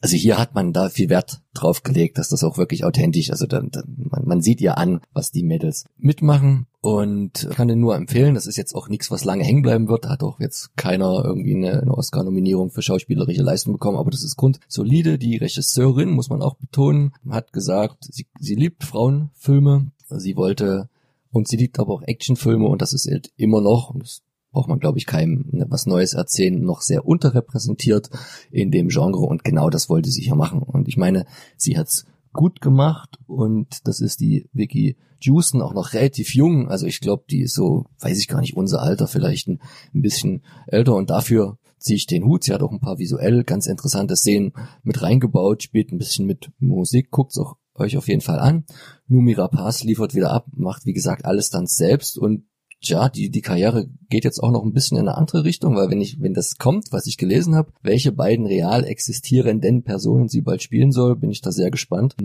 also 0.00 0.16
hier 0.16 0.38
hat 0.38 0.54
man 0.54 0.72
da 0.72 0.88
viel 0.88 1.08
Wert 1.08 1.42
drauf 1.54 1.82
gelegt, 1.82 2.18
dass 2.18 2.28
das 2.28 2.44
auch 2.44 2.58
wirklich 2.58 2.84
authentisch, 2.84 3.30
also 3.30 3.46
dann, 3.46 3.70
dann, 3.70 3.84
man, 4.10 4.24
man 4.24 4.42
sieht 4.42 4.60
ihr 4.60 4.78
an, 4.78 5.00
was 5.12 5.32
die 5.32 5.42
Mädels 5.42 5.84
mitmachen. 5.96 6.66
Und 6.82 7.46
kann 7.54 7.68
den 7.68 7.78
nur 7.78 7.94
empfehlen, 7.94 8.34
das 8.34 8.46
ist 8.46 8.56
jetzt 8.56 8.74
auch 8.74 8.88
nichts, 8.88 9.10
was 9.10 9.26
lange 9.26 9.44
hängen 9.44 9.60
bleiben 9.60 9.88
wird, 9.88 10.06
da 10.06 10.10
hat 10.10 10.22
auch 10.22 10.40
jetzt 10.40 10.74
keiner 10.78 11.22
irgendwie 11.22 11.54
eine, 11.54 11.82
eine 11.82 11.92
Oscar-Nominierung 11.92 12.70
für 12.70 12.80
schauspielerische 12.80 13.42
Leistung 13.42 13.74
bekommen, 13.74 13.98
aber 13.98 14.10
das 14.10 14.24
ist 14.24 14.36
grundsolide, 14.36 15.18
die 15.18 15.36
Regisseurin, 15.36 16.08
muss 16.08 16.30
man 16.30 16.40
auch 16.40 16.54
betonen, 16.54 17.12
hat 17.28 17.52
gesagt, 17.52 18.06
sie, 18.10 18.26
sie 18.38 18.54
liebt 18.54 18.82
Frauenfilme, 18.90 19.92
sie 20.08 20.36
wollte 20.36 20.88
und 21.30 21.48
sie 21.48 21.56
liebt 21.56 21.78
aber 21.78 21.94
auch 21.94 22.02
Actionfilme 22.02 22.66
und 22.66 22.82
das 22.82 22.92
ist 22.92 23.08
halt 23.08 23.32
immer 23.36 23.60
noch, 23.60 23.90
und 23.90 24.02
das 24.02 24.22
braucht 24.52 24.68
man 24.68 24.80
glaube 24.80 24.98
ich 24.98 25.06
keinem 25.06 25.44
ne, 25.52 25.66
was 25.68 25.86
Neues 25.86 26.14
erzählen, 26.14 26.60
noch 26.60 26.80
sehr 26.82 27.06
unterrepräsentiert 27.06 28.10
in 28.50 28.70
dem 28.70 28.88
Genre 28.88 29.20
und 29.20 29.44
genau 29.44 29.70
das 29.70 29.88
wollte 29.88 30.10
sie 30.10 30.22
hier 30.22 30.34
machen. 30.34 30.62
Und 30.62 30.88
ich 30.88 30.96
meine, 30.96 31.24
sie 31.56 31.78
hat's 31.78 32.04
gut 32.32 32.60
gemacht 32.60 33.18
und 33.26 33.86
das 33.86 34.00
ist 34.00 34.20
die 34.20 34.48
Vicky 34.52 34.96
Juicen 35.20 35.62
auch 35.62 35.74
noch 35.74 35.92
relativ 35.92 36.34
jung. 36.34 36.68
Also 36.68 36.86
ich 36.86 37.00
glaube, 37.00 37.24
die 37.30 37.42
ist 37.42 37.54
so, 37.54 37.86
weiß 38.00 38.18
ich 38.18 38.28
gar 38.28 38.40
nicht, 38.40 38.56
unser 38.56 38.82
Alter 38.82 39.06
vielleicht 39.06 39.48
ein, 39.48 39.60
ein 39.94 40.02
bisschen 40.02 40.42
älter 40.66 40.94
und 40.94 41.10
dafür 41.10 41.58
ziehe 41.78 41.96
ich 41.96 42.06
den 42.06 42.24
Hut. 42.24 42.44
Sie 42.44 42.52
hat 42.52 42.62
auch 42.62 42.72
ein 42.72 42.80
paar 42.80 42.98
visuell 42.98 43.44
ganz 43.44 43.66
interessante 43.66 44.16
Szenen 44.16 44.52
mit 44.82 45.02
reingebaut, 45.02 45.62
spielt 45.62 45.92
ein 45.92 45.98
bisschen 45.98 46.26
mit 46.26 46.50
Musik, 46.58 47.10
guckt's 47.10 47.38
auch 47.38 47.56
euch 47.74 47.96
auf 47.96 48.08
jeden 48.08 48.20
Fall 48.20 48.38
an. 48.38 48.64
Numira 49.06 49.48
Pass 49.48 49.82
liefert 49.84 50.14
wieder 50.14 50.32
ab, 50.32 50.46
macht 50.52 50.86
wie 50.86 50.92
gesagt 50.92 51.24
alles 51.24 51.50
dann 51.50 51.66
selbst 51.66 52.18
und 52.18 52.44
ja, 52.82 53.10
die, 53.10 53.30
die 53.30 53.42
Karriere 53.42 53.88
geht 54.08 54.24
jetzt 54.24 54.42
auch 54.42 54.50
noch 54.50 54.64
ein 54.64 54.72
bisschen 54.72 54.96
in 54.96 55.06
eine 55.06 55.18
andere 55.18 55.44
Richtung, 55.44 55.76
weil 55.76 55.90
wenn 55.90 56.00
ich, 56.00 56.20
wenn 56.20 56.32
das 56.32 56.56
kommt, 56.56 56.92
was 56.92 57.06
ich 57.06 57.18
gelesen 57.18 57.54
habe, 57.54 57.72
welche 57.82 58.10
beiden 58.10 58.46
real 58.46 58.84
existierenden 58.84 59.82
Personen 59.82 60.28
sie 60.28 60.40
bald 60.40 60.62
spielen 60.62 60.90
soll, 60.90 61.16
bin 61.16 61.30
ich 61.30 61.42
da 61.42 61.52
sehr 61.52 61.70
gespannt. 61.70 62.16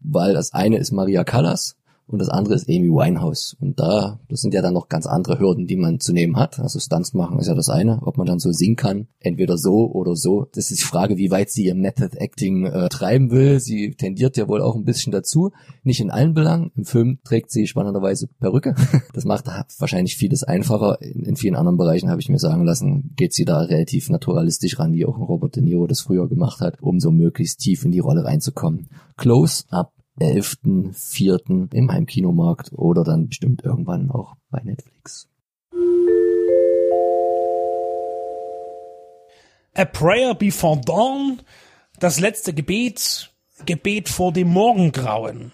Weil 0.00 0.32
das 0.32 0.54
eine 0.54 0.78
ist 0.78 0.90
Maria 0.90 1.22
Callas 1.24 1.76
und 2.10 2.18
das 2.18 2.28
andere 2.28 2.54
ist 2.54 2.68
Amy 2.68 2.88
Winehouse. 2.88 3.56
Und 3.60 3.78
da, 3.78 4.18
das 4.28 4.40
sind 4.40 4.52
ja 4.52 4.62
dann 4.62 4.74
noch 4.74 4.88
ganz 4.88 5.06
andere 5.06 5.38
Hürden, 5.38 5.68
die 5.68 5.76
man 5.76 6.00
zu 6.00 6.12
nehmen 6.12 6.36
hat. 6.36 6.58
Also 6.58 6.80
Stunts 6.80 7.14
machen 7.14 7.38
ist 7.38 7.46
ja 7.46 7.54
das 7.54 7.68
eine, 7.68 8.00
ob 8.02 8.18
man 8.18 8.26
dann 8.26 8.40
so 8.40 8.50
singen 8.50 8.74
kann, 8.74 9.06
entweder 9.20 9.56
so 9.56 9.88
oder 9.92 10.16
so. 10.16 10.48
Das 10.52 10.72
ist 10.72 10.80
die 10.80 10.86
Frage, 10.86 11.18
wie 11.18 11.30
weit 11.30 11.50
sie 11.50 11.66
ihr 11.66 11.76
Method 11.76 12.16
Acting 12.16 12.66
äh, 12.66 12.88
treiben 12.88 13.30
will. 13.30 13.60
Sie 13.60 13.94
tendiert 13.96 14.36
ja 14.36 14.48
wohl 14.48 14.60
auch 14.60 14.74
ein 14.74 14.84
bisschen 14.84 15.12
dazu. 15.12 15.52
Nicht 15.84 16.00
in 16.00 16.10
allen 16.10 16.34
Belangen. 16.34 16.72
Im 16.74 16.84
Film 16.84 17.20
trägt 17.22 17.52
sie 17.52 17.66
spannenderweise 17.66 18.26
Perücke. 18.26 18.74
Das 19.12 19.24
macht 19.24 19.46
wahrscheinlich 19.78 20.16
vieles 20.16 20.44
einfacher. 20.44 21.00
In, 21.02 21.24
in 21.24 21.36
vielen 21.36 21.56
anderen 21.56 21.76
Bereichen 21.76 22.10
habe 22.10 22.20
ich 22.20 22.28
mir 22.28 22.38
sagen 22.38 22.64
lassen, 22.64 23.12
geht 23.16 23.34
sie 23.34 23.44
da 23.44 23.60
relativ 23.60 24.08
naturalistisch 24.08 24.78
ran, 24.78 24.92
wie 24.92 25.04
auch 25.04 25.18
Robert 25.18 25.56
De 25.56 25.62
Niro 25.62 25.86
das 25.86 26.00
früher 26.00 26.28
gemacht 26.28 26.60
hat, 26.60 26.80
um 26.80 27.00
so 27.00 27.10
möglichst 27.10 27.60
tief 27.60 27.84
in 27.84 27.92
die 27.92 27.98
Rolle 27.98 28.24
reinzukommen. 28.24 28.88
Close 29.16 29.64
Up 29.70 29.92
11.04. 30.20 31.74
im 31.74 31.90
Heimkinomarkt 31.90 32.72
oder 32.72 33.04
dann 33.04 33.28
bestimmt 33.28 33.64
irgendwann 33.64 34.10
auch 34.10 34.36
bei 34.50 34.60
Netflix. 34.62 35.28
A 39.74 39.84
Prayer 39.84 40.34
Before 40.34 40.80
Dawn, 40.80 41.40
das 41.98 42.20
letzte 42.20 42.52
Gebet, 42.52 43.32
Gebet 43.66 44.08
vor 44.08 44.32
dem 44.32 44.48
Morgengrauen. 44.48 45.52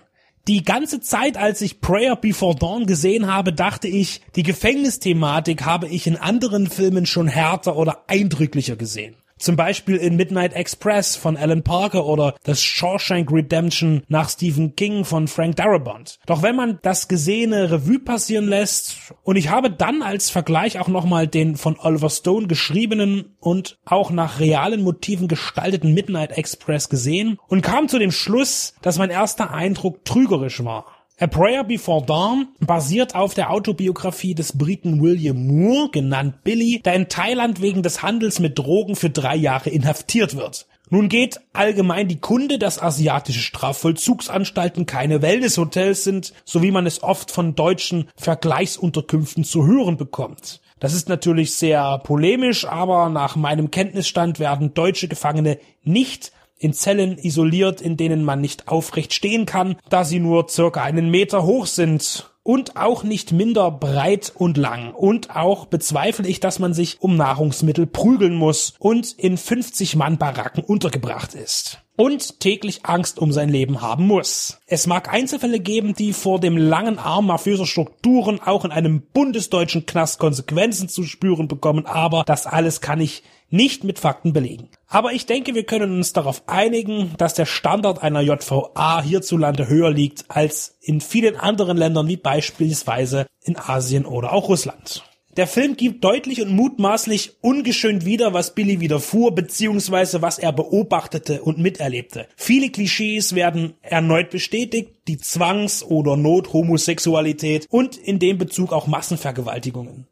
Die 0.49 0.63
ganze 0.63 1.01
Zeit, 1.01 1.37
als 1.37 1.61
ich 1.61 1.81
Prayer 1.81 2.17
Before 2.17 2.55
Dawn 2.55 2.87
gesehen 2.87 3.27
habe, 3.27 3.53
dachte 3.53 3.89
ich, 3.89 4.23
die 4.37 4.45
Gefängnisthematik 4.45 5.65
habe 5.65 5.89
ich 5.89 6.07
in 6.07 6.17
anderen 6.17 6.69
Filmen 6.69 7.05
schon 7.05 7.27
härter 7.27 7.77
oder 7.77 8.05
eindrücklicher 8.07 8.77
gesehen. 8.77 9.17
Zum 9.39 9.57
Beispiel 9.57 9.97
in 9.97 10.17
Midnight 10.17 10.55
Express 10.55 11.15
von 11.15 11.37
Alan 11.37 11.63
Parker 11.63 12.07
oder 12.07 12.35
das 12.45 12.63
Shawshank 12.63 13.31
Redemption 13.31 14.03
nach 14.09 14.31
Stephen 14.31 14.77
King 14.77 15.05
von 15.05 15.29
Frank 15.29 15.57
Darabont. 15.57 16.19
Doch 16.27 16.43
wenn 16.43 16.57
man 16.57 16.79
das 16.83 17.07
gesehene 17.07 17.71
Revue 17.71 17.99
passieren 17.99 18.49
lässt 18.49 18.97
und 19.23 19.37
ich 19.37 19.51
habe 19.51 19.71
dann 19.71 20.03
als 20.03 20.31
Vergleich 20.31 20.79
auch 20.79 20.89
nochmal 20.89 21.27
den 21.27 21.57
von 21.57 21.79
Oliver 21.79 22.09
Stone 22.09 22.47
geschriebenen 22.47 23.37
und 23.39 23.79
auch 23.85 24.11
nach 24.11 24.41
realen 24.41 24.83
Motiven 24.83 25.29
gestalteten 25.29 25.93
Midnight 25.93 26.33
Express 26.33 26.89
gesehen 26.89 27.39
und 27.47 27.61
kam 27.61 27.89
zu 27.89 27.99
dem 27.99 28.13
Schluss, 28.13 28.75
dass 28.81 28.99
mein 28.99 29.11
erster 29.11 29.53
Eindruck 29.53 30.05
trügerisch 30.05 30.65
war. 30.65 30.96
A 31.19 31.27
Prayer 31.27 31.65
Before 31.65 32.05
Dawn 32.05 32.49
basiert 32.61 33.15
auf 33.15 33.33
der 33.33 33.51
Autobiografie 33.51 34.35
des 34.35 34.59
Briten 34.59 35.01
William 35.01 35.47
Moore, 35.47 35.89
genannt 35.91 36.45
Billy, 36.45 36.83
der 36.85 36.93
in 36.93 37.09
Thailand 37.09 37.63
wegen 37.63 37.83
des 37.83 38.03
Handels 38.03 38.39
mit 38.39 38.59
Drogen 38.59 38.97
für 38.97 39.09
drei 39.09 39.35
Jahre 39.35 39.71
inhaftiert 39.71 40.37
wird. 40.37 40.67
Nun 40.91 41.09
geht 41.09 41.41
allgemein 41.55 42.07
die 42.09 42.21
Kunde, 42.21 42.59
dass 42.59 42.83
asiatische 42.83 43.41
Strafvollzugsanstalten 43.41 44.85
keine 44.85 45.23
Wellnesshotels 45.23 46.05
sind, 46.05 46.35
so 46.45 46.63
wie 46.63 46.71
man 46.71 46.85
es 46.85 47.03
oft 47.03 47.31
von 47.31 47.55
deutschen 47.55 48.11
Vergleichsunterkünften 48.17 49.43
zu 49.43 49.67
hören 49.67 49.97
bekommt. 49.97 50.61
Das 50.81 50.93
ist 50.93 51.09
natürlich 51.09 51.55
sehr 51.55 51.97
polemisch, 52.01 52.67
aber 52.67 53.09
nach 53.09 53.37
meinem 53.37 53.71
Kenntnisstand 53.71 54.39
werden 54.39 54.75
deutsche 54.75 55.09
Gefangene 55.09 55.59
nicht 55.83 56.33
in 56.59 56.73
Zellen 56.73 57.19
isoliert, 57.19 57.81
in 57.81 57.97
denen 57.97 58.25
man 58.25 58.41
nicht 58.41 58.69
aufrecht 58.69 59.13
stehen 59.13 59.47
kann, 59.47 59.77
da 59.89 60.05
sie 60.05 60.21
nur 60.21 60.49
circa 60.49 60.83
einen 60.83 61.11
Meter 61.11 61.45
hoch 61.45 61.67
sind 61.67 62.31
und 62.47 62.77
auch 62.77 63.03
nicht 63.03 63.33
minder 63.33 63.73
breit 63.73 64.33
und 64.35 64.57
lang. 64.57 64.95
Und 64.95 65.35
auch 65.35 65.67
bezweifle 65.67 66.29
ich, 66.29 66.39
dass 66.39 66.61
man 66.61 66.75
sich 66.75 67.03
um 67.03 67.17
Nahrungsmittel 67.17 67.87
prügeln 67.87 68.37
muss 68.37 68.75
und 68.79 69.13
in 69.19 69.37
50 69.37 69.97
Mann 69.97 70.17
Baracken 70.17 70.63
untergebracht 70.63 71.35
ist. 71.35 71.81
Und 71.97 72.41
täglich 72.41 72.85
Angst 72.85 73.19
um 73.19 73.33
sein 73.33 73.49
Leben 73.49 73.81
haben 73.81 74.07
muss. 74.07 74.61
Es 74.67 74.87
mag 74.87 75.13
Einzelfälle 75.13 75.61
geben, 75.61 75.95
die 75.95 76.13
vor 76.13 76.39
dem 76.39 76.57
langen 76.57 76.99
Arm 76.99 77.27
mafiöser 77.27 77.67
Strukturen 77.67 78.39
auch 78.41 78.65
in 78.65 78.71
einem 78.71 79.01
bundesdeutschen 79.01 79.87
Knast 79.87 80.19
Konsequenzen 80.19 80.89
zu 80.89 81.05
spüren 81.05 81.49
bekommen, 81.49 81.87
aber 81.87 82.23
das 82.25 82.47
alles 82.47 82.81
kann 82.81 83.01
ich 83.01 83.23
nicht 83.51 83.85
mit 83.85 83.99
Fakten 83.99 84.33
belegen. 84.33 84.69
Aber 84.89 85.13
ich 85.13 85.27
denke, 85.27 85.55
wir 85.55 85.65
können 85.65 85.93
uns 85.93 86.13
darauf 86.13 86.49
einigen, 86.49 87.15
dass 87.19 87.35
der 87.35 87.47
Standard 87.47 88.03
einer 88.03 88.21
JVA 88.21 89.03
hierzulande 89.03 89.69
höher 89.69 89.91
liegt 89.91 90.25
als 90.29 90.77
in 90.81 91.01
vielen 91.01 91.37
anderen 91.37 91.77
Ländern 91.77 92.09
wie 92.09 92.17
beispielsweise 92.17 93.27
in 93.43 93.57
Asien 93.57 94.07
oder 94.07 94.33
auch 94.33 94.49
Russland. 94.49 95.05
Der 95.37 95.47
Film 95.47 95.77
gibt 95.77 96.03
deutlich 96.03 96.41
und 96.41 96.51
mutmaßlich 96.51 97.37
ungeschönt 97.43 98.07
wieder, 98.07 98.33
was 98.33 98.55
Billy 98.55 98.81
widerfuhr, 98.81 99.35
beziehungsweise 99.35 100.23
was 100.23 100.39
er 100.39 100.51
beobachtete 100.51 101.43
und 101.43 101.59
miterlebte. 101.59 102.27
Viele 102.37 102.71
Klischees 102.71 103.35
werden 103.35 103.75
erneut 103.83 104.31
bestätigt, 104.31 104.93
die 105.09 105.19
Zwangs- 105.19 105.85
oder 105.85 106.17
Nothomosexualität 106.17 107.67
und 107.69 107.99
in 107.99 108.19
dem 108.19 108.39
Bezug 108.39 108.73
auch 108.73 108.87
Massenvergewaltigungen 108.87 110.07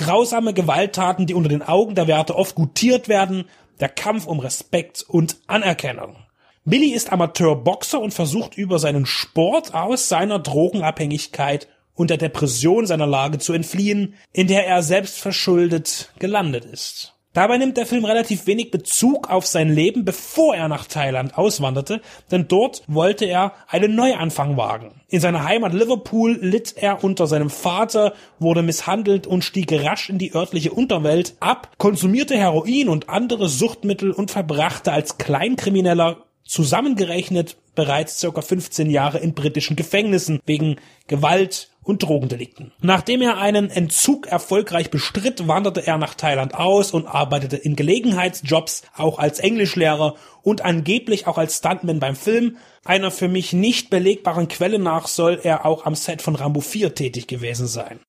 grausame 0.00 0.54
Gewalttaten, 0.54 1.26
die 1.26 1.34
unter 1.34 1.50
den 1.50 1.62
Augen 1.62 1.94
der 1.94 2.06
Werte 2.08 2.34
oft 2.34 2.54
gutiert 2.54 3.08
werden, 3.08 3.44
der 3.80 3.90
Kampf 3.90 4.26
um 4.26 4.40
Respekt 4.40 5.04
und 5.06 5.36
Anerkennung. 5.46 6.16
Billy 6.64 6.92
ist 6.92 7.12
Amateurboxer 7.12 8.00
und 8.00 8.14
versucht 8.14 8.56
über 8.56 8.78
seinen 8.78 9.04
Sport 9.04 9.74
aus 9.74 10.08
seiner 10.08 10.38
Drogenabhängigkeit 10.38 11.68
und 11.94 12.08
der 12.08 12.16
Depression 12.16 12.86
seiner 12.86 13.06
Lage 13.06 13.38
zu 13.38 13.52
entfliehen, 13.52 14.14
in 14.32 14.46
der 14.46 14.66
er 14.66 14.82
selbst 14.82 15.18
verschuldet 15.18 16.10
gelandet 16.18 16.64
ist. 16.64 17.14
Dabei 17.32 17.58
nimmt 17.58 17.76
der 17.76 17.86
Film 17.86 18.04
relativ 18.04 18.48
wenig 18.48 18.72
Bezug 18.72 19.30
auf 19.30 19.46
sein 19.46 19.72
Leben, 19.72 20.04
bevor 20.04 20.56
er 20.56 20.66
nach 20.66 20.86
Thailand 20.86 21.38
auswanderte, 21.38 22.00
denn 22.32 22.48
dort 22.48 22.82
wollte 22.88 23.24
er 23.24 23.52
einen 23.68 23.94
Neuanfang 23.94 24.56
wagen. 24.56 25.00
In 25.08 25.20
seiner 25.20 25.44
Heimat 25.44 25.72
Liverpool 25.72 26.36
litt 26.40 26.74
er 26.76 27.04
unter 27.04 27.28
seinem 27.28 27.48
Vater, 27.48 28.14
wurde 28.40 28.62
misshandelt 28.62 29.28
und 29.28 29.44
stieg 29.44 29.72
rasch 29.72 30.10
in 30.10 30.18
die 30.18 30.34
örtliche 30.34 30.72
Unterwelt 30.72 31.36
ab, 31.38 31.70
konsumierte 31.78 32.36
Heroin 32.36 32.88
und 32.88 33.08
andere 33.08 33.48
Suchtmittel 33.48 34.10
und 34.10 34.32
verbrachte 34.32 34.90
als 34.90 35.16
Kleinkrimineller 35.16 36.24
zusammengerechnet 36.44 37.56
bereits 37.76 38.18
circa 38.18 38.42
15 38.42 38.90
Jahre 38.90 39.18
in 39.18 39.34
britischen 39.34 39.76
Gefängnissen 39.76 40.40
wegen 40.46 40.76
Gewalt, 41.06 41.69
und 41.82 42.02
Drogendelikten. 42.02 42.72
Nachdem 42.80 43.22
er 43.22 43.38
einen 43.38 43.70
Entzug 43.70 44.26
erfolgreich 44.26 44.90
bestritt, 44.90 45.48
wanderte 45.48 45.86
er 45.86 45.98
nach 45.98 46.14
Thailand 46.14 46.54
aus 46.54 46.92
und 46.92 47.06
arbeitete 47.06 47.56
in 47.56 47.76
Gelegenheitsjobs, 47.76 48.82
auch 48.96 49.18
als 49.18 49.38
Englischlehrer 49.38 50.14
und 50.42 50.64
angeblich 50.64 51.26
auch 51.26 51.38
als 51.38 51.58
Stuntman 51.58 52.00
beim 52.00 52.16
Film. 52.16 52.56
Einer 52.84 53.10
für 53.10 53.28
mich 53.28 53.52
nicht 53.52 53.90
belegbaren 53.90 54.48
Quelle 54.48 54.78
nach 54.78 55.06
soll 55.08 55.40
er 55.42 55.64
auch 55.64 55.86
am 55.86 55.94
Set 55.94 56.22
von 56.22 56.34
Rambo 56.34 56.60
4 56.60 56.94
tätig 56.94 57.26
gewesen 57.26 57.66
sein. 57.66 58.00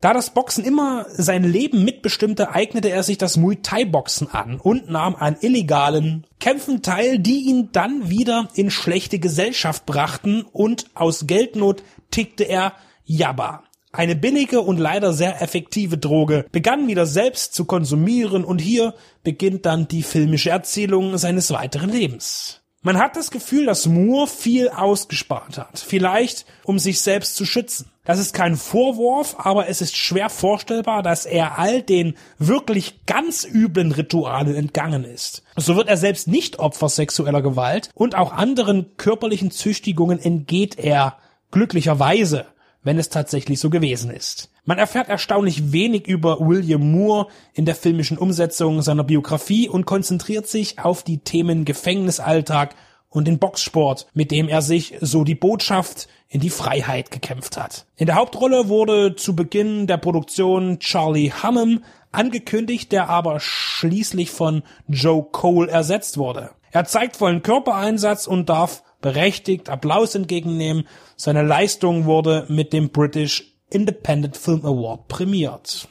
Da 0.00 0.14
das 0.14 0.30
Boxen 0.30 0.64
immer 0.64 1.04
sein 1.10 1.44
Leben 1.44 1.84
mitbestimmte, 1.84 2.52
eignete 2.52 2.88
er 2.88 3.02
sich 3.02 3.18
das 3.18 3.36
Muay 3.36 3.56
Thai 3.62 3.84
Boxen 3.84 4.30
an 4.30 4.58
und 4.58 4.88
nahm 4.88 5.14
an 5.14 5.36
illegalen 5.42 6.26
Kämpfen 6.40 6.80
teil, 6.80 7.18
die 7.18 7.42
ihn 7.42 7.68
dann 7.72 8.08
wieder 8.08 8.48
in 8.54 8.70
schlechte 8.70 9.18
Gesellschaft 9.18 9.84
brachten 9.84 10.46
und 10.52 10.86
aus 10.94 11.26
Geldnot 11.26 11.82
tickte 12.10 12.44
er 12.44 12.72
Yaba. 13.10 13.64
Eine 13.90 14.14
billige 14.14 14.60
und 14.60 14.78
leider 14.78 15.12
sehr 15.12 15.42
effektive 15.42 15.98
Droge 15.98 16.46
begann 16.52 16.86
wieder 16.86 17.06
selbst 17.06 17.54
zu 17.54 17.64
konsumieren 17.64 18.44
und 18.44 18.60
hier 18.60 18.94
beginnt 19.24 19.66
dann 19.66 19.88
die 19.88 20.04
filmische 20.04 20.50
Erzählung 20.50 21.18
seines 21.18 21.50
weiteren 21.50 21.90
Lebens. 21.90 22.60
Man 22.82 22.98
hat 22.98 23.16
das 23.16 23.32
Gefühl, 23.32 23.66
dass 23.66 23.88
Moore 23.88 24.28
viel 24.28 24.68
ausgespart 24.68 25.58
hat. 25.58 25.80
Vielleicht, 25.80 26.46
um 26.62 26.78
sich 26.78 27.00
selbst 27.00 27.34
zu 27.34 27.44
schützen. 27.44 27.90
Das 28.04 28.20
ist 28.20 28.32
kein 28.32 28.56
Vorwurf, 28.56 29.34
aber 29.38 29.68
es 29.68 29.82
ist 29.82 29.96
schwer 29.96 30.30
vorstellbar, 30.30 31.02
dass 31.02 31.26
er 31.26 31.58
all 31.58 31.82
den 31.82 32.14
wirklich 32.38 33.06
ganz 33.06 33.44
üblen 33.44 33.90
Ritualen 33.90 34.54
entgangen 34.54 35.02
ist. 35.02 35.42
So 35.56 35.74
wird 35.74 35.88
er 35.88 35.96
selbst 35.96 36.28
nicht 36.28 36.60
Opfer 36.60 36.88
sexueller 36.88 37.42
Gewalt 37.42 37.90
und 37.92 38.14
auch 38.14 38.32
anderen 38.32 38.96
körperlichen 38.96 39.50
Züchtigungen 39.50 40.20
entgeht 40.20 40.78
er 40.78 41.18
glücklicherweise 41.50 42.46
wenn 42.82 42.98
es 42.98 43.08
tatsächlich 43.08 43.60
so 43.60 43.70
gewesen 43.70 44.10
ist. 44.10 44.50
Man 44.64 44.78
erfährt 44.78 45.08
erstaunlich 45.08 45.72
wenig 45.72 46.06
über 46.06 46.40
William 46.40 46.92
Moore 46.92 47.26
in 47.52 47.64
der 47.64 47.74
filmischen 47.74 48.18
Umsetzung 48.18 48.82
seiner 48.82 49.04
Biografie 49.04 49.68
und 49.68 49.86
konzentriert 49.86 50.46
sich 50.46 50.78
auf 50.78 51.02
die 51.02 51.18
Themen 51.18 51.64
Gefängnisalltag 51.64 52.74
und 53.08 53.26
den 53.26 53.38
Boxsport, 53.38 54.06
mit 54.14 54.30
dem 54.30 54.48
er 54.48 54.62
sich, 54.62 54.94
so 55.00 55.24
die 55.24 55.34
Botschaft, 55.34 56.08
in 56.28 56.40
die 56.40 56.50
Freiheit 56.50 57.10
gekämpft 57.10 57.56
hat. 57.56 57.86
In 57.96 58.06
der 58.06 58.14
Hauptrolle 58.14 58.68
wurde 58.68 59.16
zu 59.16 59.34
Beginn 59.34 59.88
der 59.88 59.96
Produktion 59.96 60.78
Charlie 60.78 61.32
Hunnam 61.32 61.82
angekündigt, 62.12 62.92
der 62.92 63.08
aber 63.08 63.40
schließlich 63.40 64.30
von 64.30 64.62
Joe 64.86 65.26
Cole 65.30 65.68
ersetzt 65.68 66.18
wurde. 66.18 66.50
Er 66.70 66.84
zeigt 66.84 67.16
vollen 67.16 67.42
Körpereinsatz 67.42 68.28
und 68.28 68.48
darf 68.48 68.84
berechtigt 69.00 69.68
Applaus 69.68 70.14
entgegennehmen. 70.14 70.86
Seine 71.16 71.42
Leistung 71.42 72.04
wurde 72.04 72.46
mit 72.48 72.72
dem 72.72 72.90
British 72.90 73.56
Independent 73.70 74.36
Film 74.36 74.64
Award 74.64 75.08
prämiert. 75.08 75.88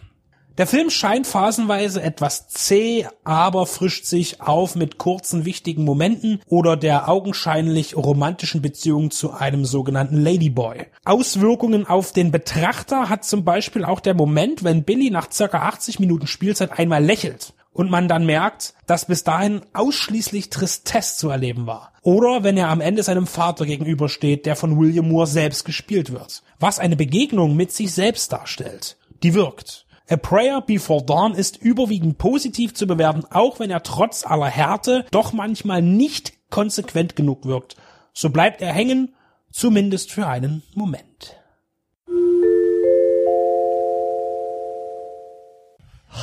Der 0.60 0.68
Film 0.68 0.90
scheint 0.90 1.26
phasenweise 1.26 2.02
etwas 2.02 2.50
zäh, 2.50 3.08
aber 3.24 3.66
frischt 3.66 4.04
sich 4.04 4.42
auf 4.42 4.76
mit 4.76 4.98
kurzen 4.98 5.46
wichtigen 5.46 5.86
Momenten 5.86 6.42
oder 6.48 6.76
der 6.76 7.08
augenscheinlich 7.08 7.96
romantischen 7.96 8.62
Beziehung 8.62 9.10
zu 9.10 9.32
einem 9.32 9.64
sogenannten 9.64 10.18
Ladyboy. 10.18 10.88
Auswirkungen 11.06 11.88
auf 11.88 12.12
den 12.12 12.32
Betrachter 12.32 13.08
hat 13.08 13.24
zum 13.24 13.46
Beispiel 13.46 13.86
auch 13.86 14.02
der 14.02 14.16
Moment, 14.16 14.66
wenn 14.66 14.84
Billy 14.84 15.12
nach 15.12 15.32
circa 15.32 15.60
80 15.60 16.02
Minuten 16.02 16.28
Spielzeit 16.28 16.78
einmal 16.78 17.06
lächelt 17.06 17.54
und 17.72 17.90
man 17.90 18.08
dann 18.08 18.26
merkt, 18.26 18.74
dass 18.88 19.06
bis 19.06 19.24
dahin 19.24 19.62
ausschließlich 19.74 20.50
Tristesse 20.50 21.18
zu 21.18 21.30
erleben 21.30 21.68
war. 21.68 21.94
Oder 22.02 22.44
wenn 22.44 22.58
er 22.58 22.70
am 22.70 22.82
Ende 22.82 23.04
seinem 23.04 23.28
Vater 23.28 23.66
gegenübersteht, 23.66 24.46
der 24.46 24.56
von 24.56 24.80
William 24.80 25.08
Moore 25.08 25.28
selbst 25.28 25.66
gespielt 25.66 26.12
wird. 26.12 26.44
Was 26.60 26.80
eine 26.80 26.96
Begegnung 26.96 27.56
mit 27.56 27.72
sich 27.72 27.94
selbst 27.94 28.32
darstellt. 28.32 28.98
Die 29.24 29.34
wirkt. 29.34 29.86
A 30.10 30.18
Prayer 30.18 30.62
Before 30.62 31.06
Dawn 31.06 31.36
ist 31.36 31.58
überwiegend 31.58 32.18
positiv 32.18 32.74
zu 32.74 32.88
bewerten, 32.88 33.26
auch 33.30 33.60
wenn 33.60 33.70
er 33.70 33.84
trotz 33.84 34.26
aller 34.26 34.48
Härte 34.48 35.06
doch 35.12 35.34
manchmal 35.34 35.84
nicht 35.84 36.34
konsequent 36.50 37.16
genug 37.16 37.46
wirkt. 37.46 37.76
So 38.14 38.32
bleibt 38.32 38.62
er 38.62 38.74
hängen, 38.74 39.14
zumindest 39.52 40.12
für 40.12 40.26
einen 40.26 40.64
Moment. 40.74 41.39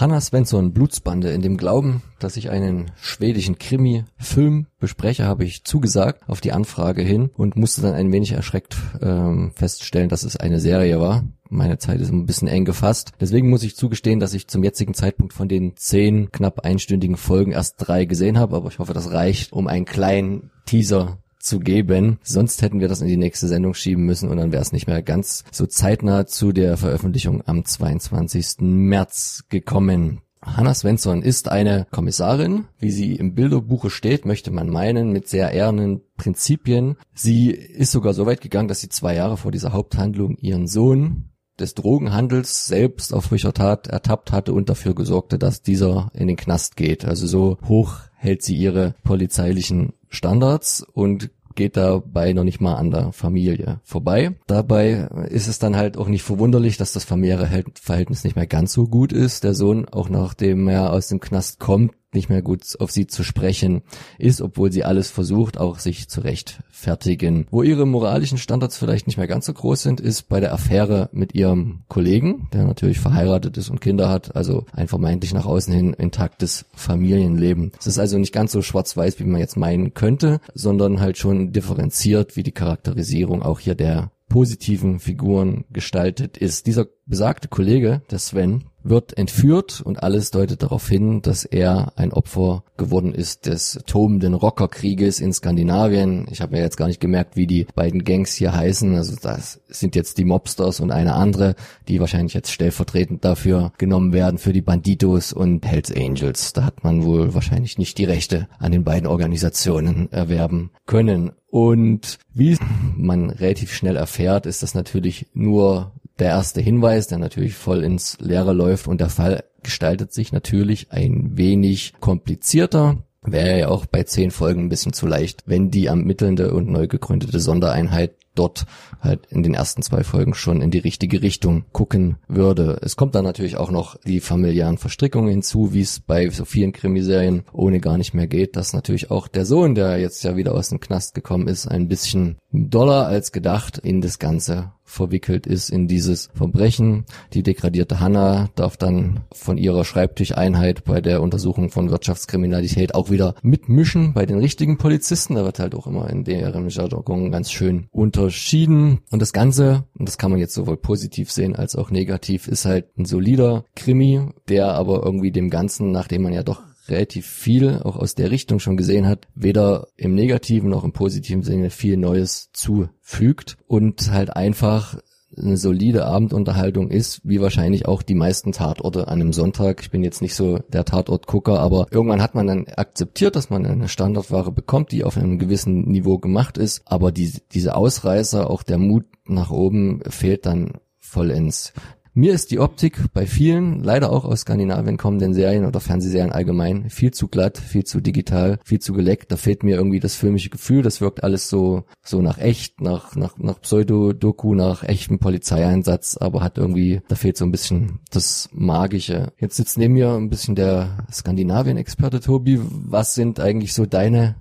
Hanna 0.00 0.20
Svensson, 0.20 0.72
Blutsbande. 0.72 1.30
In 1.30 1.42
dem 1.42 1.56
Glauben, 1.56 2.02
dass 2.18 2.36
ich 2.36 2.50
einen 2.50 2.90
schwedischen 3.00 3.58
Krimi-Film 3.58 4.66
bespreche, 4.78 5.24
habe 5.24 5.44
ich 5.44 5.64
zugesagt 5.64 6.28
auf 6.28 6.40
die 6.40 6.52
Anfrage 6.52 7.02
hin 7.02 7.30
und 7.34 7.56
musste 7.56 7.82
dann 7.82 7.94
ein 7.94 8.12
wenig 8.12 8.32
erschreckt 8.32 8.76
ähm, 9.00 9.52
feststellen, 9.54 10.08
dass 10.08 10.22
es 10.22 10.36
eine 10.36 10.60
Serie 10.60 11.00
war. 11.00 11.24
Meine 11.48 11.78
Zeit 11.78 12.00
ist 12.00 12.10
ein 12.10 12.26
bisschen 12.26 12.48
eng 12.48 12.64
gefasst. 12.64 13.12
Deswegen 13.20 13.48
muss 13.48 13.62
ich 13.62 13.76
zugestehen, 13.76 14.20
dass 14.20 14.34
ich 14.34 14.48
zum 14.48 14.64
jetzigen 14.64 14.94
Zeitpunkt 14.94 15.32
von 15.32 15.48
den 15.48 15.76
zehn 15.76 16.30
knapp 16.30 16.60
einstündigen 16.60 17.16
Folgen 17.16 17.52
erst 17.52 17.76
drei 17.78 18.04
gesehen 18.04 18.38
habe. 18.38 18.56
Aber 18.56 18.68
ich 18.68 18.78
hoffe, 18.78 18.92
das 18.92 19.12
reicht, 19.12 19.52
um 19.52 19.66
einen 19.66 19.84
kleinen 19.84 20.50
Teaser 20.66 21.18
zu 21.46 21.60
geben. 21.60 22.18
Sonst 22.22 22.62
hätten 22.62 22.80
wir 22.80 22.88
das 22.88 23.00
in 23.00 23.08
die 23.08 23.16
nächste 23.16 23.48
Sendung 23.48 23.74
schieben 23.74 24.04
müssen 24.04 24.28
und 24.28 24.36
dann 24.36 24.52
wäre 24.52 24.62
es 24.62 24.72
nicht 24.72 24.86
mehr 24.86 25.02
ganz 25.02 25.44
so 25.50 25.66
zeitnah 25.66 26.26
zu 26.26 26.52
der 26.52 26.76
Veröffentlichung 26.76 27.42
am 27.46 27.64
22. 27.64 28.56
März 28.60 29.44
gekommen. 29.48 30.20
Hannah 30.42 30.74
Svensson 30.74 31.22
ist 31.22 31.48
eine 31.48 31.86
Kommissarin, 31.90 32.66
wie 32.78 32.90
sie 32.90 33.14
im 33.14 33.34
Bilderbuche 33.34 33.90
steht, 33.90 34.26
möchte 34.26 34.52
man 34.52 34.68
meinen, 34.68 35.10
mit 35.10 35.28
sehr 35.28 35.50
ehrenen 35.50 36.02
Prinzipien. 36.16 36.96
Sie 37.14 37.50
ist 37.50 37.90
sogar 37.90 38.14
so 38.14 38.26
weit 38.26 38.40
gegangen, 38.40 38.68
dass 38.68 38.80
sie 38.80 38.88
zwei 38.88 39.14
Jahre 39.14 39.36
vor 39.36 39.50
dieser 39.50 39.72
Haupthandlung 39.72 40.36
ihren 40.36 40.68
Sohn 40.68 41.30
des 41.58 41.74
Drogenhandels 41.74 42.66
selbst 42.66 43.14
auf 43.14 43.24
frischer 43.24 43.54
Tat 43.54 43.86
ertappt 43.86 44.30
hatte 44.30 44.52
und 44.52 44.68
dafür 44.68 44.94
gesorgte, 44.94 45.38
dass 45.38 45.62
dieser 45.62 46.10
in 46.14 46.28
den 46.28 46.36
Knast 46.36 46.76
geht. 46.76 47.04
Also 47.04 47.26
so 47.26 47.58
hoch 47.66 48.00
hält 48.14 48.42
sie 48.42 48.56
ihre 48.56 48.94
polizeilichen 49.04 49.94
Standards 50.08 50.82
und 50.82 51.30
geht 51.56 51.76
dabei 51.76 52.32
noch 52.32 52.44
nicht 52.44 52.60
mal 52.60 52.76
an 52.76 52.90
der 52.90 53.12
Familie 53.12 53.80
vorbei. 53.82 54.36
Dabei 54.46 55.08
ist 55.28 55.48
es 55.48 55.58
dann 55.58 55.76
halt 55.76 55.96
auch 55.96 56.08
nicht 56.08 56.22
verwunderlich, 56.22 56.76
dass 56.76 56.92
das 56.92 57.04
familiäre 57.04 57.48
Verhältnis 57.74 58.22
nicht 58.22 58.36
mehr 58.36 58.46
ganz 58.46 58.72
so 58.72 58.86
gut 58.86 59.12
ist. 59.12 59.42
Der 59.42 59.54
Sohn, 59.54 59.88
auch 59.88 60.08
nachdem 60.08 60.68
er 60.68 60.92
aus 60.92 61.08
dem 61.08 61.20
Knast 61.20 61.58
kommt, 61.58 61.92
nicht 62.16 62.28
mehr 62.28 62.42
gut 62.42 62.64
auf 62.80 62.90
sie 62.90 63.06
zu 63.06 63.22
sprechen 63.22 63.82
ist, 64.18 64.40
obwohl 64.40 64.72
sie 64.72 64.82
alles 64.82 65.10
versucht, 65.10 65.58
auch 65.58 65.78
sich 65.78 66.08
zu 66.08 66.20
rechtfertigen. 66.22 67.46
Wo 67.50 67.62
ihre 67.62 67.86
moralischen 67.86 68.38
Standards 68.38 68.76
vielleicht 68.76 69.06
nicht 69.06 69.18
mehr 69.18 69.28
ganz 69.28 69.46
so 69.46 69.52
groß 69.52 69.82
sind, 69.82 70.00
ist 70.00 70.28
bei 70.28 70.40
der 70.40 70.52
Affäre 70.52 71.08
mit 71.12 71.34
ihrem 71.34 71.82
Kollegen, 71.88 72.48
der 72.52 72.64
natürlich 72.64 72.98
verheiratet 72.98 73.56
ist 73.56 73.70
und 73.70 73.80
Kinder 73.80 74.08
hat, 74.08 74.34
also 74.34 74.64
ein 74.72 74.88
vermeintlich 74.88 75.32
nach 75.32 75.46
außen 75.46 75.72
hin 75.72 75.92
intaktes 75.94 76.66
Familienleben. 76.74 77.70
Es 77.78 77.86
ist 77.86 77.98
also 77.98 78.18
nicht 78.18 78.32
ganz 78.32 78.50
so 78.50 78.62
schwarz-weiß, 78.62 79.20
wie 79.20 79.24
man 79.24 79.40
jetzt 79.40 79.56
meinen 79.56 79.94
könnte, 79.94 80.40
sondern 80.54 81.00
halt 81.00 81.18
schon 81.18 81.52
differenziert, 81.52 82.36
wie 82.36 82.42
die 82.42 82.52
Charakterisierung 82.52 83.42
auch 83.42 83.60
hier 83.60 83.74
der 83.74 84.10
positiven 84.28 84.98
Figuren 84.98 85.64
gestaltet 85.70 86.36
ist. 86.36 86.66
Dieser 86.66 86.86
besagte 87.06 87.48
Kollege, 87.48 88.02
der 88.10 88.18
Sven, 88.18 88.64
wird 88.88 89.16
entführt 89.18 89.80
und 89.80 90.02
alles 90.02 90.30
deutet 90.30 90.62
darauf 90.62 90.88
hin, 90.88 91.20
dass 91.22 91.44
er 91.44 91.92
ein 91.96 92.12
Opfer 92.12 92.62
geworden 92.76 93.14
ist 93.14 93.46
des 93.46 93.80
tobenden 93.86 94.34
Rockerkrieges 94.34 95.20
in 95.20 95.32
Skandinavien. 95.32 96.26
Ich 96.30 96.40
habe 96.40 96.56
ja 96.56 96.62
jetzt 96.62 96.76
gar 96.76 96.86
nicht 96.86 97.00
gemerkt, 97.00 97.36
wie 97.36 97.46
die 97.46 97.66
beiden 97.74 98.04
Gangs 98.04 98.34
hier 98.34 98.54
heißen. 98.54 98.94
Also 98.94 99.16
das 99.20 99.60
sind 99.68 99.96
jetzt 99.96 100.18
die 100.18 100.24
Mobsters 100.24 100.80
und 100.80 100.90
eine 100.90 101.14
andere, 101.14 101.56
die 101.88 102.00
wahrscheinlich 102.00 102.34
jetzt 102.34 102.52
stellvertretend 102.52 103.24
dafür 103.24 103.72
genommen 103.78 104.12
werden 104.12 104.38
für 104.38 104.52
die 104.52 104.62
Banditos 104.62 105.32
und 105.32 105.66
Hells 105.66 105.92
Angels. 105.92 106.52
Da 106.52 106.64
hat 106.64 106.84
man 106.84 107.04
wohl 107.04 107.34
wahrscheinlich 107.34 107.78
nicht 107.78 107.98
die 107.98 108.04
Rechte 108.04 108.48
an 108.58 108.72
den 108.72 108.84
beiden 108.84 109.08
Organisationen 109.08 110.12
erwerben 110.12 110.70
können. 110.86 111.32
Und 111.48 112.18
wie 112.34 112.58
man 112.96 113.30
relativ 113.30 113.72
schnell 113.72 113.96
erfährt, 113.96 114.46
ist 114.46 114.62
das 114.62 114.74
natürlich 114.74 115.26
nur 115.32 115.92
der 116.18 116.28
erste 116.28 116.60
Hinweis, 116.60 117.06
der 117.06 117.18
natürlich 117.18 117.54
voll 117.54 117.84
ins 117.84 118.18
Leere 118.20 118.52
läuft 118.52 118.88
und 118.88 119.00
der 119.00 119.10
Fall 119.10 119.44
gestaltet 119.62 120.12
sich 120.12 120.32
natürlich 120.32 120.92
ein 120.92 121.36
wenig 121.36 121.94
komplizierter. 122.00 122.98
Wäre 123.22 123.58
ja 123.58 123.68
auch 123.68 123.86
bei 123.86 124.04
zehn 124.04 124.30
Folgen 124.30 124.62
ein 124.62 124.68
bisschen 124.68 124.92
zu 124.92 125.06
leicht, 125.06 125.42
wenn 125.46 125.70
die 125.70 125.86
ermittelnde 125.86 126.54
und 126.54 126.68
neu 126.68 126.86
gegründete 126.86 127.40
Sondereinheit 127.40 128.14
dort 128.38 128.66
halt 129.00 129.26
in 129.26 129.42
den 129.42 129.54
ersten 129.54 129.82
zwei 129.82 130.04
Folgen 130.04 130.34
schon 130.34 130.62
in 130.62 130.70
die 130.70 130.78
richtige 130.78 131.22
Richtung 131.22 131.64
gucken 131.72 132.16
würde. 132.28 132.78
Es 132.82 132.96
kommt 132.96 133.14
dann 133.14 133.24
natürlich 133.24 133.56
auch 133.56 133.70
noch 133.70 133.96
die 134.02 134.20
familiären 134.20 134.78
Verstrickungen 134.78 135.30
hinzu, 135.30 135.72
wie 135.72 135.82
es 135.82 136.00
bei 136.00 136.28
so 136.30 136.44
vielen 136.44 136.72
Krimiserien 136.72 137.42
ohne 137.52 137.80
gar 137.80 137.98
nicht 137.98 138.14
mehr 138.14 138.26
geht, 138.26 138.56
dass 138.56 138.72
natürlich 138.72 139.10
auch 139.10 139.28
der 139.28 139.46
Sohn, 139.46 139.74
der 139.74 139.98
jetzt 139.98 140.22
ja 140.24 140.36
wieder 140.36 140.54
aus 140.54 140.68
dem 140.68 140.80
Knast 140.80 141.14
gekommen 141.14 141.48
ist, 141.48 141.66
ein 141.66 141.88
bisschen 141.88 142.36
doller 142.52 143.06
als 143.06 143.32
gedacht 143.32 143.78
in 143.78 144.00
das 144.00 144.18
Ganze 144.18 144.72
verwickelt 144.86 145.46
ist 145.46 145.68
in 145.68 145.88
dieses 145.88 146.30
Verbrechen. 146.32 147.04
Die 147.34 147.42
degradierte 147.42 148.00
Hanna 148.00 148.48
darf 148.54 148.76
dann 148.76 149.24
von 149.32 149.58
ihrer 149.58 149.84
Schreibtischeinheit 149.84 150.84
bei 150.84 151.00
der 151.00 151.22
Untersuchung 151.22 151.70
von 151.70 151.90
Wirtschaftskriminalität 151.90 152.94
auch 152.94 153.10
wieder 153.10 153.34
mitmischen 153.42 154.14
bei 154.14 154.24
den 154.24 154.38
richtigen 154.38 154.78
Polizisten. 154.78 155.34
Da 155.34 155.44
wird 155.44 155.58
halt 155.58 155.74
auch 155.74 155.88
immer 155.88 156.08
in 156.08 156.24
deren 156.24 156.68
Jargon 156.68 157.32
ganz 157.32 157.50
schön 157.50 157.88
unterschieden. 158.26 159.00
Und 159.10 159.22
das 159.22 159.32
Ganze, 159.32 159.84
und 159.98 160.08
das 160.08 160.18
kann 160.18 160.30
man 160.30 160.40
jetzt 160.40 160.54
sowohl 160.54 160.76
positiv 160.76 161.30
sehen 161.30 161.56
als 161.56 161.76
auch 161.76 161.90
negativ, 161.90 162.48
ist 162.48 162.64
halt 162.64 162.86
ein 162.98 163.04
solider 163.04 163.64
Krimi, 163.74 164.28
der 164.48 164.74
aber 164.74 165.02
irgendwie 165.04 165.32
dem 165.32 165.50
Ganzen, 165.50 165.90
nachdem 165.92 166.22
man 166.22 166.32
ja 166.32 166.42
doch 166.42 166.62
relativ 166.88 167.26
viel 167.26 167.80
auch 167.82 167.96
aus 167.96 168.14
der 168.14 168.30
Richtung 168.30 168.60
schon 168.60 168.76
gesehen 168.76 169.06
hat, 169.06 169.26
weder 169.34 169.88
im 169.96 170.14
negativen 170.14 170.70
noch 170.70 170.84
im 170.84 170.92
positiven 170.92 171.42
Sinne 171.42 171.70
viel 171.70 171.96
Neues 171.96 172.50
zufügt 172.52 173.56
und 173.66 174.12
halt 174.12 174.36
einfach 174.36 174.98
eine 175.38 175.56
solide 175.56 176.06
Abendunterhaltung 176.06 176.90
ist, 176.90 177.20
wie 177.24 177.40
wahrscheinlich 177.40 177.86
auch 177.86 178.02
die 178.02 178.14
meisten 178.14 178.52
Tatorte 178.52 179.08
an 179.08 179.20
einem 179.20 179.32
Sonntag. 179.32 179.80
Ich 179.82 179.90
bin 179.90 180.02
jetzt 180.02 180.22
nicht 180.22 180.34
so 180.34 180.58
der 180.68 180.84
Tatortgucker, 180.84 181.58
aber 181.60 181.86
irgendwann 181.90 182.22
hat 182.22 182.34
man 182.34 182.46
dann 182.46 182.66
akzeptiert, 182.68 183.36
dass 183.36 183.50
man 183.50 183.66
eine 183.66 183.88
Standardware 183.88 184.52
bekommt, 184.52 184.92
die 184.92 185.04
auf 185.04 185.16
einem 185.16 185.38
gewissen 185.38 185.82
Niveau 185.82 186.18
gemacht 186.18 186.58
ist, 186.58 186.82
aber 186.84 187.12
die, 187.12 187.32
diese 187.52 187.76
Ausreißer, 187.76 188.48
auch 188.48 188.62
der 188.62 188.78
Mut 188.78 189.04
nach 189.26 189.50
oben 189.50 190.00
fehlt 190.08 190.46
dann 190.46 190.72
vollends. 190.98 191.72
Mir 192.18 192.32
ist 192.32 192.50
die 192.50 192.60
Optik 192.60 193.12
bei 193.12 193.26
vielen, 193.26 193.84
leider 193.84 194.10
auch 194.10 194.24
aus 194.24 194.40
Skandinavien 194.40 194.96
kommenden 194.96 195.34
Serien 195.34 195.66
oder 195.66 195.80
Fernsehserien 195.80 196.32
allgemein, 196.32 196.88
viel 196.88 197.10
zu 197.10 197.28
glatt, 197.28 197.58
viel 197.58 197.84
zu 197.84 198.00
digital, 198.00 198.58
viel 198.64 198.78
zu 198.78 198.94
geleckt. 198.94 199.30
Da 199.30 199.36
fehlt 199.36 199.62
mir 199.62 199.76
irgendwie 199.76 200.00
das 200.00 200.14
filmische 200.14 200.48
Gefühl. 200.48 200.80
Das 200.80 201.02
wirkt 201.02 201.22
alles 201.22 201.50
so, 201.50 201.84
so 202.02 202.22
nach 202.22 202.38
echt, 202.38 202.80
nach, 202.80 203.16
nach, 203.16 203.36
nach 203.36 203.60
Pseudo-Doku, 203.60 204.54
nach 204.54 204.82
echtem 204.82 205.18
Polizeieinsatz, 205.18 206.16
aber 206.16 206.42
hat 206.42 206.56
irgendwie, 206.56 207.02
da 207.06 207.16
fehlt 207.16 207.36
so 207.36 207.44
ein 207.44 207.52
bisschen 207.52 208.00
das 208.10 208.48
Magische. 208.50 209.34
Jetzt 209.38 209.56
sitzt 209.56 209.76
neben 209.76 209.92
mir 209.92 210.12
ein 210.12 210.30
bisschen 210.30 210.54
der 210.54 211.06
Skandinavien-Experte 211.12 212.20
Tobi. 212.20 212.58
Was 212.62 213.12
sind 213.12 213.40
eigentlich 213.40 213.74
so 213.74 213.84
deine, 213.84 214.36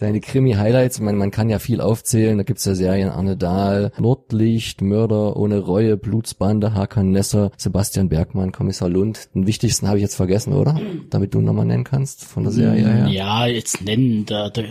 deine 0.00 0.20
Krimi-Highlights? 0.20 0.98
Man, 0.98 1.18
man 1.18 1.30
kann 1.30 1.50
ja 1.50 1.60
viel 1.60 1.80
aufzählen. 1.80 2.36
Da 2.36 2.42
gibt's 2.42 2.64
ja 2.64 2.74
Serien 2.74 3.10
Arne 3.10 3.36
Dahl, 3.36 3.92
Nordlicht, 3.96 4.82
Mörder 4.82 5.36
ohne 5.36 5.60
Reue, 5.60 5.96
Blutsbande, 5.96 6.74
Hakan 6.74 7.11
Nesser, 7.12 7.52
Sebastian 7.56 8.08
Bergmann, 8.08 8.52
Kommissar 8.52 8.88
Lund. 8.88 9.28
Den 9.34 9.46
wichtigsten 9.46 9.88
habe 9.88 9.98
ich 9.98 10.02
jetzt 10.02 10.16
vergessen, 10.16 10.52
oder? 10.52 10.80
Damit 11.10 11.34
du 11.34 11.40
nochmal 11.40 11.66
nennen 11.66 11.84
kannst 11.84 12.24
von 12.24 12.44
der 12.44 12.52
Serie 12.52 12.86
her. 12.86 13.08
Ja, 13.08 13.46
jetzt 13.46 13.82
nennen. 13.82 14.26
Da, 14.26 14.50
da 14.50 14.62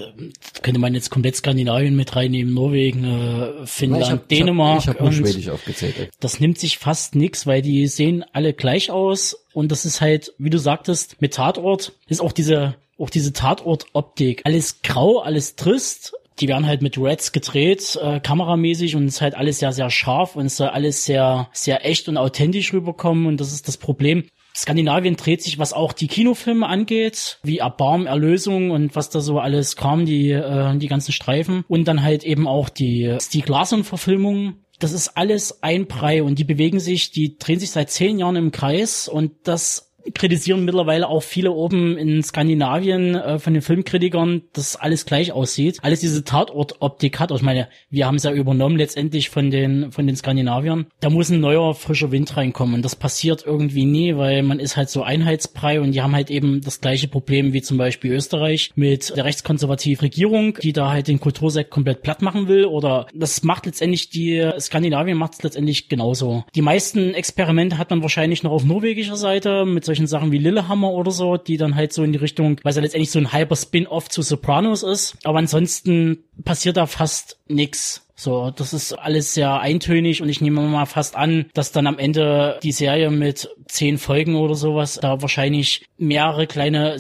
könnte 0.61 0.79
man 0.79 0.93
jetzt 0.93 1.09
komplett 1.09 1.35
Skandinavien 1.35 1.95
mit 1.95 2.15
reinnehmen, 2.15 2.53
Norwegen, 2.53 3.03
äh, 3.03 3.65
Finnland, 3.65 4.03
ich 4.03 4.11
hab, 4.11 4.27
Dänemark. 4.27 4.79
Ich 4.79 4.87
habe 4.87 4.99
hab 4.99 5.05
nur 5.05 5.13
Schwedisch 5.13 5.49
aufgezählt. 5.49 5.95
Ey. 5.99 6.09
Das 6.19 6.39
nimmt 6.39 6.57
sich 6.57 6.77
fast 6.77 7.15
nix, 7.15 7.47
weil 7.47 7.61
die 7.61 7.87
sehen 7.87 8.25
alle 8.33 8.53
gleich 8.53 8.91
aus. 8.91 9.37
Und 9.53 9.71
das 9.71 9.85
ist 9.85 10.01
halt, 10.01 10.33
wie 10.37 10.49
du 10.49 10.57
sagtest, 10.57 11.21
mit 11.21 11.33
Tatort 11.33 11.93
ist 12.07 12.21
auch 12.21 12.31
diese 12.31 12.75
auch 13.01 13.09
diese 13.09 13.33
Tatort-Optik. 13.33 14.41
Alles 14.45 14.83
grau, 14.83 15.19
alles 15.19 15.55
trist, 15.55 16.13
die 16.39 16.47
werden 16.47 16.65
halt 16.65 16.81
mit 16.81 16.97
Reds 16.97 17.31
gedreht, 17.31 17.99
äh, 18.01 18.19
kameramäßig 18.19 18.95
und 18.95 19.05
es 19.05 19.15
ist 19.15 19.21
halt 19.21 19.35
alles 19.35 19.59
sehr, 19.59 19.73
sehr 19.73 19.89
scharf 19.89 20.35
und 20.35 20.45
es 20.45 20.57
soll 20.57 20.69
alles 20.69 21.05
sehr, 21.05 21.49
sehr 21.53 21.85
echt 21.85 22.07
und 22.07 22.17
authentisch 22.17 22.73
rüberkommen 22.73 23.25
und 23.25 23.39
das 23.39 23.53
ist 23.53 23.67
das 23.67 23.77
Problem. 23.77 24.23
Skandinavien 24.55 25.15
dreht 25.15 25.41
sich, 25.41 25.59
was 25.59 25.73
auch 25.73 25.93
die 25.93 26.07
Kinofilme 26.07 26.67
angeht, 26.67 27.39
wie 27.43 27.59
Erbarm, 27.59 28.05
Erlösung 28.05 28.71
und 28.71 28.95
was 28.95 29.09
da 29.09 29.21
so 29.21 29.39
alles 29.39 29.75
kam, 29.75 30.05
die, 30.05 30.31
äh, 30.31 30.77
die 30.77 30.87
ganzen 30.87 31.13
Streifen. 31.13 31.63
Und 31.67 31.87
dann 31.87 32.03
halt 32.03 32.23
eben 32.23 32.47
auch 32.47 32.69
die 32.69 33.17
Stieg 33.21 33.47
Larsson-Verfilmung. 33.47 34.55
Das 34.79 34.91
ist 34.91 35.15
alles 35.15 35.63
ein 35.63 35.85
Brei 35.85 36.23
und 36.23 36.39
die 36.39 36.43
bewegen 36.43 36.79
sich, 36.79 37.11
die 37.11 37.37
drehen 37.37 37.59
sich 37.59 37.71
seit 37.71 37.91
zehn 37.91 38.19
Jahren 38.19 38.35
im 38.35 38.51
Kreis 38.51 39.07
und 39.07 39.31
das 39.43 39.90
kritisieren 40.13 40.65
mittlerweile 40.65 41.07
auch 41.07 41.23
viele 41.23 41.51
oben 41.51 41.97
in 41.97 42.23
Skandinavien 42.23 43.15
äh, 43.15 43.39
von 43.39 43.53
den 43.53 43.61
Filmkritikern, 43.61 44.43
dass 44.53 44.75
alles 44.75 45.05
gleich 45.05 45.31
aussieht. 45.31 45.79
Alles 45.81 45.99
diese 45.99 46.23
Tatortoptik 46.23 47.19
hat. 47.19 47.31
Ich 47.31 47.41
meine, 47.41 47.67
wir 47.89 48.07
haben 48.07 48.15
es 48.15 48.23
ja 48.23 48.31
übernommen 48.31 48.77
letztendlich 48.77 49.29
von 49.29 49.51
den 49.51 49.91
von 49.91 50.07
den 50.07 50.15
Skandinaviern. 50.15 50.87
Da 50.99 51.09
muss 51.09 51.29
ein 51.29 51.39
neuer 51.39 51.73
frischer 51.75 52.11
Wind 52.11 52.35
reinkommen 52.37 52.75
und 52.75 52.85
das 52.85 52.95
passiert 52.95 53.43
irgendwie 53.45 53.85
nie, 53.85 54.15
weil 54.17 54.43
man 54.43 54.59
ist 54.59 54.77
halt 54.77 54.89
so 54.89 55.03
einheitsbrei 55.03 55.81
und 55.81 55.91
die 55.91 56.01
haben 56.01 56.15
halt 56.15 56.29
eben 56.29 56.61
das 56.61 56.81
gleiche 56.81 57.07
Problem 57.07 57.53
wie 57.53 57.61
zum 57.61 57.77
Beispiel 57.77 58.11
Österreich 58.11 58.71
mit 58.75 59.15
der 59.15 59.25
rechtskonservativen 59.25 60.01
Regierung, 60.01 60.57
die 60.61 60.73
da 60.73 60.91
halt 60.91 61.07
den 61.07 61.19
Kultursekt 61.19 61.69
komplett 61.69 62.01
platt 62.01 62.21
machen 62.21 62.47
will. 62.47 62.65
Oder 62.65 63.07
das 63.13 63.43
macht 63.43 63.65
letztendlich 63.65 64.09
die 64.09 64.49
Skandinavien 64.59 65.17
macht 65.17 65.33
es 65.33 65.43
letztendlich 65.43 65.89
genauso. 65.89 66.43
Die 66.55 66.61
meisten 66.61 67.13
Experimente 67.13 67.77
hat 67.77 67.89
man 67.89 68.01
wahrscheinlich 68.01 68.43
noch 68.43 68.51
auf 68.51 68.63
norwegischer 68.63 69.15
Seite 69.15 69.65
mit 69.65 69.85
solchen 69.91 70.07
Sachen 70.07 70.31
wie 70.31 70.37
Lillehammer 70.37 70.91
oder 70.91 71.11
so, 71.11 71.35
die 71.35 71.57
dann 71.57 71.75
halt 71.75 71.91
so 71.91 72.03
in 72.03 72.13
die 72.13 72.17
Richtung, 72.17 72.57
weil 72.63 72.69
es 72.69 72.75
ja 72.77 72.81
letztendlich 72.81 73.11
so 73.11 73.19
ein 73.19 73.33
halber 73.33 73.55
Spin-off 73.55 74.09
zu 74.09 74.21
Sopranos 74.21 74.83
ist. 74.83 75.17
Aber 75.23 75.39
ansonsten 75.39 76.23
passiert 76.43 76.77
da 76.77 76.85
fast 76.85 77.37
nix. 77.47 78.07
So, 78.15 78.51
das 78.51 78.71
ist 78.71 78.93
alles 78.93 79.33
sehr 79.33 79.59
eintönig 79.59 80.21
und 80.21 80.29
ich 80.29 80.41
nehme 80.41 80.61
mal 80.61 80.85
fast 80.85 81.15
an, 81.15 81.47
dass 81.53 81.71
dann 81.71 81.87
am 81.87 81.97
Ende 81.97 82.59
die 82.61 82.71
Serie 82.71 83.09
mit 83.09 83.49
zehn 83.67 83.97
Folgen 83.97 84.35
oder 84.35 84.53
sowas 84.53 84.99
da 85.01 85.21
wahrscheinlich 85.21 85.85
mehrere 85.97 86.45
kleine 86.45 86.93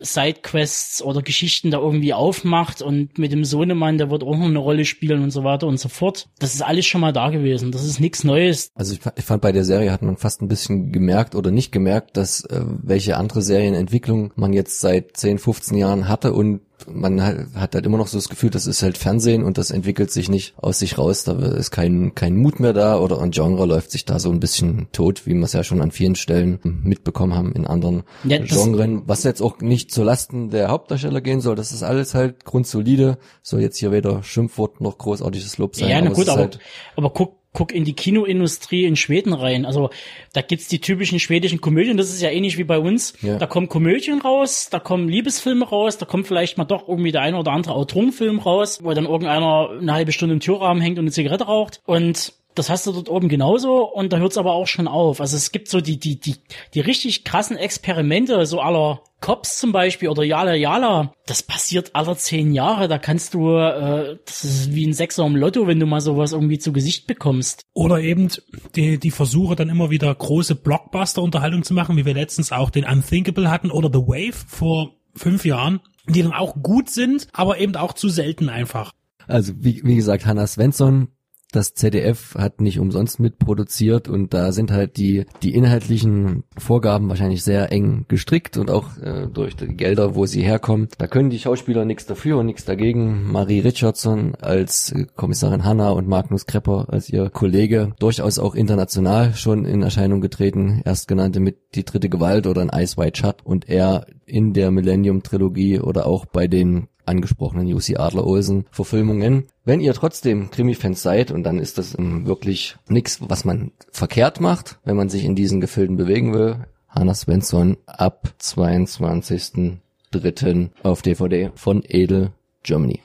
Sidequests 0.00 1.02
oder 1.02 1.22
Geschichten 1.22 1.70
da 1.70 1.78
irgendwie 1.78 2.14
aufmacht 2.14 2.82
und 2.82 3.18
mit 3.18 3.32
dem 3.32 3.44
Sohnemann, 3.44 3.98
der 3.98 4.10
wird 4.10 4.22
auch 4.22 4.36
noch 4.36 4.46
eine 4.46 4.58
Rolle 4.58 4.84
spielen 4.84 5.22
und 5.22 5.30
so 5.30 5.44
weiter 5.44 5.66
und 5.66 5.78
so 5.78 5.88
fort. 5.88 6.28
Das 6.38 6.54
ist 6.54 6.62
alles 6.62 6.86
schon 6.86 7.00
mal 7.00 7.12
da 7.12 7.30
gewesen. 7.30 7.70
Das 7.70 7.84
ist 7.84 8.00
nichts 8.00 8.24
Neues. 8.24 8.70
Also 8.74 8.94
ich, 8.94 9.00
ich, 9.16 9.24
fand 9.24 9.42
bei 9.42 9.52
der 9.52 9.64
Serie 9.64 9.92
hat 9.92 10.02
man 10.02 10.16
fast 10.16 10.42
ein 10.42 10.48
bisschen 10.48 10.92
gemerkt 10.92 11.34
oder 11.34 11.50
nicht 11.50 11.70
gemerkt, 11.72 12.16
dass 12.16 12.44
äh, 12.44 12.62
welche 12.82 13.16
andere 13.16 13.42
Serienentwicklung 13.42 14.32
man 14.36 14.52
jetzt 14.52 14.80
seit 14.80 15.16
10, 15.16 15.38
15 15.38 15.76
Jahren 15.76 16.08
hatte 16.08 16.32
und 16.32 16.60
man 16.88 17.20
hat 17.22 17.74
halt 17.74 17.86
immer 17.86 17.98
noch 17.98 18.06
so 18.06 18.18
das 18.18 18.28
Gefühl, 18.28 18.50
das 18.50 18.66
ist 18.66 18.82
halt 18.82 18.98
Fernsehen 18.98 19.42
und 19.42 19.58
das 19.58 19.70
entwickelt 19.70 20.10
sich 20.10 20.28
nicht 20.28 20.54
aus 20.56 20.78
sich 20.78 20.98
raus. 20.98 21.24
Da 21.24 21.32
ist 21.32 21.70
kein, 21.70 22.14
kein 22.14 22.36
Mut 22.36 22.60
mehr 22.60 22.72
da 22.72 22.98
oder 22.98 23.20
ein 23.20 23.30
Genre 23.30 23.66
läuft 23.66 23.90
sich 23.90 24.04
da 24.04 24.18
so 24.18 24.30
ein 24.30 24.40
bisschen 24.40 24.88
tot, 24.92 25.26
wie 25.26 25.34
wir 25.34 25.44
es 25.44 25.52
ja 25.52 25.64
schon 25.64 25.80
an 25.80 25.90
vielen 25.90 26.14
Stellen 26.14 26.58
mitbekommen 26.62 27.34
haben 27.34 27.52
in 27.52 27.66
anderen 27.66 28.02
ja, 28.24 28.38
Genren. 28.38 29.02
Was 29.06 29.24
jetzt 29.24 29.42
auch 29.42 29.60
nicht 29.60 29.92
zu 29.92 30.02
Lasten 30.02 30.50
der 30.50 30.68
Hauptdarsteller 30.68 31.20
gehen 31.20 31.40
soll, 31.40 31.56
das 31.56 31.72
ist 31.72 31.82
alles 31.82 32.14
halt 32.14 32.44
grundsolide. 32.44 33.18
Soll 33.42 33.60
jetzt 33.60 33.78
hier 33.78 33.92
weder 33.92 34.22
Schimpfwort 34.22 34.80
noch 34.80 34.98
großartiges 34.98 35.58
Lob 35.58 35.76
sein. 35.76 35.88
Ja, 35.88 36.00
na 36.00 36.10
gut, 36.10 36.28
aber, 36.28 36.40
halt 36.40 36.58
aber 36.96 37.10
guck, 37.10 37.39
guck 37.52 37.72
in 37.72 37.84
die 37.84 37.94
Kinoindustrie 37.94 38.84
in 38.84 38.96
Schweden 38.96 39.32
rein. 39.32 39.66
Also 39.66 39.90
da 40.32 40.40
gibt's 40.40 40.68
die 40.68 40.80
typischen 40.80 41.18
schwedischen 41.18 41.60
Komödien, 41.60 41.96
das 41.96 42.10
ist 42.10 42.22
ja 42.22 42.30
ähnlich 42.30 42.58
wie 42.58 42.64
bei 42.64 42.78
uns. 42.78 43.14
Ja. 43.22 43.38
Da 43.38 43.46
kommen 43.46 43.68
Komödien 43.68 44.20
raus, 44.20 44.68
da 44.70 44.78
kommen 44.78 45.08
Liebesfilme 45.08 45.66
raus, 45.66 45.98
da 45.98 46.06
kommt 46.06 46.26
vielleicht 46.26 46.58
mal 46.58 46.64
doch 46.64 46.88
irgendwie 46.88 47.12
der 47.12 47.22
eine 47.22 47.38
oder 47.38 47.52
andere 47.52 47.74
Autorenfilm 47.74 48.38
raus, 48.38 48.80
wo 48.82 48.92
dann 48.92 49.06
irgendeiner 49.06 49.70
eine 49.80 49.92
halbe 49.92 50.12
Stunde 50.12 50.34
im 50.34 50.40
Türrahmen 50.40 50.82
hängt 50.82 50.98
und 50.98 51.04
eine 51.04 51.12
Zigarette 51.12 51.44
raucht. 51.44 51.80
Und 51.86 52.32
das 52.60 52.68
hast 52.68 52.86
du 52.86 52.92
dort 52.92 53.08
oben 53.08 53.28
genauso 53.28 53.90
und 53.90 54.12
da 54.12 54.18
hört's 54.18 54.36
aber 54.36 54.52
auch 54.52 54.66
schon 54.66 54.86
auf. 54.86 55.22
Also 55.22 55.34
es 55.34 55.50
gibt 55.50 55.68
so 55.68 55.80
die, 55.80 55.98
die, 55.98 56.20
die, 56.20 56.36
die 56.74 56.80
richtig 56.80 57.24
krassen 57.24 57.56
Experimente, 57.56 58.44
so 58.44 58.60
aller 58.60 59.02
Cops 59.20 59.58
zum 59.58 59.72
Beispiel 59.72 60.10
oder 60.10 60.22
Yala 60.24 60.54
Yala. 60.54 61.14
Das 61.24 61.42
passiert 61.42 61.94
alle 61.94 62.16
zehn 62.16 62.52
Jahre. 62.52 62.86
Da 62.86 62.98
kannst 62.98 63.32
du, 63.32 63.56
äh, 63.56 64.18
das 64.26 64.44
ist 64.44 64.74
wie 64.74 64.86
ein 64.86 64.92
Sechser 64.92 65.24
im 65.24 65.36
Lotto, 65.36 65.66
wenn 65.66 65.80
du 65.80 65.86
mal 65.86 66.02
sowas 66.02 66.32
irgendwie 66.32 66.58
zu 66.58 66.72
Gesicht 66.72 67.06
bekommst. 67.06 67.62
Oder 67.72 68.00
eben 68.00 68.28
die, 68.76 68.98
die 68.98 69.10
Versuche 69.10 69.56
dann 69.56 69.70
immer 69.70 69.88
wieder 69.88 70.14
große 70.14 70.54
Blockbuster-Unterhaltung 70.54 71.62
zu 71.62 71.72
machen, 71.72 71.96
wie 71.96 72.04
wir 72.04 72.14
letztens 72.14 72.52
auch 72.52 72.68
den 72.68 72.84
Unthinkable 72.84 73.50
hatten 73.50 73.70
oder 73.70 73.88
The 73.90 74.06
Wave 74.06 74.36
vor 74.46 74.96
fünf 75.14 75.46
Jahren, 75.46 75.80
die 76.06 76.22
dann 76.22 76.34
auch 76.34 76.56
gut 76.62 76.90
sind, 76.90 77.26
aber 77.32 77.58
eben 77.58 77.76
auch 77.76 77.94
zu 77.94 78.10
selten 78.10 78.50
einfach. 78.50 78.92
Also 79.26 79.54
wie, 79.56 79.80
wie 79.82 79.96
gesagt, 79.96 80.26
Hannah 80.26 80.46
Svensson 80.46 81.08
das 81.50 81.74
ZDF 81.74 82.34
hat 82.36 82.60
nicht 82.60 82.78
umsonst 82.78 83.20
mitproduziert 83.20 84.08
und 84.08 84.34
da 84.34 84.52
sind 84.52 84.70
halt 84.70 84.96
die, 84.96 85.26
die 85.42 85.54
inhaltlichen 85.54 86.44
Vorgaben 86.56 87.08
wahrscheinlich 87.08 87.42
sehr 87.42 87.72
eng 87.72 88.04
gestrickt 88.08 88.56
und 88.56 88.70
auch 88.70 88.96
äh, 88.98 89.26
durch 89.26 89.56
die 89.56 89.68
Gelder, 89.68 90.14
wo 90.14 90.26
sie 90.26 90.42
herkommen. 90.42 90.88
Da 90.98 91.06
können 91.06 91.30
die 91.30 91.38
Schauspieler 91.38 91.84
nichts 91.84 92.06
dafür 92.06 92.38
und 92.38 92.46
nichts 92.46 92.64
dagegen. 92.64 93.30
Marie 93.30 93.60
Richardson 93.60 94.34
als 94.40 94.94
Kommissarin 95.16 95.64
Hanna 95.64 95.90
und 95.90 96.08
Magnus 96.08 96.46
Krepper 96.46 96.86
als 96.88 97.08
ihr 97.10 97.30
Kollege 97.30 97.92
durchaus 97.98 98.38
auch 98.38 98.54
international 98.54 99.34
schon 99.34 99.64
in 99.64 99.82
Erscheinung 99.82 100.20
getreten. 100.20 100.82
Erstgenannte 100.84 101.40
mit 101.40 101.58
Die 101.74 101.84
dritte 101.84 102.08
Gewalt 102.08 102.46
oder 102.46 102.62
ein 102.62 102.70
Ice 102.74 102.96
White 102.96 103.20
Shut 103.20 103.44
und 103.44 103.68
er 103.68 104.06
in 104.26 104.52
der 104.52 104.70
Millennium 104.70 105.22
Trilogie 105.22 105.80
oder 105.80 106.06
auch 106.06 106.26
bei 106.26 106.46
den 106.46 106.88
angesprochenen 107.06 107.72
UC 107.72 107.98
Adler 107.98 108.26
Olsen 108.26 108.66
Verfilmungen. 108.70 109.46
Wenn 109.64 109.80
ihr 109.80 109.94
trotzdem 109.94 110.50
Krimi-Fans 110.50 111.02
seid, 111.02 111.30
und 111.30 111.44
dann 111.44 111.58
ist 111.58 111.78
das 111.78 111.96
wirklich 111.98 112.76
nichts, 112.88 113.18
was 113.20 113.44
man 113.44 113.72
verkehrt 113.90 114.40
macht, 114.40 114.78
wenn 114.84 114.96
man 114.96 115.08
sich 115.08 115.24
in 115.24 115.34
diesen 115.34 115.60
Gefilden 115.60 115.96
bewegen 115.96 116.34
will, 116.34 116.66
Hannah 116.88 117.14
Svensson 117.14 117.76
ab 117.86 118.34
22.03. 118.40 120.70
auf 120.82 121.02
DVD 121.02 121.50
von 121.54 121.82
Edel 121.86 122.32
Germany. 122.62 123.00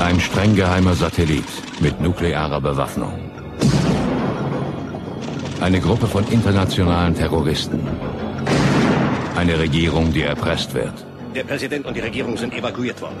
Ein 0.00 0.20
streng 0.20 0.54
geheimer 0.54 0.94
Satellit 0.94 1.44
mit 1.80 2.00
nuklearer 2.00 2.60
Bewaffnung. 2.60 3.35
Eine 5.66 5.80
Gruppe 5.80 6.06
von 6.06 6.24
internationalen 6.28 7.12
Terroristen. 7.12 7.80
Eine 9.34 9.58
Regierung, 9.58 10.12
die 10.12 10.22
erpresst 10.22 10.72
wird. 10.74 10.94
Der 11.34 11.42
Präsident 11.42 11.86
und 11.86 11.94
die 11.96 12.02
Regierung 12.02 12.36
sind 12.36 12.54
evakuiert 12.54 13.02
worden. 13.02 13.16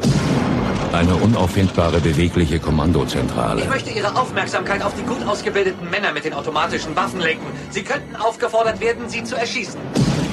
Eine 0.92 1.16
unauffindbare, 1.16 1.98
bewegliche 1.98 2.60
Kommandozentrale. 2.60 3.62
Ich 3.62 3.68
möchte 3.68 3.90
Ihre 3.90 4.14
Aufmerksamkeit 4.16 4.80
auf 4.84 4.94
die 4.94 5.02
gut 5.02 5.26
ausgebildeten 5.26 5.90
Männer 5.90 6.12
mit 6.12 6.24
den 6.24 6.34
automatischen 6.34 6.94
Waffen 6.94 7.18
lenken. 7.18 7.46
Sie 7.70 7.82
könnten 7.82 8.14
aufgefordert 8.14 8.78
werden, 8.78 9.08
sie 9.08 9.24
zu 9.24 9.34
erschießen. 9.34 9.80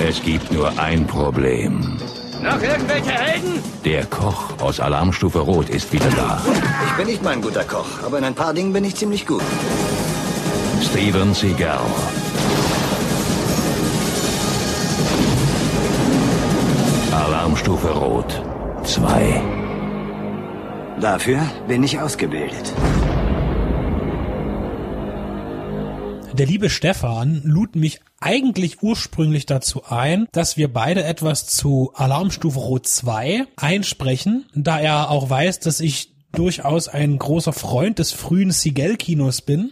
Es 0.07 0.21
gibt 0.21 0.51
nur 0.51 0.71
ein 0.77 1.07
Problem. 1.07 1.97
Noch 2.43 2.61
irgendwelche 2.61 3.09
Helden? 3.09 3.63
Der 3.85 4.05
Koch 4.05 4.61
aus 4.61 4.79
Alarmstufe 4.79 5.39
Rot 5.39 5.67
ist 5.67 5.91
wieder 5.91 6.11
da. 6.15 6.39
Ich 6.85 6.93
bin 6.93 7.07
nicht 7.07 7.23
mein 7.23 7.41
guter 7.41 7.63
Koch, 7.63 8.03
aber 8.05 8.19
in 8.19 8.23
ein 8.23 8.35
paar 8.35 8.53
Dingen 8.53 8.71
bin 8.71 8.83
ich 8.83 8.95
ziemlich 8.95 9.25
gut. 9.25 9.41
Steven 10.83 11.33
Seagal. 11.33 11.79
Alarmstufe 17.11 17.89
Rot 17.89 18.41
2. 18.83 19.41
Dafür 20.99 21.41
bin 21.67 21.83
ich 21.83 21.99
ausgebildet. 21.99 22.73
Der 26.33 26.45
liebe 26.45 26.69
Stefan 26.69 27.41
lud 27.45 27.75
mich 27.75 28.01
eigentlich 28.19 28.83
ursprünglich 28.83 29.45
dazu 29.45 29.83
ein, 29.87 30.27
dass 30.33 30.57
wir 30.57 30.71
beide 30.71 31.03
etwas 31.05 31.47
zu 31.47 31.91
Alarmstufe 31.95 32.59
Rot 32.59 32.87
2 32.87 33.45
einsprechen, 33.55 34.45
da 34.53 34.79
er 34.79 35.09
auch 35.11 35.29
weiß, 35.29 35.61
dass 35.61 35.79
ich 35.79 36.11
durchaus 36.33 36.87
ein 36.89 37.17
großer 37.17 37.53
Freund 37.53 37.99
des 37.99 38.11
frühen 38.11 38.51
Seagal-Kinos 38.51 39.41
bin. 39.41 39.71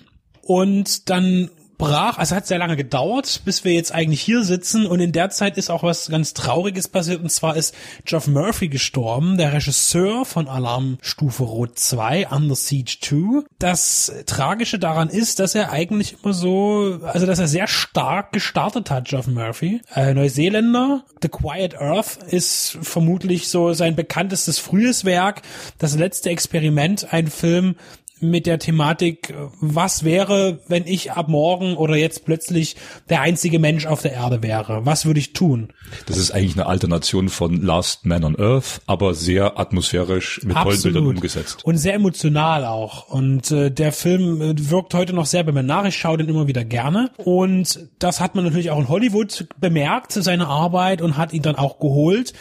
Und 0.51 1.09
dann 1.09 1.49
brach, 1.81 2.19
also 2.19 2.35
hat 2.35 2.45
sehr 2.45 2.59
lange 2.59 2.75
gedauert, 2.75 3.41
bis 3.43 3.63
wir 3.63 3.71
jetzt 3.71 3.91
eigentlich 3.91 4.21
hier 4.21 4.43
sitzen 4.43 4.85
und 4.85 4.99
in 4.99 5.13
der 5.13 5.31
Zeit 5.31 5.57
ist 5.57 5.71
auch 5.71 5.81
was 5.81 6.09
ganz 6.09 6.33
Trauriges 6.33 6.87
passiert 6.87 7.23
und 7.23 7.31
zwar 7.31 7.55
ist 7.55 7.73
Geoff 8.05 8.27
Murphy 8.27 8.67
gestorben, 8.67 9.37
der 9.37 9.51
Regisseur 9.53 10.25
von 10.25 10.47
Alarmstufe 10.47 11.43
Rot 11.43 11.79
2, 11.79 12.27
Under 12.27 12.55
Siege 12.55 12.97
2. 13.01 13.45
Das 13.57 14.11
Tragische 14.27 14.77
daran 14.77 15.09
ist, 15.09 15.39
dass 15.39 15.55
er 15.55 15.71
eigentlich 15.71 16.17
immer 16.21 16.33
so, 16.33 16.99
also 17.01 17.25
dass 17.25 17.39
er 17.39 17.47
sehr 17.47 17.67
stark 17.67 18.31
gestartet 18.31 18.91
hat, 18.91 19.07
Geoff 19.07 19.27
Murphy. 19.27 19.81
Äh, 19.95 20.13
Neuseeländer, 20.13 21.03
The 21.23 21.29
Quiet 21.29 21.79
Earth 21.79 22.19
ist 22.29 22.77
vermutlich 22.81 23.47
so 23.47 23.73
sein 23.73 23.95
bekanntestes 23.95 24.59
frühes 24.59 25.03
Werk, 25.03 25.41
das 25.79 25.97
letzte 25.97 26.29
Experiment, 26.29 27.11
ein 27.11 27.27
Film, 27.27 27.75
mit 28.21 28.45
der 28.45 28.59
Thematik, 28.59 29.33
was 29.59 30.03
wäre, 30.03 30.59
wenn 30.67 30.85
ich 30.85 31.11
ab 31.11 31.27
morgen 31.27 31.75
oder 31.75 31.95
jetzt 31.95 32.25
plötzlich 32.25 32.75
der 33.09 33.21
einzige 33.21 33.59
Mensch 33.59 33.85
auf 33.85 34.01
der 34.01 34.13
Erde 34.13 34.43
wäre? 34.43 34.85
Was 34.85 35.05
würde 35.05 35.19
ich 35.19 35.33
tun? 35.33 35.73
Das 36.05 36.17
ist 36.17 36.31
eigentlich 36.31 36.55
eine 36.55 36.67
Alternation 36.67 37.29
von 37.29 37.61
Last 37.61 38.05
Man 38.05 38.23
on 38.23 38.39
Earth, 38.39 38.81
aber 38.85 39.13
sehr 39.13 39.59
atmosphärisch 39.59 40.41
mit 40.43 40.55
Absolut. 40.55 40.81
tollen 40.81 40.93
Bildern 40.93 41.07
umgesetzt. 41.15 41.65
Und 41.65 41.77
sehr 41.77 41.95
emotional 41.95 42.65
auch. 42.65 43.09
Und 43.09 43.51
äh, 43.51 43.71
der 43.71 43.91
Film 43.91 44.41
äh, 44.41 44.69
wirkt 44.69 44.93
heute 44.93 45.13
noch 45.13 45.25
sehr 45.25 45.43
bei 45.43 45.51
mir 45.51 45.63
nach. 45.63 45.85
Ich 45.85 45.97
schaue 45.97 46.17
den 46.17 46.29
immer 46.29 46.47
wieder 46.47 46.63
gerne. 46.63 47.11
Und 47.17 47.87
das 47.99 48.19
hat 48.19 48.35
man 48.35 48.43
natürlich 48.43 48.71
auch 48.71 48.79
in 48.79 48.89
Hollywood 48.89 49.47
bemerkt, 49.59 50.13
seine 50.13 50.47
Arbeit, 50.47 51.01
und 51.01 51.17
hat 51.17 51.33
ihn 51.33 51.41
dann 51.41 51.55
auch 51.55 51.79
geholt. 51.79 52.33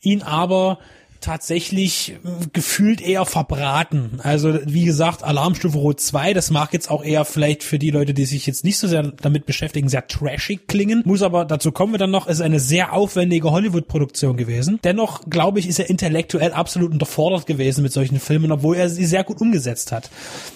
Ihn 0.00 0.22
aber 0.22 0.78
tatsächlich 1.26 2.12
äh, 2.12 2.46
gefühlt 2.52 3.00
eher 3.00 3.26
verbraten. 3.26 4.20
Also 4.22 4.58
wie 4.64 4.84
gesagt, 4.84 5.24
Alarmstufe 5.24 5.76
Rot 5.76 6.00
2, 6.00 6.32
das 6.32 6.50
mag 6.50 6.72
jetzt 6.72 6.90
auch 6.90 7.04
eher 7.04 7.24
vielleicht 7.24 7.64
für 7.64 7.78
die 7.78 7.90
Leute, 7.90 8.14
die 8.14 8.24
sich 8.24 8.46
jetzt 8.46 8.64
nicht 8.64 8.78
so 8.78 8.86
sehr 8.86 9.02
damit 9.02 9.44
beschäftigen, 9.44 9.88
sehr 9.88 10.06
trashig 10.06 10.68
klingen. 10.68 11.02
Muss 11.04 11.22
aber, 11.22 11.44
dazu 11.44 11.72
kommen 11.72 11.92
wir 11.92 11.98
dann 11.98 12.12
noch, 12.12 12.28
ist 12.28 12.40
eine 12.40 12.60
sehr 12.60 12.92
aufwendige 12.92 13.50
Hollywood-Produktion 13.50 14.36
gewesen. 14.36 14.78
Dennoch, 14.84 15.28
glaube 15.28 15.58
ich, 15.58 15.68
ist 15.68 15.80
er 15.80 15.90
intellektuell 15.90 16.52
absolut 16.52 16.92
unterfordert 16.92 17.46
gewesen 17.46 17.82
mit 17.82 17.92
solchen 17.92 18.20
Filmen, 18.20 18.52
obwohl 18.52 18.76
er 18.76 18.88
sie 18.88 19.04
sehr 19.04 19.24
gut 19.24 19.40
umgesetzt 19.40 19.90
hat. 19.90 20.10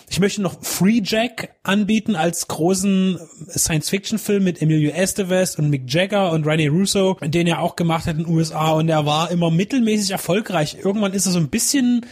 Ich 0.08 0.20
möchte 0.20 0.42
noch 0.42 0.56
Free 0.62 1.00
Jack 1.04 1.56
anbieten 1.62 2.16
als 2.16 2.48
großen 2.48 3.18
Science-Fiction-Film 3.48 4.42
mit 4.42 4.62
Emilio 4.62 4.90
Estevez 4.90 5.56
und 5.56 5.70
Mick 5.70 5.82
Jagger 5.86 6.32
und 6.32 6.46
Rene 6.46 6.68
Russo, 6.68 7.16
den 7.22 7.46
er 7.46 7.60
auch 7.60 7.76
gemacht 7.76 8.06
hat 8.06 8.16
in 8.16 8.24
den 8.24 8.34
USA 8.34 8.72
und 8.72 8.88
er 8.88 9.06
war 9.06 9.30
immer 9.30 9.50
mittelmäßig 9.50 10.10
erfolgreich. 10.10 10.59
Irgendwann 10.62 11.12
ist 11.12 11.26
er 11.26 11.32
so 11.32 11.38
ein 11.38 11.48
bisschen 11.48 12.06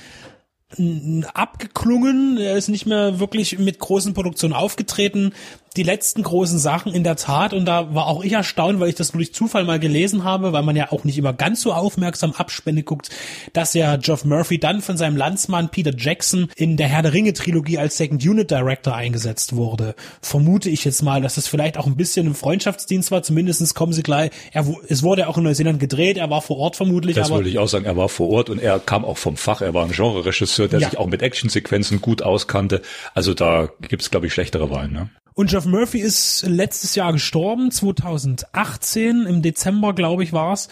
abgeklungen, 1.32 2.36
er 2.36 2.56
ist 2.56 2.68
nicht 2.68 2.84
mehr 2.84 3.18
wirklich 3.18 3.58
mit 3.58 3.78
großen 3.78 4.12
Produktionen 4.12 4.52
aufgetreten 4.52 5.32
die 5.76 5.82
letzten 5.82 6.22
großen 6.22 6.58
Sachen 6.58 6.92
in 6.92 7.04
der 7.04 7.16
Tat 7.16 7.52
und 7.52 7.64
da 7.66 7.94
war 7.94 8.06
auch 8.06 8.24
ich 8.24 8.32
erstaunt, 8.32 8.80
weil 8.80 8.88
ich 8.88 8.94
das 8.94 9.12
nur 9.12 9.18
durch 9.18 9.34
Zufall 9.34 9.64
mal 9.64 9.78
gelesen 9.78 10.24
habe, 10.24 10.52
weil 10.52 10.62
man 10.62 10.76
ja 10.76 10.90
auch 10.92 11.04
nicht 11.04 11.18
immer 11.18 11.32
ganz 11.32 11.62
so 11.62 11.72
aufmerksam 11.72 12.32
Abspende 12.32 12.82
guckt, 12.82 13.10
dass 13.52 13.74
ja 13.74 13.96
Geoff 13.96 14.24
Murphy 14.24 14.58
dann 14.58 14.80
von 14.80 14.96
seinem 14.96 15.16
Landsmann 15.16 15.68
Peter 15.68 15.92
Jackson 15.96 16.48
in 16.56 16.76
der 16.76 16.88
Herr 16.88 17.02
der 17.02 17.12
Ringe 17.12 17.32
Trilogie 17.32 17.78
als 17.78 17.96
Second 17.96 18.24
Unit 18.24 18.50
Director 18.50 18.94
eingesetzt 18.94 19.54
wurde. 19.56 19.94
Vermute 20.20 20.70
ich 20.70 20.84
jetzt 20.84 21.02
mal, 21.02 21.20
dass 21.22 21.36
das 21.36 21.46
vielleicht 21.48 21.78
auch 21.78 21.86
ein 21.86 21.96
bisschen 21.96 22.26
ein 22.26 22.34
Freundschaftsdienst 22.34 23.10
war, 23.10 23.22
zumindestens 23.22 23.74
kommen 23.74 23.92
sie 23.92 24.02
gleich, 24.02 24.30
er, 24.52 24.66
es 24.88 25.02
wurde 25.02 25.28
auch 25.28 25.38
in 25.38 25.44
Neuseeland 25.44 25.80
gedreht, 25.80 26.16
er 26.16 26.30
war 26.30 26.42
vor 26.42 26.58
Ort 26.58 26.76
vermutlich. 26.76 27.16
Das 27.16 27.30
würde 27.30 27.48
ich 27.48 27.58
auch 27.58 27.68
sagen, 27.68 27.84
er 27.84 27.96
war 27.96 28.08
vor 28.08 28.28
Ort 28.30 28.50
und 28.50 28.58
er 28.60 28.78
kam 28.80 29.04
auch 29.04 29.18
vom 29.18 29.36
Fach, 29.36 29.60
er 29.60 29.74
war 29.74 29.84
ein 29.84 29.92
Genre-Regisseur, 29.92 30.68
der 30.68 30.80
Ja. 30.80 30.88
sich 30.90 30.98
auch 30.98 31.06
mit 31.06 31.22
Actionsequenzen 31.22 32.00
gut 32.00 32.22
auskannte. 32.22 32.82
Also 33.14 33.34
da 33.34 33.68
gibt's 33.88 34.10
glaube 34.10 34.26
ich, 34.26 34.32
schlechtere 34.32 34.70
Wahlen. 34.70 34.92
Ne? 34.92 35.10
Und 35.39 35.51
Geoff 35.51 35.66
Murphy 35.66 36.01
ist 36.01 36.43
letztes 36.48 36.97
Jahr 36.97 37.12
gestorben, 37.12 37.70
2018, 37.70 39.24
im 39.24 39.40
Dezember, 39.40 39.93
glaube 39.93 40.24
ich, 40.24 40.32
war's. 40.32 40.69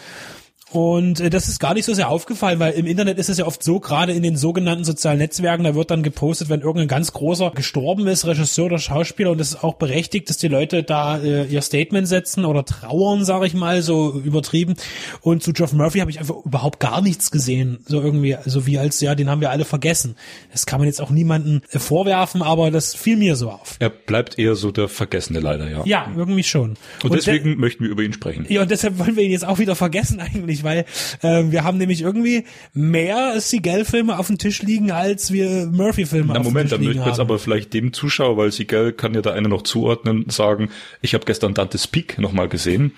Und 0.69 1.21
äh, 1.21 1.29
das 1.29 1.47
ist 1.47 1.59
gar 1.59 1.73
nicht 1.73 1.85
so 1.85 1.93
sehr 1.93 2.09
aufgefallen, 2.09 2.59
weil 2.59 2.73
im 2.73 2.85
Internet 2.87 3.17
ist 3.17 3.29
es 3.29 3.37
ja 3.37 3.45
oft 3.45 3.63
so, 3.63 3.79
gerade 3.79 4.11
in 4.11 4.21
den 4.21 4.35
sogenannten 4.35 4.83
sozialen 4.83 5.17
Netzwerken, 5.19 5.63
da 5.63 5.75
wird 5.75 5.91
dann 5.91 6.03
gepostet, 6.03 6.49
wenn 6.49 6.59
irgendein 6.59 6.89
ganz 6.89 7.13
großer 7.13 7.51
gestorben 7.51 8.05
ist, 8.07 8.25
Regisseur 8.25 8.65
oder 8.65 8.77
Schauspieler, 8.77 9.31
und 9.31 9.37
das 9.37 9.49
ist 9.51 9.63
auch 9.63 9.75
berechtigt, 9.75 10.29
dass 10.29 10.37
die 10.37 10.49
Leute 10.49 10.83
da 10.83 11.19
äh, 11.19 11.45
ihr 11.45 11.61
Statement 11.61 12.07
setzen 12.07 12.43
oder 12.43 12.65
trauern, 12.65 13.23
sage 13.23 13.47
ich 13.47 13.53
mal, 13.53 13.81
so 13.81 14.11
übertrieben. 14.19 14.75
Und 15.21 15.41
zu 15.41 15.53
Geoff 15.53 15.71
Murphy 15.71 15.99
habe 15.99 16.11
ich 16.11 16.19
einfach 16.19 16.35
überhaupt 16.43 16.81
gar 16.81 17.01
nichts 17.01 17.31
gesehen, 17.31 17.79
so 17.85 18.01
irgendwie, 18.01 18.35
so 18.45 18.65
wie 18.67 18.77
als, 18.77 18.99
ja, 18.99 19.15
den 19.15 19.29
haben 19.29 19.39
wir 19.39 19.51
alle 19.51 19.63
vergessen. 19.63 20.15
Das 20.51 20.65
kann 20.65 20.79
man 20.79 20.87
jetzt 20.87 21.01
auch 21.01 21.11
niemanden 21.11 21.61
äh, 21.71 21.79
vorwerfen, 21.79 22.41
aber 22.41 22.71
das 22.71 22.93
fiel 22.93 23.15
mir 23.15 23.37
so 23.37 23.51
auf. 23.51 23.77
Er 23.79 23.89
bleibt 23.89 24.37
eher 24.37 24.55
so 24.55 24.71
der 24.71 24.89
Vergessene 24.89 25.39
leider, 25.39 25.69
ja. 25.69 25.83
Ja, 25.85 26.11
irgendwie 26.17 26.43
schon. 26.43 26.71
Und, 27.03 27.11
de- 27.13 27.19
deswegen 27.19 27.57
möchten 27.57 27.85
wir 27.85 27.89
über 27.89 28.03
ihn 28.03 28.11
sprechen. 28.11 28.45
ja, 28.49 28.61
und 28.63 28.69
deshalb 28.71 28.99
wollen 28.99 29.15
wir 29.15 29.23
ihn 29.23 29.31
jetzt 29.31 29.45
auch 29.47 29.59
wieder 29.59 29.75
vergessen 29.75 30.19
eigentlich, 30.19 30.56
weil 30.63 30.85
äh, 31.21 31.43
wir 31.49 31.63
haben 31.63 31.77
nämlich 31.77 32.01
irgendwie 32.01 32.45
mehr 32.73 33.39
Seagal-Filme 33.39 34.17
auf 34.17 34.27
dem 34.27 34.37
Tisch 34.37 34.61
liegen, 34.61 34.91
als 34.91 35.31
wir 35.31 35.67
Murphy-Filme 35.67 36.33
Na 36.33 36.39
auf 36.39 36.45
Moment, 36.45 36.69
dem 36.69 36.69
dann 36.69 36.79
Tisch 36.79 36.87
möchte 36.87 36.93
liegen 36.93 37.01
ich 37.01 37.07
jetzt 37.07 37.19
aber 37.19 37.39
vielleicht 37.39 37.73
dem 37.73 37.93
Zuschauer, 37.93 38.37
weil 38.37 38.51
Siegel 38.51 38.93
kann 38.93 39.13
ja 39.13 39.21
der 39.21 39.33
eine 39.33 39.49
noch 39.49 39.63
zuordnen, 39.63 40.25
sagen, 40.29 40.69
ich 41.01 41.13
habe 41.13 41.25
gestern 41.25 41.53
Dante's 41.53 41.87
Peak 41.87 42.19
nochmal 42.19 42.49
gesehen. 42.49 42.93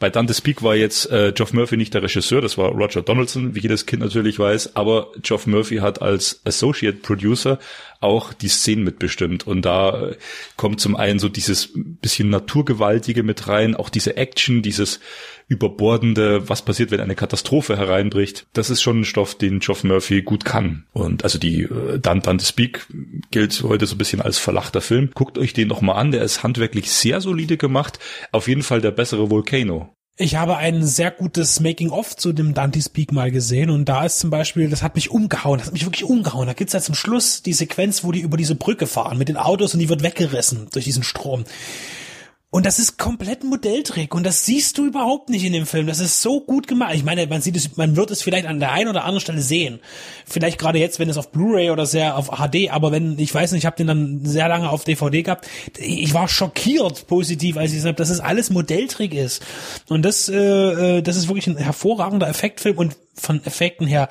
Bei 0.00 0.10
Dante's 0.10 0.40
Peak 0.40 0.62
war 0.62 0.74
jetzt 0.74 1.10
äh, 1.10 1.32
Geoff 1.34 1.52
Murphy 1.52 1.76
nicht 1.76 1.94
der 1.94 2.02
Regisseur, 2.02 2.40
das 2.40 2.58
war 2.58 2.70
Roger 2.70 3.02
Donaldson, 3.02 3.54
wie 3.54 3.60
jedes 3.60 3.86
Kind 3.86 4.02
natürlich 4.02 4.38
weiß, 4.38 4.74
aber 4.74 5.12
Geoff 5.22 5.46
Murphy 5.46 5.76
hat 5.76 6.02
als 6.02 6.40
Associate 6.44 6.98
Producer 6.98 7.58
auch 8.00 8.32
die 8.32 8.48
Szenen 8.48 8.84
mitbestimmt 8.84 9.46
und 9.46 9.62
da 9.62 10.08
äh, 10.08 10.16
kommt 10.56 10.80
zum 10.80 10.96
einen 10.96 11.20
so 11.20 11.28
dieses 11.28 11.70
bisschen 11.74 12.28
Naturgewaltige 12.28 13.22
mit 13.22 13.46
rein, 13.46 13.76
auch 13.76 13.88
diese 13.88 14.16
Action, 14.16 14.62
dieses 14.62 15.00
überbordende, 15.48 16.48
was 16.48 16.62
passiert, 16.62 16.90
wenn 16.90 17.00
eine 17.00 17.14
Katastrophe 17.14 17.76
hereinbricht. 17.76 18.46
Das 18.52 18.70
ist 18.70 18.82
schon 18.82 19.00
ein 19.00 19.04
Stoff, 19.04 19.36
den 19.36 19.60
Geoff 19.60 19.84
Murphy 19.84 20.22
gut 20.22 20.44
kann. 20.44 20.84
Und 20.92 21.24
also 21.24 21.38
die 21.38 21.62
äh, 21.62 21.98
Dan 21.98 22.20
Dante's 22.20 22.52
Peak 22.52 22.86
gilt 23.30 23.62
heute 23.62 23.86
so 23.86 23.94
ein 23.94 23.98
bisschen 23.98 24.22
als 24.22 24.38
verlachter 24.38 24.80
Film. 24.80 25.10
Guckt 25.14 25.38
euch 25.38 25.52
den 25.52 25.68
noch 25.68 25.80
mal 25.80 25.94
an, 25.94 26.12
der 26.12 26.22
ist 26.22 26.42
handwerklich 26.42 26.90
sehr 26.90 27.20
solide 27.20 27.56
gemacht. 27.56 27.98
Auf 28.32 28.48
jeden 28.48 28.62
Fall 28.62 28.80
der 28.80 28.90
bessere 28.90 29.30
Volcano. 29.30 29.94
Ich 30.16 30.36
habe 30.36 30.56
ein 30.56 30.84
sehr 30.84 31.10
gutes 31.10 31.58
Making-of 31.58 32.14
zu 32.14 32.32
dem 32.32 32.54
Dante's 32.54 32.88
Peak 32.88 33.10
mal 33.10 33.32
gesehen 33.32 33.68
und 33.68 33.88
da 33.88 34.04
ist 34.04 34.20
zum 34.20 34.30
Beispiel, 34.30 34.68
das 34.70 34.80
hat 34.80 34.94
mich 34.94 35.10
umgehauen, 35.10 35.58
das 35.58 35.66
hat 35.66 35.72
mich 35.72 35.84
wirklich 35.84 36.04
umgehauen. 36.04 36.46
Da 36.46 36.52
gibt's 36.52 36.72
ja 36.72 36.80
zum 36.80 36.94
Schluss 36.94 37.42
die 37.42 37.52
Sequenz, 37.52 38.04
wo 38.04 38.12
die 38.12 38.20
über 38.20 38.36
diese 38.36 38.54
Brücke 38.54 38.86
fahren 38.86 39.18
mit 39.18 39.28
den 39.28 39.36
Autos 39.36 39.74
und 39.74 39.80
die 39.80 39.88
wird 39.88 40.04
weggerissen 40.04 40.68
durch 40.72 40.84
diesen 40.84 41.02
Strom. 41.02 41.44
Und 42.54 42.66
das 42.66 42.78
ist 42.78 42.98
komplett 42.98 43.42
ein 43.42 43.48
Modelltrick 43.48 44.14
und 44.14 44.24
das 44.24 44.46
siehst 44.46 44.78
du 44.78 44.86
überhaupt 44.86 45.28
nicht 45.28 45.44
in 45.44 45.52
dem 45.52 45.66
Film. 45.66 45.88
Das 45.88 45.98
ist 45.98 46.22
so 46.22 46.40
gut 46.40 46.68
gemacht. 46.68 46.94
Ich 46.94 47.02
meine, 47.02 47.26
man 47.26 47.40
sieht 47.40 47.56
es, 47.56 47.76
man 47.76 47.96
wird 47.96 48.12
es 48.12 48.22
vielleicht 48.22 48.46
an 48.46 48.60
der 48.60 48.70
einen 48.70 48.88
oder 48.88 49.00
anderen 49.00 49.20
Stelle 49.20 49.42
sehen. 49.42 49.80
Vielleicht 50.24 50.60
gerade 50.60 50.78
jetzt, 50.78 51.00
wenn 51.00 51.08
es 51.08 51.16
auf 51.16 51.32
Blu-ray 51.32 51.70
oder 51.70 51.84
sehr 51.84 52.16
auf 52.16 52.28
HD, 52.28 52.70
aber 52.70 52.92
wenn, 52.92 53.18
ich 53.18 53.34
weiß 53.34 53.50
nicht, 53.50 53.62
ich 53.62 53.66
habe 53.66 53.74
den 53.74 53.88
dann 53.88 54.20
sehr 54.24 54.48
lange 54.48 54.70
auf 54.70 54.84
DVD 54.84 55.24
gehabt. 55.24 55.48
Ich 55.78 56.14
war 56.14 56.28
schockiert 56.28 57.08
positiv, 57.08 57.56
als 57.56 57.72
ich 57.72 57.78
gesagt 57.78 57.94
habe, 57.94 57.98
dass 57.98 58.10
es 58.10 58.20
alles 58.20 58.50
Modelltrick 58.50 59.14
ist. 59.14 59.42
Und 59.88 60.04
das, 60.04 60.28
äh, 60.28 60.98
äh, 60.98 61.02
das 61.02 61.16
ist 61.16 61.26
wirklich 61.26 61.48
ein 61.48 61.56
hervorragender 61.56 62.28
Effektfilm 62.28 62.78
und 62.78 62.96
von 63.14 63.44
Effekten 63.44 63.88
her 63.88 64.08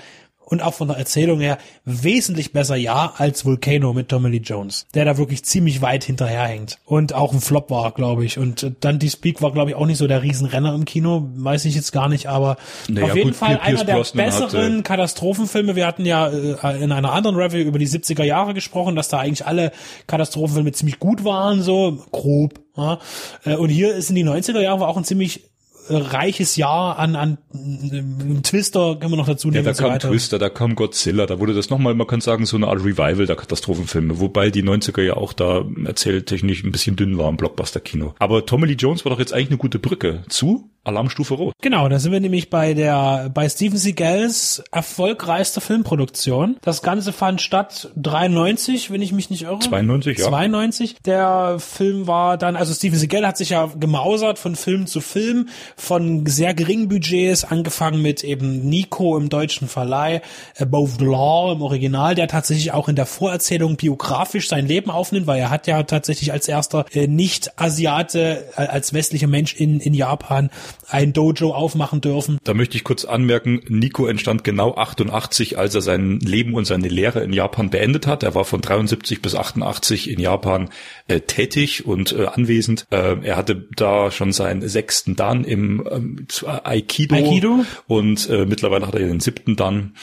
und 0.54 0.62
auch 0.62 0.74
von 0.74 0.88
der 0.88 0.98
Erzählung 0.98 1.40
her 1.42 1.58
wesentlich 1.84 2.54
besser 2.54 2.76
ja 2.78 3.14
als 3.18 3.44
Volcano 3.46 3.92
mit 3.94 4.08
Tommy 4.10 4.30
Lee 4.30 4.38
Jones, 4.44 4.88
der 4.94 5.04
da 5.06 5.18
wirklich 5.18 5.44
ziemlich 5.44 5.82
weit 5.82 6.04
hinterherhängt 6.06 6.78
und 6.86 7.14
auch 7.14 7.34
ein 7.34 7.42
Flop 7.42 7.70
war, 7.70 7.92
glaube 7.92 8.24
ich. 8.26 8.38
Und 8.38 8.64
äh, 8.64 8.72
dann 8.80 9.00
die 9.00 9.10
Speak 9.10 9.42
war, 9.42 9.52
glaube 9.52 9.72
ich, 9.72 9.76
auch 9.76 9.86
nicht 9.86 9.98
so 9.98 10.08
der 10.08 10.24
Riesenrenner 10.24 10.74
im 10.74 10.86
Kino, 10.86 11.28
weiß 11.36 11.66
ich 11.66 11.76
jetzt 11.76 11.92
gar 11.92 12.08
nicht, 12.08 12.28
aber 12.28 12.56
Naja, 12.88 13.08
auf 13.08 13.16
jeden 13.16 13.30
gut, 13.30 13.36
Fall 13.38 13.60
einer 13.62 13.84
der 13.84 13.96
Brosnan 13.96 14.26
besseren 14.26 14.74
hatte- 14.76 14.84
Katastrophenfilme. 14.84 15.76
Wir 15.76 15.86
hatten 15.88 16.06
ja 16.06 16.28
äh, 16.30 16.82
in 16.84 16.92
einer 16.92 17.12
anderen 17.12 17.36
Review 17.36 17.60
über 17.60 17.80
die 17.80 17.88
70er 17.88 18.24
Jahre 18.24 18.54
gesprochen, 18.54 18.96
dass 18.96 19.10
da 19.10 19.20
eigentlich 19.20 19.46
alle 19.46 19.72
Katastrophenfilme 20.08 20.72
ziemlich 20.72 21.00
gut 21.00 21.24
waren, 21.26 21.62
so 21.62 22.04
grob. 22.12 22.60
Ja. 22.78 23.00
Äh, 23.46 23.56
Und 23.56 23.70
hier 23.70 23.94
ist 23.96 24.10
in 24.10 24.16
die 24.16 24.26
90er 24.26 24.60
Jahre 24.62 24.88
auch 24.88 24.98
ein 24.98 25.04
ziemlich 25.04 25.44
äh, 25.46 25.48
reiches 25.90 26.56
Jahr 26.56 26.98
an, 26.98 27.16
an 27.16 27.38
äh, 27.54 28.42
Twister, 28.42 28.96
können 29.00 29.12
wir 29.12 29.18
noch 29.18 29.28
dazu 29.28 29.48
Ja, 29.50 29.54
nehmen 29.54 29.66
da 29.66 29.72
und 29.72 29.78
so 29.78 29.84
kam 29.84 29.92
weiter. 29.94 30.10
Twister, 30.10 30.40
da 30.40 30.50
kam 30.50 30.76
Godzilla, 30.76 31.26
da 31.26 31.40
wurde 31.40 31.54
das 31.54 31.70
nochmal, 31.70 31.94
man 31.94 32.08
kann 32.08 32.22
sagen, 32.22 32.46
so 32.46 32.58
eine 32.58 32.68
Art 32.68 32.80
Revival 32.80 33.26
der 33.26 33.36
Katastrophenfilme, 33.36 34.20
wobei 34.20 34.50
die 34.50 34.64
90er 34.64 35.02
ja 35.02 35.16
auch 35.16 35.34
da 35.34 35.66
erzähltechnisch 35.86 36.64
ein 36.64 36.72
bisschen 36.72 36.96
dünn 36.96 37.18
war 37.18 37.30
im 37.30 37.38
Blockbuster-Kino. 37.38 38.16
Aber 38.20 38.46
Tommy 38.46 38.68
Lee 38.68 38.74
Jones 38.74 39.06
war 39.06 39.12
doch 39.12 39.20
jetzt 39.20 39.34
eigentlich 39.34 39.50
eine 39.50 39.58
gute 39.58 39.80
Brücke 39.80 40.24
zu 40.30 40.70
Alarmstufe 40.86 41.36
Rot. 41.36 41.54
Genau, 41.62 41.88
da 41.88 41.98
sind 42.00 42.12
wir 42.12 42.20
nämlich 42.20 42.50
bei 42.50 42.74
der 42.74 43.32
bei 43.34 43.48
Steven 43.48 43.78
Seagals 43.78 44.64
erfolgreichster 44.72 45.62
Filmproduktion. 45.62 46.58
Das 46.62 46.82
Ganze 46.82 47.14
fand 47.14 47.42
statt 47.42 47.90
93, 47.96 48.92
wenn 48.92 49.02
ich 49.02 49.14
mich 49.14 49.30
nicht 49.30 49.44
irre. 49.44 49.60
92, 49.60 50.18
ja. 50.18 50.26
92. 50.28 50.98
Der 51.06 51.58
Film 51.60 52.08
war 52.08 52.38
dann, 52.38 52.58
also 52.58 52.74
Steven 52.74 53.00
Seagal 53.00 53.26
hat 53.26 53.38
sich 53.38 53.52
ja 53.52 53.70
gemausert 53.80 54.40
von 54.40 54.56
Film 54.58 54.86
zu 54.86 55.00
Film, 55.00 55.48
von 55.76 56.26
sehr 56.26 56.54
geringen 56.54 56.88
Budgets, 56.88 57.44
angefangen 57.44 58.02
mit 58.02 58.24
eben 58.24 58.68
Nico 58.70 59.18
im 59.18 59.30
deutschen 59.30 59.68
Verleih, 59.68 60.22
Above 60.58 60.98
the 61.00 61.06
Law 61.06 61.54
im 61.54 61.62
Original, 61.62 62.16
der 62.16 62.28
tatsächlich 62.28 62.72
auch 62.72 62.90
in 62.90 62.96
der 62.96 63.06
Vorerzählung 63.06 63.76
biografisch 63.76 64.48
sein 64.48 64.68
Leben 64.68 64.90
aufnimmt, 64.90 65.28
weil 65.28 65.40
er 65.40 65.50
hat 65.50 65.68
ja 65.68 65.84
tatsächlich 65.84 66.32
als 66.32 66.48
erster 66.48 66.86
äh, 66.94 67.08
Nicht-Asiate, 67.08 68.46
äh, 68.56 68.62
als 68.62 68.94
westlicher 68.94 69.28
Mensch 69.28 69.56
in, 69.56 69.80
in 69.80 69.94
Japan 69.94 70.50
ein 70.90 71.14
Dojo 71.14 71.54
aufmachen 71.54 72.02
dürfen. 72.02 72.38
Da 72.44 72.54
möchte 72.54 72.78
ich 72.78 72.84
kurz 72.84 73.06
anmerken, 73.06 73.62
Nico 73.68 74.06
entstand 74.06 74.44
genau 74.44 74.76
88, 74.76 75.58
als 75.58 75.76
er 75.76 75.82
sein 75.82 76.20
Leben 76.20 76.54
und 76.54 76.66
seine 76.66 76.88
Lehre 76.88 77.24
in 77.24 77.34
Japan 77.34 77.70
beendet 77.70 78.08
hat. 78.08 78.24
Er 78.24 78.36
war 78.36 78.46
von 78.46 78.62
73 78.62 79.22
bis 79.22 79.36
88 79.36 80.10
in 80.10 80.20
Japan 80.20 80.70
äh, 81.08 81.22
tätig 81.22 81.86
und 81.86 82.14
äh, 82.14 82.26
anwesend. 82.26 82.86
Äh, 82.92 83.18
er 83.24 83.38
hatte 83.38 83.68
da 83.76 84.12
schon 84.12 84.32
seinen 84.32 84.68
sechsten 84.68 85.16
Dan 85.16 85.44
im 85.44 85.63
ähm, 85.92 86.28
Aikido, 86.64 87.16
Aikido? 87.16 87.66
und 87.88 88.30
äh, 88.30 88.46
mittlerweile 88.46 88.88
hat 88.88 88.96
er 88.96 89.08
den 89.08 89.20
siebten 89.20 89.56
Dan. 89.56 89.94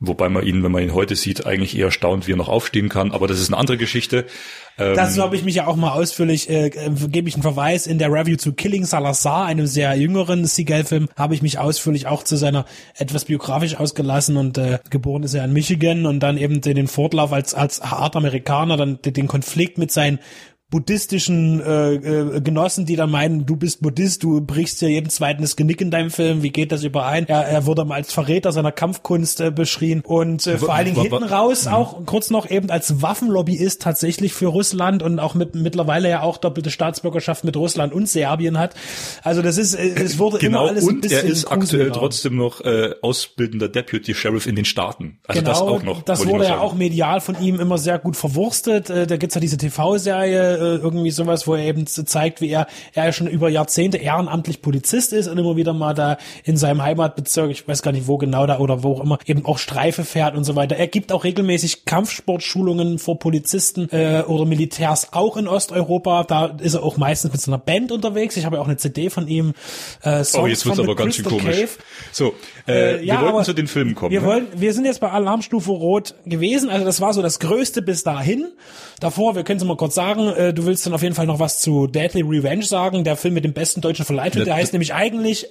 Wobei 0.00 0.28
man 0.28 0.46
ihn, 0.46 0.62
wenn 0.62 0.70
man 0.70 0.84
ihn 0.84 0.94
heute 0.94 1.16
sieht, 1.16 1.44
eigentlich 1.44 1.76
eher 1.76 1.90
staunt, 1.90 2.28
wie 2.28 2.32
er 2.32 2.36
noch 2.36 2.48
aufstehen 2.48 2.88
kann. 2.88 3.10
Aber 3.10 3.26
das 3.26 3.40
ist 3.40 3.48
eine 3.48 3.56
andere 3.56 3.76
Geschichte. 3.76 4.26
Ähm, 4.78 4.94
Dazu 4.94 5.20
habe 5.20 5.34
ich 5.34 5.44
mich 5.44 5.56
ja 5.56 5.66
auch 5.66 5.74
mal 5.74 5.90
ausführlich, 5.90 6.48
äh, 6.48 6.68
äh, 6.68 6.90
gebe 7.08 7.28
ich 7.28 7.34
einen 7.34 7.42
Verweis, 7.42 7.88
in 7.88 7.98
der 7.98 8.12
Review 8.12 8.36
zu 8.36 8.52
Killing 8.52 8.84
Salazar, 8.84 9.46
einem 9.46 9.66
sehr 9.66 9.92
jüngeren 9.96 10.46
Seagal-Film, 10.46 11.08
habe 11.16 11.34
ich 11.34 11.42
mich 11.42 11.58
ausführlich 11.58 12.06
auch 12.06 12.22
zu 12.22 12.36
seiner 12.36 12.64
etwas 12.96 13.24
biografisch 13.24 13.74
ausgelassen 13.74 14.36
und 14.36 14.56
äh, 14.56 14.78
geboren 14.88 15.24
ist 15.24 15.34
er 15.34 15.44
in 15.44 15.52
Michigan 15.52 16.06
und 16.06 16.20
dann 16.20 16.38
eben 16.38 16.60
den 16.60 16.86
Fortlauf 16.86 17.32
als, 17.32 17.54
als 17.54 17.80
Art 17.80 18.14
Amerikaner, 18.14 18.76
dann 18.76 19.00
den 19.02 19.26
Konflikt 19.26 19.78
mit 19.78 19.90
seinen 19.90 20.20
buddhistischen 20.70 21.60
äh, 21.60 21.94
äh, 21.94 22.40
Genossen, 22.42 22.84
die 22.84 22.96
dann 22.96 23.10
meinen, 23.10 23.46
du 23.46 23.56
bist 23.56 23.80
Buddhist, 23.80 24.22
du 24.22 24.42
brichst 24.42 24.82
ja 24.82 24.88
jedem 24.88 25.08
zweiten 25.08 25.40
das 25.40 25.56
Genick 25.56 25.80
in 25.80 25.90
deinem 25.90 26.10
Film, 26.10 26.42
wie 26.42 26.50
geht 26.50 26.72
das 26.72 26.84
überein? 26.84 27.26
Er, 27.26 27.46
er 27.46 27.64
wurde 27.64 27.86
mal 27.86 27.94
als 27.94 28.12
Verräter 28.12 28.52
seiner 28.52 28.70
Kampfkunst 28.70 29.40
äh, 29.40 29.50
beschrien 29.50 30.02
und 30.04 30.46
äh, 30.46 30.58
vor 30.58 30.74
allen 30.74 30.84
Dingen 30.84 31.00
hinten 31.00 31.24
raus 31.24 31.64
mhm. 31.64 31.72
auch 31.72 32.04
kurz 32.04 32.28
noch 32.28 32.50
eben 32.50 32.68
als 32.68 33.00
Waffenlobbyist 33.00 33.80
tatsächlich 33.80 34.34
für 34.34 34.48
Russland 34.48 35.02
und 35.02 35.20
auch 35.20 35.34
mit 35.34 35.54
mittlerweile 35.54 36.10
ja 36.10 36.20
auch 36.20 36.36
doppelte 36.36 36.70
Staatsbürgerschaft 36.70 37.44
mit 37.44 37.56
Russland 37.56 37.94
und 37.94 38.06
Serbien 38.06 38.58
hat. 38.58 38.74
Also 39.22 39.40
das 39.40 39.56
ist, 39.56 39.72
äh, 39.72 39.94
es 39.94 40.18
wurde 40.18 40.36
genau, 40.36 40.64
immer 40.64 40.70
alles 40.70 40.84
und 40.84 40.96
ein 40.96 41.00
bisschen 41.00 41.26
er 41.26 41.32
ist 41.32 41.50
aktuell 41.50 41.92
trotzdem 41.92 42.36
noch 42.36 42.60
äh, 42.60 42.90
ausbildender 43.00 43.70
Deputy 43.70 44.14
Sheriff 44.14 44.46
in 44.46 44.54
den 44.54 44.66
Staaten. 44.66 45.18
Also 45.26 45.40
genau, 45.40 45.50
das 45.50 45.62
auch 45.62 45.82
noch. 45.82 46.02
Das 46.02 46.26
wurde 46.26 46.44
ja 46.44 46.58
auch 46.58 46.74
medial 46.74 47.22
von 47.22 47.40
ihm 47.40 47.58
immer 47.58 47.78
sehr 47.78 47.98
gut 47.98 48.16
verwurstet. 48.16 48.90
Äh, 48.90 49.06
da 49.06 49.16
gibt's 49.16 49.34
ja 49.34 49.40
diese 49.40 49.56
TV-Serie 49.56 50.57
irgendwie 50.58 51.10
sowas, 51.10 51.46
wo 51.46 51.54
er 51.54 51.64
eben 51.64 51.86
zeigt, 51.86 52.40
wie 52.40 52.50
er, 52.50 52.66
er 52.94 53.12
schon 53.12 53.26
über 53.26 53.48
Jahrzehnte 53.48 53.98
ehrenamtlich 53.98 54.62
Polizist 54.62 55.12
ist 55.12 55.28
und 55.28 55.38
immer 55.38 55.56
wieder 55.56 55.72
mal 55.72 55.94
da 55.94 56.18
in 56.44 56.56
seinem 56.56 56.82
Heimatbezirk, 56.82 57.50
ich 57.50 57.66
weiß 57.66 57.82
gar 57.82 57.92
nicht 57.92 58.06
wo 58.06 58.18
genau 58.18 58.46
da 58.46 58.58
oder 58.58 58.82
wo 58.82 58.94
auch 58.94 59.00
immer, 59.00 59.18
eben 59.26 59.44
auch 59.44 59.58
Streife 59.58 60.04
fährt 60.04 60.34
und 60.34 60.44
so 60.44 60.56
weiter. 60.56 60.76
Er 60.76 60.86
gibt 60.86 61.12
auch 61.12 61.24
regelmäßig 61.24 61.84
Kampfsportschulungen 61.84 62.98
vor 62.98 63.18
Polizisten 63.18 63.88
äh, 63.90 64.22
oder 64.26 64.44
Militärs 64.44 65.12
auch 65.12 65.36
in 65.36 65.46
Osteuropa. 65.46 66.24
Da 66.24 66.46
ist 66.46 66.74
er 66.74 66.82
auch 66.82 66.96
meistens 66.96 67.32
mit 67.32 67.40
so 67.40 67.50
einer 67.50 67.58
Band 67.58 67.92
unterwegs. 67.92 68.36
Ich 68.36 68.44
habe 68.44 68.56
ja 68.56 68.62
auch 68.62 68.66
eine 68.66 68.76
CD 68.76 69.10
von 69.10 69.28
ihm. 69.28 69.54
Äh, 70.02 70.24
Songs 70.24 70.34
oh, 70.36 70.46
jetzt 70.46 70.66
wird's 70.66 70.80
aber 70.80 70.96
ganz 70.96 71.16
schön 71.16 71.24
komisch. 71.26 71.44
Cave. 71.44 71.70
So, 72.12 72.34
äh, 72.66 72.88
äh, 72.96 73.04
ja, 73.04 73.20
wir 73.20 73.32
wollten 73.32 73.44
zu 73.44 73.52
den 73.52 73.66
Filmen 73.66 73.94
kommen. 73.94 74.10
Wir 74.10 74.20
ne? 74.20 74.26
wollen, 74.26 74.46
wir 74.54 74.72
sind 74.72 74.84
jetzt 74.84 75.00
bei 75.00 75.10
Alarmstufe 75.10 75.70
Rot 75.70 76.14
gewesen. 76.26 76.70
Also 76.70 76.84
das 76.84 77.00
war 77.00 77.12
so 77.12 77.22
das 77.22 77.38
Größte 77.38 77.82
bis 77.82 78.02
dahin. 78.02 78.48
Davor, 79.00 79.36
wir 79.36 79.44
können 79.44 79.58
es 79.58 79.64
mal 79.64 79.76
kurz 79.76 79.94
sagen, 79.94 80.28
äh, 80.28 80.47
du 80.52 80.66
willst 80.66 80.86
dann 80.86 80.94
auf 80.94 81.02
jeden 81.02 81.14
Fall 81.14 81.26
noch 81.26 81.38
was 81.38 81.60
zu 81.60 81.86
Deadly 81.86 82.22
Revenge 82.22 82.64
sagen, 82.64 83.04
der 83.04 83.16
Film 83.16 83.34
mit 83.34 83.44
dem 83.44 83.52
besten 83.52 83.80
deutschen 83.80 84.04
Verleihtitel, 84.04 84.44
der 84.44 84.54
heißt 84.54 84.72
nämlich 84.72 84.94
eigentlich 84.94 85.46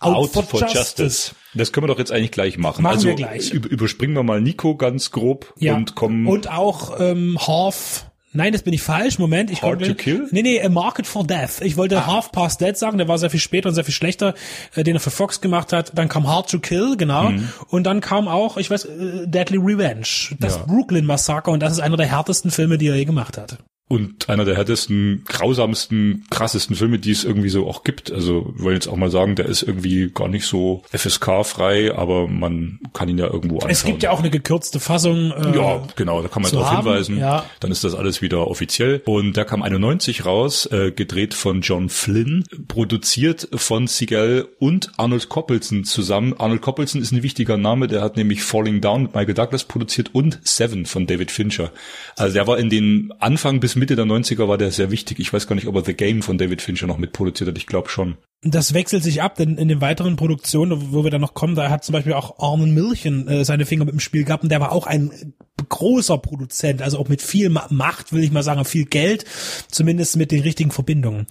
Out, 0.00 0.16
Out 0.16 0.30
for, 0.30 0.42
for 0.44 0.60
Justice. 0.60 0.78
Justice. 0.78 1.34
Das 1.54 1.72
können 1.72 1.84
wir 1.84 1.88
doch 1.88 1.98
jetzt 1.98 2.12
eigentlich 2.12 2.30
gleich 2.30 2.56
machen. 2.56 2.82
Machen 2.82 2.96
also 2.96 3.08
wir 3.08 3.14
gleich. 3.14 3.50
überspringen 3.50 4.14
wir 4.14 4.22
mal 4.22 4.40
Nico 4.40 4.76
ganz 4.76 5.10
grob 5.10 5.52
ja. 5.58 5.74
und 5.74 5.94
kommen. 5.94 6.26
Und 6.26 6.50
auch 6.50 7.00
ähm, 7.00 7.36
Half 7.44 8.06
Nein, 8.32 8.52
das 8.52 8.62
bin 8.62 8.74
ich 8.74 8.82
falsch. 8.82 9.18
Moment, 9.18 9.50
ich 9.50 9.62
Hard 9.62 9.84
to 9.84 9.94
Kill? 9.94 10.28
Nee, 10.30 10.42
nee, 10.42 10.62
A 10.62 10.68
Market 10.68 11.06
for 11.06 11.26
Death. 11.26 11.62
Ich 11.62 11.78
wollte 11.78 11.98
ah. 11.98 12.06
Half 12.06 12.30
Past 12.30 12.60
Dead 12.60 12.76
sagen, 12.76 12.98
der 12.98 13.08
war 13.08 13.18
sehr 13.18 13.30
viel 13.30 13.40
später 13.40 13.70
und 13.70 13.74
sehr 13.74 13.84
viel 13.84 13.94
schlechter, 13.94 14.34
äh, 14.74 14.84
den 14.84 14.96
er 14.96 15.00
für 15.00 15.10
Fox 15.10 15.40
gemacht 15.40 15.72
hat. 15.72 15.92
Dann 15.96 16.08
kam 16.08 16.28
Hard 16.28 16.50
to 16.50 16.58
Kill, 16.58 16.96
genau. 16.98 17.30
Mhm. 17.30 17.48
Und 17.68 17.84
dann 17.84 18.00
kam 18.02 18.28
auch, 18.28 18.58
ich 18.58 18.70
weiß, 18.70 18.84
äh, 18.84 19.26
Deadly 19.26 19.56
Revenge, 19.56 20.36
das 20.38 20.56
ja. 20.56 20.64
Brooklyn 20.66 21.06
Massaker 21.06 21.50
und 21.50 21.60
das 21.60 21.72
ist 21.72 21.80
einer 21.80 21.96
der 21.96 22.06
härtesten 22.06 22.50
Filme, 22.50 22.76
die 22.76 22.88
er 22.88 22.96
je 22.96 23.06
gemacht 23.06 23.38
hat 23.38 23.58
und 23.88 24.28
einer 24.28 24.44
der 24.44 24.54
härtesten, 24.54 25.24
grausamsten, 25.26 26.26
krassesten 26.30 26.76
Filme, 26.76 26.98
die 26.98 27.10
es 27.10 27.24
irgendwie 27.24 27.48
so 27.48 27.66
auch 27.66 27.84
gibt. 27.84 28.12
Also 28.12 28.52
wollen 28.56 28.74
jetzt 28.74 28.86
auch 28.86 28.96
mal 28.96 29.10
sagen, 29.10 29.34
der 29.34 29.46
ist 29.46 29.62
irgendwie 29.62 30.10
gar 30.10 30.28
nicht 30.28 30.44
so 30.44 30.82
FSK-frei, 30.92 31.94
aber 31.94 32.28
man 32.28 32.80
kann 32.92 33.08
ihn 33.08 33.16
ja 33.16 33.26
irgendwo 33.26 33.56
anschauen. 33.56 33.70
Es 33.70 33.84
gibt 33.84 34.02
ja 34.02 34.10
auch 34.10 34.18
eine 34.18 34.30
gekürzte 34.30 34.78
Fassung. 34.78 35.32
Äh, 35.32 35.56
ja, 35.56 35.82
genau, 35.96 36.20
da 36.20 36.28
kann 36.28 36.42
man 36.42 36.52
darauf 36.52 36.76
hinweisen. 36.76 37.18
Ja. 37.18 37.46
Dann 37.60 37.70
ist 37.70 37.82
das 37.82 37.94
alles 37.94 38.20
wieder 38.20 38.46
offiziell. 38.46 39.02
Und 39.06 39.36
der 39.38 39.46
kam 39.46 39.62
91 39.62 40.26
raus, 40.26 40.66
äh, 40.66 40.92
gedreht 40.92 41.32
von 41.32 41.62
John 41.62 41.88
Flynn, 41.88 42.44
produziert 42.68 43.48
von 43.54 43.86
Seagal 43.86 44.46
und 44.58 44.92
Arnold 44.98 45.30
Coppelson 45.30 45.84
zusammen. 45.84 46.34
Arnold 46.38 46.60
Coppelson 46.60 47.00
ist 47.00 47.12
ein 47.12 47.22
wichtiger 47.22 47.56
Name, 47.56 47.88
der 47.88 48.02
hat 48.02 48.18
nämlich 48.18 48.42
Falling 48.42 48.82
Down 48.82 49.02
mit 49.04 49.14
Michael 49.14 49.34
Douglas 49.34 49.64
produziert 49.64 50.10
und 50.12 50.38
Seven 50.42 50.84
von 50.84 51.06
David 51.06 51.30
Fincher. 51.30 51.72
Also 52.16 52.34
der 52.34 52.46
war 52.46 52.58
in 52.58 52.68
den 52.68 53.12
Anfang 53.18 53.60
bis 53.60 53.77
Mitte 53.78 53.96
der 53.96 54.04
90er 54.04 54.48
war 54.48 54.58
der 54.58 54.70
sehr 54.70 54.90
wichtig. 54.90 55.18
Ich 55.18 55.32
weiß 55.32 55.46
gar 55.46 55.54
nicht, 55.54 55.66
ob 55.66 55.74
er 55.76 55.84
The 55.84 55.94
Game 55.94 56.22
von 56.22 56.38
David 56.38 56.62
Fincher 56.62 56.86
noch 56.86 56.98
mitproduziert 56.98 57.48
hat. 57.48 57.58
Ich 57.58 57.66
glaube 57.66 57.88
schon. 57.88 58.16
Das 58.42 58.72
wechselt 58.72 59.02
sich 59.02 59.20
ab, 59.20 59.34
denn 59.34 59.56
in 59.56 59.66
den 59.66 59.80
weiteren 59.80 60.14
Produktionen, 60.14 60.92
wo 60.92 61.02
wir 61.02 61.10
dann 61.10 61.20
noch 61.20 61.34
kommen, 61.34 61.56
da 61.56 61.70
hat 61.70 61.82
zum 61.82 61.92
Beispiel 61.92 62.12
auch 62.12 62.38
Armin 62.38 62.72
Milchen 62.72 63.26
äh, 63.26 63.44
seine 63.44 63.66
Finger 63.66 63.84
mit 63.84 63.94
dem 63.94 64.00
Spiel 64.00 64.22
gehabt 64.22 64.44
und 64.44 64.52
der 64.52 64.60
war 64.60 64.70
auch 64.70 64.86
ein 64.86 65.34
großer 65.68 66.18
Produzent, 66.18 66.82
also 66.82 66.98
auch 66.98 67.08
mit 67.08 67.20
viel 67.20 67.48
Macht, 67.48 68.12
will 68.12 68.22
ich 68.22 68.30
mal 68.30 68.44
sagen, 68.44 68.64
viel 68.64 68.84
Geld, 68.84 69.24
zumindest 69.70 70.16
mit 70.16 70.30
den 70.30 70.42
richtigen 70.42 70.70
Verbindungen. 70.70 71.26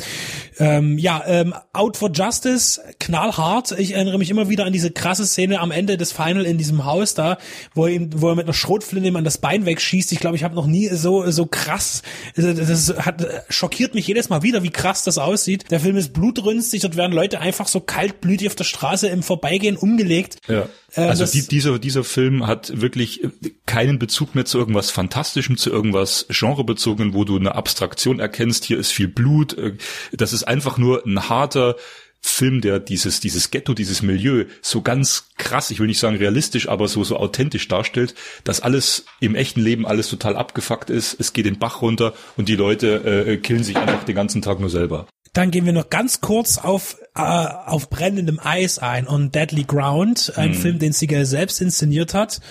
Ähm, 0.59 0.97
ja, 0.97 1.23
ähm, 1.25 1.53
Out 1.71 1.95
for 1.95 2.11
Justice, 2.11 2.81
knallhart. 2.99 3.71
Ich 3.79 3.93
erinnere 3.93 4.17
mich 4.17 4.29
immer 4.29 4.49
wieder 4.49 4.65
an 4.65 4.73
diese 4.73 4.91
krasse 4.91 5.25
Szene 5.25 5.59
am 5.59 5.71
Ende 5.71 5.97
des 5.97 6.11
Final 6.11 6.45
in 6.45 6.57
diesem 6.57 6.83
Haus 6.83 7.13
da, 7.13 7.37
wo 7.73 7.85
er, 7.85 7.93
ihm, 7.93 8.09
wo 8.15 8.29
er 8.29 8.35
mit 8.35 8.45
einer 8.45 8.53
Schrotflinte 8.53 9.07
ihm 9.07 9.15
an 9.15 9.23
das 9.23 9.37
Bein 9.37 9.65
wegschießt. 9.65 10.11
Ich 10.11 10.19
glaube, 10.19 10.35
ich 10.35 10.43
habe 10.43 10.55
noch 10.55 10.67
nie 10.67 10.87
so 10.89 11.29
so 11.31 11.45
krass. 11.45 12.03
Das 12.37 12.93
hat 12.99 13.25
schockiert 13.49 13.95
mich 13.95 14.05
jedes 14.05 14.29
Mal 14.29 14.43
wieder, 14.43 14.61
wie 14.61 14.69
krass 14.69 15.03
das 15.03 15.17
aussieht. 15.17 15.71
Der 15.71 15.79
Film 15.79 15.97
ist 15.97 16.13
blutrünstig, 16.13 16.81
dort 16.81 16.95
werden 16.95 17.11
Leute 17.11 17.39
einfach 17.39 17.67
so 17.67 17.79
kaltblütig 17.79 18.47
auf 18.47 18.55
der 18.55 18.63
Straße 18.63 19.07
im 19.07 19.23
Vorbeigehen 19.23 19.75
umgelegt. 19.75 20.37
Ja. 20.47 20.69
Äh, 20.93 21.01
also 21.01 21.25
die, 21.25 21.47
dieser, 21.47 21.79
dieser 21.79 22.03
Film 22.03 22.45
hat 22.45 22.79
wirklich 22.79 23.21
keinen 23.65 23.97
Bezug 23.97 24.35
mehr 24.35 24.45
zu 24.45 24.59
irgendwas 24.59 24.91
Fantastischem, 24.91 25.57
zu 25.57 25.71
irgendwas 25.71 26.27
Genrebezogen, 26.29 27.15
wo 27.15 27.23
du 27.23 27.37
eine 27.37 27.55
Abstraktion 27.55 28.19
erkennst. 28.19 28.65
Hier 28.65 28.77
ist 28.77 28.91
viel 28.91 29.07
Blut. 29.07 29.57
Äh, 29.57 29.73
das 30.13 30.31
ist 30.31 30.43
einfach 30.43 30.77
nur 30.77 31.05
ein 31.05 31.29
harter, 31.29 31.75
Film, 32.21 32.61
der 32.61 32.79
dieses, 32.79 33.19
dieses 33.19 33.51
Ghetto, 33.51 33.73
dieses 33.73 34.01
Milieu 34.01 34.45
so 34.61 34.81
ganz 34.81 35.29
krass, 35.37 35.71
ich 35.71 35.79
will 35.79 35.87
nicht 35.87 35.99
sagen 35.99 36.17
realistisch, 36.17 36.67
aber 36.67 36.87
so, 36.87 37.03
so 37.03 37.17
authentisch 37.17 37.67
darstellt, 37.67 38.15
dass 38.43 38.61
alles 38.61 39.05
im 39.19 39.35
echten 39.35 39.61
Leben 39.61 39.85
alles 39.85 40.09
total 40.09 40.35
abgefuckt 40.35 40.89
ist, 40.89 41.19
es 41.19 41.33
geht 41.33 41.45
den 41.45 41.59
Bach 41.59 41.81
runter 41.81 42.13
und 42.35 42.49
die 42.49 42.55
Leute 42.55 43.27
äh, 43.27 43.37
killen 43.37 43.63
sich 43.63 43.77
einfach 43.77 44.03
den 44.03 44.15
ganzen 44.15 44.41
Tag 44.41 44.59
nur 44.59 44.69
selber. 44.69 45.07
Dann 45.33 45.51
gehen 45.51 45.65
wir 45.65 45.73
noch 45.73 45.89
ganz 45.89 46.21
kurz 46.21 46.57
auf, 46.57 46.97
äh, 47.15 47.21
auf 47.21 47.89
brennendem 47.89 48.39
Eis 48.43 48.79
ein 48.79 49.07
und 49.07 49.35
Deadly 49.35 49.63
Ground, 49.63 50.33
ein 50.35 50.53
hm. 50.53 50.59
Film, 50.59 50.79
den 50.79 50.93
Seagal 50.93 51.25
selbst 51.25 51.61
inszeniert 51.61 52.13
hat. 52.13 52.41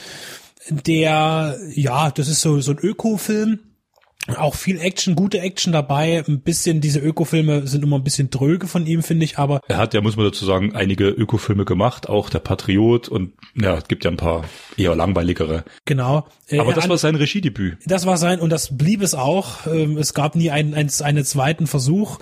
Der, 0.69 1.59
ja, 1.75 2.11
das 2.11 2.29
ist 2.29 2.41
so, 2.41 2.61
so 2.61 2.73
ein 2.73 2.79
Öko-Film 2.79 3.61
auch 4.37 4.55
viel 4.55 4.81
Action, 4.81 5.15
gute 5.15 5.41
Action 5.41 5.73
dabei. 5.73 6.25
Ein 6.27 6.41
bisschen, 6.41 6.81
diese 6.81 7.01
Ökofilme 7.01 7.67
sind 7.67 7.85
immer 7.85 7.97
ein 7.97 8.05
bisschen 8.05 8.31
dröge 8.31 8.67
von 8.67 8.87
ihm, 8.87 9.03
finde 9.03 9.25
ich, 9.25 9.39
aber. 9.39 9.61
Er 9.69 9.77
hat 9.77 9.95
ja, 9.95 10.01
muss 10.01 10.17
man 10.17 10.27
dazu 10.27 10.45
sagen, 10.45 10.75
einige 10.75 11.09
Ökofilme 11.09 11.65
gemacht, 11.65 12.09
auch 12.09 12.31
der 12.31 12.41
Patriot 12.41 13.09
und 13.09 13.33
ja, 13.55 13.77
es 13.77 13.89
gibt 13.89 14.05
ja 14.05 14.11
ein 14.11 14.17
paar 14.17 14.45
eher 14.77 14.95
langweiligere. 14.97 15.65
Genau. 15.85 16.27
Äh, 16.49 16.59
aber 16.59 16.73
das 16.73 16.89
war 16.89 16.99
sein 16.99 17.15
Regiedebüt. 17.15 17.79
Das 17.87 18.07
war 18.07 18.17
sein, 18.17 18.41
und 18.41 18.51
das 18.51 18.77
blieb 18.77 19.03
es 19.03 19.15
auch. 19.15 19.67
Ähm, 19.67 19.97
es 19.97 20.15
gab 20.15 20.35
nie 20.35 20.51
einen, 20.51 20.75
einen, 20.75 20.91
einen 21.03 21.25
zweiten 21.25 21.67
Versuch. 21.67 22.19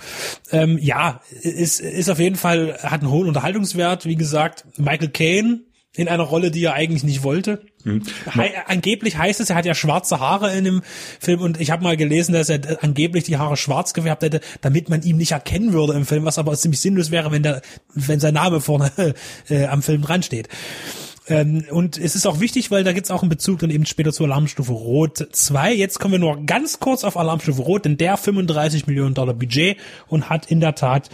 Ähm, 0.51 0.77
ja, 0.79 1.21
ist, 1.41 1.79
ist 1.79 2.09
auf 2.09 2.19
jeden 2.19 2.35
Fall, 2.35 2.77
hat 2.83 3.01
einen 3.01 3.11
hohen 3.11 3.27
Unterhaltungswert. 3.27 4.05
Wie 4.05 4.15
gesagt, 4.15 4.65
Michael 4.77 5.09
Caine 5.09 5.61
in 5.95 6.07
einer 6.07 6.23
Rolle, 6.23 6.51
die 6.51 6.63
er 6.63 6.73
eigentlich 6.73 7.03
nicht 7.03 7.23
wollte. 7.23 7.61
Mhm. 7.85 8.01
He 8.33 8.49
angeblich 8.65 9.17
heißt 9.17 9.39
es, 9.39 9.51
er 9.51 9.55
hat 9.55 9.65
ja 9.65 9.75
schwarze 9.75 10.19
Haare 10.19 10.55
in 10.55 10.65
dem 10.65 10.81
Film 11.19 11.39
und 11.39 11.61
ich 11.61 11.71
habe 11.71 11.83
mal 11.83 11.95
gelesen, 11.95 12.33
dass 12.33 12.49
er 12.49 12.83
angeblich 12.83 13.23
die 13.23 13.37
Haare 13.37 13.57
schwarz 13.57 13.93
gefärbt 13.93 14.23
hätte, 14.23 14.41
damit 14.61 14.89
man 14.89 15.03
ihn 15.03 15.17
nicht 15.17 15.31
erkennen 15.31 15.71
würde 15.71 15.93
im 15.93 16.05
Film, 16.05 16.25
was 16.25 16.39
aber 16.39 16.57
ziemlich 16.57 16.81
sinnlos 16.81 17.11
wäre, 17.11 17.31
wenn 17.31 17.43
der, 17.43 17.61
wenn 17.93 18.19
sein 18.19 18.33
Name 18.33 18.59
vorne 18.59 18.91
äh, 19.49 19.65
am 19.65 19.83
Film 19.83 20.01
dran 20.01 20.23
steht. 20.23 20.49
Ähm, 21.27 21.65
und 21.69 21.97
es 21.97 22.15
ist 22.15 22.25
auch 22.25 22.39
wichtig, 22.39 22.71
weil 22.71 22.83
da 22.83 22.91
gibt's 22.91 23.11
auch 23.11 23.21
einen 23.21 23.29
Bezug 23.29 23.59
dann 23.59 23.69
eben 23.69 23.85
später 23.85 24.11
zur 24.11 24.25
Alarmstufe 24.25 24.73
Rot 24.73 25.27
2. 25.31 25.73
Jetzt 25.73 25.99
kommen 25.99 26.13
wir 26.13 26.19
nur 26.19 26.43
ganz 26.45 26.79
kurz 26.79 27.03
auf 27.03 27.17
Alarmstufe 27.17 27.61
Rot, 27.61 27.85
denn 27.85 27.97
der 27.97 28.17
35 28.17 28.87
Millionen 28.87 29.13
Dollar 29.13 29.33
Budget 29.33 29.77
und 30.07 30.29
hat 30.29 30.49
in 30.49 30.59
der 30.59 30.75
Tat 30.75 31.09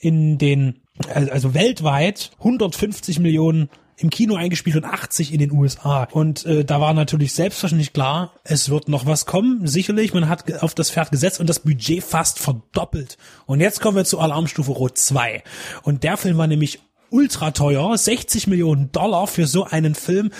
in 0.00 0.38
den 0.38 0.80
also 1.14 1.54
weltweit 1.54 2.32
150 2.38 3.20
Millionen 3.20 3.68
im 3.98 4.10
Kino 4.10 4.36
eingespielt 4.36 4.76
und 4.76 4.84
80 4.84 5.32
in 5.32 5.40
den 5.40 5.52
USA. 5.52 6.04
Und 6.12 6.46
äh, 6.46 6.64
da 6.64 6.80
war 6.80 6.94
natürlich 6.94 7.34
selbstverständlich 7.34 7.92
klar, 7.92 8.32
es 8.44 8.70
wird 8.70 8.88
noch 8.88 9.06
was 9.06 9.26
kommen, 9.26 9.66
sicherlich. 9.66 10.14
Man 10.14 10.28
hat 10.28 10.62
auf 10.62 10.74
das 10.74 10.90
Pferd 10.90 11.10
gesetzt 11.10 11.40
und 11.40 11.48
das 11.48 11.60
Budget 11.60 12.02
fast 12.02 12.38
verdoppelt. 12.38 13.18
Und 13.46 13.60
jetzt 13.60 13.80
kommen 13.80 13.96
wir 13.96 14.04
zu 14.04 14.20
Alarmstufe 14.20 14.70
Rot 14.70 14.96
2. 14.96 15.42
Und 15.82 16.04
der 16.04 16.16
Film 16.16 16.38
war 16.38 16.46
nämlich 16.46 16.80
ultra 17.10 17.50
teuer, 17.50 17.96
60 17.96 18.46
Millionen 18.46 18.92
Dollar 18.92 19.26
für 19.26 19.46
so 19.46 19.64
einen 19.64 19.94
Film 19.94 20.30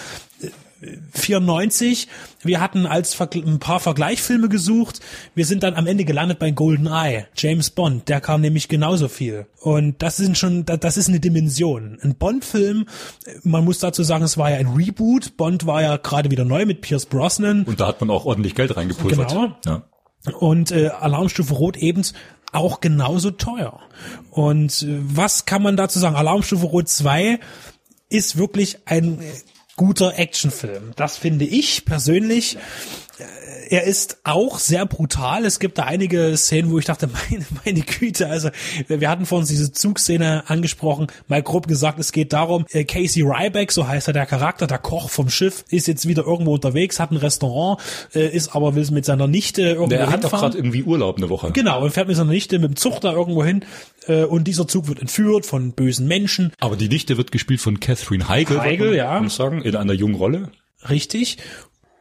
94. 1.12 2.08
Wir 2.42 2.60
hatten 2.60 2.86
als 2.86 3.20
ein 3.20 3.58
paar 3.58 3.80
Vergleichsfilme 3.80 4.48
gesucht. 4.48 5.00
Wir 5.34 5.44
sind 5.44 5.62
dann 5.62 5.74
am 5.74 5.86
Ende 5.86 6.04
gelandet 6.04 6.38
bei 6.38 6.50
Golden 6.50 6.86
Eye, 6.86 7.26
James 7.36 7.70
Bond. 7.70 8.08
Der 8.08 8.20
kam 8.20 8.40
nämlich 8.40 8.68
genauso 8.68 9.08
viel. 9.08 9.46
Und 9.60 10.02
das 10.02 10.16
sind 10.16 10.38
schon, 10.38 10.64
das 10.64 10.96
ist 10.96 11.08
eine 11.08 11.20
Dimension. 11.20 11.98
Ein 12.02 12.14
Bond-Film, 12.14 12.86
man 13.42 13.64
muss 13.64 13.78
dazu 13.78 14.02
sagen, 14.02 14.24
es 14.24 14.38
war 14.38 14.50
ja 14.50 14.56
ein 14.58 14.68
Reboot. 14.68 15.36
Bond 15.36 15.66
war 15.66 15.82
ja 15.82 15.96
gerade 15.96 16.30
wieder 16.30 16.44
neu 16.44 16.64
mit 16.64 16.80
Pierce 16.80 17.06
Brosnan. 17.06 17.64
Und 17.64 17.80
da 17.80 17.88
hat 17.88 18.00
man 18.00 18.10
auch 18.10 18.24
ordentlich 18.24 18.54
Geld 18.54 18.76
reingepulvert. 18.76 19.30
Genau. 19.30 19.56
Ja. 19.66 19.82
Und 20.38 20.70
äh, 20.70 20.88
Alarmstufe 20.88 21.54
Rot 21.54 21.76
eben 21.76 22.02
auch 22.52 22.80
genauso 22.80 23.30
teuer. 23.30 23.80
Und 24.30 24.82
äh, 24.82 24.98
was 25.00 25.44
kann 25.44 25.62
man 25.62 25.76
dazu 25.76 25.98
sagen? 25.98 26.16
Alarmstufe 26.16 26.66
Rot 26.66 26.88
2 26.88 27.40
ist 28.08 28.38
wirklich 28.38 28.78
ein 28.86 29.20
äh, 29.20 29.24
guter 29.78 30.18
Actionfilm. 30.18 30.92
Das 30.96 31.16
finde 31.16 31.46
ich 31.46 31.86
persönlich. 31.86 32.58
Er 33.70 33.84
ist 33.84 34.18
auch 34.24 34.58
sehr 34.58 34.86
brutal. 34.86 35.44
Es 35.44 35.60
gibt 35.60 35.76
da 35.76 35.84
einige 35.84 36.36
Szenen, 36.36 36.70
wo 36.70 36.78
ich 36.78 36.86
dachte, 36.86 37.08
meine, 37.30 37.44
meine 37.64 37.80
Güte, 37.80 38.28
also 38.28 38.50
wir 38.88 39.08
hatten 39.08 39.26
vor 39.26 39.38
uns 39.38 39.48
diese 39.48 39.72
Zugszene 39.72 40.44
angesprochen, 40.48 41.08
mal 41.26 41.42
grob 41.42 41.68
gesagt, 41.68 41.98
es 41.98 42.12
geht 42.12 42.32
darum, 42.32 42.64
äh, 42.70 42.84
Casey 42.84 43.22
Ryback, 43.22 43.70
so 43.72 43.86
heißt 43.86 44.08
er 44.08 44.14
der 44.14 44.26
Charakter, 44.26 44.66
der 44.66 44.78
Koch 44.78 45.10
vom 45.10 45.28
Schiff, 45.28 45.64
ist 45.68 45.86
jetzt 45.86 46.08
wieder 46.08 46.24
irgendwo 46.24 46.54
unterwegs, 46.54 46.98
hat 46.98 47.10
ein 47.10 47.18
Restaurant, 47.18 47.80
äh, 48.14 48.28
ist 48.28 48.54
aber 48.54 48.74
will 48.74 48.88
mit 48.90 49.04
seiner 49.04 49.26
Nichte 49.26 49.62
irgendwo 49.62 49.88
Der 49.88 50.06
hat 50.06 50.24
doch 50.24 50.30
hinfahren. 50.30 50.40
gerade 50.40 50.56
irgendwie 50.56 50.84
Urlaub 50.84 51.18
eine 51.18 51.28
Woche. 51.28 51.50
Genau, 51.50 51.82
und 51.82 51.90
fährt 51.90 52.08
mit 52.08 52.16
seiner 52.16 52.30
Nichte 52.30 52.58
mit 52.58 52.70
dem 52.70 52.76
Zug 52.76 53.00
da 53.00 53.12
irgendwo 53.12 53.44
hin 53.44 53.64
äh, 54.06 54.24
und 54.24 54.44
dieser 54.44 54.66
Zug 54.66 54.88
wird 54.88 55.00
entführt 55.00 55.44
von 55.44 55.72
bösen 55.72 56.06
Menschen. 56.06 56.52
Aber 56.60 56.76
die 56.76 56.88
Nichte 56.88 57.18
wird 57.18 57.32
gespielt 57.32 57.60
von 57.60 57.80
Catherine 57.80 58.28
Heigl, 58.28 58.60
Heigl, 58.60 58.88
man 58.88 58.96
ja. 58.96 59.20
muss 59.20 59.36
sagen, 59.36 59.60
in 59.62 59.76
einer 59.76 59.92
jungen 59.92 60.14
Rolle. 60.14 60.50
Richtig. 60.88 61.38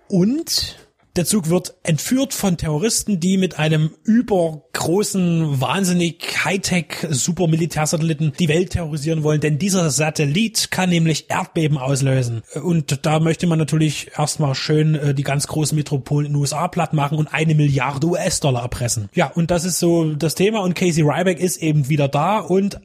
Und 0.08 0.78
der 1.18 1.26
Zug 1.26 1.50
wird 1.50 1.74
entführt 1.84 2.34
von 2.34 2.58
Terroristen, 2.58 3.20
die 3.20 3.38
mit 3.38 3.58
einem 3.58 3.92
übergroßen, 4.04 5.60
wahnsinnig 5.60 6.46
Hightech 6.46 7.08
Supermilitärsatelliten 7.10 8.34
die 8.40 8.48
Welt 8.48 8.72
terrorisieren 8.72 9.24
wollen, 9.24 9.42
denn 9.42 9.58
dieser 9.58 9.90
Satellit 9.90 10.70
kann 10.70 10.90
nämlich 10.90 11.30
Erdbeben 11.30 11.78
auslösen. 11.78 12.44
Und 12.62 13.06
da 13.06 13.20
möchte 13.20 13.48
man 13.48 13.58
natürlich 13.58 14.12
erstmal 14.16 14.54
schön 14.54 14.96
äh, 14.96 15.14
die 15.14 15.24
ganz 15.24 15.48
großen 15.48 15.76
Metropolen 15.76 16.28
in 16.28 16.34
den 16.34 16.40
USA 16.40 16.68
platt 16.68 16.94
machen 16.94 17.18
und 17.18 17.34
eine 17.34 17.56
Milliarde 17.56 18.08
US-Dollar 18.08 18.62
erpressen. 18.62 19.10
Ja, 19.14 19.28
und 19.28 19.50
das 19.50 19.66
ist 19.66 19.80
so 19.80 20.14
das 20.14 20.36
Thema 20.36 20.60
und 20.60 20.76
Casey 20.76 21.04
Ryback 21.04 21.40
ist 21.40 21.58
eben 21.58 21.90
wieder 21.90 22.08
da 22.08 22.40
und 22.40 22.80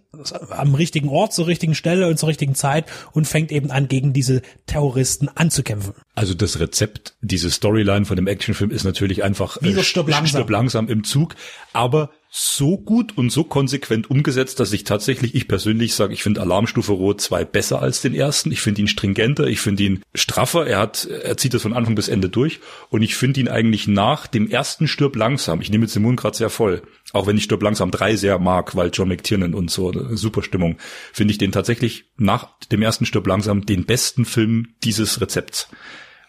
am 0.50 0.74
richtigen 0.74 1.09
Ort, 1.09 1.32
zur 1.32 1.46
richtigen 1.46 1.74
Stelle 1.74 2.09
und 2.09 2.18
zur 2.18 2.28
richtigen 2.28 2.54
Zeit 2.54 2.84
und 3.12 3.26
fängt 3.26 3.50
eben 3.50 3.70
an, 3.70 3.88
gegen 3.88 4.12
diese 4.12 4.42
Terroristen 4.66 5.28
anzukämpfen. 5.28 5.94
Also 6.14 6.34
das 6.34 6.60
Rezept, 6.60 7.14
diese 7.22 7.50
Storyline 7.50 8.04
von 8.04 8.16
dem 8.24 8.28
Actionfilm 8.28 8.70
ist 8.70 8.85
natürlich 8.85 9.23
einfach 9.23 9.57
äh, 9.59 9.66
Wieder 9.66 9.82
stirb 9.82 10.09
langsam. 10.09 10.40
stirb 10.40 10.51
langsam 10.51 10.89
im 10.89 11.05
Zug, 11.05 11.35
aber 11.73 12.11
so 12.35 12.78
gut 12.78 13.19
und 13.19 13.28
so 13.28 13.44
konsequent 13.44 14.11
umgesetzt, 14.11 14.59
dass 14.59 14.73
ich 14.73 14.85
tatsächlich, 14.85 15.35
ich 15.35 15.49
persönlich 15.49 15.94
sage, 15.94 16.15
ich 16.15 16.23
finde 16.23 16.40
Alarmstufe 16.40 16.93
Rot 16.93 17.20
2 17.20 17.44
besser 17.44 17.82
als 17.82 18.01
den 18.01 18.15
ersten. 18.15 18.51
Ich 18.51 18.62
finde 18.62 18.81
ihn 18.81 18.89
stringenter, 18.89 19.47
ich 19.49 19.61
finde 19.61 19.82
ihn 19.82 20.03
straffer. 20.15 20.66
Er 20.66 20.78
hat, 20.78 21.05
er 21.05 21.36
zieht 21.36 21.53
das 21.53 21.61
von 21.61 21.74
Anfang 21.74 21.94
bis 21.94 22.09
Ende 22.09 22.31
durch 22.31 22.61
und 22.89 23.03
ich 23.03 23.16
finde 23.16 23.40
ihn 23.40 23.49
eigentlich 23.49 23.86
nach 23.86 24.27
dem 24.27 24.49
ersten 24.49 24.89
Stirb 24.89 25.15
langsam. 25.15 25.61
Ich 25.61 25.69
nehme 25.69 25.85
jetzt 25.85 25.94
den 25.94 26.05
Mund 26.05 26.19
gerade 26.19 26.35
sehr 26.35 26.49
voll. 26.49 26.81
Auch 27.12 27.27
wenn 27.27 27.36
ich 27.36 27.44
Stirb 27.44 27.62
langsam 27.62 27.90
3 27.90 28.16
sehr 28.16 28.39
mag, 28.39 28.74
weil 28.74 28.89
John 28.94 29.09
McTiernan 29.09 29.53
und 29.53 29.70
so, 29.70 29.90
eine 29.90 30.16
super 30.16 30.43
Stimmung, 30.43 30.78
finde 31.12 31.32
ich 31.32 31.39
den 31.39 31.53
tatsächlich 31.53 32.07
nach 32.16 32.49
dem 32.70 32.81
ersten 32.81 33.05
Stirb 33.05 33.27
langsam 33.27 33.66
den 33.66 33.85
besten 33.85 34.24
Film 34.24 34.69
dieses 34.82 35.20
Rezepts 35.20 35.69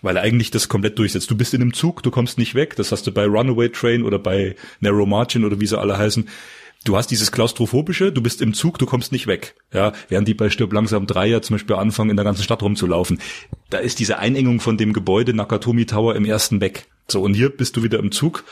weil 0.04 0.18
er 0.18 0.22
eigentlich 0.22 0.52
das 0.52 0.70
komplett 0.70 1.00
durchsetzt. 1.00 1.32
Du 1.32 1.36
bist 1.36 1.56
in 1.56 1.62
einem 1.62 1.74
Zug, 1.74 2.04
du 2.04 2.12
kommst 2.12 2.38
nicht 2.38 2.54
weg. 2.54 2.76
Das 2.76 2.92
hast 2.92 3.08
du 3.08 3.12
bei 3.12 3.26
Runaway 3.26 3.70
Train 3.70 4.04
oder 4.04 4.20
bei 4.20 4.56
Narrow 4.82 5.08
Margin 5.08 5.46
oder 5.46 5.60
wie 5.60 5.66
sie 5.66 5.80
alle 5.80 5.98
heißen. 5.98 6.30
Du 6.86 6.98
hast 6.98 7.08
dieses 7.08 7.32
klaustrophobische, 7.32 8.12
du 8.12 8.22
bist 8.22 8.42
im 8.42 8.54
Zug, 8.54 8.78
du 8.78 8.86
kommst 8.86 9.14
nicht 9.14 9.26
weg. 9.26 9.56
Ja, 9.74 9.94
während 10.10 10.28
die 10.28 10.34
bei 10.34 10.50
Stirb 10.50 10.74
langsam 10.74 11.08
drei 11.08 11.28
ja 11.28 11.42
zum 11.42 11.56
Beispiel 11.56 11.78
anfangen, 11.78 12.10
in 12.10 12.18
der 12.18 12.26
ganzen 12.26 12.44
Stadt 12.44 12.62
rumzulaufen. 12.62 13.20
Da 13.70 13.78
ist 13.78 14.00
diese 14.00 14.20
Einengung 14.20 14.60
von 14.60 14.78
dem 14.78 14.92
Gebäude 14.92 15.34
Nakatomi 15.34 15.86
Tower 15.86 16.16
im 16.16 16.26
ersten 16.26 16.60
weg. 16.60 16.88
So, 17.08 17.22
und 17.22 17.34
hier 17.36 17.50
bist 17.50 17.78
du 17.78 17.84
wieder 17.84 18.00
im 18.00 18.12
Zug. 18.12 18.44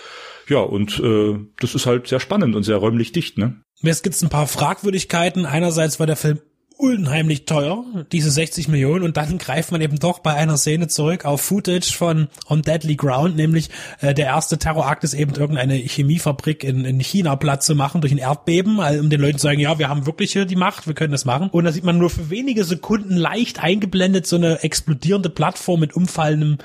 Ja, 0.48 0.60
und 0.60 1.00
äh, 1.00 1.40
das 1.60 1.76
ist 1.76 1.86
halt 1.86 2.08
sehr 2.08 2.22
spannend 2.22 2.56
und 2.56 2.64
sehr 2.64 2.78
räumlich 2.78 3.12
dicht, 3.12 3.38
ne? 3.38 3.62
Jetzt 3.82 4.04
gibt's 4.04 4.22
ein 4.22 4.30
paar 4.30 4.48
Fragwürdigkeiten. 4.48 5.46
Einerseits 5.46 6.00
war 6.00 6.08
der 6.08 6.16
Film 6.16 6.40
unheimlich 6.82 7.46
teuer, 7.46 7.86
diese 8.12 8.32
60 8.32 8.68
Millionen, 8.68 9.04
und 9.04 9.16
dann 9.16 9.38
greift 9.38 9.72
man 9.72 9.82
eben 9.82 10.00
doch 10.00 10.20
bei 10.20 10.34
einer 10.34 10.58
Szene 10.58 10.88
zurück 10.88 11.26
auf 11.26 11.42
Footage 11.42 11.94
von 11.94 12.28
On 12.50 12.64
Deadly 12.64 12.96
Ground, 12.96 13.36
nämlich 13.36 13.70
äh, 14.02 14.16
der 14.16 14.26
erste 14.26 14.58
Terrorakt 14.58 15.04
ist 15.04 15.14
eben 15.14 15.36
irgendeine 15.36 15.76
Chemiefabrik 15.76 16.64
in, 16.64 16.84
in 16.84 17.00
China 17.00 17.36
platt 17.36 17.64
zu 17.64 17.76
machen 17.76 18.02
durch 18.02 18.12
ein 18.12 18.18
Erdbeben, 18.18 18.80
um 18.80 19.10
den 19.10 19.22
Leuten 19.22 19.38
zu 19.38 19.44
sagen, 19.44 19.60
ja, 19.60 19.78
wir 19.78 19.90
haben 19.90 20.08
wirklich 20.08 20.34
hier 20.34 20.46
die 20.46 20.56
Macht, 20.56 20.88
wir 20.88 20.96
können 20.96 21.12
das 21.12 21.24
machen. 21.24 21.50
Und 21.52 21.66
da 21.66 21.72
sieht 21.72 21.84
man 21.84 22.00
nur 22.00 22.10
für 22.10 22.32
wenige 22.32 22.64
Sekunden 22.64 23.16
leicht 23.16 23.62
eingeblendet 23.62 24.26
so 24.26 24.38
eine 24.38 24.64
explodierende 24.64 25.30
Plattform 25.30 25.82
mit 25.82 25.96
umfallendem 25.96 26.58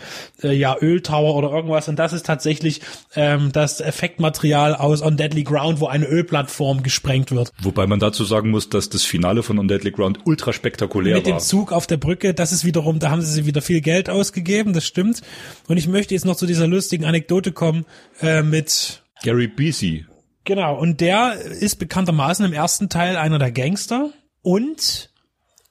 äh, 0.42 0.52
ja, 0.54 0.76
Öltower 0.80 1.34
oder 1.34 1.50
irgendwas. 1.50 1.88
Und 1.88 1.98
das 1.98 2.14
ist 2.14 2.24
tatsächlich 2.24 2.80
ähm, 3.14 3.52
das 3.52 3.82
Effektmaterial 3.82 4.74
aus 4.74 5.02
On 5.02 5.18
Deadly 5.18 5.44
Ground, 5.44 5.80
wo 5.80 5.88
eine 5.88 6.06
Ölplattform 6.06 6.82
gesprengt 6.82 7.32
wird. 7.32 7.52
Wobei 7.60 7.86
man 7.86 8.00
dazu 8.00 8.24
sagen 8.24 8.50
muss, 8.50 8.70
dass 8.70 8.88
das 8.88 9.04
Finale 9.04 9.42
von 9.42 9.58
On 9.58 9.68
Deadly 9.68 9.90
Ground 9.90 10.05
ultra 10.24 10.52
spektakulär 10.52 11.16
mit 11.16 11.26
war. 11.26 11.38
dem 11.38 11.40
Zug 11.40 11.72
auf 11.72 11.86
der 11.86 11.96
Brücke, 11.96 12.34
das 12.34 12.52
ist 12.52 12.64
wiederum, 12.64 12.98
da 12.98 13.10
haben 13.10 13.22
sie 13.22 13.46
wieder 13.46 13.62
viel 13.62 13.80
Geld 13.80 14.08
ausgegeben, 14.08 14.72
das 14.72 14.84
stimmt. 14.84 15.22
Und 15.68 15.76
ich 15.76 15.88
möchte 15.88 16.14
jetzt 16.14 16.24
noch 16.24 16.36
zu 16.36 16.46
dieser 16.46 16.66
lustigen 16.66 17.04
Anekdote 17.04 17.52
kommen 17.52 17.84
äh, 18.20 18.42
mit 18.42 19.02
Gary 19.22 19.48
Busey. 19.48 20.06
Genau, 20.44 20.78
und 20.78 21.00
der 21.00 21.34
ist 21.34 21.76
bekanntermaßen 21.76 22.44
im 22.44 22.52
ersten 22.52 22.88
Teil 22.88 23.16
einer 23.16 23.38
der 23.38 23.50
Gangster 23.50 24.12
und 24.42 25.10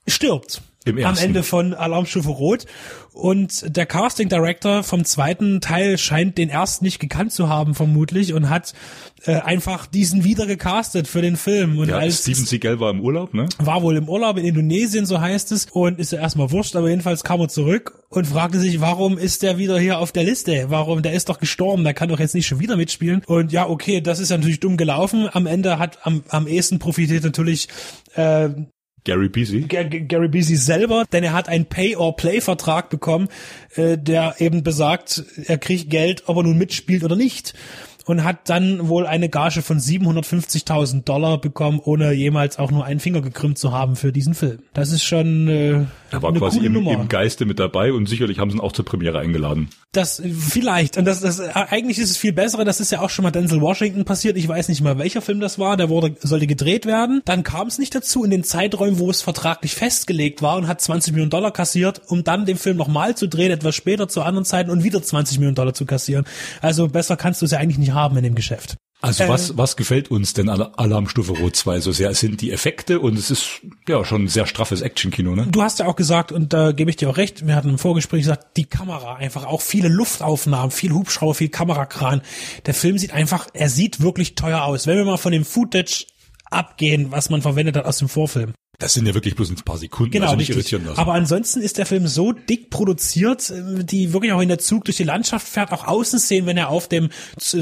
stirbt. 0.07 0.61
Im 0.85 0.97
am 0.97 1.03
ersten. 1.03 1.25
Ende 1.25 1.43
von 1.43 1.73
Alarmstufe 1.73 2.29
Rot. 2.29 2.65
Und 3.11 3.75
der 3.75 3.85
Casting 3.85 4.27
Director 4.27 4.83
vom 4.83 5.05
zweiten 5.05 5.61
Teil 5.61 5.97
scheint 5.97 6.37
den 6.37 6.49
ersten 6.49 6.83
nicht 6.83 6.99
gekannt 6.99 7.31
zu 7.31 7.47
haben, 7.47 7.73
vermutlich, 7.73 8.33
und 8.33 8.49
hat 8.49 8.73
äh, 9.25 9.35
einfach 9.35 9.85
diesen 9.87 10.23
wieder 10.23 10.45
gecastet 10.45 11.07
für 11.07 11.21
den 11.21 11.37
Film. 11.37 11.77
Und 11.77 11.89
Ja, 11.89 11.97
als 11.97 12.19
Steven 12.19 12.45
Seagal 12.45 12.79
war 12.79 12.91
im 12.91 12.99
Urlaub, 12.99 13.33
ne? 13.33 13.47
war 13.57 13.81
wohl 13.81 13.95
im 13.95 14.09
Urlaub 14.09 14.37
in 14.37 14.45
Indonesien, 14.45 15.05
so 15.05 15.21
heißt 15.21 15.53
es, 15.53 15.67
und 15.71 15.97
ist 15.97 16.11
ja 16.11 16.19
erstmal 16.19 16.51
wurscht, 16.51 16.75
aber 16.75 16.89
jedenfalls 16.89 17.23
kam 17.23 17.39
er 17.39 17.47
zurück 17.47 18.03
und 18.09 18.27
fragte 18.27 18.59
sich, 18.59 18.81
warum 18.81 19.17
ist 19.17 19.43
der 19.43 19.57
wieder 19.57 19.79
hier 19.79 19.99
auf 19.99 20.11
der 20.11 20.25
Liste? 20.25 20.65
Warum? 20.67 21.01
Der 21.01 21.13
ist 21.13 21.29
doch 21.29 21.39
gestorben, 21.39 21.83
der 21.85 21.93
kann 21.93 22.09
doch 22.09 22.19
jetzt 22.19 22.35
nicht 22.35 22.47
schon 22.47 22.59
wieder 22.59 22.75
mitspielen. 22.75 23.23
Und 23.25 23.51
ja, 23.51 23.67
okay, 23.67 24.01
das 24.01 24.19
ist 24.19 24.29
ja 24.29 24.37
natürlich 24.37 24.59
dumm 24.59 24.75
gelaufen. 24.75 25.29
Am 25.31 25.47
Ende 25.47 25.79
hat 25.79 26.05
am, 26.05 26.23
am 26.29 26.47
ehesten 26.47 26.79
profitiert 26.79 27.23
natürlich 27.23 27.69
äh, 28.15 28.49
Gary 29.05 29.29
Busey. 29.29 29.61
Gary 29.61 30.27
Busey 30.27 30.57
selber, 30.57 31.05
denn 31.11 31.23
er 31.23 31.33
hat 31.33 31.47
einen 31.47 31.65
Pay-or-Play-Vertrag 31.65 32.89
bekommen, 32.89 33.29
äh, 33.75 33.97
der 33.97 34.35
eben 34.39 34.63
besagt, 34.63 35.23
er 35.45 35.57
kriegt 35.57 35.89
Geld, 35.89 36.23
ob 36.25 36.37
er 36.37 36.43
nun 36.43 36.57
mitspielt 36.57 37.03
oder 37.03 37.15
nicht. 37.15 37.53
Und 38.05 38.23
hat 38.23 38.49
dann 38.49 38.87
wohl 38.87 39.07
eine 39.07 39.29
Gage 39.29 39.61
von 39.61 39.79
750.000 39.79 41.03
Dollar 41.03 41.39
bekommen, 41.39 41.79
ohne 41.83 42.13
jemals 42.13 42.59
auch 42.59 42.71
nur 42.71 42.85
einen 42.85 42.99
Finger 42.99 43.21
gekrümmt 43.21 43.57
zu 43.57 43.71
haben 43.71 43.95
für 43.95 44.11
diesen 44.11 44.33
Film. 44.33 44.59
Das 44.73 44.91
ist 44.91 45.03
schon 45.03 45.47
äh, 45.47 45.85
Er 46.11 46.21
war 46.21 46.33
quasi 46.33 46.59
im, 46.59 46.73
Nummer. 46.73 46.91
im 46.91 47.07
Geiste 47.07 47.45
mit 47.45 47.59
dabei 47.59 47.93
und 47.93 48.07
sicherlich 48.07 48.39
haben 48.39 48.49
sie 48.51 48.57
ihn 48.57 48.61
auch 48.61 48.73
zur 48.73 48.85
Premiere 48.85 49.19
eingeladen. 49.19 49.69
Das 49.91 50.21
vielleicht 50.37 50.97
und 50.97 51.05
das, 51.05 51.21
das 51.21 51.39
eigentlich 51.39 51.99
ist 51.99 52.11
es 52.11 52.17
viel 52.17 52.33
bessere. 52.33 52.65
Das 52.65 52.79
ist 52.81 52.91
ja 52.91 52.99
auch 52.99 53.09
schon 53.09 53.23
mal 53.23 53.31
Denzel 53.31 53.61
Washington 53.61 54.03
passiert. 54.03 54.35
Ich 54.37 54.47
weiß 54.47 54.67
nicht 54.67 54.81
mal 54.81 54.97
welcher 54.99 55.21
Film 55.21 55.39
das 55.39 55.57
war. 55.57 55.77
Der 55.77 55.89
wurde 55.89 56.15
sollte 56.21 56.47
gedreht 56.47 56.85
werden. 56.85 57.21
Dann 57.25 57.43
kam 57.43 57.67
es 57.67 57.79
nicht 57.79 57.95
dazu 57.95 58.23
in 58.23 58.29
den 58.29 58.43
Zeiträumen, 58.43 58.99
wo 58.99 59.09
es 59.09 59.21
vertraglich 59.21 59.73
festgelegt 59.73 60.41
war 60.41 60.57
und 60.57 60.67
hat 60.67 60.81
20 60.81 61.13
Millionen 61.13 61.29
Dollar 61.31 61.51
kassiert, 61.51 62.01
um 62.07 62.23
dann 62.23 62.45
den 62.45 62.57
Film 62.57 62.75
nochmal 62.77 63.15
zu 63.15 63.27
drehen, 63.27 63.51
etwas 63.51 63.73
später 63.73 64.07
zu 64.09 64.21
anderen 64.21 64.45
Zeiten 64.45 64.69
und 64.69 64.83
wieder 64.83 65.01
20 65.01 65.37
Millionen 65.39 65.55
Dollar 65.55 65.73
zu 65.73 65.85
kassieren. 65.85 66.25
Also 66.61 66.89
besser 66.89 67.15
kannst 67.15 67.41
du 67.41 67.45
es 67.45 67.51
ja 67.51 67.59
eigentlich 67.59 67.77
nicht 67.77 67.93
haben 67.95 68.15
in 68.17 68.23
dem 68.23 68.35
Geschäft. 68.35 68.77
Also 69.01 69.23
Äh, 69.23 69.29
was, 69.29 69.57
was 69.57 69.75
gefällt 69.75 70.09
uns 70.09 70.33
denn 70.33 70.49
an 70.49 70.61
Alarmstufe 70.61 71.33
Rot 71.33 71.55
2 71.55 71.79
so 71.79 71.91
sehr? 71.91 72.09
Es 72.09 72.21
sind 72.21 72.41
die 72.41 72.51
Effekte 72.51 72.99
und 72.99 73.17
es 73.17 73.29
ist 73.29 73.61
ja 73.87 74.03
schon 74.05 74.23
ein 74.23 74.27
sehr 74.27 74.47
straffes 74.47 74.81
Actionkino, 74.81 75.35
ne? 75.35 75.47
Du 75.47 75.61
hast 75.61 75.79
ja 75.79 75.85
auch 75.85 75.95
gesagt, 75.95 76.31
und 76.31 76.53
da 76.53 76.71
gebe 76.71 76.89
ich 76.89 76.95
dir 76.95 77.09
auch 77.09 77.17
recht, 77.17 77.45
wir 77.45 77.55
hatten 77.55 77.69
im 77.69 77.77
Vorgespräch 77.77 78.21
gesagt, 78.21 78.57
die 78.57 78.65
Kamera, 78.65 79.15
einfach 79.15 79.45
auch 79.45 79.61
viele 79.61 79.89
Luftaufnahmen, 79.89 80.71
viel 80.71 80.91
Hubschrauber, 80.91 81.35
viel 81.35 81.49
Kamerakran. 81.49 82.21
Der 82.65 82.73
Film 82.73 82.97
sieht 82.97 83.11
einfach, 83.11 83.47
er 83.53 83.69
sieht 83.69 84.01
wirklich 84.01 84.35
teuer 84.35 84.63
aus. 84.63 84.87
Wenn 84.87 84.97
wir 84.97 85.05
mal 85.05 85.17
von 85.17 85.31
dem 85.31 85.45
Footage 85.45 86.05
abgehen, 86.49 87.11
was 87.11 87.29
man 87.29 87.41
verwendet 87.41 87.75
hat 87.77 87.85
aus 87.85 87.97
dem 87.97 88.09
Vorfilm. 88.09 88.53
Das 88.79 88.93
sind 88.93 89.07
ja 89.07 89.13
wirklich 89.13 89.35
bloß 89.35 89.49
ein 89.49 89.55
paar 89.55 89.77
Sekunden, 89.77 90.11
Genau, 90.11 90.25
also 90.25 90.37
nicht 90.37 90.49
richtig. 90.49 90.73
irritieren 90.73 90.85
lassen. 90.85 90.99
Aber 90.99 91.13
ansonsten 91.13 91.61
ist 91.61 91.77
der 91.77 91.85
Film 91.85 92.07
so 92.07 92.31
dick 92.33 92.69
produziert, 92.69 93.49
äh, 93.49 93.83
die 93.83 94.13
wirklich 94.13 94.33
auch 94.33 94.41
in 94.41 94.49
der 94.49 94.59
Zug 94.59 94.85
durch 94.85 94.97
die 94.97 95.03
Landschaft 95.03 95.47
fährt, 95.47 95.71
auch 95.71 95.87
Außenszenen, 95.87 96.45
wenn 96.45 96.57
er 96.57 96.69
auf 96.69 96.87
dem, 96.87 97.09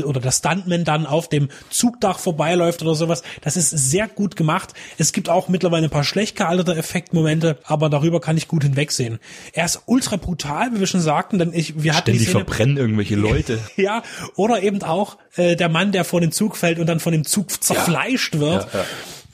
oder 0.06 0.20
der 0.20 0.32
Stuntman 0.32 0.84
dann 0.84 1.06
auf 1.06 1.30
dem 1.30 1.50
Zugdach 1.70 2.20
vorbeiläuft 2.20 2.82
oder 2.82 2.96
sowas. 2.96 3.24
Das 3.42 3.58
ist 3.58 3.70
sehr 3.70 4.08
gut 4.08 4.36
gemacht. 4.36 4.74
Es 4.98 5.14
gibt 5.14 5.30
auch 5.30 5.50
mittlerweile 5.50 5.88
ein 5.88 5.92
paar 5.92 6.04
schlecht 6.04 6.36
gealterte 6.36 6.76
Effektmomente, 6.76 7.58
aber 7.64 7.90
darüber 7.90 8.20
kann 8.22 8.38
ich 8.38 8.48
gut 8.48 8.64
hinwegsehen. 8.64 9.20
Er 9.54 9.66
ist 9.66 9.84
ultra 9.86 10.16
brutal, 10.16 10.74
wie 10.74 10.80
wir 10.80 10.88
schon 10.88 11.02
sagten, 11.02 11.38
denn 11.40 11.54
ich, 11.54 11.84
wir 11.84 11.96
hatten 11.96 12.12
die 12.12 12.18
Ständig 12.20 12.30
Szene, 12.30 12.46
verbrennen 12.46 12.78
irgendwelche 12.78 13.16
Leute. 13.16 13.60
ja, 13.76 14.04
oder 14.36 14.64
eben 14.64 14.82
auch 14.84 15.18
äh, 15.36 15.56
der 15.56 15.70
Mann, 15.70 15.92
der 15.92 16.04
vor 16.06 16.22
den 16.22 16.32
Zug 16.32 16.58
fällt 16.58 16.80
und 16.80 16.88
dann 16.88 17.00
von 17.00 17.12
dem 17.12 17.24
Zug 17.26 17.64
zerfleischt 17.64 18.40
wird. 18.40 18.68
Ja, 18.74 18.80
ja. 18.80 18.86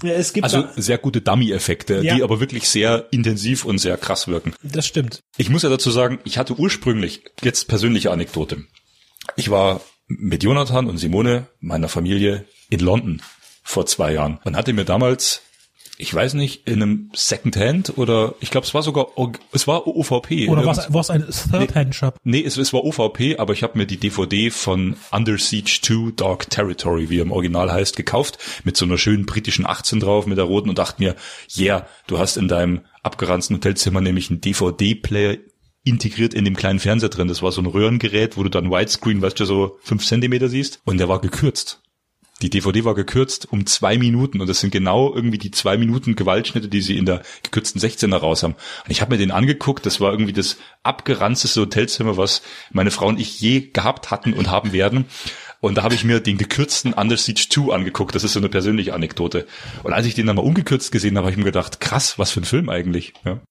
Es 0.04 0.34
gibt 0.34 0.44
Also 0.46 0.66
sehr 0.76 0.98
gute 0.98 1.22
Dummy-Effekte, 1.22 2.02
Ja. 2.02 2.16
die 2.16 2.24
aber 2.24 2.40
wirklich 2.40 2.70
sehr 2.70 3.08
intensiv 3.12 3.66
und 3.66 3.78
sehr 3.80 3.98
krass 3.98 4.28
wirken. 4.28 4.54
das 4.64 4.86
stimmt. 4.88 5.22
Ich 5.38 5.50
muss 5.50 5.64
ja 5.64 5.70
dazu 5.70 5.92
sagen, 5.92 6.20
ich 6.24 6.38
hatte 6.38 6.56
ursprünglich, 6.58 7.24
jetzt 7.42 7.68
persönliche 7.68 8.12
Anekdote. 8.12 8.64
Ich 9.36 9.50
war 9.50 9.82
mit 10.08 10.44
Jonathan 10.44 10.88
und 10.88 10.98
Simone, 10.98 11.48
meiner 11.60 11.88
Familie, 11.90 12.46
in 12.70 12.80
London 12.80 13.22
vor 13.64 13.86
zwei 13.86 14.14
Jahren 14.14 14.40
und 14.44 14.56
hatte 14.56 14.74
mir 14.74 14.86
damals, 14.86 15.42
ich 16.02 16.14
weiß 16.14 16.36
nicht, 16.36 16.66
in 16.66 16.82
einem 16.82 17.12
Secondhand 17.14 17.98
oder 17.98 18.34
ich 18.40 18.52
glaube, 18.52 18.66
es 18.66 18.74
war 18.74 18.82
sogar, 18.84 19.08
es 19.52 19.68
war 19.68 19.86
OVP. 19.86 20.48
Oder 20.48 20.66
was, 20.66 20.92
was 20.94 21.10
ein 21.10 21.26
Third-Hand-Shop? 21.30 22.16
Nee, 22.24 22.42
es, 22.42 22.56
es 22.56 22.72
war 22.72 22.86
OVP, 22.86 23.36
aber 23.38 23.52
ich 23.52 23.64
habe 23.64 23.78
mir 23.78 23.86
die 23.86 23.98
DVD 23.98 24.50
von 24.50 24.96
Under 25.12 25.38
Siege 25.38 25.80
2 25.82 26.14
Dark 26.16 26.50
Territory, 26.50 27.10
wie 27.10 27.20
er 27.20 27.24
im 27.24 27.34
Original 27.34 27.70
heißt, 27.70 27.98
gekauft, 27.98 28.38
mit 28.64 28.78
so 28.78 28.86
einer 28.86 28.98
schönen 28.98 29.26
britischen 29.26 29.66
18 29.66 30.00
drauf, 30.00 30.26
mit 30.26 30.38
der 30.38 30.46
roten 30.46 30.70
und 30.70 30.80
dachte 30.80 31.04
mir, 31.04 31.18
yeah, 31.58 31.86
du 32.08 32.18
hast 32.18 32.38
in 32.38 32.48
deinem 32.48 32.80
abgeranzten 33.04 33.58
Hotelzimmer 33.58 34.00
nämlich 34.00 34.30
einen 34.30 34.40
DVD-Player 34.40 35.36
integriert 35.84 36.34
in 36.34 36.46
dem 36.46 36.56
kleinen 36.56 36.80
Fernseher 36.80 37.10
drin. 37.10 37.28
Das 37.28 37.42
war 37.42 37.52
so 37.52 37.62
ein 37.62 37.66
Röhrengerät, 37.66 38.38
wo 38.38 38.44
du 38.44 38.50
dann 38.50 38.72
Widescreen, 38.72 39.22
weißt 39.22 39.38
du, 39.38 39.44
so 39.44 39.78
fünf 39.82 40.06
Zentimeter 40.06 40.48
siehst. 40.48 40.80
Und 40.86 40.98
der 40.98 41.10
war 41.10 41.20
gekürzt. 41.20 41.82
Die 42.42 42.50
DVD 42.50 42.86
war 42.86 42.96
gekürzt 42.96 43.52
um 43.52 43.66
zwei 43.66 43.98
Minuten 43.98 44.40
und 44.40 44.48
das 44.48 44.62
sind 44.62 44.72
genau 44.72 45.14
irgendwie 45.14 45.38
die 45.38 45.52
zwei 45.52 45.78
Minuten 45.78 46.16
Gewaltschnitte, 46.16 46.70
die 46.70 46.82
sie 46.82 46.98
in 46.98 47.06
der 47.06 47.22
gekürzten 47.44 47.82
16er 47.82 48.16
raus 48.16 48.44
haben. 48.44 48.54
Und 48.54 48.92
ich 48.92 49.02
habe 49.02 49.12
mir 49.12 49.18
den 49.18 49.32
angeguckt, 49.32 49.86
das 49.86 50.00
war 50.00 50.12
irgendwie 50.12 50.34
das 50.34 50.58
abgeranzteste 50.84 51.62
Hotelzimmer, 51.62 52.16
was 52.16 52.42
meine 52.72 52.92
Frau 52.92 53.08
und 53.08 53.20
ich 53.20 53.42
je 53.42 53.70
gehabt 53.74 54.10
hatten 54.10 54.34
und 54.34 54.50
haben 54.50 54.72
werden. 54.72 55.06
Und 55.62 55.78
da 55.78 55.84
habe 55.84 55.96
ich 55.96 56.06
mir 56.06 56.22
den 56.22 56.38
gekürzten 56.38 56.94
Under 56.94 57.18
Siege 57.18 57.46
2 57.50 57.74
angeguckt. 57.74 58.16
Das 58.16 58.24
ist 58.24 58.34
so 58.34 58.40
eine 58.40 58.48
persönliche 58.48 58.94
Anekdote. 58.94 59.46
Und 59.84 59.92
als 59.92 60.06
ich 60.06 60.16
den 60.16 60.26
dann 60.26 60.38
mal 60.38 60.42
ungekürzt 60.42 60.92
gesehen 60.94 61.18
habe, 61.18 61.26
habe 61.26 61.32
ich 61.32 61.38
mir 61.38 61.44
gedacht, 61.44 61.82
krass, 61.82 62.18
was 62.18 62.32
für 62.32 62.40
ein 62.40 62.46
Film 62.46 62.70
eigentlich. 62.70 63.14
Ja. 63.26 63.42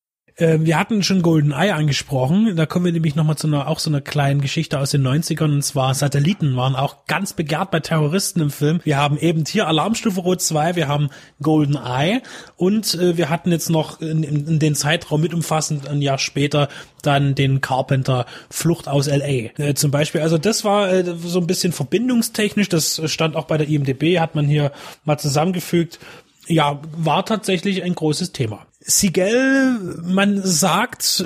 Ähm, 0.40 0.65
wir 0.66 0.78
hatten 0.78 1.02
schon 1.02 1.23
Golden 1.23 1.51
Eye 1.51 1.73
angesprochen. 1.73 2.55
Da 2.55 2.65
kommen 2.65 2.85
wir 2.85 2.93
nämlich 2.93 3.16
nochmal 3.16 3.36
zu 3.36 3.48
einer, 3.48 3.66
auch 3.66 3.81
so 3.81 3.90
einer 3.90 4.01
kleinen 4.01 4.40
Geschichte 4.40 4.78
aus 4.78 4.93
den 4.93 5.06
90ern. 5.06 5.52
Und 5.52 5.62
zwar 5.62 5.94
Satelliten 5.94 6.55
waren 6.55 6.77
auch 6.77 7.06
ganz 7.06 7.32
begehrt 7.32 7.73
bei 7.73 7.81
Terroristen 7.81 8.40
im 8.40 8.51
Film. 8.51 8.81
Wir 8.85 8.98
haben 8.98 9.19
eben 9.19 9.44
hier 9.44 9.66
Alarmstufe 9.66 10.20
Rot 10.20 10.40
2, 10.40 10.77
wir 10.77 10.86
haben 10.86 11.10
Golden 11.43 11.74
Eye 11.74 12.23
und 12.56 12.94
äh, 12.94 13.16
wir 13.16 13.31
hatten 13.31 13.51
jetzt 13.51 13.69
noch 13.69 14.01
in, 14.01 14.23
in, 14.23 14.47
in 14.47 14.59
den 14.60 14.77
Zeitraum 14.77 15.20
mit 15.20 15.35
umfassend 15.35 15.89
ein 15.89 16.01
Jahr 16.02 16.19
später 16.19 16.69
dann 17.02 17.35
den 17.35 17.60
Carpenter 17.60 18.27
Flucht 18.48 18.86
aus 18.86 19.09
L.A. 19.09 19.60
Äh, 19.60 19.74
zum 19.74 19.90
Beispiel. 19.90 20.20
Also 20.20 20.39
das 20.39 20.65
war 20.65 20.93
äh, 20.93 21.05
so 21.05 21.40
ein 21.40 21.48
bisschen 21.48 21.73
verbindungstechnisch. 21.73 22.69
Das 22.69 23.02
stand 23.06 23.35
auch 23.35 23.47
bei 23.47 23.59
der 23.59 23.69
IMDB, 23.69 24.20
hat 24.20 24.36
man 24.36 24.47
hier 24.47 24.70
mal 25.05 25.19
zusammengefügt. 25.19 25.98
Ja, 26.47 26.81
war 26.97 27.27
tatsächlich 27.27 27.82
ein 27.82 27.94
großes 27.94 28.32
Thema. 28.32 28.68
Sigel, 28.81 30.01
man 30.03 30.41
sagt, 30.43 31.25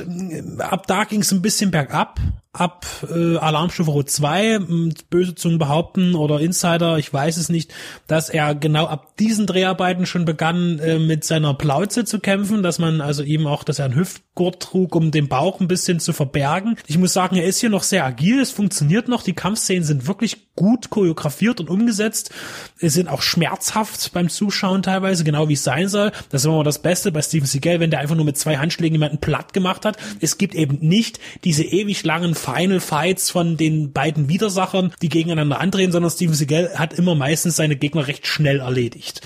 ab 0.58 0.86
da 0.86 1.04
ging 1.04 1.20
es 1.20 1.32
ein 1.32 1.42
bisschen 1.42 1.70
bergab. 1.70 2.18
Ab 2.54 2.84
äh, 3.10 3.38
Alarmstufe 3.38 3.90
Rot 3.90 4.10
2, 4.10 4.54
m, 4.56 4.92
böse 5.08 5.34
Zungen 5.34 5.58
behaupten 5.58 6.14
oder 6.14 6.38
Insider, 6.38 6.98
ich 6.98 7.10
weiß 7.10 7.38
es 7.38 7.48
nicht, 7.48 7.72
dass 8.06 8.28
er 8.28 8.54
genau 8.54 8.84
ab 8.84 9.16
diesen 9.16 9.46
Dreharbeiten 9.46 10.04
schon 10.04 10.26
begann, 10.26 10.78
äh, 10.78 10.98
mit 10.98 11.24
seiner 11.24 11.54
Plauze 11.54 12.04
zu 12.04 12.20
kämpfen, 12.20 12.62
dass 12.62 12.78
man 12.78 13.00
also 13.00 13.22
ihm 13.22 13.46
auch, 13.46 13.64
dass 13.64 13.78
er 13.78 13.86
einen 13.86 13.96
Hüftgurt 13.96 14.60
trug, 14.60 14.94
um 14.94 15.10
den 15.10 15.28
Bauch 15.28 15.60
ein 15.60 15.68
bisschen 15.68 15.98
zu 15.98 16.12
verbergen. 16.12 16.76
Ich 16.86 16.98
muss 16.98 17.14
sagen, 17.14 17.36
er 17.36 17.46
ist 17.46 17.58
hier 17.58 17.70
noch 17.70 17.84
sehr 17.84 18.04
agil, 18.04 18.40
es 18.40 18.50
funktioniert 18.50 19.08
noch, 19.08 19.22
die 19.22 19.32
Kampfszenen 19.32 19.84
sind 19.84 20.06
wirklich 20.06 20.52
gut 20.54 20.90
choreografiert 20.90 21.60
und 21.60 21.70
umgesetzt. 21.70 22.30
Es 22.78 22.92
sind 22.92 23.08
auch 23.08 23.22
schmerzhaft 23.22 24.12
beim 24.12 24.28
Zuschauen 24.28 24.82
teilweise, 24.82 25.24
genau 25.24 25.48
wie 25.48 25.54
es 25.54 25.64
sein 25.64 25.88
soll. 25.88 26.12
Das 26.28 26.42
ist 26.42 26.46
immer 26.46 26.62
das 26.64 26.82
Beste 26.82 27.10
bei 27.12 27.22
Steven 27.22 27.46
Seagal, 27.46 27.80
wenn 27.80 27.90
der 27.90 28.00
einfach 28.00 28.16
nur 28.16 28.26
mit 28.26 28.36
zwei 28.36 28.58
Handschlägen 28.58 28.94
jemanden 28.94 29.18
platt 29.18 29.54
gemacht 29.54 29.84
hat. 29.84 29.96
Es 30.20 30.36
gibt 30.36 30.54
eben 30.54 30.78
nicht 30.80 31.18
diese 31.44 31.64
ewig 31.64 32.04
langen 32.04 32.34
Final 32.42 32.80
Fights 32.80 33.30
von 33.30 33.56
den 33.56 33.92
beiden 33.92 34.28
Widersachern, 34.28 34.92
die 35.00 35.08
gegeneinander 35.08 35.60
antreten, 35.60 35.92
sondern 35.92 36.10
Steven 36.10 36.34
Seagal 36.34 36.78
hat 36.78 36.92
immer 36.92 37.14
meistens 37.14 37.56
seine 37.56 37.76
Gegner 37.76 38.08
recht 38.08 38.26
schnell 38.26 38.60
erledigt. 38.60 39.20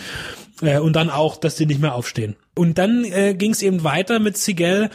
Äh, 0.62 0.78
und 0.78 0.94
dann 0.94 1.10
auch, 1.10 1.36
dass 1.36 1.56
die 1.56 1.66
nicht 1.66 1.80
mehr 1.80 1.94
aufstehen. 1.94 2.36
Und 2.54 2.78
dann 2.78 3.04
äh, 3.04 3.34
ging 3.34 3.52
es 3.52 3.62
eben 3.62 3.84
weiter 3.84 4.18
mit 4.18 4.36
Seagal. 4.36 4.90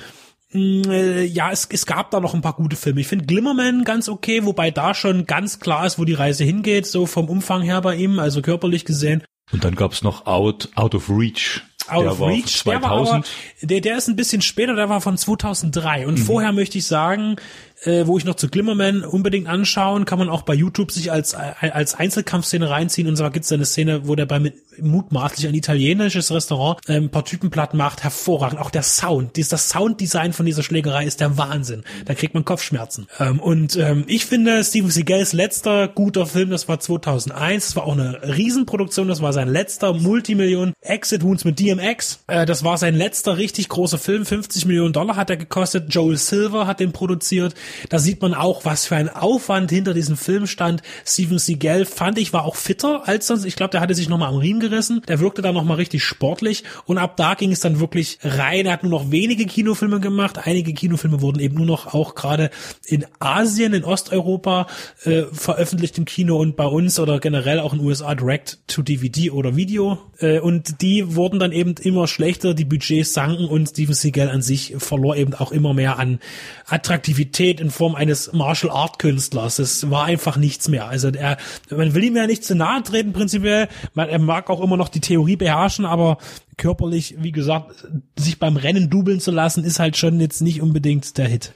Mm, 0.52 0.82
äh, 0.90 1.24
Ja, 1.24 1.52
es, 1.52 1.68
es 1.72 1.86
gab 1.86 2.12
da 2.12 2.20
noch 2.20 2.34
ein 2.34 2.42
paar 2.42 2.56
gute 2.56 2.76
Filme. 2.76 3.02
Ich 3.02 3.08
finde 3.08 3.26
Glimmerman 3.26 3.84
ganz 3.84 4.10
okay, 4.10 4.46
wobei 4.46 4.72
da 4.72 4.94
schon 4.94 5.26
ganz 5.26 5.60
klar 5.60 5.86
ist, 5.86 6.00
wo 6.00 6.06
die 6.06 6.14
Reise 6.14 6.44
hingeht, 6.44 6.86
so 6.86 7.06
vom 7.06 7.30
Umfang 7.30 7.62
her 7.62 7.82
bei 7.82 7.96
ihm, 7.96 8.20
also 8.20 8.42
körperlich 8.42 8.86
gesehen. 8.86 9.24
Und 9.52 9.64
dann 9.64 9.76
gab's 9.76 10.02
noch 10.02 10.26
Out, 10.26 10.70
Out 10.76 10.96
of 10.96 11.10
Reach. 11.10 11.62
Out 11.88 12.04
der 12.04 12.12
of 12.14 12.22
Reach, 12.22 12.64
der 12.64 12.82
war 12.82 12.92
aber, 12.92 13.06
2000. 13.06 13.28
der, 13.64 13.82
der 13.82 13.98
ist 13.98 14.08
ein 14.08 14.16
bisschen 14.16 14.42
später, 14.42 14.76
der 14.76 14.88
war 14.88 15.02
von 15.02 15.18
2003. 15.18 16.02
Mhm. 16.02 16.08
Und 16.08 16.18
vorher 16.18 16.54
möchte 16.54 16.78
ich 16.78 16.86
sagen, 16.86 17.36
äh, 17.84 18.06
wo 18.06 18.18
ich 18.18 18.26
noch 18.26 18.36
zu 18.36 18.48
Glimmerman 18.48 19.04
unbedingt 19.04 19.48
anschauen, 19.48 20.06
kann 20.06 20.20
man 20.20 20.30
auch 20.30 20.44
bei 20.44 20.54
YouTube 20.54 20.92
sich 20.92 21.12
als, 21.12 21.34
als 21.34 21.96
Einzelkampfszene 21.96 22.70
reinziehen. 22.70 23.08
Und 23.08 23.18
zwar 23.18 23.32
gibt's 23.32 23.50
da 23.50 23.56
eine 23.56 23.66
Szene, 23.66 24.08
wo 24.08 24.16
der 24.16 24.26
bei 24.26 24.54
mutmaßlich 24.80 25.48
ein 25.48 25.56
italienisches 25.56 26.32
Restaurant 26.32 26.80
äh, 26.88 26.96
ein 26.96 27.10
paar 27.10 27.26
Typen 27.26 27.50
platt 27.50 27.74
macht. 27.74 28.04
Hervorragend. 28.04 28.60
Auch 28.60 28.72
der 28.72 28.84
Sound, 28.84 29.36
dies, 29.36 29.50
das 29.50 29.70
Sounddesign 29.70 30.34
von 30.34 30.46
dieser 30.46 30.64
Schlägerei 30.64 31.06
ist 31.06 31.20
der 31.20 31.38
Wahnsinn. 31.38 31.84
Da 32.06 32.14
kriegt 32.14 32.34
man 32.34 32.46
Kopfschmerzen. 32.46 33.08
Ähm, 33.20 33.40
und 33.40 33.76
ähm, 33.78 34.04
ich 34.08 34.26
finde, 34.26 34.64
Steven 34.64 34.90
Seagals 34.90 35.34
letzter 35.34 35.88
guter 35.88 36.26
Film, 36.26 36.50
das 36.50 36.68
war 36.68 36.80
2001. 36.80 37.68
Das 37.68 37.76
war 37.76 37.84
auch 37.84 37.94
eine 37.94 38.20
Riesenproduktion. 38.24 39.08
Das 39.08 39.22
war 39.22 39.34
sein 39.34 39.48
letzter 39.48 39.94
Multimillion 39.94 40.74
Exit 40.82 41.24
Wounds 41.24 41.46
mit 41.46 41.60
DMX. 41.60 42.24
Äh, 42.28 42.46
das 42.46 42.64
war 42.64 42.78
sein 42.78 42.96
letzter 42.96 43.38
richtig 43.38 43.70
großer 43.70 43.98
Film. 43.98 44.26
50 44.26 44.66
Millionen 44.66 44.94
Dollar 44.94 45.16
hat 45.16 45.30
er 45.30 45.38
gekostet. 45.38 45.94
Joel 45.94 46.18
Silver 46.18 46.68
hat 46.68 46.80
den 46.80 46.92
produziert. 46.92 47.56
Da 47.90 48.00
sieht 48.00 48.22
man 48.22 48.34
auch, 48.34 48.66
was 48.66 48.86
für 48.86 48.96
ein 48.96 49.10
Aufwand 49.10 49.72
hinter 49.72 49.94
diesem 49.94 50.18
Film 50.18 50.48
stand. 50.48 50.82
Steven 51.06 51.40
Seagal 51.40 51.86
fand 51.86 52.18
ich 52.18 52.34
war 52.34 52.46
auch 52.46 52.56
fitter 52.56 53.08
als 53.08 53.28
sonst. 53.28 53.46
Ich 53.46 53.56
glaube, 53.56 53.72
der 53.72 53.82
hatte 53.82 53.96
sich 53.96 54.10
nochmal 54.10 54.30
am 54.30 54.38
Riemen 54.38 54.60
gerissen. 54.60 55.02
Der 55.08 55.20
wirkte 55.20 55.42
dann 55.42 55.54
nochmal 55.54 55.78
richtig 55.78 56.04
sportlich. 56.04 56.64
Und 56.86 56.98
ab 56.98 57.18
da 57.18 57.36
ging 57.36 57.52
es 57.52 57.60
dann 57.60 57.80
wirklich 57.80 58.20
rein. 58.24 58.66
Er 58.66 58.74
hat 58.74 58.84
nur 58.84 58.92
noch 58.92 59.12
wenige 59.12 59.46
Kinofilme 59.46 60.00
gemacht. 60.00 60.40
Einige 60.44 60.74
Kinofilme 60.74 61.22
wurden 61.22 61.40
eben 61.40 61.56
nur 61.56 61.66
noch 61.66 61.94
auch 61.94 62.16
gerade 62.16 62.50
in 62.86 63.06
Asien, 63.20 63.74
in 63.74 63.84
Osteuropa 63.84 64.68
äh, 65.04 65.24
veröffentlicht 65.32 65.98
im 65.98 66.06
Kino 66.06 66.38
und 66.38 66.56
bei 66.56 66.66
uns 66.66 67.00
oder 67.00 67.20
generell 67.20 67.60
auch 67.60 67.74
in 67.74 67.80
den 67.80 67.88
USA 67.88 68.16
direct 68.16 68.60
to 68.68 68.82
DVD 68.82 69.32
oder 69.32 69.56
Video. 69.56 70.00
Äh, 70.20 70.40
und 70.40 70.82
die 70.82 71.16
wurden 71.16 71.40
dann 71.40 71.52
eben 71.52 71.76
immer 71.82 72.08
schlechter. 72.08 72.54
Die 72.54 72.66
Budgets 72.66 73.14
sanken 73.14 73.46
und 73.46 73.70
Steven 73.70 73.94
Seagal 73.94 74.30
an 74.30 74.42
sich 74.42 74.74
verlor 74.78 75.16
eben 75.16 75.34
auch 75.34 75.52
immer 75.52 75.74
mehr 75.74 76.00
an 76.00 76.20
Attraktivität 76.66 77.61
in 77.62 77.72
Form 77.72 77.96
eines 77.96 78.34
Martial 78.34 78.72
Art 78.72 79.00
Künstlers. 79.00 79.60
Es 79.60 79.90
war 79.90 80.06
einfach 80.06 80.36
nichts 80.36 80.68
mehr. 80.68 80.88
Also 80.88 81.10
er, 81.10 81.38
man 81.70 81.94
will 81.94 82.04
ihm 82.04 82.16
ja 82.16 82.28
nicht 82.28 82.44
zu 82.44 82.56
nahe 82.56 82.84
treten 82.84 83.14
prinzipiell. 83.14 83.70
Man, 83.94 84.10
er 84.10 84.20
mag 84.20 84.50
auch 84.50 84.62
immer 84.62 84.78
noch 84.78 84.90
die 84.90 85.00
Theorie 85.00 85.38
beherrschen, 85.38 85.86
aber 85.86 86.18
körperlich, 86.58 87.16
wie 87.20 87.32
gesagt, 87.32 87.88
sich 88.18 88.40
beim 88.40 88.58
Rennen 88.58 88.90
dubeln 88.90 89.20
zu 89.20 89.32
lassen, 89.32 89.64
ist 89.64 89.80
halt 89.80 89.96
schon 89.96 90.20
jetzt 90.20 90.42
nicht 90.42 90.62
unbedingt 90.62 91.18
der 91.18 91.28
Hit. 91.28 91.54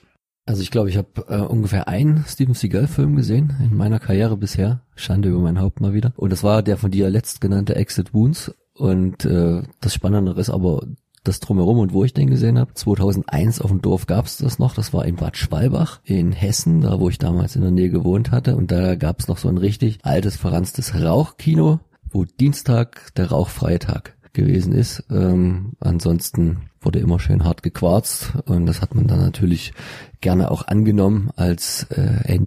Also 0.47 0.61
ich 0.61 0.69
glaube, 0.69 0.89
ich 0.89 0.97
habe 0.97 1.25
äh, 1.27 1.39
ungefähr 1.39 1.87
einen 1.87 2.23
Steven 2.27 2.53
Seagal-Film 2.53 3.15
gesehen 3.15 3.55
in 3.59 3.75
meiner 3.75 3.99
Karriere 3.99 4.37
bisher. 4.37 4.81
Schande 4.95 5.29
über 5.29 5.39
mein 5.39 5.59
Haupt 5.59 5.81
mal 5.81 5.93
wieder. 5.93 6.13
Und 6.15 6.31
das 6.31 6.43
war 6.43 6.61
der 6.61 6.77
von 6.77 6.91
dir 6.91 7.09
letzt 7.09 7.41
genannte 7.41 7.75
Exit 7.75 8.13
Wounds. 8.13 8.53
Und 8.73 9.25
äh, 9.25 9.63
das 9.81 9.93
Spannende 9.93 10.33
ist 10.33 10.51
aber 10.51 10.85
das 11.27 11.39
drumherum 11.39 11.79
und 11.79 11.93
wo 11.93 12.03
ich 12.03 12.13
den 12.13 12.29
gesehen 12.29 12.57
habe. 12.57 12.73
2001 12.73 13.61
auf 13.61 13.71
dem 13.71 13.81
Dorf 13.81 14.07
gab's 14.07 14.37
das 14.37 14.59
noch. 14.59 14.73
Das 14.73 14.93
war 14.93 15.05
in 15.05 15.15
Bad 15.15 15.37
Schwalbach 15.37 15.99
in 16.03 16.31
Hessen, 16.31 16.81
da 16.81 16.99
wo 16.99 17.09
ich 17.09 17.17
damals 17.17 17.55
in 17.55 17.61
der 17.61 17.71
Nähe 17.71 17.89
gewohnt 17.89 18.31
hatte. 18.31 18.55
Und 18.55 18.71
da 18.71 18.95
gab's 18.95 19.27
noch 19.27 19.37
so 19.37 19.49
ein 19.49 19.57
richtig 19.57 19.99
altes, 20.03 20.37
verranztes 20.37 20.95
Rauchkino, 20.95 21.79
wo 22.09 22.25
Dienstag 22.25 23.13
der 23.15 23.31
rauchfreie 23.31 23.79
Tag 23.79 24.15
gewesen 24.33 24.73
ist. 24.73 25.03
Ähm, 25.09 25.73
ansonsten 25.79 26.69
wurde 26.81 26.99
immer 26.99 27.19
schön 27.19 27.43
hart 27.43 27.63
gequarzt 27.63 28.33
und 28.45 28.67
das 28.67 28.81
hat 28.81 28.93
man 28.93 29.07
dann 29.07 29.19
natürlich 29.19 29.73
gerne 30.21 30.51
auch 30.51 30.67
angenommen 30.67 31.31
als 31.35 31.87
äh, 31.89 32.39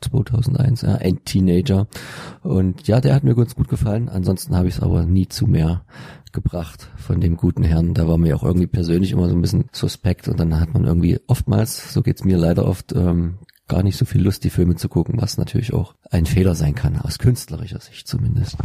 2001, 0.00 0.82
ja, 0.82 0.94
ein 0.94 1.24
Teenager. 1.24 1.88
Und 2.42 2.86
ja, 2.86 3.00
der 3.00 3.14
hat 3.14 3.24
mir 3.24 3.34
ganz 3.34 3.54
gut 3.56 3.68
gefallen. 3.68 4.08
Ansonsten 4.08 4.56
habe 4.56 4.68
ich 4.68 4.76
es 4.76 4.80
aber 4.80 5.04
nie 5.04 5.28
zu 5.28 5.46
mehr 5.46 5.84
gebracht 6.32 6.90
von 7.08 7.22
dem 7.22 7.38
guten 7.38 7.64
Herrn. 7.64 7.94
Da 7.94 8.06
war 8.06 8.18
mir 8.18 8.36
auch 8.36 8.42
irgendwie 8.42 8.66
persönlich 8.66 9.12
immer 9.12 9.28
so 9.30 9.34
ein 9.34 9.40
bisschen 9.40 9.64
suspekt 9.72 10.28
und 10.28 10.38
dann 10.38 10.60
hat 10.60 10.74
man 10.74 10.84
irgendwie 10.84 11.18
oftmals, 11.26 11.94
so 11.94 12.02
geht's 12.02 12.22
mir 12.22 12.36
leider 12.36 12.66
oft, 12.66 12.92
ähm, 12.92 13.38
gar 13.66 13.82
nicht 13.82 13.96
so 13.96 14.04
viel 14.04 14.20
Lust, 14.20 14.44
die 14.44 14.50
Filme 14.50 14.76
zu 14.76 14.90
gucken, 14.90 15.20
was 15.20 15.38
natürlich 15.38 15.72
auch 15.72 15.94
ein 16.10 16.26
Fehler 16.26 16.54
sein 16.54 16.74
kann, 16.74 17.00
aus 17.00 17.18
künstlerischer 17.18 17.80
Sicht 17.80 18.06
zumindest. 18.06 18.58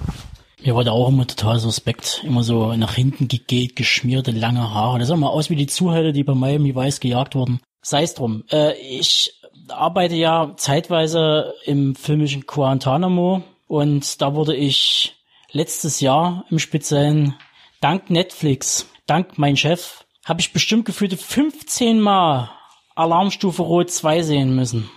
Mir 0.61 0.75
war 0.75 0.83
da 0.83 0.91
auch 0.91 1.07
immer 1.07 1.25
total 1.25 1.59
suspekt. 1.59 2.21
Immer 2.25 2.43
so 2.43 2.73
nach 2.75 2.95
hinten 2.95 3.29
gegelt, 3.29 3.77
geschmierte, 3.77 4.31
lange 4.31 4.73
Haare. 4.73 4.99
Das 4.99 5.07
sah 5.07 5.15
mal 5.15 5.27
aus 5.27 5.49
wie 5.49 5.55
die 5.55 5.67
Zuhälter, 5.67 6.11
die 6.11 6.23
bei 6.23 6.35
Miami 6.35 6.75
Vice 6.75 6.99
gejagt 6.99 7.35
wurden. 7.35 7.61
Sei 7.81 8.03
es 8.03 8.13
drum. 8.13 8.43
Äh, 8.51 8.73
ich 8.77 9.33
arbeite 9.69 10.15
ja 10.15 10.53
zeitweise 10.57 11.53
im 11.65 11.95
filmischen 11.95 12.43
Guantanamo 12.45 13.43
und 13.67 14.21
da 14.21 14.35
wurde 14.35 14.55
ich 14.55 15.15
letztes 15.51 16.01
Jahr 16.01 16.45
im 16.49 16.59
Speziellen 16.59 17.35
dank 17.83 18.09
Netflix, 18.09 18.87
dank 19.07 19.37
mein 19.37 19.57
Chef, 19.57 20.05
habe 20.23 20.39
ich 20.39 20.53
bestimmt 20.53 20.85
gefühlte 20.85 21.17
15 21.17 21.99
Mal 21.99 22.49
Alarmstufe 22.95 23.61
Rot 23.61 23.91
2 23.91 24.23
sehen 24.23 24.55
müssen. 24.55 24.89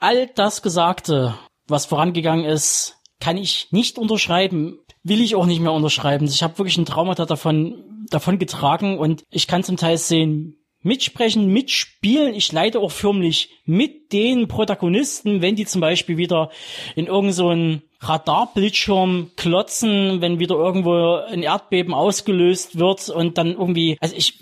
All 0.00 0.26
das 0.34 0.60
Gesagte, 0.60 1.34
was 1.68 1.86
vorangegangen 1.86 2.44
ist, 2.44 2.98
kann 3.20 3.36
ich 3.36 3.68
nicht 3.70 3.98
unterschreiben, 3.98 4.80
will 5.04 5.20
ich 5.20 5.36
auch 5.36 5.46
nicht 5.46 5.60
mehr 5.60 5.72
unterschreiben. 5.72 6.26
Ich 6.26 6.42
habe 6.42 6.58
wirklich 6.58 6.76
ein 6.76 6.86
Traumata 6.86 7.24
davon, 7.24 8.04
davon 8.10 8.40
getragen 8.40 8.98
und 8.98 9.22
ich 9.30 9.46
kann 9.46 9.62
zum 9.62 9.76
Teil 9.76 9.96
sehen, 9.96 10.56
mitsprechen, 10.84 11.46
mitspielen. 11.48 12.34
Ich 12.34 12.52
leide 12.52 12.78
auch 12.78 12.92
förmlich 12.92 13.50
mit 13.64 14.12
den 14.12 14.46
Protagonisten, 14.46 15.42
wenn 15.42 15.56
die 15.56 15.66
zum 15.66 15.80
Beispiel 15.80 16.16
wieder 16.16 16.50
in 16.94 17.06
irgendeinen 17.06 17.82
so 17.82 18.06
Radarbildschirm 18.06 19.32
klotzen, 19.36 20.20
wenn 20.20 20.38
wieder 20.38 20.56
irgendwo 20.56 21.14
ein 21.26 21.42
Erdbeben 21.42 21.94
ausgelöst 21.94 22.78
wird 22.78 23.08
und 23.08 23.38
dann 23.38 23.52
irgendwie, 23.52 23.96
also 24.00 24.14
ich, 24.14 24.40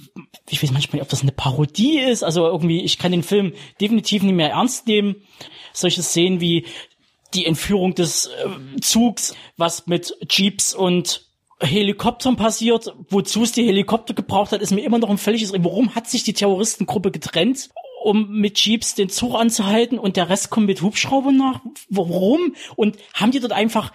ich 0.51 0.63
weiß 0.63 0.73
manchmal 0.73 0.97
nicht, 0.97 1.03
ob 1.03 1.09
das 1.09 1.23
eine 1.23 1.33
Parodie 1.33 2.01
ist, 2.01 2.25
also 2.25 2.47
irgendwie, 2.47 2.83
ich 2.83 2.99
kann 2.99 3.13
den 3.13 3.23
Film 3.23 3.53
definitiv 3.81 4.23
nicht 4.23 4.35
mehr 4.35 4.51
ernst 4.51 4.87
nehmen. 4.89 5.17
Solche 5.73 6.03
Szenen 6.03 6.41
wie 6.41 6.67
die 7.35 7.47
Entführung 7.47 7.95
des 7.95 8.27
äh, 8.27 8.81
Zugs, 8.81 9.35
was 9.57 9.87
mit 9.87 10.15
Jeeps 10.29 10.75
und 10.75 11.32
Helikoptern 11.63 12.37
passiert, 12.37 12.95
wozu 13.09 13.43
es 13.43 13.53
die 13.53 13.65
Helikopter 13.65 14.15
gebraucht 14.15 14.53
hat, 14.53 14.61
ist 14.61 14.73
mir 14.73 14.85
immer 14.85 14.99
noch 14.99 15.11
ein 15.11 15.19
völliges, 15.19 15.53
warum 15.53 15.95
hat 15.95 16.09
sich 16.09 16.25
die 16.25 16.35
Terroristengruppe 16.35 17.11
getrennt? 17.11 17.71
um 18.03 18.29
mit 18.31 18.59
Jeeps 18.59 18.97
den 18.97 19.09
Zug 19.09 19.35
anzuhalten 19.35 19.99
und 19.99 20.17
der 20.17 20.29
Rest 20.29 20.51
kommt 20.51 20.67
mit 20.67 20.83
Hubschraubern 20.83 21.37
nach. 21.37 21.61
Warum? 21.89 22.55
Und 22.75 22.97
haben 23.15 23.31
die 23.31 23.41
dort 23.41 23.53
einfach 23.53 23.93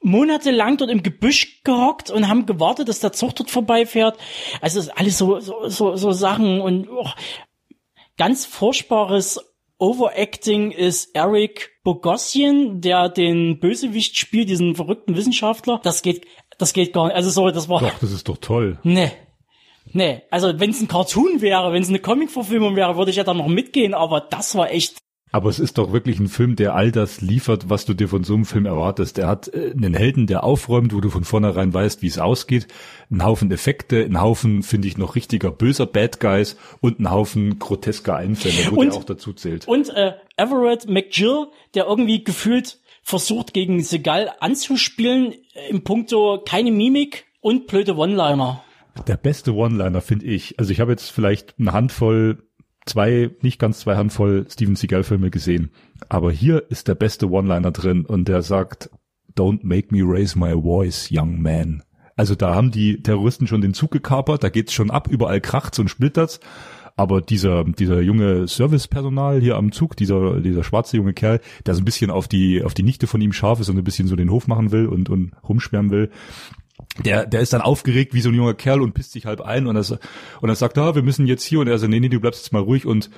monatelang 0.00 0.76
dort 0.76 0.90
im 0.90 1.02
Gebüsch 1.02 1.62
gehockt 1.64 2.10
und 2.10 2.28
haben 2.28 2.46
gewartet, 2.46 2.88
dass 2.88 3.00
der 3.00 3.12
Zug 3.12 3.34
dort 3.36 3.50
vorbeifährt. 3.50 4.18
Also 4.60 4.90
alles 4.94 5.18
so 5.18 5.40
so 5.40 5.68
so, 5.68 5.96
so 5.96 6.12
Sachen 6.12 6.60
und 6.60 6.88
oh, 6.90 7.08
ganz 8.16 8.44
furchtbares 8.44 9.40
Overacting 9.78 10.70
ist 10.70 11.14
Eric 11.14 11.72
Bogosian, 11.82 12.80
der 12.80 13.08
den 13.08 13.58
Bösewicht 13.58 14.16
spielt, 14.16 14.48
diesen 14.48 14.76
verrückten 14.76 15.16
Wissenschaftler. 15.16 15.80
Das 15.82 16.02
geht, 16.02 16.26
das 16.58 16.72
geht 16.72 16.92
gar 16.92 17.06
nicht. 17.06 17.16
Also 17.16 17.30
so, 17.30 17.50
das 17.50 17.68
war. 17.68 17.80
Doch, 17.80 17.98
das 17.98 18.12
ist 18.12 18.28
doch 18.28 18.38
toll. 18.38 18.78
Nee. 18.82 19.12
Nee, 19.92 20.22
also 20.30 20.58
wenn 20.58 20.70
es 20.70 20.80
ein 20.80 20.88
Cartoon 20.88 21.40
wäre, 21.40 21.72
wenn 21.72 21.82
es 21.82 21.88
eine 21.88 21.98
Comic-Verfilmung 21.98 22.74
wäre, 22.74 22.96
würde 22.96 23.10
ich 23.10 23.18
ja 23.18 23.24
dann 23.24 23.36
noch 23.36 23.48
mitgehen, 23.48 23.94
aber 23.94 24.20
das 24.20 24.54
war 24.54 24.70
echt 24.70 24.96
aber 25.34 25.50
es 25.50 25.58
ist 25.58 25.78
doch 25.78 25.92
wirklich 25.92 26.20
ein 26.20 26.28
Film, 26.28 26.54
der 26.54 26.76
all 26.76 26.92
das 26.92 27.20
liefert, 27.20 27.68
was 27.68 27.84
du 27.84 27.92
dir 27.92 28.06
von 28.06 28.22
so 28.22 28.34
einem 28.34 28.44
Film 28.44 28.66
erwartest. 28.66 29.18
Er 29.18 29.26
hat 29.26 29.48
äh, 29.52 29.72
einen 29.72 29.92
Helden, 29.92 30.28
der 30.28 30.44
aufräumt, 30.44 30.94
wo 30.94 31.00
du 31.00 31.10
von 31.10 31.24
vornherein 31.24 31.74
weißt, 31.74 32.02
wie 32.02 32.06
es 32.06 32.20
ausgeht. 32.20 32.68
Ein 33.10 33.24
Haufen 33.24 33.50
Effekte, 33.50 34.04
ein 34.04 34.20
Haufen, 34.20 34.62
finde 34.62 34.86
ich, 34.86 34.96
noch 34.96 35.16
richtiger 35.16 35.50
böser 35.50 35.86
Bad 35.86 36.20
Guys 36.20 36.56
und 36.80 37.00
ein 37.00 37.10
Haufen 37.10 37.58
grotesker 37.58 38.14
Einfälle, 38.14 38.70
wo 38.70 38.76
und, 38.76 38.92
der 38.92 38.94
auch 39.00 39.02
dazu 39.02 39.32
zählt. 39.32 39.66
Und 39.66 39.88
äh, 39.88 40.12
Everett 40.36 40.88
McGill, 40.88 41.48
der 41.74 41.86
irgendwie 41.86 42.22
gefühlt 42.22 42.78
versucht, 43.04 43.54
gegen 43.54 43.82
Segal 43.82 44.32
anzuspielen, 44.40 45.34
äh, 45.54 45.70
im 45.70 45.84
Punkto 45.84 46.42
keine 46.44 46.72
Mimik 46.72 47.26
und 47.40 47.66
blöde 47.66 47.96
One-Liner. 47.96 48.64
Der 49.06 49.16
beste 49.16 49.54
One-Liner, 49.54 50.00
finde 50.00 50.26
ich. 50.26 50.58
Also 50.58 50.72
ich 50.72 50.80
habe 50.80 50.92
jetzt 50.92 51.10
vielleicht 51.10 51.54
eine 51.58 51.72
Handvoll 51.72 52.42
zwei, 52.86 53.30
nicht 53.42 53.58
ganz 53.58 53.80
zwei 53.80 53.96
Handvoll 53.96 54.46
Steven 54.50 54.76
Seagal-Filme 54.76 55.30
gesehen. 55.30 55.70
Aber 56.08 56.32
hier 56.32 56.70
ist 56.70 56.88
der 56.88 56.94
beste 56.94 57.30
One-Liner 57.30 57.70
drin 57.70 58.04
und 58.06 58.28
der 58.28 58.42
sagt, 58.42 58.90
Don't 59.36 59.60
make 59.62 59.88
me 59.90 60.02
raise 60.04 60.38
my 60.38 60.52
voice, 60.52 61.08
young 61.10 61.42
man. 61.42 61.82
Also 62.16 62.36
da 62.36 62.54
haben 62.54 62.70
die 62.70 63.02
Terroristen 63.02 63.48
schon 63.48 63.60
den 63.60 63.74
Zug 63.74 63.90
gekapert, 63.90 64.44
da 64.44 64.48
geht's 64.48 64.72
schon 64.72 64.92
ab, 64.92 65.08
überall 65.08 65.40
kracht's 65.40 65.80
und 65.80 65.88
splittert's. 65.88 66.38
Aber 66.96 67.20
dieser, 67.20 67.64
dieser 67.64 68.00
junge 68.00 68.46
Servicepersonal 68.46 69.40
hier 69.40 69.56
am 69.56 69.72
Zug, 69.72 69.96
dieser, 69.96 70.40
dieser 70.40 70.62
schwarze 70.62 70.96
junge 70.96 71.12
Kerl, 71.12 71.40
der 71.66 71.74
so 71.74 71.80
ein 71.80 71.84
bisschen 71.84 72.10
auf 72.10 72.28
die, 72.28 72.62
auf 72.62 72.74
die 72.74 72.84
Nichte 72.84 73.08
von 73.08 73.20
ihm 73.20 73.32
scharf 73.32 73.58
ist 73.58 73.68
und 73.68 73.76
ein 73.76 73.84
bisschen 73.84 74.06
so 74.06 74.14
den 74.14 74.30
Hof 74.30 74.46
machen 74.46 74.70
will 74.70 74.86
und, 74.86 75.10
und 75.10 75.32
rumschwärmen 75.48 75.90
will, 75.90 76.10
der, 77.04 77.26
der 77.26 77.40
ist 77.40 77.52
dann 77.52 77.62
aufgeregt 77.62 78.14
wie 78.14 78.20
so 78.20 78.28
ein 78.28 78.34
junger 78.34 78.54
Kerl 78.54 78.80
und 78.80 78.94
pisst 78.94 79.12
sich 79.12 79.26
halb 79.26 79.40
ein 79.40 79.66
und 79.66 79.76
er, 79.76 79.98
und 80.40 80.48
er 80.48 80.54
sagt, 80.54 80.78
ah, 80.78 80.94
wir 80.94 81.02
müssen 81.02 81.26
jetzt 81.26 81.42
hier 81.42 81.60
und 81.60 81.66
er 81.66 81.78
sagt, 81.78 81.90
nee, 81.90 81.98
nee, 81.98 82.08
du 82.08 82.20
bleibst 82.20 82.44
jetzt 82.44 82.52
mal 82.52 82.62
ruhig 82.62 82.86
und 82.86 83.10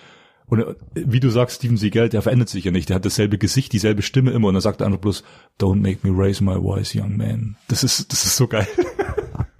und 0.49 0.65
wie 0.95 1.19
du 1.19 1.29
sagst, 1.29 1.57
Steven 1.57 1.77
Seagal, 1.77 2.09
der 2.09 2.23
verändert 2.23 2.49
sich 2.49 2.65
ja 2.65 2.71
nicht. 2.71 2.89
Der 2.89 2.97
hat 2.97 3.05
dasselbe 3.05 3.37
Gesicht, 3.37 3.73
dieselbe 3.73 4.03
Stimme 4.03 4.31
immer 4.31 4.47
und 4.47 4.55
er 4.55 4.61
sagt 4.61 4.81
einfach 4.81 5.01
bloß, 5.01 5.25
don't 5.61 5.83
make 5.83 6.07
me 6.07 6.17
raise 6.17 6.43
my 6.43 6.55
voice, 6.55 6.95
young 6.95 7.17
man. 7.17 7.57
Das 7.67 7.83
ist, 7.83 8.13
das 8.13 8.25
ist 8.25 8.37
so 8.37 8.47
geil. 8.47 8.69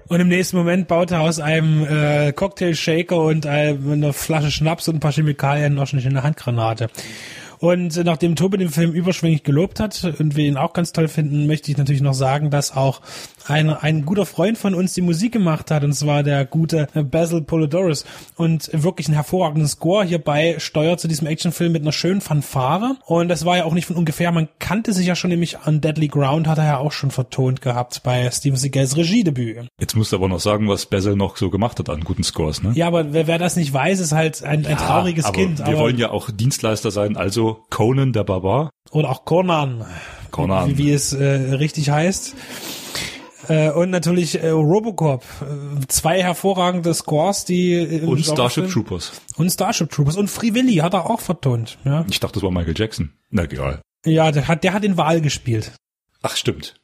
Und 0.09 0.21
im 0.21 0.29
nächsten 0.29 0.57
Moment 0.57 0.89
baut 0.89 1.11
er 1.11 1.21
aus 1.21 1.41
einem 1.41 1.85
äh, 1.85 2.33
Cocktail-Shaker 2.33 3.21
und 3.21 3.47
einer 3.47 4.13
Flasche 4.13 4.51
Schnaps 4.51 4.89
und 4.89 4.97
ein 4.97 5.01
paar 5.01 5.13
Chemikalien 5.13 5.75
noch 5.75 5.93
eine 5.93 6.23
Handgranate. 6.23 6.89
Und 7.59 8.03
nachdem 8.05 8.37
Tobi 8.37 8.59
den 8.59 8.69
Film 8.69 8.93
überschwänglich 8.93 9.43
gelobt 9.43 9.81
hat 9.81 10.05
und 10.19 10.37
wir 10.37 10.47
ihn 10.47 10.57
auch 10.57 10.73
ganz 10.73 10.93
toll 10.93 11.09
finden, 11.09 11.47
möchte 11.47 11.71
ich 11.71 11.77
natürlich 11.77 12.03
noch 12.03 12.15
sagen, 12.15 12.51
dass 12.51 12.77
auch 12.77 13.01
ein, 13.47 13.71
ein 13.71 14.05
guter 14.05 14.27
Freund 14.27 14.59
von 14.59 14.75
uns 14.75 14.95
die 14.95 15.03
Musik 15.03 15.33
gemacht 15.33 15.71
hat, 15.71 15.85
und 15.85 15.93
zwar 15.93 16.23
der 16.23 16.45
gute 16.45 16.89
Basil 16.95 17.43
Polidorus. 17.43 18.05
Und 18.37 18.71
wirklich 18.73 19.09
ein 19.09 19.15
hervorragenden 19.15 19.69
Score 19.69 20.05
hierbei 20.05 20.57
steuert 20.59 21.01
zu 21.01 21.09
diesem 21.09 21.27
Actionfilm 21.27 21.73
mit 21.73 21.83
einer 21.83 21.93
schönen 21.93 22.21
Fanfare. 22.21 22.97
Und 23.07 23.29
das 23.29 23.45
war 23.45 23.57
ja 23.57 23.65
auch 23.65 23.75
nicht 23.75 23.87
von 23.87 23.97
ungefähr. 23.97 24.33
Man 24.33 24.49
kannte 24.59 24.93
sich 24.93 25.07
ja 25.07 25.15
schon 25.15 25.31
nämlich 25.31 25.59
an 25.61 25.81
Deadly 25.81 26.09
Ground, 26.09 26.49
hat 26.49 26.59
er 26.59 26.65
ja 26.65 26.79
auch 26.79 26.93
schon 26.93 27.11
vertont 27.11 27.63
gehabt 27.63 28.03
bei 28.03 28.31
Steven 28.31 28.57
Seagals 28.57 28.97
Regiedebüt. 28.97 29.69
Jetzt 29.79 29.95
musst 29.95 30.13
du 30.13 30.17
aber 30.17 30.29
noch 30.29 30.41
sagen, 30.41 30.69
was 30.69 30.87
Basil 30.87 31.17
noch 31.17 31.37
so 31.37 31.51
gemacht 31.51 31.79
hat 31.79 31.89
an 31.89 32.01
guten 32.01 32.25
Scores, 32.25 32.63
ne? 32.63 32.73
Ja, 32.75 32.89
aber 32.89 33.13
wer, 33.13 33.27
wer 33.27 33.39
das 33.39 33.57
nicht 33.57 33.73
weiß, 33.73 34.01
ist 34.01 34.13
halt 34.13 34.43
ein, 34.43 34.67
ein 34.67 34.77
trauriges 34.77 35.25
aber 35.25 35.39
Kind. 35.39 35.59
Wir 35.59 35.67
aber 35.67 35.79
wollen 35.79 35.99
ja 35.99 36.11
auch 36.11 36.31
Dienstleister 36.31 36.91
sein, 36.91 37.17
also 37.17 37.46
Conan 37.71 38.13
der 38.13 38.25
Barbar. 38.25 38.71
Oder 38.91 39.11
auch 39.11 39.25
Conan. 39.25 39.85
Conan. 40.31 40.71
Wie, 40.71 40.79
wie 40.79 40.93
es 40.93 41.13
äh, 41.13 41.55
richtig 41.55 41.91
heißt. 41.91 42.35
Äh, 43.49 43.71
und 43.71 43.91
natürlich 43.91 44.43
äh, 44.43 44.51
Robocop. 44.51 45.25
Äh, 45.41 45.87
zwei 45.89 46.23
hervorragende 46.23 46.93
Scores, 46.95 47.45
die 47.45 47.75
äh, 47.75 48.05
und 48.05 48.25
Starship 48.25 48.71
Troopers. 48.71 49.13
Und 49.37 49.51
Starship 49.51 49.91
Troopers 49.91 50.17
und 50.17 50.29
Free 50.29 50.55
Willy 50.55 50.77
hat 50.77 50.95
er 50.95 51.09
auch 51.09 51.21
vertont. 51.21 51.79
Ja. 51.85 52.05
Ich 52.11 52.21
dachte, 52.21 52.35
das 52.35 52.43
war 52.43 52.51
Michael 52.51 52.75
Jackson. 52.77 53.13
Na 53.31 53.45
egal. 53.45 53.81
Ja, 54.05 54.31
der 54.31 54.49
hat 54.49 54.65
der 54.65 54.73
hat 54.73 54.85
den 54.85 54.97
Wahl 54.97 55.21
gespielt. 55.21 55.73
Ach 56.23 56.37
stimmt. 56.37 56.75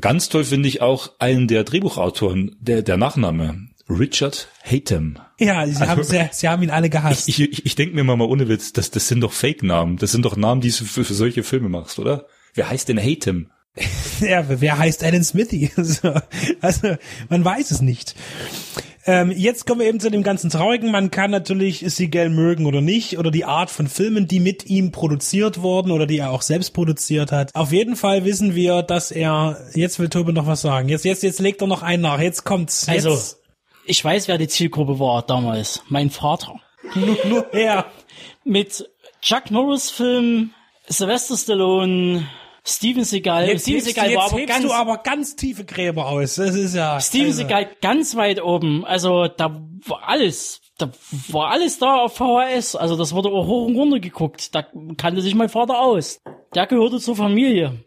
Ganz 0.00 0.30
toll 0.30 0.44
finde 0.44 0.68
ich 0.68 0.80
auch 0.80 1.10
einen 1.18 1.48
der 1.48 1.64
Drehbuchautoren, 1.64 2.56
der 2.60 2.82
der 2.82 2.96
Nachname 2.96 3.68
Richard 3.88 4.48
Hatem. 4.64 5.18
Ja, 5.38 5.66
sie, 5.66 5.76
also, 5.76 5.86
haben, 5.86 6.04
sie, 6.04 6.28
sie 6.32 6.48
haben 6.48 6.62
ihn 6.62 6.70
alle 6.70 6.88
gehasst. 6.90 7.28
Ich, 7.28 7.40
ich, 7.40 7.66
ich 7.66 7.74
denke 7.74 7.94
mir 7.94 8.04
mal, 8.04 8.16
mal 8.16 8.28
ohne 8.28 8.48
Witz, 8.48 8.72
das, 8.72 8.90
das 8.90 9.08
sind 9.08 9.20
doch 9.20 9.32
Fake-Namen. 9.32 9.96
Das 9.96 10.12
sind 10.12 10.24
doch 10.24 10.36
Namen, 10.36 10.60
die 10.60 10.70
du 10.70 10.84
für, 10.84 11.04
für 11.04 11.14
solche 11.14 11.42
Filme 11.42 11.68
machst, 11.68 11.98
oder? 11.98 12.26
Wer 12.54 12.70
heißt 12.70 12.88
denn 12.88 12.98
Hatem? 12.98 13.50
ja, 14.20 14.44
wer 14.48 14.78
heißt 14.78 15.02
Alan 15.02 15.24
Smithy? 15.24 15.70
also, 16.60 16.96
man 17.28 17.44
weiß 17.44 17.70
es 17.70 17.80
nicht. 17.80 18.14
Ähm, 19.04 19.32
jetzt 19.32 19.66
kommen 19.66 19.80
wir 19.80 19.88
eben 19.88 19.98
zu 19.98 20.10
dem 20.10 20.22
ganzen 20.22 20.48
Traurigen. 20.48 20.92
Man 20.92 21.10
kann 21.10 21.30
natürlich 21.30 21.84
Seagal 21.86 22.28
mögen 22.28 22.66
oder 22.66 22.80
nicht 22.80 23.18
oder 23.18 23.32
die 23.32 23.44
Art 23.44 23.70
von 23.70 23.88
Filmen, 23.88 24.28
die 24.28 24.38
mit 24.38 24.66
ihm 24.66 24.92
produziert 24.92 25.60
wurden 25.60 25.90
oder 25.90 26.06
die 26.06 26.18
er 26.18 26.30
auch 26.30 26.42
selbst 26.42 26.72
produziert 26.72 27.32
hat. 27.32 27.52
Auf 27.54 27.72
jeden 27.72 27.96
Fall 27.96 28.24
wissen 28.24 28.54
wir, 28.54 28.82
dass 28.82 29.10
er, 29.10 29.58
jetzt 29.74 29.98
will 29.98 30.08
Tobi 30.08 30.32
noch 30.32 30.46
was 30.46 30.60
sagen. 30.60 30.88
Jetzt, 30.88 31.04
jetzt, 31.04 31.24
jetzt 31.24 31.40
legt 31.40 31.62
er 31.62 31.66
noch 31.66 31.82
einen 31.82 32.02
nach. 32.02 32.20
Jetzt 32.20 32.44
kommt's. 32.44 32.86
Jetzt. 32.86 33.06
Also, 33.06 33.36
ich 33.84 34.04
weiß, 34.04 34.28
wer 34.28 34.38
die 34.38 34.48
Zielgruppe 34.48 34.98
war 34.98 35.22
damals. 35.22 35.82
Mein 35.88 36.10
Vater. 36.10 36.60
Nur, 36.94 37.16
nur 37.26 37.54
er. 37.54 37.86
Mit 38.44 38.88
Chuck 39.20 39.50
Norris 39.50 39.90
Film, 39.90 40.50
Sylvester 40.88 41.36
Stallone, 41.36 42.26
Steven 42.64 43.04
Seagal. 43.04 43.48
Jetzt, 43.48 43.62
Steven 43.62 43.80
Seagal 43.80 44.10
jetzt, 44.10 44.16
war 44.16 44.32
aber 44.32 44.46
ganz, 44.46 44.62
du 44.62 44.72
aber 44.72 44.98
ganz 44.98 45.36
tiefe 45.36 45.64
Gräber 45.64 46.06
aus. 46.06 46.36
Das 46.36 46.54
ist 46.54 46.74
ja. 46.74 47.00
Steven 47.00 47.26
also. 47.26 47.38
Seagal 47.38 47.68
ganz 47.80 48.16
weit 48.16 48.42
oben. 48.42 48.84
Also 48.84 49.28
da 49.28 49.62
war 49.86 50.08
alles. 50.08 50.60
da 50.78 50.90
war 51.28 51.50
alles 51.50 51.78
da 51.78 52.02
auf 52.02 52.16
VHS. 52.16 52.76
Also 52.76 52.96
das 52.96 53.12
wurde 53.12 53.30
auch 53.30 53.46
hoch 53.46 53.66
und 53.66 53.76
runter 53.76 54.00
geguckt. 54.00 54.54
Da 54.54 54.66
kannte 54.96 55.22
sich 55.22 55.34
mein 55.34 55.48
Vater 55.48 55.80
aus. 55.80 56.20
Der 56.54 56.66
gehörte 56.66 57.00
zur 57.00 57.16
Familie. 57.16 57.84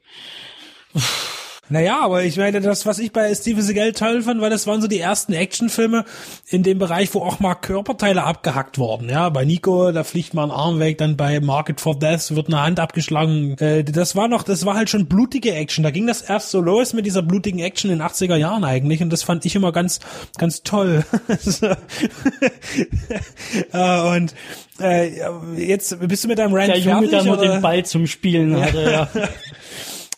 Naja, 1.68 2.02
aber 2.04 2.24
ich 2.24 2.38
meine, 2.38 2.62
das, 2.62 2.86
was 2.86 3.00
ich 3.00 3.12
bei 3.12 3.34
Steven 3.34 3.62
Seagal 3.62 3.94
toll 3.94 4.22
fand, 4.22 4.40
weil 4.40 4.52
das 4.52 4.68
waren 4.68 4.82
so 4.82 4.88
die 4.88 5.00
ersten 5.00 5.34
Actionfilme 5.34 6.06
in 6.48 6.62
dem 6.62 6.78
Bereich, 6.78 7.12
wo 7.14 7.22
auch 7.22 7.40
mal 7.40 7.56
Körperteile 7.56 8.24
abgehackt 8.24 8.78
wurden. 8.78 9.10
Ja, 9.10 9.30
bei 9.30 9.46
Nico, 9.46 9.92
da 9.92 10.04
fliegt 10.04 10.36
mal 10.36 10.44
ein 10.44 10.52
Arm 10.52 10.80
weg, 10.80 11.00
dann 11.00 11.18
bei 11.18 11.40
Market 11.40 11.82
for 11.82 11.98
Death 11.98 12.36
wird 12.36 12.48
eine 12.48 12.62
Hand 12.62 12.80
abgeschlagen. 12.80 13.58
Äh, 13.58 13.84
das 13.84 14.16
war 14.16 14.28
noch, 14.28 14.44
das 14.44 14.66
war 14.66 14.76
halt 14.76 14.92
schon 14.92 15.08
blutige 15.08 15.56
Action. 15.56 15.84
Da 15.84 15.90
ging 15.90 16.06
das 16.06 16.22
erst 16.22 16.52
so 16.52 16.62
los 16.62 16.94
mit 16.94 17.06
dieser 17.06 17.24
blutigen 17.24 17.60
Action 17.60 17.90
in 17.90 17.98
den 17.98 18.08
80er 18.08 18.36
Jahren 18.36 18.64
eigentlich 18.64 19.02
und 19.02 19.10
das 19.10 19.24
fand 19.24 19.44
ich 19.46 19.56
immer 19.56 19.72
ganz, 19.72 20.00
ganz 20.38 20.62
toll. 20.62 21.04
äh, 23.74 24.16
und 24.16 24.36
äh, 24.80 25.10
jetzt 25.58 25.98
bist 26.08 26.24
du 26.24 26.28
mit 26.28 26.38
deinem 26.38 26.54
Rant 26.54 26.68
Der 26.68 26.78
Junge, 26.78 27.08
fertig, 27.08 27.10
der 27.12 27.24
nur 27.24 27.38
oder? 27.40 27.54
den 27.54 27.62
Ball 27.62 27.86
zum 27.86 28.06
Spielen 28.08 28.62
hatte, 28.62 28.92
ja. 28.92 29.10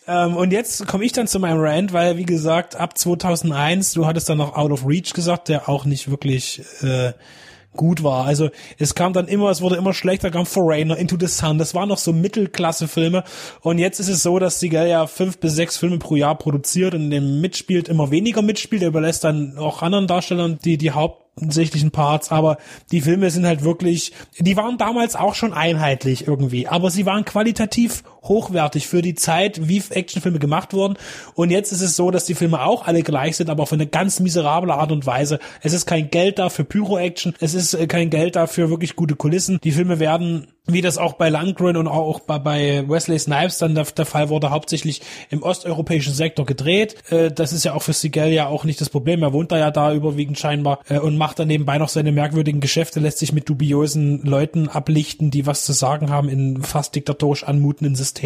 Ähm, 0.08 0.36
und 0.36 0.52
jetzt 0.52 0.88
komme 0.88 1.04
ich 1.04 1.12
dann 1.12 1.28
zu 1.28 1.40
meinem 1.40 1.60
Rant, 1.60 1.94
weil 1.94 2.18
wie 2.18 2.26
gesagt, 2.26 2.76
ab 2.76 2.98
2001, 2.98 3.94
du 3.94 4.06
hattest 4.06 4.30
dann 4.30 4.38
noch 4.38 4.56
Out 4.56 4.72
of 4.72 4.88
Reach 4.88 5.14
gesagt, 5.14 5.50
der 5.50 5.68
auch 5.68 5.86
nicht 5.86 6.10
wirklich 6.10 6.62
äh, 6.82 7.14
gut 7.78 8.04
war. 8.04 8.26
Also 8.26 8.50
es 8.78 8.96
kam 8.96 9.14
dann 9.14 9.28
immer, 9.28 9.50
es 9.50 9.62
wurde 9.62 9.78
immer 9.78 9.94
schlechter, 9.94 10.32
kam 10.32 10.46
Foreigner, 10.46 10.98
Into 10.98 11.16
the 11.18 11.28
Sun, 11.28 11.58
das 11.58 11.74
waren 11.74 11.88
noch 11.88 11.98
so 11.98 12.12
Mittelklasse-Filme. 12.12 13.24
Und 13.62 13.78
jetzt 13.78 14.00
ist 14.00 14.10
es 14.10 14.24
so, 14.24 14.40
dass 14.40 14.60
Seagal 14.60 14.90
ja 14.90 15.08
fünf 15.08 15.38
bis 15.38 15.54
sechs 15.54 15.78
Filme 15.78 16.00
pro 16.00 16.16
Jahr 16.16 16.38
produziert 16.38 16.94
und 16.94 17.10
dem 17.10 17.40
mitspielt, 17.40 17.88
immer 17.88 18.12
weniger 18.12 18.42
mitspielt, 18.42 18.82
er 18.82 18.90
überlässt 18.90 19.24
dann 19.24 19.58
auch 19.58 19.82
anderen 19.82 20.08
Darstellern 20.08 20.60
die, 20.64 20.78
die 20.78 20.92
hauptsächlichen 20.92 21.92
Parts, 21.92 22.32
aber 22.32 22.58
die 22.92 23.02
Filme 23.02 23.30
sind 23.30 23.46
halt 23.46 23.64
wirklich, 23.64 24.12
die 24.40 24.58
waren 24.58 24.78
damals 24.78 25.16
auch 25.16 25.36
schon 25.36 25.54
einheitlich 25.54 26.28
irgendwie, 26.28 26.68
aber 26.68 26.90
sie 26.90 27.06
waren 27.06 27.24
qualitativ 27.24 28.04
hochwertig 28.28 28.88
für 28.88 29.02
die 29.02 29.16
Zeit, 29.16 29.68
wie 29.68 29.82
Actionfilme 29.90 30.40
gemacht 30.40 30.74
wurden. 30.74 30.98
Und 31.36 31.52
jetzt 31.52 31.72
ist 31.72 31.82
es 31.82 31.96
so, 31.96 32.12
dass 32.12 32.26
die 32.26 32.36
Filme 32.36 32.62
auch 32.62 32.88
alle 32.88 33.04
gleich 33.04 33.38
sind, 33.38 33.50
aber 33.50 33.64
auf 33.64 33.74
eine 33.74 33.88
ganz 33.88 34.20
miserable 34.20 34.74
Art 34.74 34.92
und 34.92 35.06
Weise. 35.06 35.40
Es 35.62 35.74
ist 35.74 35.86
kein 35.86 36.10
Geld 36.10 36.40
da 36.40 36.50
für 36.50 36.64
Pyro-Action, 36.64 37.36
es 37.40 37.54
ist 37.54 37.74
äh, 37.74 37.88
kein 37.88 38.10
Geld 38.10 38.36
da 38.36 38.48
für 38.48 38.70
wirklich 38.70 38.96
gute 38.96 39.16
Kulissen. 39.16 39.60
Die 39.64 39.72
Filme 39.72 40.00
werden 40.00 40.48
wie 40.68 40.82
das 40.82 40.98
auch 40.98 41.14
bei 41.14 41.30
Landgren 41.30 41.78
und 41.78 41.88
auch 41.88 42.20
bei, 42.20 42.40
bei 42.40 42.88
Wesley 42.88 43.18
Snipes 43.18 43.58
dann 43.58 43.74
der, 43.74 43.86
der 43.86 44.06
Fall 44.06 44.30
wurde, 44.30 44.52
hauptsächlich 44.52 45.02
im 45.30 45.42
osteuropäischen 45.42 46.14
Sektor 46.14 46.46
gedreht. 46.46 46.96
Äh, 47.10 47.32
das 47.32 47.54
ist 47.54 47.64
ja 47.64 47.74
auch 47.74 47.82
für 47.82 47.94
Seagal 47.94 48.32
ja 48.32 48.48
auch 48.48 48.66
nicht 48.66 48.82
das 48.82 48.90
Problem. 48.90 49.24
Er 49.24 49.34
wohnt 49.34 49.52
da 49.52 49.58
ja 49.58 49.72
da 49.72 49.94
überwiegend 49.94 50.38
scheinbar 50.38 50.80
äh, 50.90 51.00
und 51.00 51.18
macht 51.18 51.40
dann 51.40 51.48
nebenbei 51.48 51.78
noch 51.78 51.90
seine 51.90 52.12
merkwürdigen 52.12 52.60
Geschäfte, 52.60 53.00
lässt 53.00 53.20
sich 53.20 53.32
mit 53.32 53.48
dubiosen 53.48 54.24
Leuten 54.24 54.68
ablichten, 54.68 55.32
die 55.32 55.46
was 55.46 55.64
zu 55.64 55.74
sagen 55.74 56.10
haben 56.10 56.30
in 56.30 56.62
fast 56.62 56.96
diktatorisch 56.96 57.46
anmutenden 57.46 57.96
Systemen. 57.96 58.17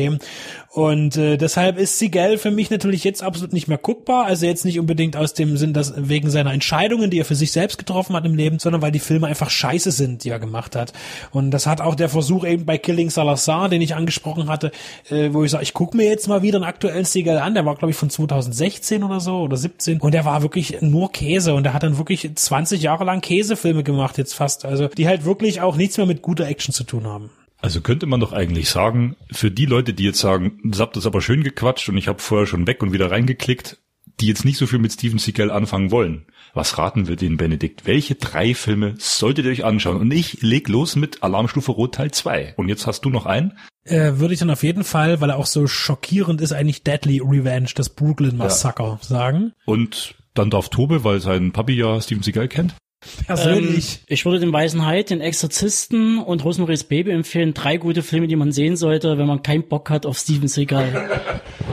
Und 0.74 1.18
äh, 1.18 1.36
deshalb 1.36 1.78
ist 1.78 2.00
Seagal 2.00 2.38
für 2.38 2.50
mich 2.50 2.70
natürlich 2.70 3.04
jetzt 3.04 3.22
absolut 3.24 3.52
nicht 3.52 3.68
mehr 3.68 3.78
guckbar. 3.78 4.26
Also 4.26 4.46
jetzt 4.46 4.64
nicht 4.64 4.80
unbedingt 4.80 5.18
aus 5.18 5.34
dem 5.34 5.58
Sinn, 5.58 5.74
dass 5.74 5.94
wegen 5.98 6.30
seiner 6.30 6.54
Entscheidungen, 6.54 7.10
die 7.10 7.20
er 7.20 7.26
für 7.26 7.36
sich 7.36 7.52
selbst 7.52 7.78
getroffen 7.78 8.16
hat 8.16 8.26
im 8.26 8.36
Leben, 8.36 8.58
sondern 8.58 8.82
weil 8.82 8.94
die 8.94 9.00
Filme 9.00 9.28
einfach 9.28 9.50
scheiße 9.50 9.92
sind, 9.92 10.24
die 10.24 10.30
er 10.30 10.40
gemacht 10.40 10.78
hat. 10.78 10.94
Und 11.32 11.52
das 11.52 11.68
hat 11.68 11.82
auch 11.82 11.96
der 11.96 12.08
Versuch 12.08 12.46
eben 12.46 12.66
bei 12.66 12.78
Killing 12.78 13.10
Salazar, 13.10 13.68
den 13.68 13.82
ich 13.82 13.96
angesprochen 13.96 14.48
hatte, 14.48 14.72
äh, 15.10 15.34
wo 15.34 15.44
ich 15.44 15.52
sage, 15.52 15.64
ich 15.64 15.74
gucke 15.74 15.98
mir 15.98 16.08
jetzt 16.08 16.30
mal 16.30 16.42
wieder 16.42 16.58
einen 16.58 16.64
aktuellen 16.64 17.04
Seagal 17.04 17.40
an. 17.40 17.54
Der 17.54 17.66
war, 17.66 17.76
glaube 17.76 17.92
ich, 17.92 17.98
von 17.98 18.10
2016 18.10 19.04
oder 19.04 19.20
so 19.20 19.40
oder 19.42 19.58
17. 19.58 20.00
Und 20.00 20.14
der 20.14 20.24
war 20.24 20.42
wirklich 20.42 20.82
nur 20.82 21.12
Käse. 21.12 21.54
Und 21.54 21.64
der 21.64 21.74
hat 21.74 21.84
dann 21.84 21.98
wirklich 21.98 22.30
20 22.34 22.82
Jahre 22.82 23.04
lang 23.04 23.20
Käsefilme 23.20 23.84
gemacht 23.84 24.18
jetzt 24.18 24.36
fast. 24.36 24.64
Also 24.64 24.88
die 24.88 25.08
halt 25.10 25.26
wirklich 25.26 25.60
auch 25.60 25.76
nichts 25.76 25.98
mehr 25.98 26.06
mit 26.06 26.22
guter 26.22 26.48
Action 26.48 26.74
zu 26.74 26.86
tun 26.86 27.06
haben. 27.06 27.30
Also 27.62 27.82
könnte 27.82 28.08
man 28.08 28.20
doch 28.20 28.34
eigentlich 28.34 28.70
sagen, 28.70 29.16
für 29.32 29.52
die 29.52 29.66
Leute, 29.66 29.94
die 29.94 30.04
jetzt 30.04 30.20
sagen, 30.20 30.60
das 30.64 30.80
habt 30.80 30.96
das 30.96 31.06
aber 31.06 31.22
schön 31.22 31.44
gequatscht 31.44 31.90
und 31.90 31.98
ich 31.98 32.08
habe 32.08 32.20
vorher 32.20 32.48
schon 32.48 32.66
weg 32.66 32.82
und 32.82 32.92
wieder 32.92 33.12
reingeklickt, 33.12 33.78
die 34.20 34.28
jetzt 34.28 34.46
nicht 34.46 34.58
so 34.58 34.68
viel 34.68 34.80
mit 34.80 34.92
Steven 34.92 35.20
Seagal 35.20 35.52
anfangen 35.52 35.92
wollen. 35.92 36.26
Was 36.54 36.78
raten 36.78 37.08
wir 37.08 37.16
denen, 37.16 37.38
Benedikt? 37.38 37.86
Welche 37.86 38.16
drei 38.16 38.54
Filme 38.56 38.96
solltet 38.98 39.46
ihr 39.46 39.52
euch 39.52 39.64
anschauen? 39.64 39.98
Und 39.98 40.12
ich 40.12 40.42
leg 40.42 40.68
los 40.68 40.96
mit 40.96 41.24
Alarmstufe 41.24 41.72
Rot 41.72 41.96
Teil 41.96 42.12
2. 42.12 42.56
Und 42.58 42.68
jetzt 42.68 42.88
hast 42.88 43.06
du 43.06 43.10
noch 43.10 43.26
einen? 43.26 43.58
Äh, 43.84 44.14
würde 44.16 44.34
ich 44.34 44.40
dann 44.40 44.50
auf 44.50 44.64
jeden 44.64 44.84
Fall, 44.84 45.22
weil 45.22 45.30
er 45.30 45.38
auch 45.38 45.46
so 45.46 45.66
schockierend 45.66 46.42
ist, 46.42 46.52
eigentlich 46.52 46.84
Deadly 46.84 47.20
Revenge, 47.24 47.70
das 47.74 47.90
Brooklyn 47.90 48.38
Massacre 48.38 49.00
sagen. 49.02 49.54
Und 49.66 50.16
dann 50.34 50.50
darf 50.50 50.70
Tobe, 50.70 51.04
weil 51.04 51.20
sein 51.20 51.52
Papi 51.52 51.74
ja 51.74 52.00
Steven 52.02 52.24
Seagal 52.24 52.48
kennt. 52.48 52.76
Persönlich. 53.26 53.99
Ähm, 54.02 54.06
ich 54.07 54.26
würde 54.26 54.40
den 54.40 54.53
Weißen 54.53 54.86
Hai, 54.86 55.03
den 55.03 55.22
Exorzisten 55.22 56.19
und 56.19 56.45
Rosemary's 56.45 56.84
Baby 56.84 57.11
empfehlen. 57.11 57.53
Drei 57.53 57.78
gute 57.78 58.03
Filme, 58.03 58.28
die 58.28 58.36
man 58.36 58.52
sehen 58.52 58.76
sollte, 58.76 59.18
wenn 59.18 59.28
man 59.28 59.41
keinen 59.41 59.68
Bock 59.68 59.90
hat 59.90 60.06
auf 60.06 60.18
Steven 60.18 60.48
Seagal. 60.48 61.22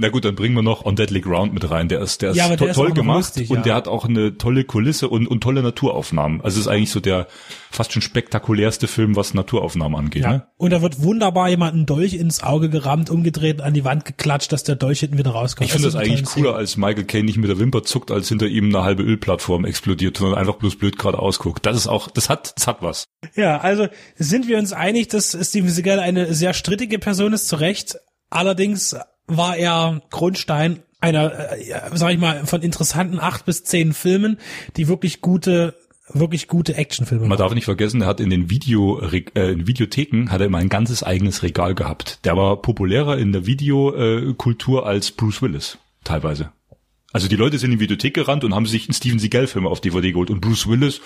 Na 0.00 0.10
gut, 0.10 0.24
dann 0.24 0.36
bringen 0.36 0.54
wir 0.54 0.62
noch 0.62 0.84
On 0.84 0.94
Deadly 0.94 1.20
Ground 1.20 1.52
mit 1.52 1.68
rein. 1.68 1.88
Der 1.88 2.00
ist, 2.00 2.22
der 2.22 2.30
ist, 2.30 2.36
Ja, 2.36 2.48
to 2.50 2.54
der 2.56 2.68
ist 2.68 2.76
toll 2.76 2.90
noch 2.90 2.94
gemacht 2.94 3.18
lustig, 3.18 3.50
und 3.50 3.56
ja. 3.56 3.62
der 3.62 3.74
hat 3.74 3.88
auch 3.88 4.04
eine 4.04 4.38
tolle 4.38 4.62
Kulisse 4.62 5.08
und, 5.08 5.26
und 5.26 5.40
tolle 5.40 5.60
Naturaufnahmen. 5.60 6.40
Also 6.40 6.60
es 6.60 6.66
ist 6.66 6.68
eigentlich 6.68 6.92
so 6.92 7.00
der 7.00 7.26
fast 7.72 7.92
schon 7.92 8.00
spektakulärste 8.00 8.86
Film, 8.86 9.16
was 9.16 9.34
Naturaufnahmen 9.34 9.98
angeht. 9.98 10.22
Ja. 10.22 10.30
Ne? 10.30 10.46
Und 10.56 10.70
da 10.70 10.82
wird 10.82 11.02
wunderbar 11.02 11.48
jemand 11.48 11.74
ein 11.74 11.84
Dolch 11.84 12.14
ins 12.14 12.44
Auge 12.44 12.68
gerammt, 12.70 13.10
umgedreht, 13.10 13.60
an 13.60 13.74
die 13.74 13.84
Wand 13.84 14.04
geklatscht, 14.04 14.52
dass 14.52 14.62
der 14.62 14.76
Dolch 14.76 15.00
hinten 15.00 15.18
wieder 15.18 15.32
rauskommt. 15.32 15.66
Ich 15.66 15.72
finde 15.72 15.88
das 15.88 15.94
ist 15.94 16.00
eine 16.00 16.12
eigentlich 16.12 16.26
cooler, 16.26 16.54
als 16.54 16.76
Michael 16.76 17.04
Caine 17.04 17.24
nicht 17.24 17.38
mit 17.38 17.50
der 17.50 17.58
Wimper 17.58 17.82
zuckt, 17.82 18.12
als 18.12 18.28
hinter 18.28 18.46
ihm 18.46 18.66
eine 18.66 18.84
halbe 18.84 19.02
Ölplattform 19.02 19.64
explodiert, 19.64 20.16
sondern 20.16 20.38
einfach 20.38 20.58
bloß 20.58 20.76
blöd 20.76 20.96
gerade 20.96 21.18
ausguckt. 21.18 21.66
Das 21.66 21.76
ist 21.76 21.88
auch, 21.88 22.08
das 22.08 22.28
hat, 22.28 22.52
das 22.56 22.68
hat 22.68 22.82
was. 22.82 23.06
Ja, 23.34 23.58
also 23.58 23.88
sind 24.14 24.46
wir 24.46 24.58
uns 24.58 24.72
einig, 24.72 25.08
dass 25.08 25.36
Steven 25.42 25.68
Seagal 25.68 25.98
eine 25.98 26.32
sehr 26.34 26.54
strittige 26.54 27.00
Person 27.00 27.32
ist, 27.32 27.48
zu 27.48 27.56
Recht. 27.56 27.96
Allerdings 28.30 28.94
war 29.28 29.56
er 29.56 30.02
Grundstein 30.10 30.82
einer, 31.00 31.52
äh, 31.52 31.90
sag 31.94 32.12
ich 32.12 32.18
mal, 32.18 32.46
von 32.46 32.62
interessanten 32.62 33.20
acht 33.20 33.44
bis 33.44 33.64
zehn 33.64 33.92
Filmen, 33.92 34.38
die 34.76 34.88
wirklich 34.88 35.20
gute, 35.20 35.74
wirklich 36.12 36.48
gute 36.48 36.74
Actionfilme 36.74 37.22
Man 37.22 37.30
waren. 37.30 37.38
darf 37.38 37.54
nicht 37.54 37.66
vergessen, 37.66 38.00
er 38.00 38.08
hat 38.08 38.20
in 38.20 38.30
den 38.30 38.50
Video, 38.50 39.00
äh, 39.00 39.52
in 39.52 39.66
Videotheken 39.66 40.30
hat 40.30 40.40
er 40.40 40.46
immer 40.46 40.58
ein 40.58 40.68
ganzes 40.68 41.02
eigenes 41.02 41.42
Regal 41.42 41.74
gehabt. 41.74 42.24
Der 42.24 42.36
war 42.36 42.56
populärer 42.56 43.16
in 43.18 43.32
der 43.32 43.46
Videokultur 43.46 44.86
als 44.86 45.12
Bruce 45.12 45.40
Willis, 45.42 45.78
teilweise. 46.02 46.50
Also 47.12 47.28
die 47.28 47.36
Leute 47.36 47.58
sind 47.58 47.72
in 47.72 47.78
die 47.78 47.82
Videothek 47.82 48.14
gerannt 48.14 48.44
und 48.44 48.54
haben 48.54 48.66
sich 48.66 48.86
einen 48.86 48.94
Steven 48.94 49.18
Seagal-Film 49.18 49.66
auf 49.66 49.80
DVD 49.80 50.12
geholt. 50.12 50.30
Und 50.30 50.40
Bruce 50.40 50.68
Willis 50.68 51.00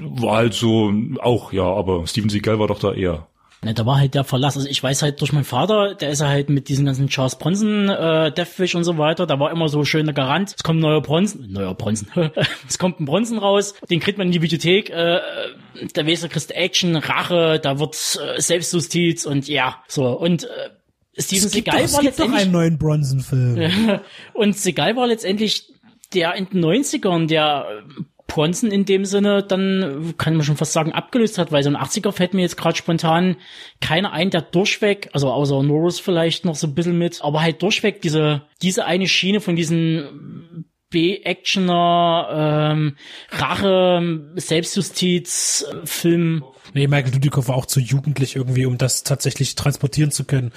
war 0.00 0.36
halt 0.36 0.54
so 0.54 0.92
auch, 1.20 1.52
ja, 1.52 1.64
aber 1.64 2.06
Steven 2.06 2.28
Seagal 2.28 2.58
war 2.58 2.68
doch 2.68 2.78
da 2.78 2.92
eher. 2.92 3.26
Ne, 3.64 3.74
da 3.74 3.86
war 3.86 3.98
halt 3.98 4.14
der 4.14 4.24
Verlass. 4.24 4.56
Also 4.56 4.68
ich 4.68 4.82
weiß 4.82 5.02
halt 5.02 5.20
durch 5.20 5.32
meinen 5.32 5.44
Vater, 5.44 5.94
der 5.94 6.10
ist 6.10 6.20
ja 6.20 6.26
halt 6.26 6.50
mit 6.50 6.68
diesen 6.68 6.84
ganzen 6.84 7.08
Charles 7.08 7.36
Bronson, 7.36 7.88
äh, 7.88 8.32
Deathwish 8.32 8.74
und 8.74 8.82
so 8.82 8.98
weiter, 8.98 9.24
da 9.24 9.38
war 9.38 9.52
immer 9.52 9.68
so 9.68 9.84
schön 9.84 10.04
der 10.04 10.14
Garant. 10.14 10.54
Es 10.56 10.64
kommt 10.64 10.80
ein 10.80 10.82
neuer 10.82 11.00
Bronson, 11.00 11.46
neuer 11.48 11.74
Bronson. 11.74 12.08
es 12.68 12.78
kommt 12.78 12.98
ein 12.98 13.04
Bronson 13.04 13.38
raus, 13.38 13.74
den 13.88 14.00
kriegt 14.00 14.18
man 14.18 14.26
in 14.26 14.32
die 14.32 14.42
Videothek, 14.42 14.90
äh, 14.90 15.20
der 15.94 16.06
Weser 16.06 16.28
kriegst 16.28 16.50
Action, 16.50 16.96
Rache, 16.96 17.60
da 17.62 17.78
wird 17.78 17.94
äh, 17.94 18.40
Selbstjustiz 18.40 19.26
und 19.26 19.46
ja, 19.46 19.76
so. 19.86 20.08
Und 20.08 20.42
äh, 20.42 20.48
Steven 21.20 21.46
es 21.46 21.52
Seagal 21.52 21.80
es 21.82 21.94
war 21.94 22.02
gibt 22.02 22.18
doch 22.18 22.32
einen 22.32 22.50
neuen 22.50 22.78
Bronson-Film. 22.78 24.00
und 24.34 24.56
Seagal 24.56 24.96
war 24.96 25.06
letztendlich 25.06 25.68
der 26.14 26.34
in 26.34 26.48
den 26.48 26.64
90ern, 26.64 27.26
der 27.28 27.84
Bronson 28.32 28.70
in 28.70 28.86
dem 28.86 29.04
Sinne 29.04 29.42
dann, 29.42 30.14
kann 30.16 30.34
man 30.34 30.44
schon 30.44 30.56
fast 30.56 30.72
sagen, 30.72 30.92
abgelöst 30.92 31.36
hat, 31.36 31.52
weil 31.52 31.62
so 31.62 31.68
ein 31.68 31.76
80er 31.76 32.12
fällt 32.12 32.32
mir 32.32 32.40
jetzt 32.40 32.56
gerade 32.56 32.76
spontan 32.76 33.36
keiner 33.80 34.12
ein, 34.12 34.30
der 34.30 34.40
durchweg, 34.40 35.10
also 35.12 35.30
außer 35.30 35.62
Norris 35.62 36.00
vielleicht 36.00 36.46
noch 36.46 36.54
so 36.54 36.66
ein 36.66 36.74
bisschen 36.74 36.96
mit, 36.96 37.22
aber 37.22 37.42
halt 37.42 37.60
durchweg 37.60 38.00
diese, 38.00 38.42
diese 38.62 38.86
eine 38.86 39.06
Schiene 39.06 39.40
von 39.40 39.54
diesen 39.54 40.64
B-Actioner, 40.88 42.72
ähm, 42.72 42.96
Rache, 43.30 44.32
Selbstjustiz, 44.36 45.66
äh, 45.70 45.86
Film. 45.86 46.44
Nee, 46.74 46.86
Michael 46.86 47.10
Dudikoff 47.10 47.48
war 47.48 47.56
auch 47.56 47.66
zu 47.66 47.80
jugendlich 47.80 48.36
irgendwie, 48.36 48.64
um 48.64 48.78
das 48.78 49.02
tatsächlich 49.02 49.54
transportieren 49.54 50.10
zu 50.10 50.24
können. 50.24 50.52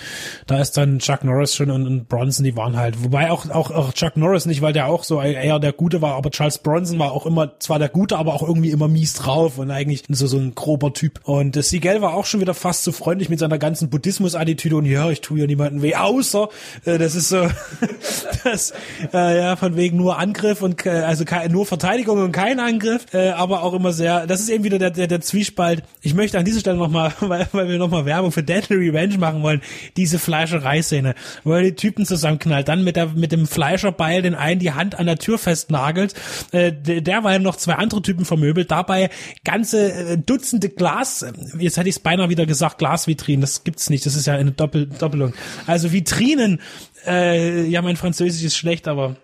Da 0.47 0.61
ist 0.61 0.77
dann 0.77 0.99
Chuck 0.99 1.23
Norris 1.23 1.55
schon 1.55 1.69
und, 1.69 1.85
und 1.85 2.07
Bronson, 2.07 2.45
die 2.45 2.55
waren 2.55 2.77
halt. 2.77 3.03
Wobei 3.03 3.31
auch, 3.31 3.49
auch, 3.49 3.71
auch 3.71 3.93
Chuck 3.93 4.15
Norris 4.15 4.45
nicht, 4.45 4.61
weil 4.61 4.73
der 4.73 4.87
auch 4.87 5.03
so 5.03 5.21
eher 5.21 5.59
der 5.59 5.73
Gute 5.73 6.01
war, 6.01 6.15
aber 6.15 6.31
Charles 6.31 6.59
Bronson 6.59 6.99
war 6.99 7.11
auch 7.11 7.25
immer 7.25 7.59
zwar 7.59 7.79
der 7.79 7.89
Gute, 7.89 8.17
aber 8.17 8.33
auch 8.33 8.43
irgendwie 8.43 8.71
immer 8.71 8.87
mies 8.87 9.13
drauf 9.13 9.57
und 9.57 9.71
eigentlich 9.71 10.03
so, 10.07 10.27
so 10.27 10.37
ein 10.37 10.55
grober 10.55 10.93
Typ. 10.93 11.19
Und 11.23 11.57
äh, 11.57 11.63
Seagal 11.63 12.01
war 12.01 12.13
auch 12.13 12.25
schon 12.25 12.39
wieder 12.39 12.53
fast 12.53 12.83
so 12.83 12.91
freundlich 12.91 13.29
mit 13.29 13.39
seiner 13.39 13.57
ganzen 13.57 13.89
Buddhismus-Attitüde 13.89 14.77
und 14.77 14.85
ja, 14.85 15.09
ich 15.09 15.21
tue 15.21 15.39
ja 15.39 15.47
niemanden 15.47 15.81
weh, 15.81 15.95
außer, 15.95 16.49
äh, 16.85 16.97
das 16.97 17.15
ist 17.15 17.29
so, 17.29 17.47
das, 18.43 18.73
äh, 19.13 19.37
ja, 19.37 19.55
von 19.55 19.75
wegen 19.75 19.97
nur 19.97 20.17
Angriff 20.17 20.61
und, 20.61 20.85
äh, 20.85 20.89
also 20.89 21.25
kein, 21.25 21.51
nur 21.51 21.65
Verteidigung 21.65 22.19
und 22.19 22.31
kein 22.31 22.59
Angriff, 22.59 23.05
äh, 23.13 23.29
aber 23.29 23.63
auch 23.63 23.73
immer 23.73 23.91
sehr, 23.91 24.27
das 24.27 24.39
ist 24.39 24.49
eben 24.49 24.63
wieder 24.63 24.79
der, 24.79 24.91
der, 24.91 25.07
der 25.07 25.21
Zwiespalt. 25.21 25.83
Ich 26.06 26.14
möchte 26.14 26.38
an 26.38 26.45
dieser 26.45 26.60
Stelle 26.60 26.77
nochmal, 26.77 27.11
weil, 27.19 27.48
weil 27.52 27.68
wir 27.68 27.77
nochmal 27.80 28.06
Werbung 28.06 28.32
für 28.32 28.44
Deadly 28.44 28.76
Revenge 28.76 29.18
machen 29.18 29.41
wollen, 29.41 29.61
diese 29.98 30.19
Fleischereiszene, 30.19 31.15
wo 31.44 31.53
er 31.53 31.64
die 31.64 31.76
Typen 31.76 32.06
zusammenknallt, 32.06 32.68
dann 32.68 32.84
mit, 32.84 32.95
der, 32.95 33.07
mit 33.07 33.32
dem 33.32 33.48
Fleischerbeil 33.48 34.22
den 34.22 34.36
einen 34.36 34.60
die 34.60 34.72
Hand 34.72 34.99
an 34.99 35.07
der 35.07 35.18
Tür 35.18 35.40
festnagelt, 35.40 36.14
äh, 36.52 36.72
derweil 36.72 37.40
noch 37.40 37.56
zwei 37.56 37.73
andere 37.73 38.03
Typen 38.03 38.23
vermöbelt, 38.23 38.69
dabei 38.69 39.10
ganze 39.44 39.91
äh, 39.91 40.18
Dutzende 40.18 40.69
Glas, 40.69 41.26
jetzt 41.57 41.77
hätte 41.77 41.90
ich 41.90 41.95
es 41.95 41.99
beinahe 41.99 42.30
wieder 42.30 42.45
gesagt, 42.45 42.77
Glasvitrinen, 42.77 43.41
das 43.41 43.64
gibt's 43.64 43.90
nicht, 43.90 44.06
das 44.06 44.15
ist 44.15 44.27
ja 44.27 44.36
eine 44.36 44.52
Doppel 44.52 44.86
Doppelung. 44.86 45.34
Also 45.65 45.91
Vitrinen, 45.91 46.61
äh, 47.07 47.65
ja, 47.65 47.82
mein 47.82 47.95
Französisch 47.95 48.44
ist 48.44 48.56
schlecht, 48.56 48.88
aber 48.88 49.15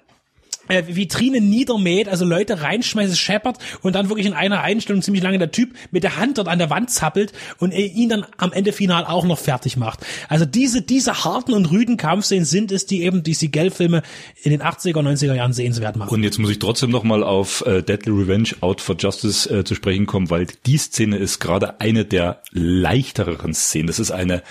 äh, 0.71 0.95
Vitrinen 0.95 1.49
niedermäht, 1.49 2.07
also 2.07 2.25
Leute 2.25 2.61
reinschmeißt, 2.61 3.17
scheppert 3.17 3.57
und 3.81 3.93
dann 3.95 4.09
wirklich 4.09 4.25
in 4.25 4.33
einer 4.33 4.61
Einstellung 4.61 5.01
ziemlich 5.01 5.23
lange 5.23 5.37
der 5.37 5.51
Typ 5.51 5.73
mit 5.91 6.03
der 6.03 6.17
Hand 6.17 6.37
dort 6.37 6.47
an 6.47 6.59
der 6.59 6.69
Wand 6.69 6.89
zappelt 6.89 7.33
und 7.59 7.71
ihn 7.71 8.09
dann 8.09 8.25
am 8.37 8.53
Ende 8.53 8.71
final 8.71 9.05
auch 9.05 9.25
noch 9.25 9.37
fertig 9.37 9.77
macht. 9.77 9.99
Also 10.29 10.45
diese, 10.45 10.81
diese 10.81 11.23
harten 11.23 11.53
und 11.53 11.71
rüden 11.71 11.97
Kampfszenen 11.97 12.45
sind 12.45 12.71
es, 12.71 12.85
die 12.85 13.03
eben 13.03 13.23
die 13.23 13.33
Seagal-Filme 13.33 14.01
in 14.43 14.51
den 14.51 14.61
80er, 14.61 15.01
90er 15.01 15.33
Jahren 15.33 15.53
sehenswert 15.53 15.95
machen. 15.95 16.09
Und 16.09 16.23
jetzt 16.23 16.39
muss 16.39 16.49
ich 16.49 16.59
trotzdem 16.59 16.89
nochmal 16.89 17.23
auf 17.23 17.65
äh, 17.65 17.81
Deadly 17.81 18.11
Revenge 18.11 18.49
Out 18.61 18.81
for 18.81 18.95
Justice 18.97 19.49
äh, 19.49 19.63
zu 19.63 19.75
sprechen 19.75 20.05
kommen, 20.05 20.29
weil 20.29 20.47
die 20.65 20.77
Szene 20.77 21.17
ist 21.17 21.39
gerade 21.39 21.81
eine 21.81 22.05
der 22.05 22.41
leichteren 22.51 23.53
Szenen. 23.53 23.87
Das 23.87 23.99
ist 23.99 24.11
eine 24.11 24.43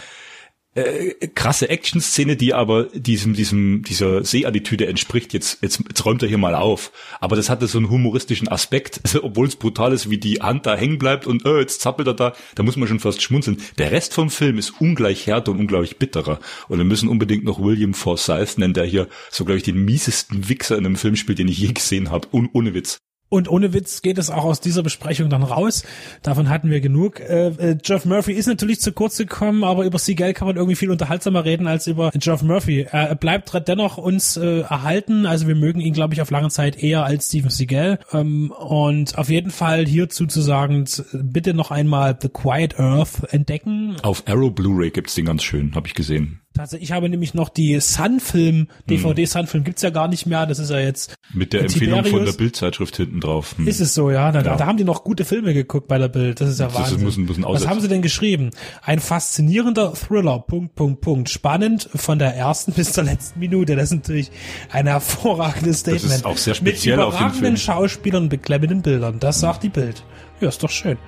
äh, 0.75 1.29
krasse 1.35 1.69
Action-Szene, 1.69 2.37
die 2.37 2.55
aber 2.55 2.85
diesem, 2.85 3.35
diesem, 3.35 3.83
dieser 3.83 4.25
Seeattitüde 4.25 4.87
entspricht. 4.87 5.33
Jetzt, 5.33 5.63
jetzt, 5.63 5.83
jetzt 5.89 6.05
räumt 6.05 6.23
er 6.23 6.29
hier 6.29 6.39
mal 6.39 6.55
auf. 6.55 6.93
Aber 7.21 7.37
das 7.37 7.51
hatte 7.51 7.67
so 7.67 7.79
einen 7.79 7.91
humoristischen 7.91 8.49
Aspekt, 8.49 9.01
also, 9.03 9.25
obwohl 9.25 9.47
es 9.47 9.57
brutal 9.57 9.93
ist, 9.93 10.11
wie 10.11 10.19
die 10.19 10.41
Hand 10.41 10.67
da 10.67 10.77
hängen 10.77 10.99
bleibt 10.99 11.27
und 11.27 11.45
äh, 11.45 11.59
jetzt 11.59 11.81
zappelt 11.81 12.09
er 12.09 12.15
da, 12.15 12.33
da 12.55 12.63
muss 12.63 12.77
man 12.77 12.89
schon 12.89 13.01
fast 13.01 13.23
schmunzeln. 13.23 13.59
Der 13.79 13.91
Rest 13.91 14.15
vom 14.15 14.31
Film 14.31 14.59
ist 14.59 14.81
ungleich 14.81 15.27
härter 15.27 15.53
und 15.53 15.59
unglaublich 15.59 15.99
bitterer. 15.99 16.39
Und 16.69 16.79
wir 16.79 16.85
müssen 16.85 17.09
unbedingt 17.09 17.45
noch 17.45 17.61
William 17.61 17.95
Forsythe 17.95 18.61
nennen, 18.61 18.75
der 18.75 18.85
hier 18.85 19.09
so, 19.31 19.45
glaube 19.45 19.59
ich, 19.59 19.65
den 19.65 19.85
miesesten 19.85 20.49
Wichser 20.49 20.79
in 20.79 20.87
einem 20.87 20.97
Film 20.97 21.17
spielt, 21.17 21.39
den 21.39 21.49
ich 21.49 21.59
je 21.59 21.73
gesehen 21.73 22.11
habe. 22.11 22.29
Un 22.33 22.49
ohne 22.53 22.75
Witz. 22.75 23.01
Und 23.31 23.49
ohne 23.49 23.73
Witz 23.73 24.03
geht 24.03 24.19
es 24.19 24.29
auch 24.29 24.45
aus 24.45 24.61
dieser 24.61 24.83
Besprechung 24.83 25.31
dann 25.31 25.45
raus. 25.45 25.85
Davon 26.23 26.49
hatten 26.49 26.69
wir 26.69 26.81
genug. 26.81 27.21
Äh, 27.21 27.47
äh, 27.49 27.79
Jeff 27.83 28.05
Murphy 28.05 28.33
ist 28.33 28.47
natürlich 28.47 28.81
zu 28.81 28.93
kurz 28.93 29.17
gekommen, 29.17 29.63
aber 29.63 29.85
über 29.85 30.01
Seagal 30.01 30.35
kann 30.35 30.49
man 30.49 30.57
irgendwie 30.57 30.75
viel 30.75 30.91
unterhaltsamer 30.91 31.45
reden 31.45 31.69
als 31.69 31.87
über 31.87 32.11
Jeff 32.21 32.43
Murphy. 32.43 32.89
Er 32.91 33.15
bleibt 33.15 33.53
dennoch 33.69 33.99
uns 33.99 34.37
äh, 34.37 34.63
erhalten. 34.63 35.27
Also 35.27 35.47
wir 35.47 35.55
mögen 35.55 35.81
ihn, 35.81 35.95
glaube 35.95 36.13
ich, 36.13 36.21
auf 36.21 36.31
lange 36.33 36.51
Zeit 36.51 36.83
eher 36.83 37.05
als 37.05 37.29
Steven 37.29 37.51
Seagal. 37.51 38.01
Ähm, 38.13 38.51
und 38.51 39.17
auf 39.17 39.31
jeden 39.31 39.53
Fall 39.53 39.87
hierzu 39.87 40.27
zu 40.27 40.41
sagen, 40.41 40.85
bitte 41.13 41.55
noch 41.55 41.71
einmal 41.71 42.19
The 42.21 42.31
Quiet 42.31 42.81
Earth 42.81 43.33
entdecken. 43.33 43.97
Auf 44.03 44.25
Arrow 44.27 44.53
Blu-ray 44.53 44.91
gibt's 44.91 45.15
den 45.15 45.27
ganz 45.27 45.45
schön, 45.45 45.77
habe 45.77 45.87
ich 45.87 45.95
gesehen. 45.95 46.40
Tatsächlich, 46.53 46.91
ich 46.91 46.93
habe 46.93 47.09
nämlich 47.09 47.33
noch 47.33 47.49
die 47.49 47.79
Sun-Film, 47.79 48.67
DVD 48.89 49.23
hm. 49.23 49.27
Sun-Film 49.27 49.63
gibt's 49.63 49.83
ja 49.83 49.91
gar 49.91 50.09
nicht 50.09 50.27
mehr, 50.27 50.47
das 50.47 50.59
ist 50.59 50.71
ja 50.71 50.81
jetzt. 50.81 51.15
Mit 51.33 51.53
der 51.53 51.61
Empfehlung 51.61 52.05
von 52.05 52.25
der 52.25 52.33
Bildzeitschrift 52.33 52.97
hinten 52.97 53.21
drauf. 53.21 53.55
Hm. 53.57 53.69
Ist 53.69 53.81
es 53.81 53.95
so, 53.95 54.11
ja. 54.11 54.33
Da, 54.33 54.43
ja. 54.43 54.57
da 54.57 54.67
haben 54.67 54.77
die 54.77 54.83
noch 54.83 55.05
gute 55.05 55.25
Filme 55.25 55.55
geguckt 55.55 55.87
bei 55.87 55.99
der 55.99 56.09
Bild, 56.09 56.41
das 56.41 56.51
ist 56.51 56.59
ja 56.59 56.67
das 56.67 56.75
Wahnsinn. 56.75 57.05
Müssen, 57.05 57.25
müssen 57.25 57.45
Was 57.45 57.69
haben 57.69 57.81
sie 57.81 57.87
denn 57.87 58.03
geschrieben? 58.03 58.51
Ein 58.83 58.99
faszinierender 58.99 59.95
Thriller, 59.95 60.41
Punkt, 60.41 60.75
Punkt, 60.75 61.01
Punkt. 61.03 61.31
Spannend 61.31 61.89
von 61.95 62.19
der 62.19 62.35
ersten 62.35 62.73
bis 62.81 62.93
zur 62.93 63.05
letzten 63.05 63.39
Minute. 63.39 63.77
Das 63.77 63.85
ist 63.85 63.99
natürlich 63.99 64.33
ein 64.71 64.89
hervorragendes 64.89 65.81
Statement. 65.81 66.05
Das 66.05 66.17
ist 66.17 66.27
auch 66.27 66.37
sehr 66.37 66.55
speziell 66.55 66.97
Mit 66.97 67.07
überragenden 67.07 67.57
Schauspielern 67.59 68.25
und 68.25 68.29
beklemmenden 68.29 68.83
Bildern. 68.83 69.21
Das 69.21 69.39
sagt 69.39 69.63
die 69.63 69.69
Bild. 69.69 70.05
Ja, 70.41 70.49
ist 70.49 70.63
doch 70.65 70.71
schön. 70.71 70.99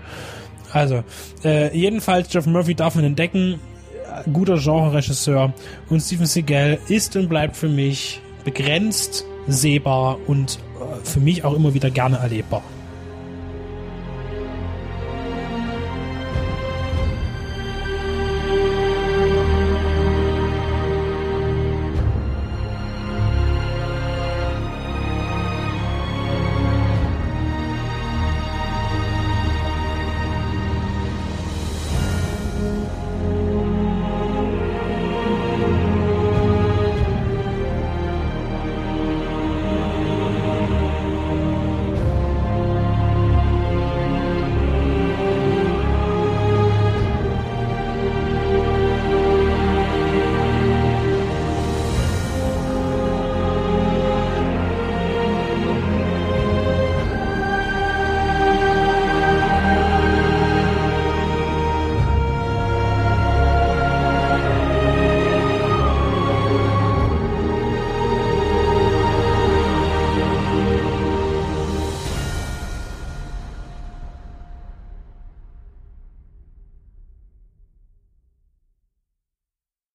Also, 0.70 1.02
äh, 1.44 1.77
jedenfalls, 1.77 2.32
Jeff 2.32 2.47
Murphy 2.47 2.77
darf 2.77 2.94
man 2.94 3.05
entdecken 3.05 3.59
guter 4.32 4.56
Genre-Regisseur 4.59 5.52
und 5.89 6.01
Steven 6.01 6.26
Seagal 6.26 6.78
ist 6.89 7.16
und 7.16 7.28
bleibt 7.28 7.56
für 7.56 7.68
mich 7.68 8.20
begrenzt, 8.44 9.24
sehbar 9.47 10.18
und 10.26 10.59
äh, 10.80 11.05
für 11.05 11.20
mich 11.20 11.44
auch 11.44 11.55
immer 11.55 11.74
wieder 11.74 11.90
gerne 11.90 12.18
erlebbar. 12.18 12.62